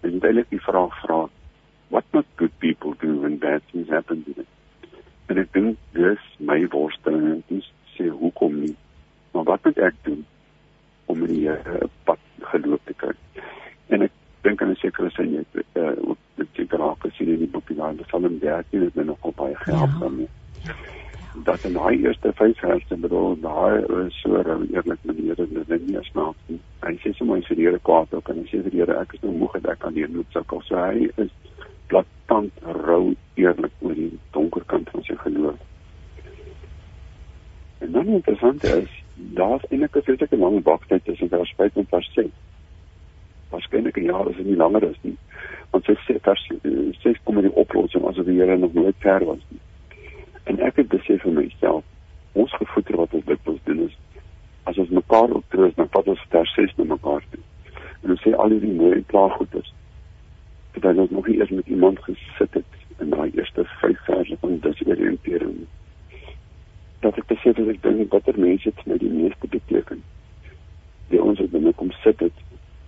En 0.00 0.10
jy 0.10 0.20
eintlik 0.20 0.50
die 0.50 0.60
vraag 0.60 1.00
vra 1.00 1.28
what 1.88 2.04
must 2.12 2.28
good 2.36 2.58
people 2.58 2.94
do 2.94 3.20
when 3.20 3.36
bad 3.36 3.62
things 3.72 3.88
happen 3.88 4.24
to 4.24 4.32
them? 4.32 4.46
En 5.26 5.38
ek 5.38 5.52
dink 5.52 5.78
dis 5.92 6.33
my 6.46 6.60
worsteling 6.72 7.26
en 7.32 7.42
dis 7.48 7.70
sê 7.96 8.08
hoekom 8.08 8.60
nie. 8.60 8.74
Maar 9.34 9.44
wat 9.50 9.64
moet 9.64 9.78
ek 9.78 9.96
doen 10.02 10.24
om 11.10 11.24
in 11.26 11.32
die 11.32 11.48
uh, 11.50 11.86
pad 12.08 12.20
geloop 12.52 12.84
te 12.88 12.96
kry? 13.00 13.14
En 13.94 14.06
ek 14.06 14.12
dink 14.46 14.62
aan 14.62 14.74
'n 14.74 14.80
sekere 14.82 15.10
sin 15.10 15.32
jy 15.34 15.44
uh, 15.80 15.92
ook 16.08 16.18
dit 16.40 16.48
seker 16.58 16.78
raak 16.78 17.06
as 17.06 17.18
jy 17.18 17.26
in 17.34 17.44
die 17.44 17.52
boekie 17.56 17.76
daar 17.76 17.96
die 17.96 18.06
Psalm 18.08 18.38
13 18.40 18.82
het 18.86 18.96
my 18.98 19.06
nogal 19.10 19.32
baie 19.36 19.56
gehelp 19.62 19.94
ja. 19.96 20.00
daarmee. 20.00 20.28
Dat 21.44 21.64
in 21.64 21.74
daai 21.74 21.98
eerste 21.98 22.32
vyf 22.38 22.58
verse 22.62 22.96
bedoel 23.06 23.40
daai 23.40 24.06
is 24.06 24.20
so 24.22 24.42
'n 24.42 24.68
eerlik 24.74 25.02
manier 25.02 25.38
en 25.38 25.64
dit 25.68 25.86
nie 25.86 26.02
snaaks 26.10 26.42
nie. 26.46 26.60
Hy 26.86 26.94
sê 27.02 27.14
sommer 27.14 27.42
vir 27.42 27.56
die 27.56 27.66
Here 27.66 27.78
kwaad 27.78 28.14
ook 28.14 28.28
en 28.28 28.42
hy 28.42 28.46
sê 28.50 28.62
vir 28.62 28.70
die 28.70 28.80
Here 28.80 29.00
ek 29.00 29.14
is 29.14 29.22
nou 29.22 29.32
moeg 29.32 29.52
dat 29.60 29.72
ek 29.72 29.84
alleen 29.84 30.16
moet 30.16 30.30
sukkel. 30.30 30.62
So 30.62 30.76
hy 30.76 31.10
is 31.16 31.32
blaatant 31.88 32.52
rou 32.86 33.14
eerlik 33.34 33.72
oor 33.80 33.94
die 33.94 34.18
donker 34.32 34.64
kant 34.66 34.90
van 34.90 35.02
sy 35.02 35.16
geloof. 35.16 35.58
En 37.78 37.92
dan 37.92 38.06
interessant 38.06 38.64
is, 38.64 39.02
daar's 39.14 39.64
eintlik 39.68 39.96
'n 39.96 40.02
vreeslike 40.02 40.36
lang 40.36 40.62
waktyd 40.62 41.04
tussen 41.04 41.28
vers 41.28 41.52
5 41.56 41.76
en 41.76 41.86
vers 41.88 42.12
6. 42.12 42.26
Waarskynlik 43.48 43.96
'n 43.96 44.04
jaar 44.04 44.30
is 44.30 44.36
dit 44.36 44.46
nie 44.46 44.56
langer 44.56 44.88
as 44.88 45.00
nie. 45.00 45.16
Want 45.70 45.84
sy 45.84 45.92
sê 45.92 46.20
vers 46.20 46.50
6 46.98 47.22
kom 47.22 47.34
met 47.34 47.44
die 47.44 47.54
oplossing 47.54 48.04
asof 48.04 48.24
die 48.24 48.40
Here 48.40 48.56
nog 48.56 48.72
nooit 48.72 48.94
ver 48.98 49.24
was 49.24 49.42
nie. 49.48 49.60
En 50.44 50.60
ek 50.60 50.76
het 50.76 50.88
besef 50.88 51.22
vir 51.22 51.32
myself, 51.32 51.84
ons 52.32 52.52
gevoeter 52.52 52.96
wat 52.96 53.14
ons 53.14 53.24
dikwels 53.24 53.60
doen 53.64 53.78
is 53.88 53.96
as 54.64 54.78
ons 54.78 54.88
mekaar 54.88 55.30
optroos, 55.30 55.74
dan 55.74 55.88
vat 55.92 56.06
ons 56.08 56.26
vers 56.28 56.54
6 56.54 56.76
na 56.76 56.84
mekaar 56.84 57.24
toe. 57.30 57.40
En 58.02 58.10
ons 58.10 58.22
sê 58.24 58.32
al 58.32 58.54
hierdie 58.56 58.72
mooi 58.72 58.92
en 58.96 59.06
klaar 59.06 59.30
goed 59.30 59.54
is. 59.60 59.72
Dat 60.80 60.96
ons 60.96 61.10
nog 61.10 61.26
nie 61.26 61.36
eers 61.38 61.50
met 61.50 61.66
iemand 61.66 62.00
gesit 62.06 62.54
het 62.54 62.64
in 63.00 63.10
daai 63.12 63.30
eerste 63.34 63.64
vyf 63.80 64.00
verse 64.08 64.36
van 64.40 64.58
disoriëntering. 64.64 65.66
Dat 67.04 67.20
ek 67.20 67.30
besef 67.30 67.56
dat 67.60 67.70
ek 67.74 67.80
dink 67.84 68.12
watter 68.16 68.38
mense 68.40 68.70
dit 68.70 68.86
my 68.90 68.98
die 69.02 69.12
meeste 69.12 69.50
beteken. 69.54 70.02
Die 71.12 71.22
ons 71.22 71.40
het 71.42 71.52
binne 71.52 71.72
kom 71.80 71.92
sit 72.00 72.20
het 72.24 72.44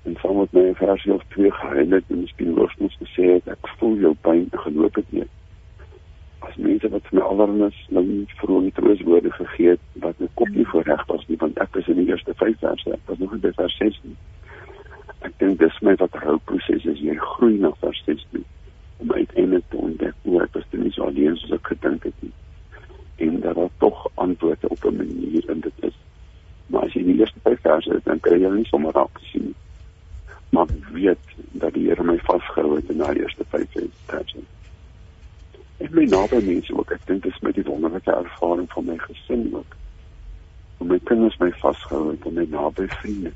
en 0.09 0.16
saam 0.22 0.38
met 0.40 0.52
my 0.56 0.68
'n 0.70 0.78
versie 0.82 1.12
of 1.14 1.24
twee 1.34 1.51
gehuil 1.51 1.97
het 1.98 2.05
en 2.10 2.20
miskien 2.24 2.55
losmos 2.59 2.97
gesê 3.02 3.32
het 3.34 3.48
ek 3.55 3.72
voel 3.78 3.97
jou 4.06 4.14
pyn 4.28 4.47
en 4.52 4.64
geloop 4.66 4.94
het 5.02 5.12
nie. 5.12 5.28
As 6.48 6.56
mense 6.56 6.88
wat 6.88 7.12
my 7.12 7.20
allernis 7.20 7.78
nou 7.90 8.05
nie 8.05 8.24
vroeg 8.40 8.72
trooswoorde 8.78 9.32
gegee 9.32 9.68
het 9.74 9.84
wat 10.05 10.20
my 10.20 10.28
kop 10.34 10.48
nie 10.48 10.66
voorreg 10.72 11.05
was 11.06 11.28
nie 11.28 11.36
want 11.43 11.59
ek 11.59 11.76
is 11.80 11.88
in 11.88 12.01
die 12.01 12.09
eerste 12.09 12.34
vyf 12.34 12.59
verse, 12.60 12.93
ek 12.93 13.05
was 13.10 13.18
nog 13.18 13.32
in 13.32 13.40
vers 13.40 13.76
16 13.76 14.16
ek 15.26 15.38
dink 15.43 15.60
dis 15.60 15.78
my 15.82 15.94
wat 16.01 16.16
rou 16.22 16.36
proses 16.51 16.84
is 16.93 17.01
jy 17.02 17.14
groei 17.22 17.56
na 17.62 17.72
vers 17.82 18.02
16 18.09 18.44
om 19.05 19.12
uiteindelik 19.12 19.64
te 19.70 19.80
ontdek 19.88 20.26
hoe 20.26 20.43
ek 20.44 20.59
was 20.59 20.68
nie 20.72 20.93
so 20.97 21.09
alleen 21.09 21.38
soos 21.40 21.56
ek 21.56 21.72
gedink 21.72 22.05
het 22.09 22.26
nie 22.26 22.34
en 23.16 23.40
dat 23.40 23.55
daar 23.55 23.74
tog 23.78 24.09
antwoorde 24.14 24.68
op 24.68 24.84
'n 24.84 24.97
manier 24.97 25.51
in 25.51 25.60
dit 25.60 25.78
is. 25.80 25.98
Maar 26.66 26.82
as 26.82 26.93
jy 26.93 27.02
die 27.05 27.18
eerste 27.18 27.40
vyf 27.43 27.60
verse 27.60 27.90
het 27.90 28.05
dan 28.05 28.20
kry 28.20 28.40
jy 28.40 28.51
nie 28.51 28.64
sommer 28.64 28.93
raak 28.93 29.18
sien 29.20 29.55
maar 30.56 30.66
weet 30.93 31.18
dat 31.36 31.74
die 31.74 31.88
Here 31.88 32.02
my 32.02 32.18
vasgehou 32.18 32.76
het 32.76 32.90
in 32.90 32.98
daai 32.98 33.18
eerste 33.20 33.44
vyf 33.48 33.72
verse. 34.06 34.38
En 35.76 35.90
my 35.93 36.05
naby 36.09 36.40
mense 36.44 36.76
ook 36.76 36.93
ek 36.97 37.02
dink 37.06 37.26
dit 37.26 37.32
is 37.32 37.43
met 37.44 37.59
die 37.59 37.64
wonderlike 37.66 38.12
ervaring 38.12 38.68
van 38.72 38.86
my 38.88 38.97
gesin 39.02 39.51
ook 39.55 39.76
om 40.78 40.88
my 40.93 40.98
kinders 41.09 41.36
my 41.40 41.51
vasgehou 41.60 42.10
het 42.10 42.24
en 42.28 42.38
my 42.40 42.47
naby 42.52 42.86
vriende. 43.01 43.32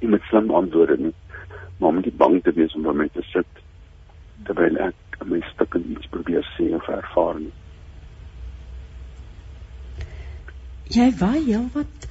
Nie 0.00 0.10
met 0.12 0.28
slim 0.28 0.50
antwoorde 0.50 0.96
nie, 1.00 1.14
maar 1.78 1.88
om 1.88 2.00
nie 2.04 2.12
bang 2.20 2.38
te 2.42 2.52
wees 2.52 2.76
om 2.76 2.84
by 2.84 2.96
my 3.00 3.08
te 3.12 3.24
sit 3.32 3.60
terwyl 4.44 4.76
ek 4.90 5.20
my 5.24 5.40
stukke 5.52 5.80
iets 5.80 6.10
probeer 6.12 6.44
sê 6.56 6.68
of 6.76 6.88
ervaar 6.92 7.40
nie. 7.40 7.52
Jy 10.92 11.08
waai 11.20 11.44
heel 11.44 11.68
wat 11.72 12.08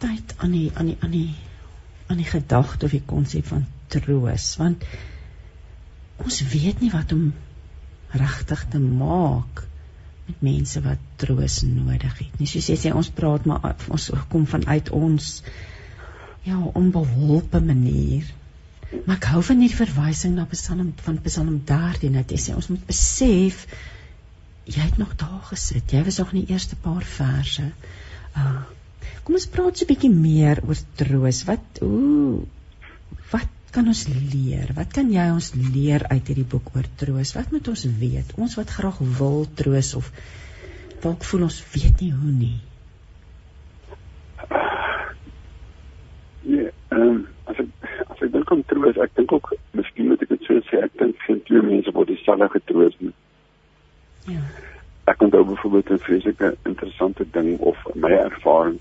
tyd 0.00 0.34
aan 0.36 0.54
die 0.56 0.70
aan 0.74 0.92
die 0.92 0.96
aan 1.00 1.12
die 1.12 1.34
aan 2.06 2.20
die 2.22 2.28
gedagte 2.28 2.86
of 2.86 2.94
die 2.94 3.04
konsep 3.04 3.46
van 3.50 3.66
troos 3.92 4.48
want 4.60 4.84
ons 6.24 6.40
weet 6.52 6.80
nie 6.80 6.92
wat 6.92 7.12
om 7.12 7.32
regtig 8.16 8.64
te 8.72 8.80
maak 8.80 9.64
met 10.26 10.42
mense 10.42 10.80
wat 10.82 11.02
troos 11.20 11.60
nodig 11.66 12.18
het. 12.18 12.38
Nie 12.40 12.48
soos 12.50 12.68
jy 12.70 12.76
sê 12.80 12.92
ons 12.94 13.10
praat 13.14 13.46
maar 13.46 13.76
ons 13.92 14.08
kom 14.32 14.46
vanuit 14.50 14.90
ons 14.90 15.28
ja, 16.46 16.58
onbeholpe 16.78 17.60
manier. 17.62 18.26
Maar 19.04 19.18
ek 19.18 19.28
hou 19.34 19.42
van 19.46 19.62
die 19.62 19.72
verwysing 19.72 20.36
na 20.38 20.46
Psalm 20.50 20.92
van 21.02 21.20
Psalm 21.24 21.60
13 21.68 22.18
dat 22.18 22.32
jy 22.32 22.40
sê 22.42 22.56
ons 22.58 22.70
moet 22.72 22.84
besef 22.88 23.64
jy 24.66 24.82
het 24.82 24.98
nog 24.98 25.14
daar 25.18 25.42
gesit. 25.50 25.92
Jy 25.92 26.02
was 26.04 26.18
nog 26.18 26.32
in 26.34 26.42
die 26.44 26.52
eerste 26.54 26.76
paar 26.82 27.04
verse. 27.06 27.70
Uh, 28.36 28.62
kom 29.22 29.38
ons 29.38 29.46
praat 29.50 29.78
so 29.78 29.84
'n 29.84 29.90
bietjie 29.92 30.10
meer 30.10 30.60
oor 30.66 30.80
troos. 30.98 31.44
Wat 31.46 31.82
ooh 31.82 32.42
wat 33.30 33.48
kan 33.70 33.86
ons 33.86 34.06
leer? 34.08 34.72
Wat 34.74 34.92
kan 34.92 35.10
jy 35.12 35.26
ons 35.30 35.52
leer 35.54 36.06
uit 36.08 36.26
hierdie 36.26 36.50
boek 36.54 36.74
oor 36.74 36.86
troos? 36.96 37.34
Wat 37.34 37.50
moet 37.52 37.68
ons 37.68 37.84
weet? 38.00 38.34
Ons 38.36 38.56
wat 38.56 38.70
graag 38.70 38.98
wil 39.18 39.46
troos 39.54 39.94
of 39.94 40.10
dalk 41.00 41.24
voel 41.24 41.42
ons 41.42 41.58
weet 41.74 42.00
nie 42.00 42.12
hoe 42.12 42.32
nie. 42.32 42.60
Ehm 46.88 47.02
um, 47.02 47.26
as 47.44 47.58
ek 47.58 47.68
as 48.10 48.22
ek 48.22 48.32
dink 48.32 48.50
aan 48.50 48.64
troos, 48.66 48.96
ek 48.96 49.14
dink 49.14 49.32
ook 49.32 49.52
miskien 49.72 50.08
moet 50.08 50.22
ek 50.22 50.28
dit 50.34 50.48
so 50.48 50.58
sê, 50.70 50.82
ek 50.86 50.98
dink 50.98 51.22
geen 51.26 51.42
twee 51.44 51.62
mense 51.62 51.92
word 51.92 52.08
dieselfde 52.08 52.48
getroos 52.56 52.94
nie. 52.98 53.14
Ja. 54.26 54.40
Ek 55.04 55.22
onthou 55.22 55.44
byvoorbeeld 55.44 55.90
'n 55.90 55.98
vreeslike 55.98 56.56
interessante 56.62 57.26
ding 57.30 57.58
of 57.58 57.78
my 57.94 58.10
ervaring. 58.10 58.78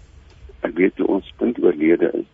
Ek 0.59 0.73
weet 0.76 0.97
hoe 0.97 1.07
ons 1.07 1.34
punt 1.38 1.63
oorlede 1.63 2.11
is. 2.13 2.26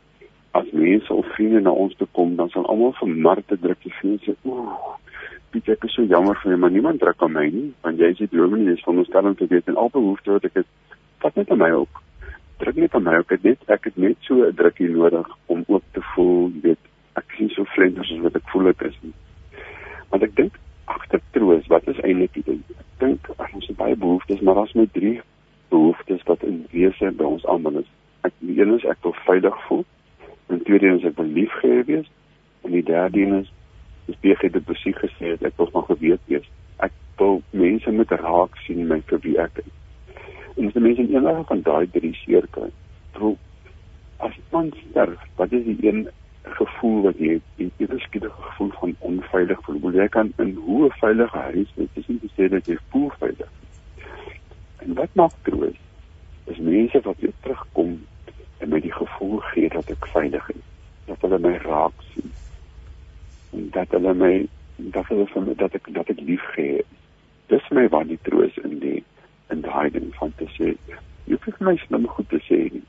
As 0.52 0.72
mense 0.72 1.14
of 1.14 1.26
vriende 1.26 1.60
na 1.60 1.70
ons 1.70 1.96
toe 1.96 2.08
kom, 2.12 2.36
dan 2.36 2.50
sal 2.50 2.68
almal 2.68 2.94
vir 2.94 3.08
Marte 3.08 3.60
druk 3.60 3.82
die 3.82 3.94
vriende 3.94 4.20
sê, 4.24 4.36
"Ooh, 4.42 4.96
Piet, 5.50 5.70
ek 5.70 5.84
is 5.84 5.94
so 5.94 6.04
jammer 6.04 6.36
vir 6.36 6.52
jou, 6.52 6.60
maar 6.60 6.72
niemand 6.72 7.00
druk 7.00 7.22
aan 7.22 7.32
my 7.32 7.50
nie, 7.50 7.74
want 7.82 8.00
jy 8.00 8.06
is 8.06 8.18
die 8.18 8.28
dominee, 8.32 8.76
dis 8.76 8.84
van 8.84 8.98
ons 8.98 9.08
stelling 9.08 9.38
te 9.38 9.48
weet 9.48 9.68
en 9.68 9.76
al 9.76 9.90
behoefte 9.90 10.32
wat 10.32 10.44
ek 10.44 10.54
het, 10.54 10.66
vat 11.20 11.36
net 11.36 11.52
aan 11.52 11.58
my 11.58 11.72
ook." 11.72 12.02
druk 12.62 12.78
net 12.78 12.96
aan 12.96 13.06
my 13.08 13.18
ook 13.18 13.32
ek 13.34 13.46
net 13.46 13.72
ek 13.74 13.88
het 13.90 13.98
net 13.98 14.18
so 14.28 14.46
'n 14.46 14.56
drukkie 14.56 14.90
nodig 14.90 15.28
om 15.54 15.64
ook 15.68 15.84
te 15.98 16.02
voel 16.14 16.52
weet 16.62 16.84
ek 17.20 17.34
sien 17.38 17.50
so 17.50 17.66
flenters 17.74 18.12
as 18.14 18.22
wat 18.26 18.36
ek 18.36 18.50
voel 18.54 18.70
ek 18.70 18.82
is 18.90 18.98
nie 19.02 19.14
want 20.10 20.24
ek 20.24 20.36
dink 20.36 20.60
agter 20.86 21.22
troos 21.32 21.68
wat 21.68 21.88
is 21.88 22.00
eintlik 22.00 22.34
dit 22.34 22.48
ek 22.56 22.88
dink 23.04 23.30
ons 23.38 23.68
het 23.68 23.78
baie 23.78 23.96
behoeftes 23.96 24.42
maar 24.42 24.62
daar's 24.62 24.74
net 24.78 24.94
drie 24.94 25.20
behoeftes 25.72 26.24
wat 26.24 26.44
in 26.44 26.66
wese 26.72 27.12
by 27.18 27.24
ons 27.24 27.46
almal 27.46 27.82
is. 27.82 27.90
Ek 28.28 28.34
die 28.40 28.60
een 28.60 28.76
is 28.76 28.86
ek 28.92 29.00
wil 29.06 29.16
veilig 29.26 29.58
voel 29.68 29.86
en 30.52 30.64
tweede 30.68 30.96
is 30.98 31.08
ek 31.08 31.18
wil 31.20 31.30
liefgehê 31.38 31.84
wees 31.88 32.10
en 32.66 32.76
die 32.76 32.84
derde 32.86 33.22
een 33.22 33.38
is 33.42 33.52
dis 34.08 34.20
beter 34.26 34.52
dit 34.52 34.66
besieg 34.68 34.98
gesê 35.00 35.36
het 35.36 35.46
ek 35.48 35.56
wil 35.62 35.72
nog 35.74 35.88
geweet 35.92 36.26
wees. 36.32 36.48
Ek 36.84 36.96
wil 37.22 37.40
mense 37.64 37.94
met 37.96 38.12
raak 38.24 38.58
sien 38.66 38.84
my 38.90 39.00
vir 39.12 39.24
wie 39.26 39.38
ek 39.40 39.64
is. 39.64 39.72
En 40.58 40.68
as 40.68 40.76
die 40.76 40.84
mense 40.84 41.06
in 41.06 41.16
enige 41.16 41.46
van 41.54 41.64
daai 41.68 41.88
drie 41.96 42.14
seer 42.24 42.48
kry, 42.58 42.68
voel 43.16 43.38
as 44.22 44.36
iemand 44.42 44.76
sterf, 44.90 45.22
wat 45.40 45.54
is 45.56 45.64
die 45.66 45.78
een 45.88 46.04
gevoel 46.44 47.02
wat 47.02 47.18
jy 47.18 47.34
het? 47.34 47.48
Die 47.56 47.72
eweskiedige 47.78 48.42
gevoel 48.42 48.72
van 48.80 48.96
onveilig 49.00 49.60
voel. 49.64 49.94
Jy 49.94 50.08
kan 50.08 50.34
in 50.38 50.54
hoe 50.56 50.92
veilige 51.00 51.38
huis 51.38 51.74
net 51.76 52.00
is 52.02 52.08
nie 52.08 52.20
te 52.20 52.32
sê 52.36 52.50
dat 52.50 52.66
jy 52.66 52.78
voel 52.94 53.10
veilig. 53.20 53.52
En 54.86 54.94
wat 54.94 55.14
maak 55.14 55.36
troos? 55.48 55.78
Is 56.46 56.58
mense 56.58 57.02
wat 57.02 57.20
weer 57.20 57.36
terugkom 57.42 58.00
en 58.62 58.70
my 58.70 58.80
die 58.82 58.94
gevoel 58.94 59.38
gee 59.52 59.70
dat 59.70 59.90
ek 59.90 60.08
veilig 60.14 60.50
is, 60.54 60.66
dat 61.06 61.22
hulle 61.26 61.40
my 61.42 61.54
raak 61.66 62.04
sien. 62.14 62.34
En 63.58 63.70
dat 63.78 63.94
hulle 63.98 64.14
my 64.14 64.34
dat 64.78 65.08
hulle 65.08 65.28
van 65.34 65.54
dat 65.58 65.78
ek 65.78 65.94
dat 65.94 66.10
ek 66.10 66.22
lief 66.26 66.44
gee. 66.56 66.82
Dis 67.54 67.70
my 67.70 67.88
wat 67.94 68.10
die 68.10 68.20
troos 68.26 68.58
in 68.66 68.78
lê 68.82 69.00
in 69.52 69.62
daai 69.62 69.90
ding 69.92 70.10
van 70.16 70.34
te 70.40 70.48
sê 70.58 70.74
jy 71.28 71.38
hoef 71.38 71.46
vir 71.48 71.66
my 71.68 71.76
slim 71.84 72.08
goed 72.16 72.30
te 72.32 72.40
sê 72.48 72.60
nie 72.74 72.84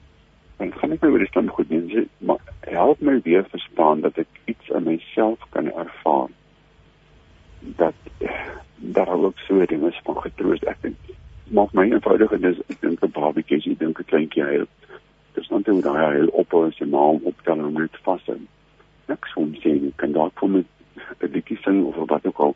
dan 0.62 0.72
gaan 0.78 0.92
ek 0.94 1.02
my 1.02 1.08
oor 1.10 1.22
die 1.22 1.30
slim 1.32 1.48
goed 1.50 1.70
doen 1.72 1.88
sê 1.90 2.02
maar 2.28 2.42
help 2.70 3.00
my 3.02 3.16
weer 3.24 3.42
verstaan 3.50 4.04
dat 4.04 4.18
ek 4.22 4.28
iets 4.52 4.68
in 4.78 4.84
myself 4.86 5.42
kan 5.54 5.70
ervaar. 5.72 6.30
Dat 7.80 7.98
daar 8.98 9.10
ook 9.16 9.42
so 9.46 9.66
dinge 9.66 9.90
is 9.90 10.00
van 10.06 10.20
getroos 10.26 10.62
ek 10.70 10.78
dink 10.86 11.10
maak 11.58 11.74
my 11.78 11.88
eenvoudig 11.90 12.36
en 12.36 12.46
dis 12.46 12.62
ek 12.68 12.78
dink 12.84 13.02
'n 13.02 13.14
babatjie 13.18 13.58
jy 13.64 13.74
dink 13.82 13.98
'n 13.98 14.10
kleintjie 14.12 14.46
hy 14.46 14.62
dis 15.34 15.48
dan 15.50 15.66
toe 15.66 15.80
daai 15.82 16.06
hy 16.06 16.24
op 16.44 16.54
as 16.60 16.78
sy 16.78 16.86
ma 16.94 17.10
optel 17.32 17.66
en 17.66 17.74
net 17.80 17.98
vas 18.06 18.32
en 18.36 18.46
niks 19.08 19.34
om 19.34 19.54
sê 19.64 19.74
nie. 19.82 19.92
Kan 19.96 20.12
dalk 20.12 20.38
vir 20.38 20.48
my 20.48 20.64
'n 21.22 21.32
bietjie 21.38 21.58
sing 21.66 21.84
of 21.90 21.98
wat 22.08 22.26
ook 22.26 22.38
al 22.38 22.54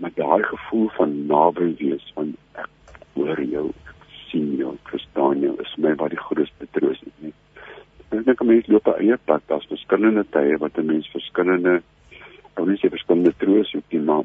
maar 0.00 0.16
daai 0.16 0.42
gevoel 0.42 0.88
van 0.96 1.26
naby 1.26 1.74
wees 1.76 2.12
van 2.14 2.36
ek 2.54 2.70
hoor 3.14 3.40
jou. 3.42 3.68
sien 3.68 3.93
jou 4.34 4.74
verstaan 4.90 5.40
jou 5.40 5.54
is 5.62 5.74
my 5.78 5.94
wat 6.00 6.10
die 6.10 6.20
grootste 6.20 6.68
troos 6.76 7.00
is 7.02 7.16
nie. 7.18 7.32
Ek 8.10 8.24
dink 8.24 8.40
'n 8.40 8.46
mens 8.46 8.66
loop 8.66 8.86
'n 8.88 9.00
eie 9.00 9.16
pad 9.16 9.42
daar's 9.46 9.66
verskillende 9.66 10.24
tye 10.30 10.58
wat 10.58 10.78
'n 10.78 10.86
mens 10.86 11.08
verskillende 11.08 11.82
ou 12.56 12.66
nie 12.66 12.78
sê 12.78 12.90
verskillende 12.90 13.34
troos 13.38 13.72
hoek 13.72 13.88
nie 13.90 14.00
maar 14.00 14.24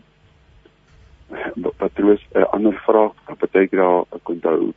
wat 1.79 1.95
troos 1.95 2.21
'n 2.35 2.49
ander 2.55 2.73
vraag 2.85 3.13
wat 3.27 3.37
partykeer 3.37 3.79
daar 3.79 4.05
ek 4.11 4.29
onthou 4.29 4.73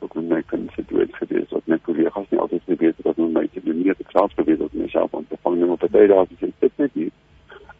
ook 0.00 0.14
met 0.14 0.28
my 0.28 0.42
kind 0.42 0.70
se 0.74 0.82
dood 0.88 1.14
gewees 1.14 1.50
wat 1.50 1.66
my 1.66 1.78
kollegas 1.78 2.30
nie 2.30 2.40
altyd 2.40 2.62
weet 2.66 2.94
wat 3.02 3.16
met 3.16 3.32
my 3.32 3.46
te 3.46 3.60
doen 3.60 3.82
nie 3.82 3.90
ek 3.90 4.10
self 4.10 4.32
geweet 4.34 4.60
op 4.60 4.72
myself 4.72 5.12
om 5.12 5.26
te 5.28 5.36
vang 5.42 5.56
net 5.58 5.68
op 5.68 5.92
daar 5.92 6.18
as 6.18 6.28
ek 6.40 6.52
dit 6.60 6.78
net 6.78 6.94
nie 6.94 7.10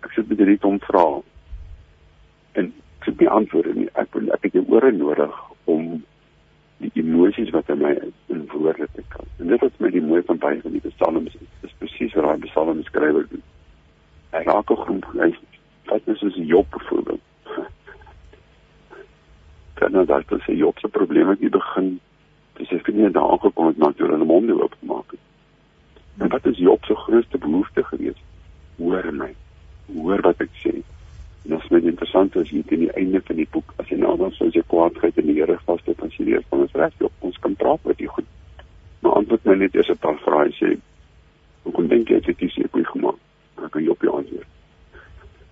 ek 0.02 0.12
sit 0.12 0.28
met 0.28 0.38
hierdie 0.38 0.62
om 0.62 0.80
vra 0.80 1.22
en 2.58 2.72
ek 2.98 3.06
het 3.06 3.20
nie 3.20 3.28
antwoorde 3.28 3.74
nie. 3.74 3.88
Ek 3.94 4.14
ek 4.34 4.46
het 4.46 4.56
jou 4.58 4.64
ore 4.74 4.90
nodig 4.92 5.34
om 5.64 6.02
die 6.78 6.90
emosies 6.94 7.50
wat 7.50 7.68
in 7.68 7.82
my 7.82 7.90
is 7.90 8.14
in 8.26 8.46
woorde 8.52 8.88
te 8.94 9.02
kan. 9.08 9.26
En 9.38 9.46
dit 9.52 9.62
is 9.62 9.78
my 9.82 9.90
die 9.90 10.02
mooi 10.02 10.22
van 10.26 10.38
baie 10.38 10.60
van 10.62 10.74
die 10.76 10.82
psalms. 10.86 11.32
Dit 11.32 11.70
is 11.70 11.78
presies 11.78 12.14
wat 12.14 12.28
daai 12.28 12.50
psalms 12.50 12.86
skrywer 12.90 13.26
doen. 13.30 13.42
Hy 14.34 14.42
raak 14.46 14.70
ook 14.70 14.84
goed. 14.86 15.08
Hy 15.18 15.30
vat 15.90 16.06
net 16.06 16.20
soos 16.22 16.36
Job 16.50 16.70
byvoorbeeld. 16.70 17.24
Kan 19.80 19.96
nou 19.96 20.04
dalk 20.06 20.34
sê 20.46 20.54
Job 20.58 20.78
se 20.78 20.90
probleme 20.92 21.34
het 21.38 21.50
begin 21.54 21.96
dis 22.58 22.70
ek 22.74 22.90
nie 22.90 23.10
daar 23.14 23.30
aangekom 23.32 23.70
het 23.70 23.78
maar 23.78 23.94
toe 23.94 24.08
hulle 24.10 24.26
hom 24.26 24.50
oop 24.50 24.74
gemaak 24.80 25.10
het. 25.14 25.24
En 26.18 26.30
wat 26.34 26.46
is 26.50 26.58
Job 26.58 26.84
se 26.84 26.94
grootste 26.94 27.38
behoefte 27.38 27.84
geweest? 27.84 28.24
Hoor 28.78 29.12
my. 29.14 29.30
Hoor 29.94 30.22
wat 30.26 30.42
ek 30.42 30.54
sê. 30.62 30.74
En 31.44 31.54
dit 31.54 31.62
is 31.62 31.70
net 31.70 31.84
interessant 31.84 32.36
as 32.36 32.50
jy 32.50 32.62
teen 32.66 32.84
die 32.86 32.92
einde 33.00 33.20
van 33.24 33.36
die 33.36 33.48
boek 33.50 33.72
as 33.76 33.88
jy 33.88 33.96
nou 33.96 34.16
nader 34.16 34.34
sou 34.36 34.48
jy 34.52 34.62
kwaadheid 34.66 35.18
in 35.22 35.30
die 35.30 35.38
Here 35.38 35.58
vaste 35.64 35.94
dan 36.00 36.10
sien 36.10 36.28
jy 36.28 36.40
van 36.50 36.66
ons 36.66 36.76
reg, 36.80 36.92
ons 37.20 37.38
kan 37.44 37.54
praat 37.54 37.84
met 37.84 37.98
die 37.98 38.10
goed. 38.10 38.26
Maar 39.00 39.20
antwoord 39.22 39.44
my 39.44 39.54
net 39.54 39.74
eers 39.74 39.90
'n 39.90 39.98
paar 40.04 40.18
vrae 40.26 40.52
sê. 40.60 40.76
Hoekom 41.62 41.88
dink 41.88 42.08
jy 42.08 42.16
ek 42.16 42.26
het 42.26 42.38
hierdie 42.38 42.54
seep 42.54 42.74
gemaak? 42.92 43.18
Dan 43.56 43.70
kan 43.70 43.82
jy 43.82 43.88
op 43.88 44.00
die 44.00 44.10
antwoord. 44.10 44.46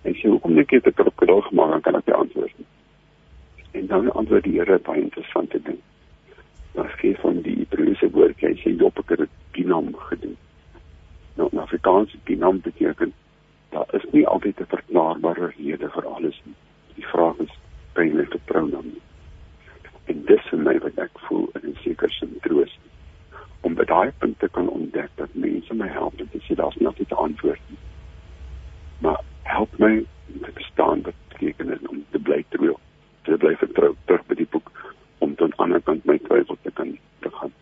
En 0.03 0.13
sê 0.13 0.29
hoekom 0.29 0.55
dink 0.55 0.71
jy 0.71 0.77
ek 0.77 0.85
het 0.85 0.97
'n 0.97 1.03
krokodil 1.03 1.41
gemaak? 1.41 1.71
Dan 1.71 1.81
kan 1.81 1.95
ek 1.95 2.05
die 2.05 2.13
antwoord 2.13 2.53
nie. 2.57 2.67
En 3.71 3.87
dan 3.87 4.11
antwoord 4.11 4.43
die 4.43 4.59
Here 4.59 4.79
baie 4.79 5.01
interessante 5.01 5.61
ding. 5.61 5.79
Dan 6.73 6.89
gee 6.89 7.15
van 7.15 7.41
die 7.41 7.55
Hebreëse 7.55 8.09
woord, 8.11 8.39
hy 8.39 8.53
sê 8.61 8.75
Job 8.77 8.97
het 8.97 9.17
dit 9.17 9.29
dinam 9.51 9.95
gedoen. 9.95 10.37
Nou 11.35 11.49
in 11.51 11.59
Afrikaans 11.59 12.15
dinam 12.23 12.61
beteken 12.61 13.13
daar 13.69 13.87
is 13.91 14.05
nie 14.11 14.27
altyd 14.27 14.59
'n 14.59 14.73
verklaarbare 14.75 15.53
rede 15.57 15.89
vir 15.89 16.05
alles 16.05 16.41
nie. 16.43 16.55
Die 16.95 17.07
vraag 17.07 17.37
is 17.37 17.53
pynlik 17.93 18.29
te 18.29 18.39
pronoem. 18.45 18.93
En 20.05 20.25
dis 20.25 20.49
vir 20.49 20.59
my 20.59 20.79
wat 20.79 20.97
ek 20.97 21.19
voel 21.27 21.49
in 21.53 21.69
'n 21.69 21.77
sekere 21.83 22.11
sin 22.11 22.39
troos 22.41 22.79
om 23.61 23.75
by 23.75 23.83
daai 23.83 24.11
punt 24.17 24.39
te 24.39 24.49
kan 24.49 24.69
ontdek 24.69 25.09
dat 25.15 25.33
mense 25.33 25.73
my 25.73 25.87
help 25.87 26.19
en 26.19 26.29
dis 26.31 26.47
daar's 26.55 26.75
nog 26.79 26.97
nie 26.97 27.07
'n 27.09 27.15
antwoord 27.15 27.61
nie. 27.69 27.77
Maar 28.99 29.21
help 29.43 29.77
my 29.77 30.05
om 30.33 30.39
te 30.41 30.51
verstaan 30.53 31.01
wat 31.01 31.13
beteken 31.27 31.67
dit 31.67 31.87
om 31.87 32.05
te 32.11 32.19
bly 32.19 32.43
trou, 32.49 32.75
te 33.23 33.37
bly 33.37 33.55
vertrou 33.55 33.95
terug 34.05 34.25
by 34.25 34.35
die 34.35 34.47
boek 34.49 34.71
om 35.17 35.35
dan 35.35 35.41
aan 35.41 35.49
die 35.49 35.59
ander 35.63 35.81
kant 35.81 36.05
my 36.05 36.17
twyfel 36.17 36.57
te 36.61 36.71
kan 36.71 36.97
te 37.19 37.29
gaan. 37.29 37.53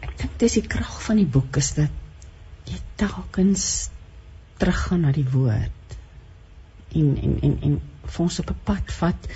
Ek 0.00 0.12
dink 0.18 0.38
dis 0.38 0.52
die 0.52 0.66
krag 0.66 1.02
van 1.06 1.16
die 1.16 1.30
boek 1.38 1.56
is 1.56 1.74
dat 1.74 2.07
jy 2.72 2.80
telkens 3.00 3.90
teruggaan 4.58 5.06
na 5.06 5.12
die 5.14 5.26
woord 5.32 5.96
en 6.98 7.14
en 7.22 7.38
en 7.42 7.54
en 7.68 7.78
vir 8.08 8.24
ons 8.24 8.40
op 8.42 8.50
'n 8.50 8.64
pad 8.64 8.92
vat 9.00 9.30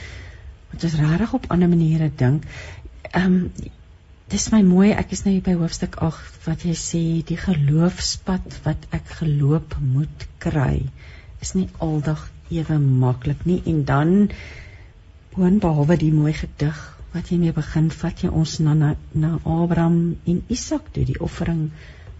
wat 0.72 0.84
ons 0.88 0.98
regtig 1.04 1.32
op 1.38 1.50
ander 1.52 1.68
maniere 1.68 2.10
dink. 2.16 2.44
Ehm 3.12 3.24
um, 3.26 3.50
dis 4.32 4.48
my 4.52 4.62
mooi, 4.64 4.90
ek 4.96 5.10
is 5.12 5.24
nou 5.24 5.32
hier 5.34 5.44
by 5.44 5.54
hoofstuk 5.60 5.98
8 6.00 6.46
wat 6.46 6.62
jy 6.64 6.74
sê 6.82 7.02
die 7.28 7.36
geloofspad 7.36 8.54
wat 8.64 8.86
ek 8.98 9.10
geloop 9.18 9.76
moet 9.80 10.26
kry 10.38 10.88
is 11.44 11.52
nie 11.58 11.68
aldag 11.86 12.22
ewe 12.48 12.78
maklik 12.78 13.44
nie 13.44 13.60
en 13.72 13.84
dan 13.84 14.14
boonbehalwe 15.34 15.96
die 16.00 16.12
mooi 16.12 16.32
gedig 16.38 16.80
wat 17.12 17.28
jy 17.32 17.38
mee 17.42 17.56
begin 17.56 17.90
vat 18.02 18.24
jy 18.24 18.30
ons 18.42 18.58
na 18.64 18.74
na, 18.74 18.94
na 19.12 19.32
Abraham 19.44 19.98
en 20.24 20.40
Isak 20.48 20.88
toe 20.96 21.04
die 21.08 21.20
offering 21.20 21.70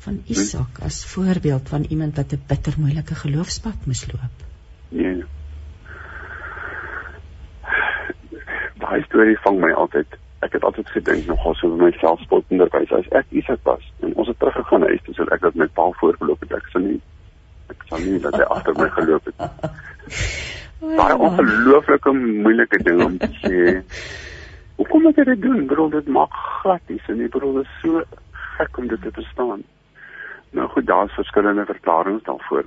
van 0.05 0.23
Isak 0.27 0.81
as 0.83 1.05
voorbeeld 1.07 1.69
van 1.69 1.85
iemand 1.89 2.16
wat 2.16 2.33
'n 2.33 2.43
bitter 2.47 2.74
moeilike 2.79 3.15
geloofspad 3.15 3.87
moes 3.87 4.05
loop. 4.12 4.37
Nee. 4.89 5.24
Daai 8.83 9.03
storie 9.03 9.39
vang 9.39 9.61
my 9.61 9.73
altyd. 9.73 10.07
Ek 10.39 10.53
het 10.53 10.65
altyd 10.65 10.89
gedink 10.91 11.27
nogal 11.27 11.55
so 11.55 11.69
vir 11.69 11.85
myself 11.87 12.20
spottenderwys 12.20 12.93
as 12.93 13.09
ek 13.09 13.27
Isak 13.31 13.61
was 13.62 13.93
en 14.01 14.15
ons 14.15 14.29
het 14.29 14.39
teruggegaan 14.39 14.83
huis 14.83 15.03
toe 15.05 15.15
so 15.15 15.24
ek 15.24 15.43
het 15.43 15.55
met 15.55 15.73
Paul 15.73 15.95
voorgeloop 16.01 16.41
het 16.41 16.53
ek 16.53 16.66
sou 16.73 16.83
nie 16.83 17.01
ek 17.69 17.85
sou 17.89 18.01
nie 18.01 18.19
dat 18.19 18.35
hy 18.35 18.43
agter 18.43 18.74
my 18.74 18.89
geloop 18.89 19.24
het. 19.24 19.37
Baie 20.99 21.16
ongelooflike 21.16 22.12
moeilike 22.12 22.83
ding 22.83 23.05
om 23.05 23.19
te 23.19 23.31
sê. 23.43 23.85
Hoekom 24.77 25.03
moet 25.03 25.16
jy 25.16 25.24
dit 25.24 25.43
doen? 25.43 25.66
Bro, 25.66 25.89
dit 25.89 26.09
maak 26.11 26.35
glad 26.62 26.91
nie 26.91 26.99
sin 27.07 27.20
nie. 27.23 27.29
Bro, 27.31 27.53
dit 27.61 27.69
is 27.70 27.79
so 27.85 28.03
gek 28.57 28.79
om 28.79 28.89
dit 28.91 29.03
te 29.03 29.12
verstaan. 29.15 29.62
Nou 30.53 30.69
goed, 30.69 30.87
daar's 30.87 31.12
verskillende 31.12 31.65
verklaringe 31.65 32.20
daarvoor. 32.23 32.65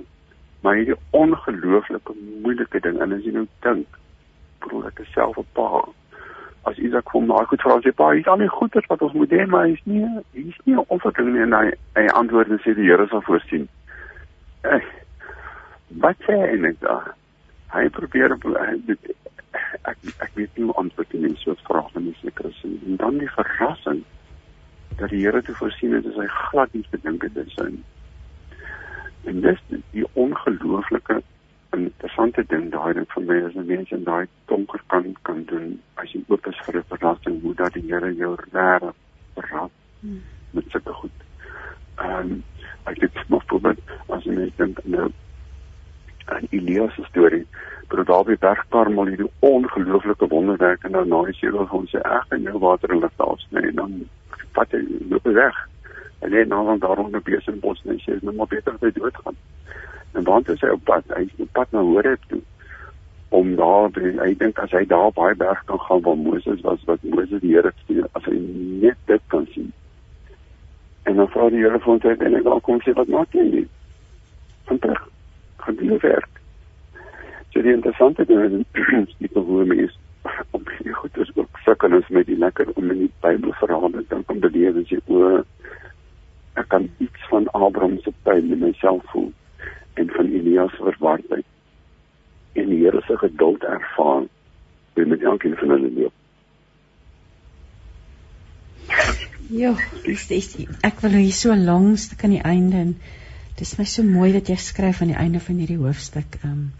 Maar 0.60 0.74
hierdie 0.74 0.96
ongelooflike 1.10 2.12
moeilike 2.42 2.80
ding 2.80 2.98
en 3.00 3.12
as 3.14 3.22
jy 3.22 3.34
nou 3.36 3.46
dink, 3.62 3.98
bro, 4.64 4.82
ek 4.88 5.04
self 5.12 5.38
'n 5.38 5.46
pa. 5.52 5.84
As 6.66 6.78
Isak 6.82 7.04
kom 7.04 7.26
maar 7.26 7.46
goed 7.46 7.62
vra 7.62 7.80
sy 7.80 7.92
pa, 7.94 8.10
hy's 8.10 8.26
al 8.26 8.42
nie 8.42 8.48
goeie 8.48 8.82
wat 8.88 9.02
ons 9.02 9.12
moet 9.12 9.30
hê, 9.30 9.46
maar 9.46 9.66
hy's 9.66 9.84
nie 9.84 10.02
hy's 10.34 10.58
nie 10.64 10.82
onverdoen 10.86 11.32
nie 11.32 11.42
en 11.42 11.52
hy 11.52 11.70
hy 11.94 12.06
antwoord 12.06 12.50
en 12.50 12.58
sê 12.64 12.74
die 12.74 12.88
Here 12.90 13.06
sal 13.06 13.22
voorsien. 13.22 13.68
Eh, 14.62 14.82
wat 16.02 16.16
sê 16.26 16.34
hy 16.34 16.58
net 16.58 16.80
daar? 16.80 17.14
Hy 17.70 17.88
probeer 17.88 18.34
dit 18.86 19.16
ek 19.84 19.98
ek 20.18 20.30
weet 20.34 20.56
nie 20.56 20.64
hoe 20.64 20.74
antwoord 20.74 21.10
die 21.10 21.20
mense 21.20 21.50
wat 21.50 21.62
vra 21.68 21.86
van 21.92 22.10
die 22.10 22.18
sekere 22.22 22.52
sin. 22.60 22.80
En 22.86 22.96
dan 22.96 23.18
die 23.18 23.30
verrassing 23.30 24.02
dat 24.96 25.10
die 25.10 25.22
Here 25.24 25.42
te 25.42 25.54
voorsien 25.54 25.92
het 25.92 26.06
as 26.06 26.18
hy 26.20 26.26
glad 26.26 26.72
nie 26.72 26.84
gedink 26.90 27.22
het 27.22 27.34
dit 27.34 27.50
sou 27.54 27.68
nie. 27.70 27.84
En 29.30 29.40
dis 29.40 29.62
die 29.90 30.06
ongelooflike 30.12 31.20
interessante 31.76 32.44
ding 32.48 32.70
daai 32.72 32.92
ding 32.94 33.08
van 33.12 33.26
my 33.28 33.40
as 33.44 33.54
'n 33.54 33.66
mens 33.66 33.90
in 33.90 34.04
daai 34.04 34.26
donker 34.46 34.80
kan 34.86 35.16
kan 35.22 35.44
doen 35.44 35.80
as 35.94 36.12
jy 36.12 36.22
oop 36.28 36.46
is 36.46 36.62
vir 36.64 36.78
'n 36.78 36.88
verrassing 36.88 37.42
hoe 37.42 37.54
dat 37.54 37.72
die 37.72 37.86
Here 37.90 38.14
jou 38.14 38.34
regtig 38.52 38.94
verras 39.34 39.70
met 40.50 40.64
sulke 40.68 40.92
goed. 40.92 41.16
Ehm 41.96 42.32
um, 42.32 42.44
ek 42.84 43.00
het 43.00 43.28
nog 43.28 43.44
probeer 43.44 43.76
as 44.08 44.24
jy 44.24 44.34
net 44.34 44.56
dink 44.56 44.84
nou 44.84 45.10
aan 46.24 46.46
Elias 46.50 46.94
se 46.94 47.04
storie 47.04 47.46
maar 47.88 48.04
daar 48.04 48.24
by 48.24 48.36
Bergkarmel 48.38 49.06
hierdie 49.06 49.30
ongelooflike 49.38 50.26
wonderwerk 50.28 50.82
en 50.84 50.90
nou 50.90 51.06
na 51.06 51.22
die 51.24 51.34
sewe 51.38 51.66
van 51.70 51.86
sy 51.86 52.00
eg 52.02 52.32
en 52.34 52.42
jou 52.42 52.58
water 52.58 52.92
in 52.92 53.02
lig 53.04 53.20
afsny 53.26 53.62
en 53.68 53.76
dan 53.80 53.92
vat 54.56 54.74
hy 54.76 54.82
loop 55.10 55.24
weg. 55.38 55.62
En 56.18 56.30
net 56.30 56.48
nou 56.48 56.64
dan 56.66 56.78
daarom 56.78 57.14
op 57.14 57.24
die 57.24 57.60
bos 57.60 57.82
en 57.84 58.00
sê 58.00 58.18
nou 58.20 58.34
maar 58.34 58.50
beter 58.50 58.74
as 58.74 58.84
hy 58.84 58.92
doodgaan. 58.96 59.36
En 60.12 60.24
dan 60.24 60.44
is 60.46 60.60
hy 60.60 60.68
op 60.74 60.84
pad 60.84 61.04
hy 61.16 61.24
is 61.26 61.42
op 61.44 61.52
pad 61.52 61.72
na 61.72 61.84
Horeb 61.84 62.22
toe 62.28 62.42
om 63.28 63.56
daar 63.58 63.90
by, 63.90 64.12
hy 64.22 64.30
dink 64.38 64.58
as 64.62 64.72
hy 64.72 64.84
daar 64.88 65.10
baie 65.12 65.34
berg 65.34 65.64
kan 65.68 65.80
gaan 65.82 66.02
waar 66.06 66.16
Moses 66.16 66.62
was 66.64 66.84
wat 66.86 67.02
Moses 67.02 67.42
die 67.42 67.52
Here 67.56 67.72
stuur 67.82 68.06
as 68.12 68.24
hy 68.30 68.38
net 68.84 68.96
dit 69.10 69.26
kan 69.34 69.48
sien. 69.52 69.72
En 71.04 71.20
dan 71.20 71.28
vra 71.34 71.50
die 71.50 71.60
Here 71.64 71.80
vir 71.82 71.92
hom 71.92 72.00
en 72.14 72.38
hy 72.38 72.42
dan 72.46 72.64
kom 72.68 72.80
sê 72.84 72.94
wat 72.96 73.12
maak 73.12 73.34
jy 73.34 73.66
van 74.70 74.78
terug 74.78 75.04
gaan 75.66 75.78
die 75.82 76.00
werk. 76.06 76.40
So 77.52 77.62
die 77.62 77.74
interessante 77.74 78.24
ding 78.24 78.62
is 78.62 79.14
die 79.20 79.30
hoe 79.34 79.64
mense 79.64 80.05
om 80.56 80.62
hierdie 80.70 80.96
goed 81.00 81.16
is 81.24 81.32
ook 81.34 81.60
sukkel 81.64 81.98
ons 81.98 82.12
met 82.18 82.26
die 82.26 82.38
lekker 82.38 82.70
om 82.74 82.90
in 82.94 83.06
die 83.06 83.12
Bybel 83.24 83.54
verhale 83.60 84.04
dan 84.12 84.24
kom 84.28 84.40
te 84.40 84.52
lees 84.54 84.78
as 84.82 84.92
jy 84.92 85.00
o 85.06 85.42
ek 86.56 86.70
kan 86.72 86.88
iets 87.04 87.28
van 87.30 87.48
Abraham 87.52 87.98
se 88.04 88.14
pyn 88.28 88.52
in 88.52 88.62
myself 88.64 89.04
voel 89.12 89.32
en 90.00 90.10
van 90.16 90.32
Elias 90.38 90.72
se 90.76 90.88
verwardheid 90.90 91.44
en 92.56 92.72
die 92.72 92.82
Here 92.84 93.02
se 93.04 93.16
geduld 93.20 93.64
ervaar 93.68 94.24
met 94.94 95.22
elkeen 95.22 95.56
van 95.56 95.68
hulle 95.68 95.90
lewe. 95.92 96.10
Ja, 99.52 99.74
dis 100.04 100.26
dis 100.30 100.48
ek 100.86 101.02
wil 101.04 101.18
hier 101.20 101.36
so 101.36 101.54
langs 101.54 102.08
kan 102.18 102.32
die 102.32 102.42
einde 102.42 102.80
en 102.80 102.94
dis 103.60 103.76
my 103.78 103.84
so 103.88 104.02
mooi 104.02 104.32
dat 104.34 104.48
jy 104.50 104.56
skryf 104.60 105.02
aan 105.02 105.12
die 105.12 105.20
einde 105.20 105.40
van 105.40 105.60
hierdie 105.62 105.82
hoofstuk. 105.82 106.40
Ehm 106.42 106.52
um, 106.52 106.70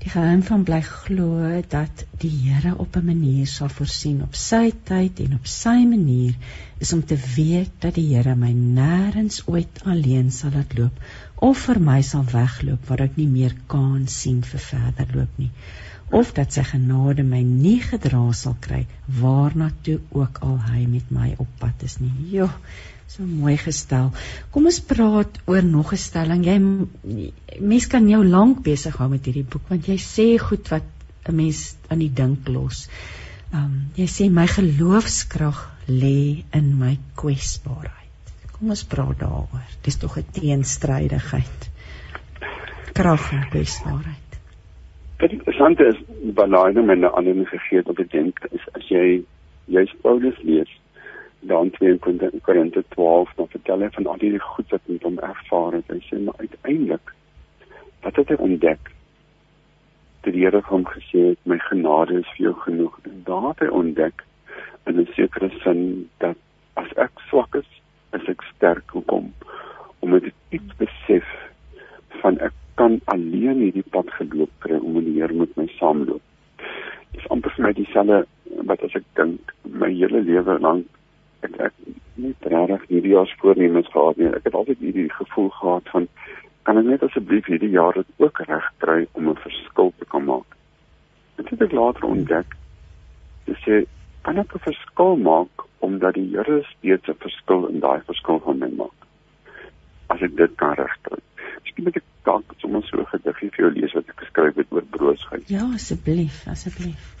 Die 0.00 0.08
geheim 0.08 0.42
van 0.48 0.62
bly 0.64 0.80
glo 0.86 1.48
dat 1.68 2.04
die 2.22 2.32
Here 2.32 2.72
op 2.84 2.96
'n 2.96 3.04
manier 3.04 3.46
sal 3.46 3.68
voorsien 3.68 4.22
op 4.26 4.34
sy 4.42 4.72
tyd 4.90 5.20
en 5.20 5.34
op 5.38 5.46
sy 5.54 5.76
manier 5.90 6.34
is 6.78 6.92
om 6.96 7.04
te 7.04 7.18
weet 7.36 7.70
dat 7.84 7.94
die 8.00 8.06
Here 8.14 8.34
my 8.34 8.52
nêrens 8.52 9.42
ooit 9.46 9.82
alleen 9.84 10.30
sal 10.30 10.56
laat 10.56 10.72
loop 10.78 11.04
of 11.50 11.58
vir 11.66 11.80
my 11.90 12.00
sal 12.02 12.24
wegloop 12.32 12.88
waar 12.88 13.04
ek 13.08 13.16
nie 13.16 13.28
meer 13.36 13.54
kan 13.66 14.08
sien 14.08 14.42
vir 14.52 14.60
verder 14.70 15.16
loop 15.16 15.38
nie 15.44 15.50
of 16.10 16.32
dat 16.34 16.52
sy 16.52 16.64
genade 16.66 17.22
my 17.22 17.42
nie 17.46 17.78
gedra 17.84 18.22
sal 18.34 18.56
kry 18.66 18.80
waarna 19.20 19.68
toe 19.86 19.98
ook 20.10 20.40
al 20.46 20.56
hy 20.70 20.86
met 20.94 21.12
my 21.14 21.34
op 21.38 21.50
pad 21.60 21.84
is 21.86 22.00
nie. 22.02 22.12
Jo, 22.32 22.48
So 23.10 23.24
mooi 23.26 23.56
gestel. 23.58 24.12
Kom 24.54 24.68
ons 24.70 24.76
praat 24.86 25.38
oor 25.50 25.64
nog 25.66 25.88
'n 25.92 25.98
stelling. 25.98 26.44
Jy 26.46 26.58
mens 27.58 27.86
kan 27.90 28.08
jou 28.08 28.20
lank 28.24 28.62
besig 28.62 28.96
hou 29.02 29.08
met 29.10 29.24
hierdie 29.26 29.48
boek 29.54 29.66
want 29.68 29.88
jy 29.90 29.96
sê 29.98 30.26
goed 30.38 30.68
wat 30.70 30.86
'n 31.26 31.34
mens 31.34 31.74
aan 31.88 31.98
die 31.98 32.12
dink 32.20 32.48
los. 32.48 32.88
Um 33.52 33.90
jy 33.96 34.06
sê 34.06 34.30
my 34.30 34.46
geloofskrag 34.46 35.58
lê 35.88 36.44
in 36.54 36.78
my 36.78 36.98
kwesbaarheid. 37.16 38.30
Kom 38.52 38.70
ons 38.70 38.84
praat 38.84 39.18
daaroor. 39.18 39.66
Dis 39.82 39.96
tog 39.96 40.16
'n 40.16 40.30
teenstrydigheid. 40.32 41.70
Krag 42.94 43.32
en 43.32 43.48
kwesbaarheid. 43.50 44.30
Dit 45.18 45.32
interessante 45.32 45.82
is 45.82 45.98
banaal 46.34 46.72
met 46.72 46.98
'n 46.98 47.04
ander 47.04 47.46
gegee 47.46 47.82
op 47.84 47.96
die 47.96 48.06
dink 48.06 48.38
is 48.52 48.64
as 48.74 48.86
jy 48.88 49.24
jy 49.66 49.84
Paulus 50.02 50.38
lees 50.42 50.79
dan 51.40 51.70
22 51.70 52.30
Korinte 52.42 52.84
12 52.88 53.32
dan 53.36 53.48
vertel 53.48 53.80
hy 53.80 53.88
van 53.90 54.06
al 54.06 54.18
die 54.20 54.38
goed 54.38 54.70
wat 54.70 54.80
met 54.84 55.02
hom 55.02 55.18
ervaar 55.18 55.72
het. 55.78 55.88
Hy 55.88 56.00
sê 56.04 56.20
maar 56.20 56.36
uiteindelik 56.38 57.14
wat 58.04 58.16
het 58.16 58.32
hy 58.32 58.38
ontdek? 58.40 58.90
Dat 60.24 60.36
die 60.36 60.44
Here 60.44 60.60
hom 60.68 60.84
gesê 60.88 61.30
het 61.32 61.48
my 61.48 61.58
genade 61.68 62.20
is 62.20 62.28
vir 62.36 62.50
jou 62.50 62.54
genoeg. 62.66 62.98
En 63.08 63.22
daar 63.24 63.48
het 63.48 63.64
hy 63.64 63.70
ontdek 63.82 64.24
in 64.86 65.00
'n 65.00 65.08
sekere 65.16 65.50
sin 65.64 66.08
dat 66.18 66.36
as 66.74 66.92
ek 66.96 67.12
swak 67.28 67.54
is, 67.54 67.70
is 68.12 68.28
ek 68.28 68.42
sterk 68.54 68.90
hoekom? 68.90 69.32
Omdat 70.00 70.24
ek 70.24 70.34
iets 70.50 70.76
besef 70.76 71.26
van 72.20 72.38
ek 72.38 72.52
kan 72.74 73.00
alleen 73.04 73.60
hierdie 73.64 73.90
pad 73.90 74.10
geloop 74.10 74.52
kry 74.58 74.76
om 74.76 75.04
die 75.04 75.20
Here 75.20 75.32
met 75.32 75.56
my 75.56 75.66
saamloop. 75.66 76.22
Dis 77.12 77.28
amper 77.28 77.50
vir 77.56 77.64
my 77.64 77.72
dieselfde 77.72 78.26
wat 78.68 78.82
as 78.82 78.94
ek 78.94 79.04
dink 79.14 79.54
my 79.64 79.92
hele 79.92 80.20
lewe 80.20 80.58
lank 80.60 80.86
ek 81.40 81.60
ek 81.60 81.72
nie 82.14 82.34
regtig 82.40 82.86
hierdie 82.88 83.14
jaar 83.14 83.34
voornemens 83.40 83.88
gehad 83.92 84.16
nie. 84.16 84.28
Ek 84.28 84.44
het 84.44 84.54
altyd 84.54 84.78
hierdie 84.78 85.10
gevoel 85.12 85.48
gehad 85.48 85.88
van 85.94 86.08
kan 86.62 86.78
ek 86.78 86.84
net 86.84 87.02
asseblief 87.02 87.46
hierdie 87.46 87.72
jaar 87.74 87.94
dit 87.94 88.06
ook 88.18 88.40
reg 88.46 88.72
kry 88.78 89.06
om 89.12 89.28
'n 89.28 89.44
verskil 89.46 89.92
te 89.98 90.04
kan 90.04 90.24
maak. 90.24 90.56
het 91.36 91.62
ek 91.62 91.72
later 91.72 92.04
ontdek 92.04 92.56
dis 93.50 93.60
sê 93.66 93.84
kan 94.22 94.38
ek 94.38 94.54
'n 94.54 94.66
verskil 94.68 95.16
maak 95.16 95.64
omdat 95.80 96.14
die 96.14 96.28
Here 96.32 96.62
steeds 96.72 97.08
'n 97.08 97.22
verskil 97.24 97.66
in 97.68 97.80
daai 97.80 98.00
verskil 98.10 98.38
van 98.44 98.58
my 98.58 98.70
maak. 98.82 98.98
As 100.08 100.20
ek 100.22 100.36
dit 100.36 100.52
kan 100.56 100.74
regkry. 100.74 101.20
Miskien 101.64 101.84
moet 101.84 101.96
ek 101.96 102.08
dalk 102.24 102.44
sommer 102.58 102.82
so 102.82 103.00
'n 103.00 103.12
gediggie 103.14 103.50
vir 103.50 103.64
jou 103.64 103.72
lees 103.80 103.94
wat 103.94 104.08
ek 104.08 104.20
geskryf 104.24 104.54
het 104.54 104.66
oor 104.70 104.86
broosheid. 104.96 105.48
Ja, 105.48 105.64
asseblief, 105.74 106.46
asseblief. 106.46 107.16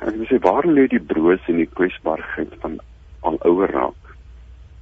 Ek 0.00 0.14
sê 0.30 0.38
waar 0.40 0.66
lê 0.66 0.86
die 0.88 1.00
broos 1.12 1.40
en 1.48 1.56
die 1.56 1.70
kwesbaarheid 1.78 2.54
van 2.60 2.78
al 3.22 3.38
ouer 3.44 3.70
raak? 3.70 4.02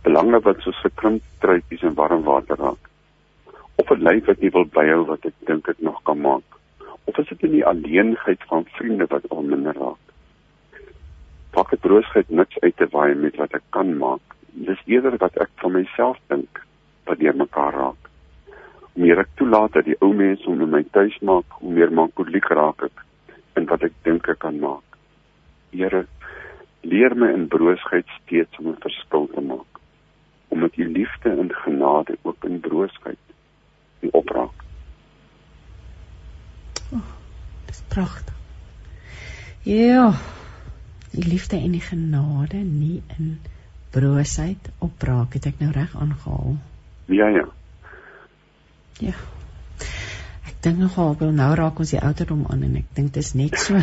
Belange 0.02 0.31
wat 0.42 0.60
soos 0.60 0.78
gekrimp 0.84 1.22
truitjies 1.40 1.82
in 1.82 1.94
warm 1.94 2.22
water 2.22 2.56
raak. 2.56 2.90
Of 3.76 3.90
'n 3.90 4.02
lyf 4.02 4.26
wat 4.26 4.40
nie 4.40 4.50
wil 4.50 4.66
byhou 4.66 5.04
wat 5.06 5.26
ek 5.26 5.34
dink 5.46 5.68
ek 5.68 5.80
nog 5.80 6.02
kan 6.02 6.20
maak. 6.20 6.48
Of 7.04 7.18
is 7.18 7.28
dit 7.28 7.42
in 7.42 7.50
die 7.58 7.66
alleenheid 7.66 8.42
van 8.48 8.64
vriende 8.78 9.06
wat 9.08 9.30
al 9.30 9.42
minder 9.42 9.74
raak? 9.74 10.02
pak 11.52 11.74
ek 11.76 11.82
broosheid 11.84 12.30
niks 12.32 12.56
uit 12.64 12.76
te 12.80 12.88
waai 12.92 13.14
met 13.14 13.36
wat 13.40 13.52
ek 13.58 13.64
kan 13.76 13.92
maak. 14.00 14.36
Dis 14.68 14.80
eerder 14.88 15.18
wat 15.20 15.36
ek 15.40 15.52
van 15.60 15.74
myself 15.76 16.20
dink 16.32 16.62
wat 17.08 17.20
deur 17.20 17.36
mekaar 17.36 17.76
raak. 17.76 18.08
Meer 18.96 19.20
ek 19.24 19.34
toelaat 19.40 19.76
dat 19.76 19.88
die 19.88 19.98
ou 20.00 20.12
mense 20.16 20.48
om 20.48 20.62
my 20.70 20.82
tuis 20.96 21.16
maak, 21.20 21.58
hoe 21.60 21.72
meer 21.72 21.92
mankoliek 21.92 22.48
raak 22.56 22.86
ek 22.88 23.04
in 23.60 23.68
wat 23.68 23.84
ek 23.84 23.96
dink 24.08 24.28
ek 24.32 24.40
kan 24.44 24.56
maak. 24.60 24.96
Here, 25.76 26.06
leer 26.88 27.16
my 27.16 27.28
in 27.36 27.48
broosheid 27.52 28.08
steeds 28.20 28.58
om 28.60 28.72
'n 28.72 28.80
verskil 28.80 29.28
te 29.34 29.44
maak. 29.52 29.71
Om 30.52 30.66
met 30.66 30.76
u 30.76 30.88
liefde 30.92 31.32
en 31.32 31.48
genade 31.64 32.18
ook 32.22 32.44
in 32.44 32.60
broosheid 32.60 33.32
die 34.04 34.12
opraak. 34.12 34.62
Oh, 36.92 37.10
dis 37.66 37.82
pragtig. 37.88 38.36
Ja 39.62 40.12
die 41.12 41.28
liefde 41.28 41.56
en 41.60 41.74
die 41.76 41.84
genade 41.84 42.62
nie 42.64 43.02
in 43.18 43.36
broosheid 43.92 44.70
opbraak 44.84 45.36
het 45.36 45.50
ek 45.50 45.60
nou 45.60 45.70
reg 45.74 45.92
aangehaal 45.92 46.56
ja 47.12 47.28
ja 47.34 47.44
ja 49.04 49.16
ek 50.48 50.56
dink 50.64 50.80
nogal 50.80 51.12
wil 51.20 51.34
nou 51.36 51.50
raak 51.58 51.82
ons 51.84 51.92
die 51.92 52.00
ouderdom 52.00 52.46
aan 52.48 52.64
en 52.68 52.78
ek 52.80 52.88
dink 52.96 53.12
dit 53.12 53.20
is 53.24 53.34
net 53.36 53.58
so 53.60 53.76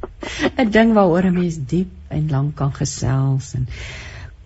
'n 0.64 0.70
ding 0.72 0.94
waaroor 0.96 1.28
'n 1.28 1.36
mens 1.36 1.60
diep 1.74 1.92
en 2.08 2.32
lank 2.32 2.56
kan 2.56 2.72
gesels 2.80 3.52
en 3.60 3.68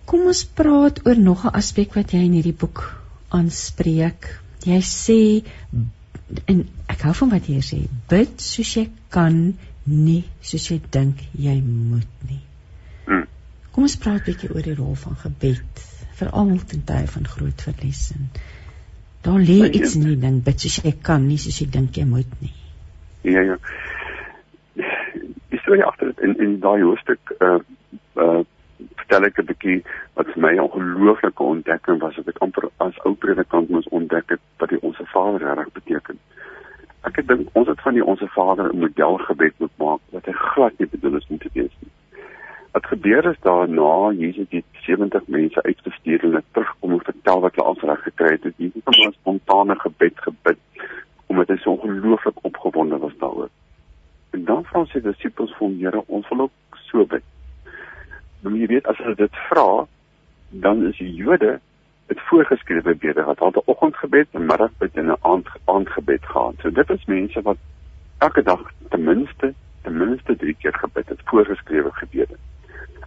kom 0.05 0.27
ons 0.31 0.45
praat 0.45 1.01
oor 1.05 1.17
nog 1.17 1.45
'n 1.45 1.55
aspek 1.61 1.95
wat 1.95 2.13
jy 2.13 2.25
in 2.25 2.37
hierdie 2.37 2.59
boek 2.63 2.83
aanspreek 3.29 4.29
jy 4.65 4.81
sê 4.81 5.21
en 6.49 6.65
ek 6.89 7.01
hou 7.05 7.13
van 7.21 7.29
wat 7.35 7.47
jy 7.49 7.61
sê 7.61 7.79
bid 8.09 8.41
soos 8.41 8.75
jy 8.77 8.89
kan 9.13 9.53
nie 9.85 10.23
soos 10.41 10.69
jy 10.71 10.79
dink 10.91 11.21
jy 11.37 11.55
moet 11.61 12.25
nie. 12.29 12.41
Hmm. 13.05 13.25
Kom 13.71 13.85
ons 13.85 13.97
praat 14.01 14.21
'n 14.21 14.31
bietjie 14.31 14.49
oor 14.49 14.65
die 14.65 14.75
rol 14.75 14.95
van 14.95 15.15
gebed, 15.15 15.83
veral 16.17 16.57
ten 16.65 16.83
tye 16.83 17.07
van 17.07 17.27
groot 17.27 17.61
verlies 17.61 18.11
en 18.15 18.29
daar 19.21 19.39
lê 19.39 19.69
iets 19.69 19.95
in 19.95 20.03
die 20.05 20.19
ding, 20.21 20.43
bid 20.43 20.59
soos 20.59 20.81
jy 20.83 20.93
kan, 21.01 21.27
nie 21.27 21.37
soos 21.37 21.59
jy 21.61 21.67
dink 21.69 21.97
jy 21.97 22.05
moet 22.05 22.41
nie. 22.41 22.53
Ja 23.23 23.41
ja. 23.41 23.57
So 25.65 25.73
ja 25.73 25.87
agter 25.87 26.13
in 26.21 26.35
in 26.39 26.59
daai 26.59 26.81
hoofstuk 26.81 27.37
uh 27.39 27.59
uh 28.15 28.43
vertel 28.95 29.25
ek 29.25 29.39
'n 29.39 29.45
bietjie 29.51 29.83
wat 30.15 30.27
vir 30.33 30.41
my 30.41 30.53
'n 30.53 30.67
ongelooflike 30.67 31.43
ontdekking 31.43 31.99
was 31.99 32.15
wat 32.15 32.27
ek 32.27 32.41
amper 32.41 32.69
as 32.77 32.97
ou 33.05 33.13
predikant 33.13 33.69
moes 33.69 33.87
ontdek 33.89 34.29
het 34.29 34.41
wat 34.57 34.69
die 34.69 34.81
onsse 34.81 35.05
Vader 35.05 35.55
reg 35.55 35.71
beteken. 35.71 36.19
Ek 37.03 37.27
dink 37.27 37.49
ons 37.53 37.67
het 37.67 37.81
van 37.81 37.93
die 37.93 38.05
onsse 38.05 38.27
Vader 38.27 38.73
'n 38.73 38.79
model 38.79 39.17
gebed 39.17 39.53
moet 39.59 39.77
maak 39.77 40.01
wat 40.09 40.25
hy 40.25 40.31
glad 40.31 40.79
nie 40.79 40.87
bedoel 40.87 41.15
is 41.15 41.27
om 41.29 41.37
te 41.37 41.49
wees 41.53 41.75
nie. 41.81 41.91
Wat 42.71 42.85
gebeur 42.85 43.25
is 43.25 43.39
daarna 43.39 44.11
Jesus 44.11 44.49
het 44.49 44.65
70 44.71 45.27
mense 45.27 45.63
uitgestuur 45.63 46.23
en 46.23 46.29
hulle 46.29 46.43
terugkom 46.51 46.93
om 46.93 47.01
vertel 47.01 47.39
wat 47.39 47.55
hulle 47.55 47.67
al 47.67 47.77
reg 47.81 48.03
gekry 48.03 48.31
het. 48.31 48.41
Dit 48.41 48.53
is 48.59 48.73
nie 48.73 49.07
'n 49.07 49.11
spontane 49.11 49.75
gebed 49.79 50.19
gebid 50.19 50.59
omdat 51.27 51.47
hy 51.47 51.57
so 51.57 51.71
ongelooflik 51.71 52.37
opgewonde 52.41 52.97
was 52.97 53.17
daaroor. 53.17 53.49
En 54.31 54.43
dan 54.45 54.65
vra 54.65 54.85
sy 54.85 54.99
disippels 54.99 55.51
vir 55.57 55.67
hom, 55.67 55.77
Here, 55.79 56.03
ons 56.07 56.27
wil 56.29 56.39
ook 56.39 56.77
so 56.89 57.05
bid. 57.05 57.23
Nou 58.45 58.53
jy 58.53 58.67
weet 58.69 58.85
as 58.91 58.99
hulle 59.01 59.17
dit 59.17 59.37
vra, 59.49 59.85
dan 60.65 60.83
is 60.85 60.97
die 61.01 61.13
Jode 61.17 61.55
het 62.11 62.19
voorgeskrewe 62.29 62.93
bede 62.95 63.23
gehad. 63.23 63.39
Hulle 63.39 63.61
'n 63.61 63.71
oggendgebed, 63.73 64.27
'n 64.33 64.45
middagbed 64.45 64.97
en 65.01 65.07
'n 65.11 65.17
aand 65.21 65.47
aandgebed 65.65 66.25
gehad. 66.25 66.55
So 66.61 66.69
dit 66.69 66.89
is 66.89 67.05
mense 67.05 67.41
wat 67.41 67.57
elke 68.17 68.43
dag 68.43 68.61
ten 68.89 69.03
minste 69.03 69.53
ten 69.81 69.97
minste 69.97 70.35
3 70.35 70.55
keer 70.59 70.73
gebid 70.73 71.09
het, 71.09 71.21
voorgeskrewe 71.25 71.91
gebede. 71.91 72.37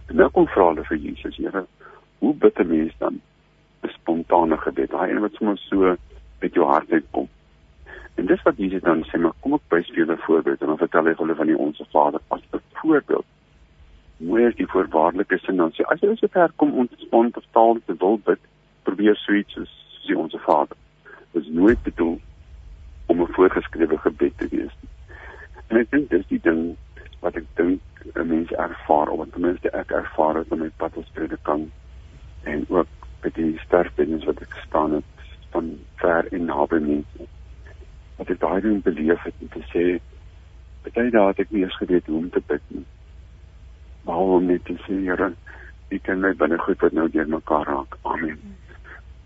En 0.07 0.15
nou 0.15 0.29
kom 0.29 0.47
vra 0.47 0.67
hulle 0.67 0.83
vir 0.83 0.97
Jesus, 0.97 1.37
Here, 1.37 1.65
hoe 2.19 2.33
bid 2.35 2.59
'n 2.59 2.67
mens 2.67 2.93
dan 2.97 3.21
'n 3.83 3.87
spontane 3.87 4.57
gebed? 4.57 4.89
Daai 4.89 5.11
een 5.11 5.19
wat 5.19 5.33
sommer 5.33 5.57
so 5.57 5.95
met 6.39 6.53
jou 6.53 6.65
hart 6.65 6.91
uitkom. 6.91 7.27
En 8.15 8.25
dis 8.25 8.41
wat 8.41 8.57
Jesus 8.57 8.81
dan 8.81 9.03
sê, 9.03 9.19
maar 9.19 9.33
kom 9.39 9.53
ek 9.53 9.67
bys 9.67 9.87
vir 9.87 9.95
julle 9.95 10.17
voorbeeld 10.17 10.61
en 10.61 10.67
dan 10.67 10.77
vertel 10.77 11.05
hy 11.05 11.13
hulle 11.17 11.35
van 11.35 11.47
die 11.47 11.57
onsse 11.57 11.85
Vader 11.91 12.19
as 12.27 12.41
'n 12.51 12.61
voorbeeld. 12.73 13.25
Is 14.19 14.55
die 14.55 14.67
voorwaardelike 14.67 15.37
sin 15.37 15.55
dan 15.55 15.71
sê 15.71 15.85
as 15.87 16.01
jy 16.03 16.11
so 16.19 16.27
ver 16.27 16.51
kom 16.59 16.73
om 16.75 16.89
spontaan 16.99 17.77
te 17.85 17.93
wil 18.01 18.17
bid, 18.27 18.39
probeer 18.83 19.15
suits 19.15 19.55
soos 19.55 19.71
sy 20.03 20.17
ons 20.19 20.35
Vader. 20.43 20.75
Dit 21.31 21.45
is 21.45 21.53
nooit 21.55 21.79
bedoel 21.83 22.17
om 23.07 23.21
'n 23.21 23.33
voorgeskrewe 23.37 23.97
gebed 23.97 24.37
te 24.37 24.47
wees 24.51 24.75
nie. 24.81 24.91
En 25.69 25.77
ek 25.77 25.91
dink 25.91 26.09
dis 26.09 26.27
die 26.27 26.41
ding 26.43 26.75
wat 27.21 27.35
ek 27.35 27.47
dink 27.55 27.79
'n 28.15 28.27
mens 28.27 28.51
ervaar 28.51 29.07
of 29.07 29.29
ten 29.31 29.41
minste 29.41 29.71
ek 29.71 29.91
ervaar 29.91 30.35
het 30.35 30.49
met 30.49 30.59
my 30.59 30.71
pad 30.77 30.97
as 30.97 31.09
predikant 31.13 31.71
en 32.43 32.65
ook 32.67 32.87
met 33.23 33.33
die 33.35 33.59
sterfbedens 33.59 34.25
wat 34.25 34.41
ek 34.41 34.53
gestaan 34.59 34.93
het 34.93 35.05
van 35.51 35.79
ver 35.95 36.27
en 36.33 36.45
naby 36.45 36.79
mense. 36.79 37.23
Wat 38.17 38.29
ek 38.29 38.39
daai 38.39 38.61
ding 38.61 38.83
beleef 38.83 39.23
het 39.23 39.33
om 39.41 39.47
te 39.47 39.63
sê 39.71 39.99
baie 40.83 41.11
dae 41.11 41.27
het 41.27 41.39
ek 41.39 41.51
nie 41.51 41.63
eens 41.63 41.77
geweet 41.77 42.05
hoe 42.07 42.17
om 42.17 42.29
te 42.29 42.41
bid 42.47 42.61
nie. 42.67 42.85
Maar 44.09 44.17
om 44.17 44.45
net 44.45 44.65
te 44.65 44.73
sê 44.87 44.95
Here, 45.05 45.33
U 45.93 45.97
ken 46.05 46.21
my 46.21 46.31
binne 46.37 46.57
goed 46.57 46.81
wat 46.81 46.95
nou 46.97 47.05
deur 47.13 47.27
mekaar 47.29 47.67
raak. 47.69 47.97
Amen. 48.01 48.39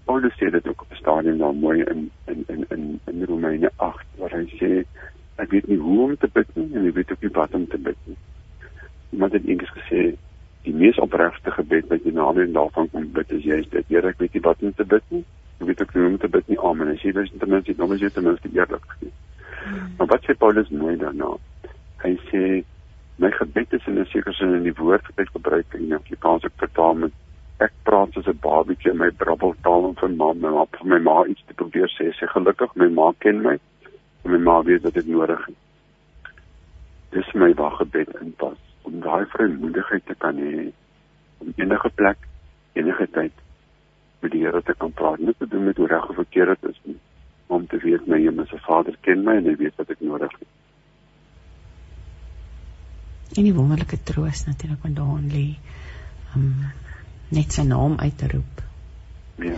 Paulus 0.07 0.35
sê 0.39 0.49
dit 0.51 0.67
ook 0.67 0.81
op 0.81 0.91
'n 0.91 0.99
stadium 0.99 1.37
daar 1.37 1.55
mooi 1.55 1.83
in 1.83 2.11
in 2.31 2.43
in 2.47 2.65
in 2.69 2.99
in 3.11 3.23
Romeine 3.23 3.71
8 3.75 4.05
waar 4.17 4.35
hy 4.35 4.43
sê 4.59 4.83
ek 5.35 5.51
weet 5.51 5.67
nie 5.67 5.77
hoe 5.77 6.01
om 6.03 6.17
te 6.17 6.29
bid 6.33 6.47
nie 6.55 6.75
en 6.75 6.87
ek 6.87 6.95
weet 6.95 7.11
ook 7.11 7.21
nie 7.21 7.31
wat 7.39 7.53
om 7.53 7.67
te 7.67 7.77
bid 7.77 7.95
nie. 8.03 8.17
Iemand 9.09 9.33
het 9.33 9.45
eendag 9.45 9.71
gesê 9.77 10.15
die 10.63 10.73
mees 10.73 10.99
opregte 10.99 11.51
gebed 11.51 11.87
wat 11.87 12.03
jy 12.03 12.11
na 12.11 12.27
aan 12.27 12.53
daarvan 12.53 12.89
kom 12.89 13.11
bid 13.11 13.31
is 13.31 13.43
jy 13.43 13.61
dit 13.69 13.87
Here 13.87 14.07
ek 14.07 14.19
weet 14.19 14.33
nie 14.33 14.41
wat 14.41 14.61
om 14.61 14.73
te 14.73 14.85
bid 14.85 15.03
nie. 15.07 15.23
Ek 15.59 15.67
weet 15.67 15.81
ook 15.81 15.93
nie 15.93 16.03
hoe 16.03 16.11
om 16.11 16.17
te 16.17 16.27
bid 16.27 16.47
nie. 16.47 16.59
Amen. 16.59 16.91
As 16.91 17.01
jy 17.01 17.11
dis 17.11 17.31
ten 17.39 17.49
minste 17.49 17.73
nog 17.77 17.91
eens 17.91 18.13
ten 18.13 18.23
minste 18.23 18.49
eerlik. 18.51 18.85
Hmm. 18.99 19.95
Maar 19.97 20.07
wat 20.07 20.23
sê 20.23 20.37
Paulus 20.37 20.69
mooi 20.69 20.97
daarna? 20.97 21.37
Hy 22.03 22.19
sê 22.27 22.63
my 23.17 23.31
gebed 23.31 23.73
is 23.73 23.87
in 23.87 23.99
'n 23.99 24.05
sekere 24.05 24.33
sin 24.33 24.53
in 24.53 24.63
die 24.63 24.73
woord 24.73 25.05
wat 25.07 25.19
ek 25.19 25.29
gebruik 25.33 25.73
in 25.73 25.93
Afrikaans 25.93 26.45
ek 26.45 26.57
vertaal 26.57 26.93
met 26.93 27.13
ek 27.59 27.73
praat 27.87 28.13
soos 28.13 28.27
'n 28.27 28.39
babietjie 28.41 28.91
in 28.91 28.97
my 28.97 29.11
brabbeltaal 29.11 29.87
en 29.89 29.95
van 30.01 30.15
ma 30.17 30.33
my 30.33 30.49
ma 30.49 30.65
vir 30.65 30.87
my 30.93 30.99
ma 30.99 31.25
iets 31.25 31.43
te 31.47 31.53
probeer 31.53 31.89
sê. 31.95 32.11
Sy 32.13 32.27
gelukkig 32.27 32.75
my 32.75 32.87
ma 32.87 33.11
ken 33.19 33.41
my 33.41 33.57
en 34.23 34.31
my 34.31 34.37
ma 34.37 34.61
weet 34.61 34.83
wat 34.83 34.97
ek 34.97 35.05
nodig 35.05 35.45
het. 35.45 35.59
Dis 37.11 37.33
my 37.33 37.53
waggebed 37.53 38.15
inpas 38.21 38.57
om 38.81 38.99
daai 38.99 39.25
vrymoedigheid 39.35 40.05
te 40.05 40.15
kan 40.15 40.37
hê 40.37 40.71
om 41.39 41.53
enige 41.55 41.89
plek, 41.89 42.17
enige 42.73 43.07
tyd 43.11 43.35
met 44.21 44.31
die 44.31 44.43
Here 44.45 44.61
te 44.61 44.73
kan 44.73 44.91
praat. 44.91 45.19
Nie 45.19 45.35
te 45.37 45.47
doen 45.47 45.65
met 45.65 45.77
hoe 45.77 45.87
reg 45.87 46.09
of 46.09 46.15
verkeerd 46.15 46.61
dit 46.61 46.71
is 46.71 46.81
nie, 46.83 46.99
om 47.47 47.67
te 47.67 47.77
weet 47.77 48.07
my 48.07 48.19
hemelse 48.19 48.59
Vader 48.65 48.95
ken 49.01 49.23
my 49.23 49.35
en 49.35 49.45
hy 49.45 49.55
weet 49.55 49.75
wat 49.75 49.89
ek 49.89 50.01
nodig 50.01 50.31
het. 50.39 50.47
En 53.33 53.43
die 53.43 53.53
wonderlike 53.53 53.97
troos 54.05 54.45
natuurlik 54.45 54.83
wat 54.85 54.95
daarin 54.97 55.29
lê. 55.33 55.47
Um 56.37 56.49
net 57.33 57.55
sy 57.55 57.63
naam 57.65 57.95
uit 57.97 58.17
te 58.17 58.27
roep. 58.29 58.59
Ja. 59.41 59.57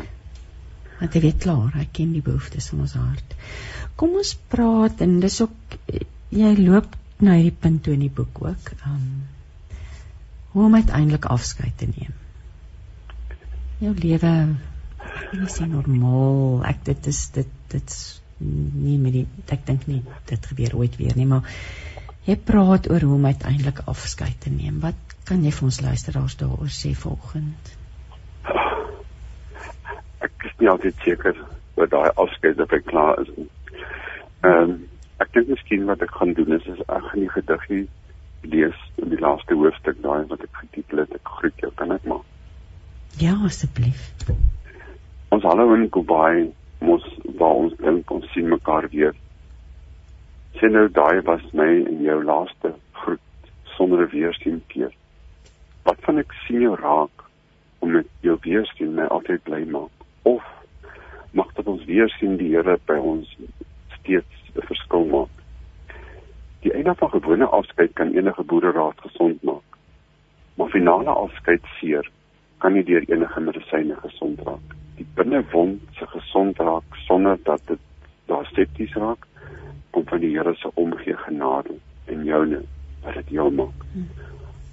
Want 1.00 1.16
hy 1.18 1.22
weet 1.26 1.42
klaar, 1.44 1.74
hy 1.76 1.84
ken 1.92 2.14
die 2.16 2.24
behoeftes 2.24 2.70
van 2.72 2.86
ons 2.86 2.94
hart. 2.96 3.34
Kom 4.00 4.16
ons 4.16 4.32
praat 4.52 5.02
en 5.04 5.18
dis 5.24 5.40
ook 5.44 5.76
jy 6.36 6.54
loop 6.62 6.96
na 7.20 7.36
hierdie 7.36 7.58
punt 7.66 7.84
toe 7.84 7.96
in 7.98 8.06
die 8.06 8.14
boek 8.14 8.40
ook. 8.46 8.72
Um 8.88 9.08
hoe 10.56 10.70
om 10.70 10.76
uiteindelik 10.76 11.26
afskeid 11.28 11.76
te 11.78 11.90
neem. 11.92 12.14
Jou 13.84 13.92
lewe 14.00 14.32
is 15.44 15.58
nie 15.60 15.68
normaal. 15.74 16.62
Ek 16.70 16.86
dit 16.88 17.10
is 17.12 17.26
dit 17.36 17.50
dit's 17.74 17.98
nie 18.40 18.96
meer 19.00 19.18
die, 19.20 19.26
ek 19.52 19.66
dink 19.68 19.84
nie 19.88 20.02
dit 20.30 20.48
gebeur 20.52 20.78
ooit 20.80 20.96
weer 21.00 21.16
nie, 21.20 21.28
maar 21.28 21.44
jy 22.26 22.36
praat 22.50 22.90
oor 22.92 23.06
hoe 23.06 23.16
om 23.16 23.26
uiteindelik 23.26 23.84
afskeid 23.92 24.40
te 24.42 24.50
neem. 24.54 24.80
Wat 24.84 25.18
kan 25.30 25.44
jy 25.46 25.52
vir 25.54 25.68
ons 25.70 25.82
luisteraars 25.82 26.38
daaroor 26.42 26.72
sê 26.74 26.94
vanoggend? 26.98 27.76
Ek 30.26 30.50
is 30.50 30.58
nie 30.60 30.70
altyd 30.72 31.06
seker 31.06 31.38
oor 31.76 31.90
daai 31.92 32.10
afskeid 32.16 32.60
of 32.60 32.74
ek 32.74 32.88
klaar 32.90 33.22
is 33.22 33.32
nie. 33.38 33.50
Ehm 34.46 34.62
um, 34.64 34.76
ek 35.24 35.30
dink 35.32 35.48
miskien 35.48 35.86
wat 35.88 36.02
ek 36.04 36.12
gaan 36.12 36.34
doen 36.36 36.58
is, 36.58 36.66
is 36.68 36.82
ek 36.92 37.06
gaan 37.08 37.22
die 37.22 37.32
gediggie 37.32 37.86
lees 38.52 38.80
in 39.02 39.10
die 39.10 39.20
laaste 39.22 39.56
hoofstuk 39.58 40.02
daai 40.04 40.26
wat 40.32 40.44
ek 40.46 40.62
getitel 40.62 41.02
het 41.04 41.14
ek 41.18 41.34
groet 41.38 41.64
jou 41.64 41.72
kan 41.80 41.94
ek 41.96 42.08
maar 42.10 42.24
Ja 43.22 43.36
asseblief 43.48 44.02
Ons 45.34 45.46
hallo 45.48 45.74
in 45.76 45.88
Kobai 45.90 46.52
mos 46.86 47.06
waar 47.40 47.62
ons 47.64 47.78
dink 47.82 48.12
ons 48.12 48.28
sien 48.34 48.50
mekaar 48.52 48.90
weer 48.92 49.16
Sien 50.60 50.72
nou 50.72 50.88
daai 50.92 51.22
was 51.22 51.46
my 51.54 51.70
en 51.86 52.02
jou 52.02 52.24
laaste 52.24 52.74
groet 52.92 53.52
sonder 53.78 54.06
'n 54.06 54.12
weersteen 54.12 54.62
keer 54.68 54.94
Wat 55.84 56.00
van 56.08 56.18
ek 56.18 56.34
sien 56.48 56.62
jou 56.62 56.76
raak 56.76 57.24
om 57.80 57.92
met 57.92 58.08
jou 58.22 58.38
weersteen 58.42 58.96
my 58.96 59.06
altyd 59.06 59.44
bly 59.44 59.64
maak 59.66 59.92
of 60.24 60.44
mag 61.32 61.54
dit 61.54 61.68
ons 61.68 61.86
weer 61.86 62.10
sien 62.10 62.38
die 62.38 62.52
Here 62.56 62.80
by 62.86 62.98
ons 62.98 63.38
steeds 64.00 64.52
'n 64.56 64.68
verskil 64.68 65.06
maak 65.06 65.36
Die 66.66 66.74
einde 66.74 66.96
van 66.96 67.10
gewone 67.10 67.46
afskeid 67.46 67.94
kan 67.94 68.14
enige 68.14 68.44
boereraad 68.44 69.02
gesond 69.02 69.44
maak. 69.44 69.78
Maar 70.56 70.70
finale 70.70 71.10
afskeid 71.10 71.62
seer 71.80 72.10
kan 72.58 72.74
nie 72.74 72.84
deur 72.84 73.04
enige 73.06 73.40
medisyne 73.40 73.96
gesond 73.96 74.42
raak. 74.48 74.74
Die 74.98 75.06
binnewond 75.14 75.82
se 75.94 76.08
gesond 76.08 76.58
raak 76.58 76.98
sonder 77.06 77.38
dat 77.44 77.62
dit 77.68 77.80
daar 78.26 78.50
septies 78.54 78.94
raak 78.94 79.28
om 79.96 80.08
van 80.08 80.20
die 80.20 80.32
Here 80.36 80.54
se 80.56 80.72
omgee 80.74 81.18
genade 81.18 81.78
en 82.06 82.24
joune 82.24 82.62
wat 83.04 83.14
dit 83.14 83.28
heel 83.38 83.52
maak. 83.52 83.86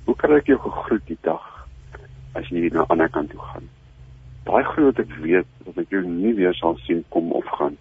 Hoe 0.04 0.16
kan 0.16 0.34
ek 0.34 0.50
jou 0.50 0.58
gegroet 0.58 1.06
die 1.06 1.18
dag 1.22 1.44
as 2.38 2.48
jy 2.48 2.68
na 2.72 2.82
'n 2.82 2.90
ander 2.94 3.08
kant 3.08 3.30
toe 3.30 3.40
gaan? 3.40 3.68
Baie 4.44 4.64
groot 4.64 4.98
ek 4.98 5.12
weet 5.22 5.46
dat 5.64 5.78
ek 5.78 5.90
jou 5.90 6.02
nie 6.06 6.34
weer 6.34 6.54
sal 6.54 6.76
sien 6.86 7.04
kom 7.08 7.32
of 7.32 7.46
gaan. 7.58 7.76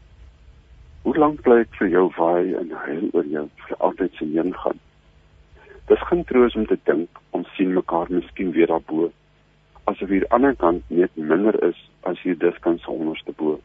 Hoe 1.01 1.17
lank 1.17 1.41
bly 1.41 1.61
ek 1.65 1.73
vir 1.79 1.87
jou 1.89 2.11
waai 2.17 2.53
en 2.59 2.69
huil 2.85 3.09
oor 3.13 3.25
jou 3.25 3.47
vir 3.67 3.77
altyd 3.77 4.13
se 4.13 4.25
heen 4.25 4.53
gaan? 4.53 4.79
Dis 5.87 6.03
geen 6.09 6.23
troos 6.23 6.55
om 6.55 6.65
te 6.65 6.77
dink 6.83 7.09
ons 7.31 7.47
sien 7.55 7.73
mekaar 7.73 8.07
miskien 8.09 8.51
weer 8.51 8.67
daarbo. 8.67 9.11
Asof 9.83 10.09
hier 10.09 10.25
aan 10.29 10.45
die 10.45 10.53
ander 10.53 10.55
kant 10.55 10.83
net 10.89 11.11
minder 11.15 11.57
is 11.63 11.89
as 12.03 12.21
hier 12.21 12.37
dis 12.37 12.59
kan 12.59 12.77
se 12.79 12.91
onderste 12.91 13.33
bo. 13.37 13.59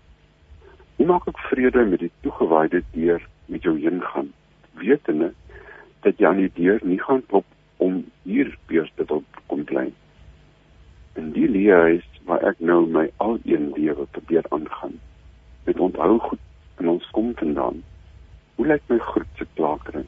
Hoe 0.97 1.07
maak 1.07 1.28
ek 1.28 1.39
vrede 1.51 1.85
met 1.85 2.01
die 2.01 2.12
toegewaaide 2.24 2.82
deur 2.94 3.20
met 3.47 3.62
jou 3.62 3.77
heen 3.81 4.02
gaan? 4.02 4.32
Wetende 4.81 5.32
dat 6.05 6.18
jy 6.18 6.27
aan 6.28 6.43
die 6.43 6.52
deur 6.55 6.81
nie 6.82 7.01
gaan 7.02 7.23
klop 7.27 7.47
om 7.82 8.05
hier 8.23 8.52
weer 8.66 8.90
te 8.94 9.05
wil 9.09 9.24
kom 9.47 9.64
bly. 9.64 9.89
In 11.16 11.32
die 11.32 11.48
lewe 11.48 12.02
waar 12.27 12.43
ek 12.51 12.59
nou 12.59 12.82
my 12.90 13.06
al 13.23 13.39
een 13.44 13.70
lewe 13.77 14.06
probeer 14.10 14.47
aangaan. 14.51 14.98
Met 15.64 15.81
onthou 15.81 16.18
goed 16.18 16.43
en 16.77 16.89
ons 16.89 17.10
kom 17.10 17.32
vandaan. 17.39 17.82
Hoe 18.55 18.66
lyk 18.66 18.82
my 18.90 18.98
groet 18.98 19.39
se 19.39 19.47
klaakring? 19.55 20.06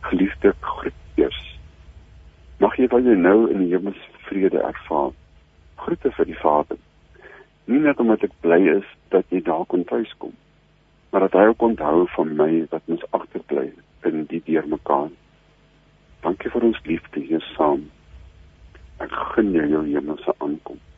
Geliefde 0.00 0.54
groet 0.60 1.00
eers. 1.20 1.42
Mag 2.64 2.76
jy 2.78 2.88
wat 2.92 3.04
jy 3.04 3.16
nou 3.18 3.50
in 3.50 3.64
die 3.64 3.74
hemelse 3.74 4.24
vrede 4.28 4.62
ervaar. 4.62 5.12
Groete 5.82 6.12
vir 6.16 6.30
die 6.30 6.38
Vader. 6.40 6.78
Nie 7.64 7.82
net 7.84 8.00
omdat 8.00 8.24
ek 8.26 8.38
bly 8.44 8.60
is 8.76 8.88
dat 9.14 9.28
jy 9.30 9.42
daar 9.46 9.66
kon 9.70 9.84
tuiskom, 9.86 10.32
maar 11.10 11.26
dat 11.28 11.36
hy 11.38 11.44
ook 11.50 11.62
onthou 11.62 12.06
van 12.14 12.32
my 12.38 12.50
wat 12.72 12.88
ons 12.90 13.04
agterbly 13.10 13.68
in 14.08 14.24
die 14.30 14.40
deurmekaar. 14.46 15.12
Dankie 16.22 16.50
vir 16.54 16.66
ons 16.70 16.80
liefde 16.88 17.22
hier 17.22 17.44
saam. 17.52 17.84
Ek 19.02 19.14
gun 19.34 19.52
jou 19.54 19.68
jou 19.68 19.84
hemelse 19.92 20.34
aankoms. 20.38 20.88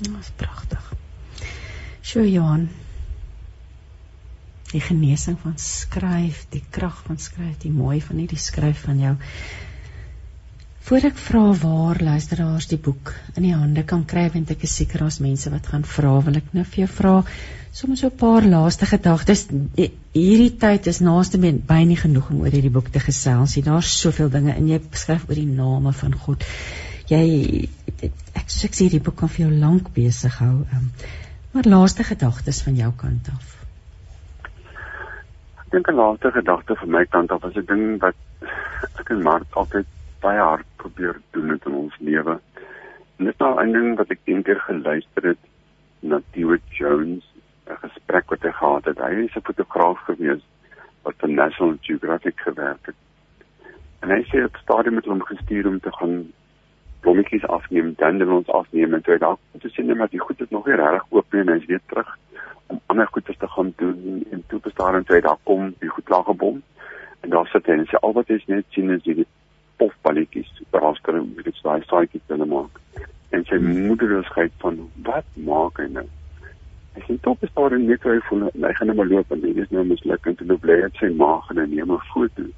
Dit 0.00 0.16
is 0.20 0.30
pragtig. 0.36 0.92
Sjoe 2.00 2.30
Johan. 2.32 2.68
Genesing 5.20 5.42
van 5.42 5.56
skryf, 5.60 6.46
die 6.48 6.62
krag 6.72 7.02
van 7.04 7.18
skryf, 7.20 7.58
die 7.60 7.70
mooi 7.70 7.98
van 8.00 8.22
hierdie 8.22 8.40
skryf 8.40 8.86
van 8.86 9.02
jou. 9.02 9.10
Voor 10.88 11.04
ek 11.10 11.18
vra 11.20 11.42
waar 11.60 12.00
luisteraars 12.00 12.70
die 12.70 12.78
boek 12.80 13.12
in 13.34 13.44
die 13.44 13.52
hande 13.52 13.84
kan 13.84 14.06
kry, 14.08 14.30
want 14.32 14.48
ek 14.54 14.64
is 14.64 14.78
seker 14.80 15.04
daar's 15.04 15.20
mense 15.20 15.52
wat 15.52 15.68
gaan 15.68 15.84
vra, 15.84 16.14
wil 16.24 16.40
ek 16.40 16.48
nou 16.56 16.64
vir 16.64 16.86
jou 16.86 16.88
vra 16.94 17.12
sommer 17.70 18.00
so 18.00 18.08
'n 18.08 18.16
paar 18.16 18.48
laaste 18.48 18.86
gedagtes. 18.88 19.46
Hierdie 20.16 20.56
tyd 20.56 20.86
is 20.86 21.04
naaste 21.04 21.38
by 21.38 21.82
nie 21.84 22.00
genoeg 22.00 22.30
om 22.30 22.40
oor 22.40 22.56
hierdie 22.56 22.72
boek 22.72 22.88
te 22.88 22.98
gesels 22.98 23.56
nie. 23.56 23.62
Daar's 23.62 23.92
soveel 24.00 24.30
dinge 24.30 24.56
en 24.56 24.68
jy 24.68 24.80
skryf 24.90 25.28
oor 25.28 25.34
die 25.34 25.46
name 25.46 25.92
van 25.92 26.14
God 26.14 26.44
jy 27.10 27.68
ek 28.00 28.48
sê 28.48 28.64
ek 28.72 28.74
sê 28.74 28.88
die 28.88 29.04
boek 29.04 29.16
kan 29.20 29.28
vir 29.28 29.48
jou 29.48 29.52
lank 29.52 29.92
besig 29.92 30.32
hou. 30.40 30.64
Um, 30.72 30.90
maar 31.52 31.68
laaste 31.68 32.04
gedagtes 32.04 32.62
van 32.62 32.76
jou 32.76 32.92
kant 32.96 33.28
af. 33.28 33.59
Dink 35.70 35.88
'n 35.88 35.94
laaste 35.94 36.30
gedagte 36.30 36.74
van 36.76 36.90
my 36.90 37.04
kant 37.06 37.32
af 37.32 37.44
is 37.44 37.56
'n 37.56 37.66
ding 37.72 38.00
wat 38.04 38.16
ek 39.00 39.10
en 39.14 39.22
Mark 39.22 39.50
altyd 39.50 39.86
baie 40.20 40.38
hard 40.38 40.66
probeer 40.76 41.20
doen 41.30 41.50
in 41.66 41.74
ons 41.74 41.98
lewe. 41.98 42.40
En 43.16 43.24
dit 43.24 43.34
is 43.34 43.38
nou 43.38 43.52
'n 43.62 43.72
ding 43.72 43.96
wat 43.96 44.10
ek 44.10 44.18
eendag 44.24 44.64
geluister 44.64 45.22
het 45.22 45.42
na 46.00 46.20
Stewart 46.28 46.66
Jones, 46.78 47.24
'n 47.70 47.76
gesprek 47.86 48.30
wat 48.30 48.42
hy 48.42 48.52
gehad 48.52 48.84
het. 48.84 48.98
Hy 48.98 49.12
is 49.26 49.36
'n 49.36 49.46
fotograaf 49.50 49.98
gewees 49.98 50.42
wat 51.02 51.14
vir 51.18 51.28
National 51.28 51.76
Geographic 51.80 52.40
gewerk 52.40 52.86
het. 52.86 52.98
En 54.00 54.10
hy 54.10 54.22
sê 54.22 54.44
op 54.44 54.56
stadium 54.56 54.94
met 54.94 55.04
hom 55.04 55.22
gestuur 55.22 55.66
om 55.66 55.80
te 55.80 55.92
gaan 55.92 56.32
blommetjies 57.00 57.46
afneem, 57.46 57.94
dandelions 57.96 58.48
afneem 58.48 58.94
en 58.94 59.02
toe 59.02 59.18
daar 59.18 59.36
kom 59.50 59.60
te 59.60 59.68
sien 59.68 59.86
net 59.86 59.96
maar 59.96 60.10
die 60.10 60.20
goed 60.20 60.40
is 60.40 60.50
nog 60.50 60.66
nie 60.66 60.74
reg 60.74 61.04
oop 61.08 61.32
nie 61.32 61.40
en 61.40 61.48
hy's 61.48 61.66
weer 61.66 61.80
terug 61.86 62.18
om 62.70 62.80
ander 62.86 63.06
goeders 63.06 63.38
te 63.38 63.48
gaan 63.48 63.72
doen 63.76 64.24
en 64.30 64.44
toe 64.46 64.60
bestaan 64.60 64.94
en 64.94 65.04
toe 65.04 65.20
daar 65.20 65.42
kom 65.42 65.74
die 65.78 65.88
goed 65.88 66.08
laag 66.08 66.24
gebom. 66.24 66.62
En 67.20 67.30
daar 67.30 67.46
sit 67.46 67.66
hy 67.66 67.78
en 67.80 67.88
sê 67.90 67.98
al 68.00 68.14
wat 68.16 68.30
jy 68.30 68.38
net 68.46 68.68
sien 68.76 68.92
is 68.94 69.02
die 69.02 69.26
pofballetjies 69.80 70.62
waar 70.70 70.98
kan 71.02 71.18
met 71.34 71.44
dit 71.48 71.60
daai 71.64 71.82
saaitjies 71.90 72.32
hulle 72.32 72.46
maak. 72.46 72.80
En 73.34 73.44
sy 73.48 73.58
moedersheid 73.64 74.54
van 74.62 74.78
wat 75.08 75.28
maak 75.50 75.82
hy 75.82 75.88
nou? 75.96 76.06
Hy 76.94 77.04
sê 77.06 77.18
top 77.26 77.42
is 77.46 77.52
daar 77.58 77.76
net 77.78 78.06
hy 78.06 78.16
voel 78.28 78.48
hy 78.50 78.72
gaan 78.78 78.90
net 78.90 78.98
maar 78.98 79.10
loop 79.10 79.34
en 79.34 79.44
dit 79.44 79.60
is 79.64 79.70
nou 79.74 79.84
misluk. 79.90 80.26
En 80.26 80.38
toe 80.38 80.58
bly 80.64 80.80
hy 80.84 80.90
sy 80.98 81.12
maag 81.20 81.50
en 81.52 81.62
hy 81.62 81.68
neem 81.74 81.94
'n 81.94 82.08
foto. 82.14 82.48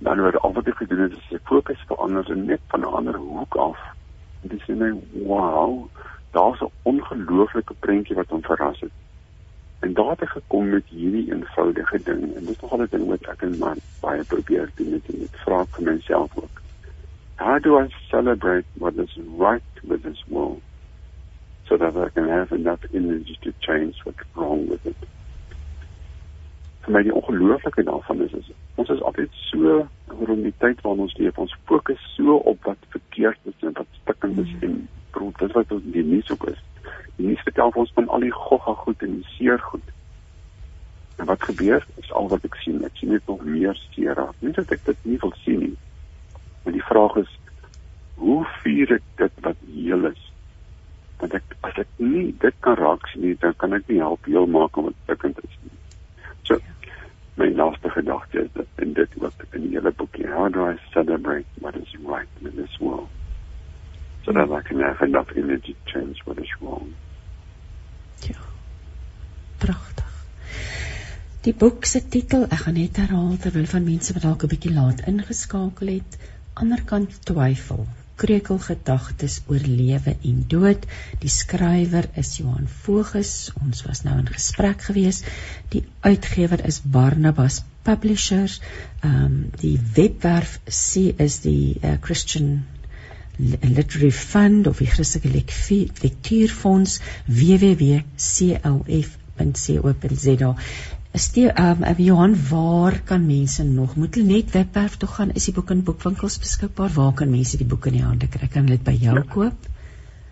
Dan 0.00 0.20
word 0.24 0.40
al 0.40 0.54
wat 0.56 0.68
ek 0.68 0.80
gedoen 0.82 1.06
het 1.06 1.16
is 1.16 1.32
ek 1.36 1.48
fokus 1.48 1.88
verander 1.88 2.30
en 2.32 2.46
net 2.46 2.60
van 2.72 2.80
'n 2.80 2.94
ander 3.00 3.16
hoek 3.16 3.56
af. 3.56 3.80
En 4.42 4.48
dis 4.48 4.66
net 4.68 4.96
wow, 5.26 5.88
daar's 6.30 6.60
'n 6.60 6.72
ongelooflike 6.82 7.74
prentjie 7.78 8.16
wat 8.16 8.28
hom 8.28 8.42
verras 8.42 8.80
het. 8.80 8.92
En 9.80 9.92
daar 9.92 10.10
het 10.10 10.22
ek 10.22 10.28
gekom 10.28 10.68
met 10.68 10.86
hierdie 10.86 11.32
eenvoudige 11.32 12.00
ding 12.02 12.36
en 12.36 12.44
dis 12.44 12.60
nogal 12.60 12.82
'n 12.82 12.88
ding 12.90 13.06
wat 13.08 13.22
ek 13.22 13.42
en 13.42 13.58
man 13.58 13.78
baie 14.00 14.24
probeer 14.24 14.70
doen 14.74 14.90
met 14.90 15.06
dit 15.06 15.36
vra 15.44 15.64
vir 15.64 15.84
myself 15.92 16.30
ook. 16.34 16.62
How 17.34 17.62
do 17.62 17.78
I 17.80 17.88
celebrate 18.08 18.66
what 18.72 18.94
is 18.94 19.16
right 19.38 19.72
with 19.82 20.02
this 20.02 20.24
world 20.28 20.60
so 21.64 21.76
that 21.76 21.96
I 21.96 22.08
can 22.10 22.28
have 22.28 22.52
enough 22.52 22.84
energy 22.92 23.38
to 23.40 23.52
change 23.58 23.94
what's 24.04 24.24
wrong 24.34 24.68
with 24.68 24.86
it? 24.86 25.08
Vir 26.84 26.94
my 26.96 27.02
die 27.06 27.14
ongelooflike 27.14 27.82
daarvan 27.88 28.22
is 28.26 28.32
is 28.38 28.52
ons 28.80 28.88
is 28.88 29.02
altyd 29.02 29.42
so 29.50 29.74
rondom 30.06 30.42
die 30.46 30.56
tyd 30.64 30.80
waarin 30.84 31.06
ons 31.08 31.18
leef 31.18 31.38
ons 31.38 31.56
fokus 31.68 32.06
so 32.16 32.40
op 32.52 32.64
wat 32.64 32.88
verkeerd 32.94 33.52
is 33.52 33.68
en 33.68 33.76
wat 33.76 34.00
stikkend 34.02 34.38
is 34.44 34.54
mm. 34.56 34.64
en 34.68 34.88
bro 35.10 35.32
dit 35.38 35.52
wat 35.52 35.72
ons 35.74 35.88
die 35.94 36.04
nuus 36.04 36.30
ook 36.30 36.46
is. 36.50 36.60
Die 37.18 37.26
nuus 37.26 37.42
vertel 37.46 37.72
ons 37.82 37.92
van 37.96 38.08
al 38.08 38.24
die 38.26 38.34
gogga 38.34 38.74
goed 38.84 39.02
en 39.06 39.18
die 39.18 39.34
seer 39.34 39.60
goed. 39.70 39.92
En 41.18 41.28
wat 41.28 41.42
gebeur? 41.50 41.84
Is 42.02 42.12
al 42.16 42.30
wat 42.32 42.46
ek 42.48 42.56
sien. 42.62 42.80
Ek 42.86 42.96
sien 43.00 43.12
net 43.14 43.26
nog 43.28 43.44
meer 43.44 43.76
seer 43.90 44.16
raak. 44.16 44.36
Nie 44.40 44.54
dat 44.56 44.72
ek 44.76 44.84
dit 44.86 45.06
nie 45.10 45.20
wil 45.24 45.34
sien 45.42 45.62
nie. 45.66 45.76
Maar 46.64 46.76
die 46.78 46.88
vraag 46.88 47.20
is 47.24 47.36
hoe 48.20 48.40
vier 48.62 48.96
ek 48.98 49.06
dit 49.20 49.44
wat 49.44 49.60
heel 49.68 50.10
is? 50.12 50.26
Want 51.20 51.36
ek 51.36 51.54
as 51.68 51.84
ek 51.84 51.92
nie 52.00 52.30
dit 52.40 52.56
kan 52.64 52.78
raak 52.80 53.06
sien 53.12 53.26
nie 53.26 53.36
dan 53.40 53.56
kan 53.60 53.76
ek 53.76 53.88
nie 53.92 54.00
help 54.00 54.28
heel 54.28 54.48
maak 54.48 54.76
om 54.80 54.88
wat 54.88 54.98
stikkend 55.04 55.40
is 55.44 55.56
nie 55.64 55.76
So 56.48 56.56
my 57.36 57.48
laaste 57.56 57.92
gedagte 57.92 58.44
is 58.44 58.52
dat 58.56 58.84
in 58.84 58.92
dit 58.96 59.16
wat 59.20 59.44
in 59.56 59.66
die 59.68 59.76
hele 59.76 59.92
boekie 59.96 60.28
how 60.28 60.48
do 60.52 60.64
I 60.64 60.76
celebrate 60.92 61.60
what 61.60 61.76
is 61.76 61.92
right 62.04 62.28
in 62.40 62.56
this 62.56 62.76
world 62.80 63.08
so 64.24 64.32
that 64.32 64.50
I 64.50 64.60
can 64.60 64.80
have 64.80 65.00
enough 65.02 65.28
energy 65.36 65.74
to 65.74 65.92
change 65.92 66.20
what 66.24 66.38
is 66.38 66.54
wrong. 66.60 66.94
Ja. 68.20 68.36
Pragtig. 69.58 70.04
Die 71.40 71.48
boek 71.60 71.84
se 71.84 72.00
titel, 72.08 72.46
ek 72.48 72.62
gaan 72.64 72.78
net 72.80 72.96
herhaal 72.96 73.36
terwyl 73.36 73.66
van 73.68 73.84
mense 73.84 74.14
wat 74.16 74.22
dalk 74.24 74.44
'n 74.44 74.52
bietjie 74.52 74.72
laat 74.72 75.00
ingeskakel 75.10 75.88
het, 75.92 76.16
Anderkant 76.60 77.12
twyfel 77.28 77.86
kreukelgedagtes 78.20 79.40
oor 79.48 79.62
lewe 79.64 80.12
en 80.30 80.40
dood. 80.52 80.82
Die 81.22 81.30
skrywer 81.32 82.08
is 82.22 82.36
Johan 82.36 82.68
Voges. 82.82 83.50
Ons 83.64 83.84
was 83.86 84.02
nou 84.04 84.18
in 84.20 84.28
gesprek 84.28 84.82
gewees. 84.88 85.22
Die 85.72 85.84
uitgewer 86.04 86.64
is 86.68 86.80
Barnabas 86.96 87.62
Publishers. 87.86 88.60
Ehm 89.00 89.24
um, 89.24 89.38
die 89.62 89.78
webwerf 89.96 90.60
C 90.66 91.14
is 91.16 91.40
die 91.46 91.78
uh, 91.80 91.96
Christian 92.00 92.66
Literary 93.38 94.12
Fund 94.12 94.66
of 94.66 94.78
die 94.84 94.90
Christelike 94.90 95.52
Lektuurfonds 96.02 97.00
www.clf 97.24 99.08
www.rsg.co.za. 101.10 101.18
Stee, 101.18 101.50
um, 101.58 101.84
Johan, 101.96 102.34
waar 102.50 103.00
kan 103.04 103.26
mense 103.26 103.64
nog? 103.64 103.96
Moet 103.96 104.14
hulle 104.14 104.26
net 104.26 104.52
webwerf 104.52 104.96
toe 104.96 105.08
gaan? 105.08 105.30
Is 105.34 105.44
die 105.44 105.54
boek 105.54 105.70
in 105.70 105.82
boekwinkels 105.82 106.38
beskikbaar? 106.38 106.90
Waar 106.94 107.12
kan 107.12 107.30
mense 107.30 107.56
die 107.56 107.66
boek 107.66 107.86
in 107.86 107.92
die 107.92 108.04
hande 108.04 108.28
kry? 108.28 108.48
Kan 108.48 108.64
hulle 108.68 108.76
dit 108.78 108.84
by 108.84 108.94
jou 108.94 109.16
ja. 109.16 109.24
koop? 109.26 109.66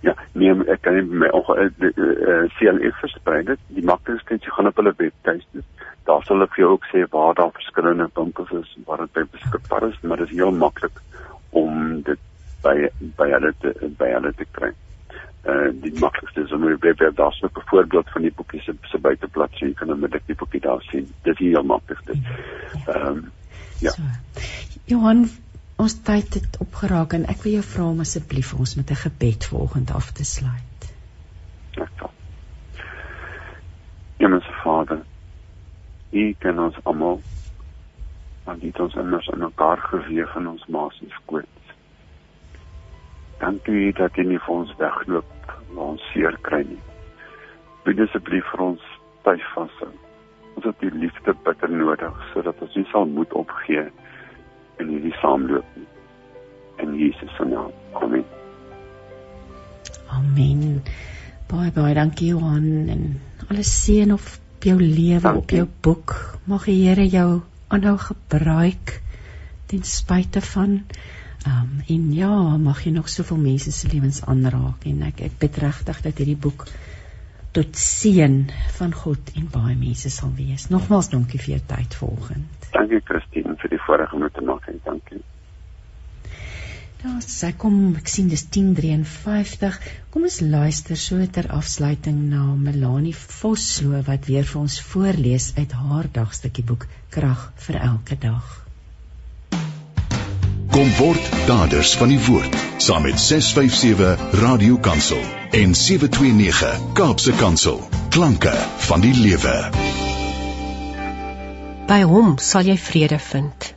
Ja, 0.06 0.14
nee, 0.32 0.54
ek 0.70 0.82
kan 0.82 0.94
nie 0.94 1.02
my 1.02 1.28
onge 1.34 1.56
uh, 1.58 1.90
uh, 1.90 2.46
CLE 2.58 2.92
versprei 3.00 3.42
dit. 3.42 3.60
Die 3.74 3.84
maklikste 3.84 4.38
is 4.38 4.46
jy 4.46 4.54
gaan 4.54 4.70
op 4.70 4.78
hulle 4.78 4.94
webtuiste. 4.96 5.66
Daar 6.06 6.22
sal 6.24 6.46
ek 6.46 6.54
vir 6.54 6.64
jou 6.64 6.72
ook 6.76 6.86
sê 6.92 7.04
waar 7.10 7.34
daar 7.34 7.54
verskillende 7.58 8.10
winkels 8.14 8.54
is 8.62 8.76
waar 8.86 9.02
dit 9.02 9.32
beskikbaar 9.34 9.88
is, 9.90 9.98
maar 10.02 10.22
dit 10.22 10.30
is 10.30 10.38
heel 10.38 10.54
maklik 10.54 11.02
om 11.50 12.02
dit 12.06 12.22
by 12.62 12.76
by 13.18 13.32
hulle 13.34 13.50
te 13.62 13.74
by 13.98 14.14
hulle 14.14 14.30
te 14.38 14.46
kry 14.52 14.70
uh 15.44 15.70
die 15.82 15.92
maklikste 16.00 16.42
is 16.42 16.52
om 16.52 16.62
op 16.62 16.68
die 16.68 16.88
webwerf 16.88 17.14
daar 17.14 17.32
so 17.32 17.46
'n 17.46 17.62
voorbeeld 17.70 18.10
van 18.10 18.22
die 18.22 18.32
boekie 18.32 18.60
se 18.60 18.74
se 18.82 18.98
buiteblad 18.98 19.50
sien 19.52 19.74
kan 19.74 19.88
hulle 19.88 20.00
met 20.00 20.20
die 20.26 20.34
boekie 20.34 20.60
daar 20.60 20.82
sien. 20.82 21.12
Dit 21.22 21.40
is 21.40 21.46
heel 21.46 21.62
maklik 21.62 22.06
dit. 22.06 22.16
Ehm 22.86 23.06
um, 23.06 23.30
ja. 23.78 23.90
So. 23.90 24.02
Johan, 24.84 25.28
ons 25.76 26.02
tyd 26.02 26.34
het 26.34 26.56
opgeraak 26.58 27.12
en 27.12 27.26
ek 27.26 27.42
wil 27.42 27.52
jou 27.52 27.64
vra 27.64 27.84
om 27.84 28.00
asseblief 28.00 28.54
ons 28.54 28.74
met 28.74 28.90
'n 28.90 28.94
gebed 28.94 29.44
vanoggend 29.44 29.90
af 29.90 30.10
te 30.12 30.24
sluit. 30.24 30.94
Ja. 31.70 32.10
Hemelse 34.16 34.52
Vader, 34.62 35.02
U 36.10 36.34
ken 36.38 36.58
ons 36.58 36.76
almal. 36.82 37.20
Want 38.44 38.62
U 38.62 38.66
het 38.66 38.80
ons 38.80 38.94
immers 38.94 39.26
in 39.26 39.38
mekaar 39.38 39.78
gewewe 39.78 40.38
in 40.38 40.48
ons 40.48 40.66
ma 40.66 40.88
se 40.90 41.04
skoot. 41.08 41.46
Dankie 43.38 43.92
dat 43.94 44.16
jy 44.18 44.24
nie 44.26 44.40
vir 44.42 44.54
ons 44.54 44.74
wegloop 44.80 45.52
waar 45.74 45.92
ons 45.94 46.04
seer 46.12 46.36
kry 46.46 46.64
nie. 46.66 46.80
Bid 47.86 48.00
asseblief 48.02 48.46
vir 48.52 48.64
ons 48.72 48.86
styf 49.20 49.44
vashou. 49.54 49.90
Ons 50.56 50.66
het 50.66 50.80
die 50.82 50.90
liefde 50.94 51.34
bitter 51.46 51.70
nodig 51.70 52.24
sodat 52.32 52.58
ons 52.64 52.74
nie 52.74 52.86
sal 52.92 53.06
moed 53.06 53.34
opgee 53.38 53.86
in 54.82 54.90
hierdie 54.90 55.14
saamloop 55.20 55.78
nie. 55.78 55.86
In 56.82 56.96
Jesus 56.98 57.30
se 57.36 57.46
naam. 57.46 57.70
Amen. 57.98 58.24
Amen. 60.14 60.82
Baie 61.48 61.70
baie 61.74 61.94
dankie 61.96 62.32
Johan 62.32 62.90
en 62.92 63.04
alles 63.48 63.70
seën 63.84 64.12
op 64.12 64.26
jou 64.64 64.76
lewe 64.80 65.34
op 65.38 65.54
jou 65.54 65.66
boek. 65.82 66.14
Mag 66.50 66.66
die 66.68 66.80
Here 66.82 67.06
jou 67.06 67.40
aanhou 67.68 67.96
gebruik 68.00 68.98
ten 69.68 69.84
spyte 69.84 70.40
van 70.40 70.80
Um, 71.46 71.82
en 71.86 72.12
ja, 72.14 72.56
mag 72.58 72.82
jy 72.82 72.90
nog 72.92 73.08
soveel 73.08 73.38
mense 73.38 73.72
se 73.72 73.88
lewens 73.88 74.24
aanraak 74.26 74.86
en 74.90 75.04
ek 75.06 75.20
ek 75.28 75.38
bid 75.38 75.58
regtig 75.62 76.00
dat 76.02 76.18
hierdie 76.18 76.40
boek 76.48 76.66
tot 77.54 77.78
seën 77.78 78.36
van 78.78 78.92
God 78.92 79.30
en 79.38 79.46
baie 79.52 79.76
mense 79.78 80.10
sal 80.10 80.32
wees. 80.36 80.66
Nogmaals 80.72 81.10
dankie 81.14 81.40
vir 81.40 81.54
jou 81.56 81.62
tyd 81.70 81.94
vanoggend. 82.00 82.68
Dankie 82.74 83.00
Christine 83.06 83.56
vir 83.62 83.72
die 83.72 83.80
voorreg 83.86 84.12
om 84.14 84.26
dit 84.26 84.34
te 84.34 84.44
maak 84.50 84.66
en 84.68 84.80
dankie. 84.84 85.22
Daar 86.98 87.22
sê 87.22 87.52
kom 87.54 87.74
ek 87.94 88.10
sien 88.10 88.28
dis 88.28 88.42
10:53. 88.56 89.78
Kom 90.10 90.24
ons 90.26 90.40
luister 90.42 90.98
so 90.98 91.26
ter 91.26 91.46
afsluiting 91.54 92.24
na 92.32 92.42
Melanie 92.58 93.14
Vosloo 93.14 94.02
wat 94.10 94.26
weer 94.26 94.48
vir 94.52 94.60
ons 94.60 94.80
voorlees 94.90 95.52
uit 95.56 95.72
haar 95.72 96.10
dagstukkie 96.20 96.66
boek 96.66 96.88
Krag 97.14 97.52
vir 97.66 97.78
elke 97.92 98.18
dag. 98.26 98.57
Kom 100.78 100.90
word 100.94 101.24
daders 101.48 101.96
van 101.98 102.12
die 102.12 102.20
woord 102.22 102.52
saam 102.78 103.02
met 103.02 103.18
657 103.18 104.36
Radio 104.38 104.76
Kansel 104.78 105.18
en 105.50 105.72
729 105.74 106.92
Kaapse 106.94 107.32
Kansel. 107.40 107.80
Klanke 108.14 108.52
van 108.86 109.02
die 109.02 109.10
lewe. 109.16 109.56
By 111.90 111.98
hom 112.06 112.36
sal 112.38 112.70
jy 112.70 112.78
vrede 112.78 113.18
vind. 113.18 113.72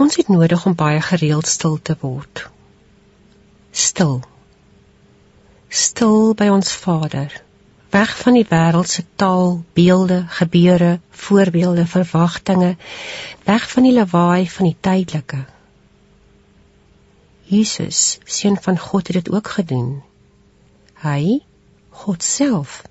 Ons 0.00 0.16
het 0.16 0.32
nodig 0.32 0.64
om 0.64 0.80
baie 0.80 1.04
gereeld 1.12 1.52
stil 1.58 1.76
te 1.82 2.00
word. 2.00 2.46
Stil. 3.68 4.22
Stil 5.68 6.32
by 6.40 6.48
ons 6.56 6.72
Vader 6.86 7.36
weg 7.94 8.12
van 8.18 8.34
die 8.34 8.46
wêreld 8.50 8.90
se 8.90 9.04
taal, 9.14 9.60
beelde, 9.78 10.24
gebeure, 10.38 10.98
voorbeelde, 11.10 11.86
verwagtinge, 11.86 12.76
weg 13.46 13.68
van 13.70 13.86
die 13.86 13.92
lawaai 13.94 14.48
van 14.50 14.66
die 14.66 14.76
tydelike. 14.80 15.44
Jesus, 17.50 18.00
seun 18.24 18.58
van 18.64 18.78
God 18.78 19.12
het 19.12 19.20
dit 19.20 19.30
ook 19.30 19.52
gedoen. 19.58 20.02
Hy, 21.04 21.44
God 22.02 22.26
self, 22.26 22.82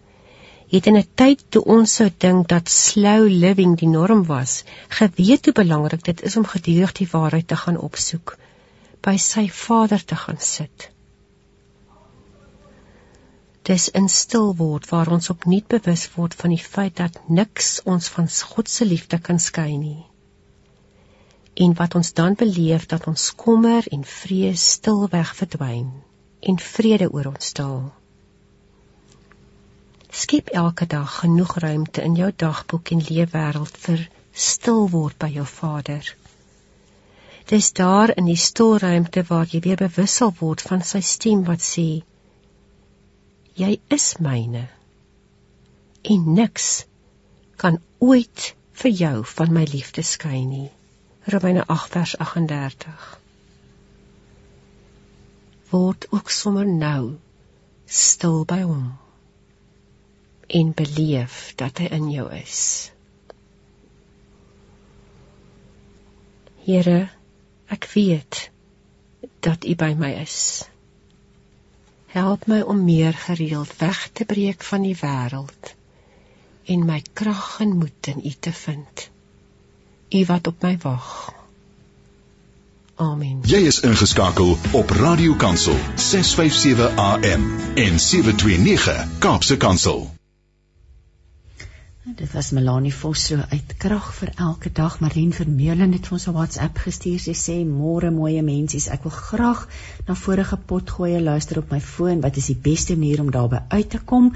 het 0.71 0.88
in 0.88 0.97
'n 0.97 1.09
tyd 1.19 1.43
toe 1.49 1.63
ons 1.75 1.95
sou 1.95 2.09
dink 2.17 2.47
dat 2.47 2.69
slow 2.69 3.27
living 3.27 3.75
die 3.77 3.91
norm 3.91 4.23
was, 4.25 4.63
geweet 4.88 5.45
hoe 5.45 5.53
belangrik 5.53 6.03
dit 6.03 6.21
is 6.21 6.38
om 6.38 6.47
gedurig 6.47 6.91
die 6.91 7.09
waarheid 7.11 7.47
te 7.47 7.55
gaan 7.55 7.77
opsoek, 7.77 8.38
by 9.01 9.17
sy 9.17 9.49
Vader 9.49 10.05
te 10.05 10.15
gaan 10.15 10.39
sit. 10.39 10.93
Dis 13.64 13.88
in 13.95 14.10
stil 14.11 14.49
word 14.60 14.90
waar 14.91 15.07
ons 15.15 15.30
opnuut 15.31 15.68
bewus 15.72 16.02
word 16.15 16.34
van 16.40 16.52
die 16.52 16.64
feit 16.64 16.98
dat 16.99 17.19
niks 17.30 17.69
ons 17.94 18.10
van 18.15 18.27
God 18.56 18.72
se 18.72 18.85
liefde 18.85 19.19
kan 19.27 19.40
skei 19.40 19.77
nie. 19.77 20.03
En 21.65 21.76
wat 21.80 21.95
ons 21.95 22.11
dan 22.14 22.35
beleef 22.35 22.90
dat 22.91 23.07
ons 23.07 23.30
kommer 23.45 23.88
en 23.98 24.03
vrees 24.03 24.65
stilweg 24.77 25.31
verdwyn 25.40 25.88
en 26.52 26.60
vrede 26.60 27.07
oor 27.11 27.31
ons 27.31 27.53
daal. 27.60 27.85
Skep 30.23 30.52
elke 30.64 30.85
dag 30.85 31.19
genoeg 31.22 31.56
ruimte 31.64 32.03
in 32.03 32.19
jou 32.19 32.31
dagboek 32.35 32.91
en 32.98 33.07
leefwêreld 33.07 33.77
vir 33.85 34.07
stil 34.34 34.90
word 34.91 35.18
by 35.23 35.31
jou 35.40 35.45
Vader. 35.45 36.15
Dis 37.49 37.72
daar 37.80 38.11
in 38.18 38.27
die 38.27 38.41
stil 38.49 38.77
ruimte 38.84 39.23
waar 39.30 39.48
jy 39.49 39.64
weer 39.64 39.80
bewus 39.80 40.19
sal 40.19 40.35
word 40.40 40.61
van 40.68 40.84
sy 40.90 41.02
stem 41.14 41.48
wat 41.48 41.64
sê: 41.64 42.03
jy 43.59 43.77
is 43.93 44.07
myne. 44.19 44.67
En 46.03 46.30
niks 46.35 46.85
kan 47.61 47.80
ooit 47.99 48.53
vir 48.84 48.95
jou 49.03 49.17
van 49.35 49.53
my 49.53 49.65
liefde 49.71 50.03
skei 50.03 50.45
nie. 50.45 50.69
Romeine 51.31 51.63
8 51.67 51.91
vers 51.97 52.17
38 52.19 53.19
word 55.73 56.05
ook 56.13 56.30
sommer 56.30 56.67
nou 56.69 57.15
stil 57.89 58.43
by 58.49 58.59
hom 58.61 58.91
en 60.59 60.73
beleef 60.77 61.38
dat 61.57 61.80
hy 61.81 61.88
in 61.97 62.11
jou 62.13 62.27
is. 62.38 62.59
Here 66.67 66.99
ek 67.73 67.88
weet 67.95 68.43
dat 69.47 69.65
u 69.65 69.73
by 69.80 69.89
my 69.97 70.11
is 70.21 70.38
Help 72.14 72.45
my 72.45 72.60
om 72.61 72.84
meer 72.84 73.14
gereeld 73.14 73.77
weg 73.77 74.10
te 74.14 74.26
breek 74.26 74.64
van 74.64 74.84
die 74.85 74.98
wêreld 74.99 75.73
en 76.69 76.85
my 76.85 76.99
krag 77.14 77.57
en 77.65 77.73
moed 77.77 78.10
in 78.11 78.22
U 78.23 78.34
te 78.40 78.53
vind. 78.53 79.10
U 80.10 80.26
wat 80.26 80.48
op 80.48 80.61
my 80.61 80.77
wag. 80.84 81.34
Amen. 82.95 83.40
Jy 83.49 83.65
is 83.72 83.80
ingeskakel 83.81 84.53
op 84.72 84.90
Radio 84.90 85.34
Kansel 85.34 85.77
657 85.95 86.95
AM 86.95 87.49
en 87.76 87.99
729 87.99 89.07
Kaapse 89.19 89.57
Kansel. 89.57 90.11
Dit 92.15 92.31
was 92.34 92.52
Melanie 92.52 92.94
Vos 92.94 93.26
so 93.26 93.41
uit 93.49 93.73
krag 93.81 94.14
vir 94.14 94.30
elke 94.38 94.69
dag. 94.69 94.99
Marlene 95.02 95.34
Vermeulen 95.34 95.94
het 95.95 96.06
vir 96.06 96.14
ons 96.18 96.27
'n 96.27 96.34
WhatsApp 96.35 96.77
gestuur. 96.77 97.19
Sy 97.19 97.34
sê: 97.34 97.65
"Môre 97.65 98.11
mooie 98.11 98.44
mensies, 98.44 98.88
ek 98.88 99.03
wil 99.03 99.11
graag 99.11 99.68
na 100.07 100.14
vorige 100.14 100.57
pot 100.57 100.90
gooi 100.90 101.22
luister 101.22 101.57
op 101.57 101.72
my 101.72 101.81
foon. 101.81 102.22
Wat 102.22 102.38
is 102.38 102.45
die 102.45 102.60
beste 102.61 102.95
manier 102.95 103.22
om 103.22 103.31
daarby 103.31 103.57
uit 103.68 103.90
te 103.90 103.99
kom?" 103.99 104.34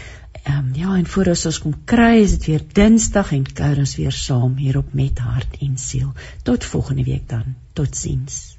Ehm 0.42 0.58
um, 0.58 0.70
ja, 0.74 0.94
en 0.96 1.06
voor 1.06 1.26
ons 1.26 1.46
ons 1.46 1.58
kom 1.58 1.74
kry, 1.84 2.20
is 2.22 2.30
dit 2.30 2.46
weer 2.46 2.62
Dinsdag 2.72 3.32
en 3.32 3.44
kuier 3.52 3.78
ons 3.78 3.96
weer 3.96 4.12
saam 4.12 4.56
hier 4.56 4.78
op 4.78 4.92
met 4.92 5.18
hart 5.18 5.60
en 5.60 5.76
siel. 5.78 6.12
Tot 6.42 6.64
volgende 6.64 7.04
week 7.04 7.28
dan. 7.28 7.54
Totsiens. 7.72 8.49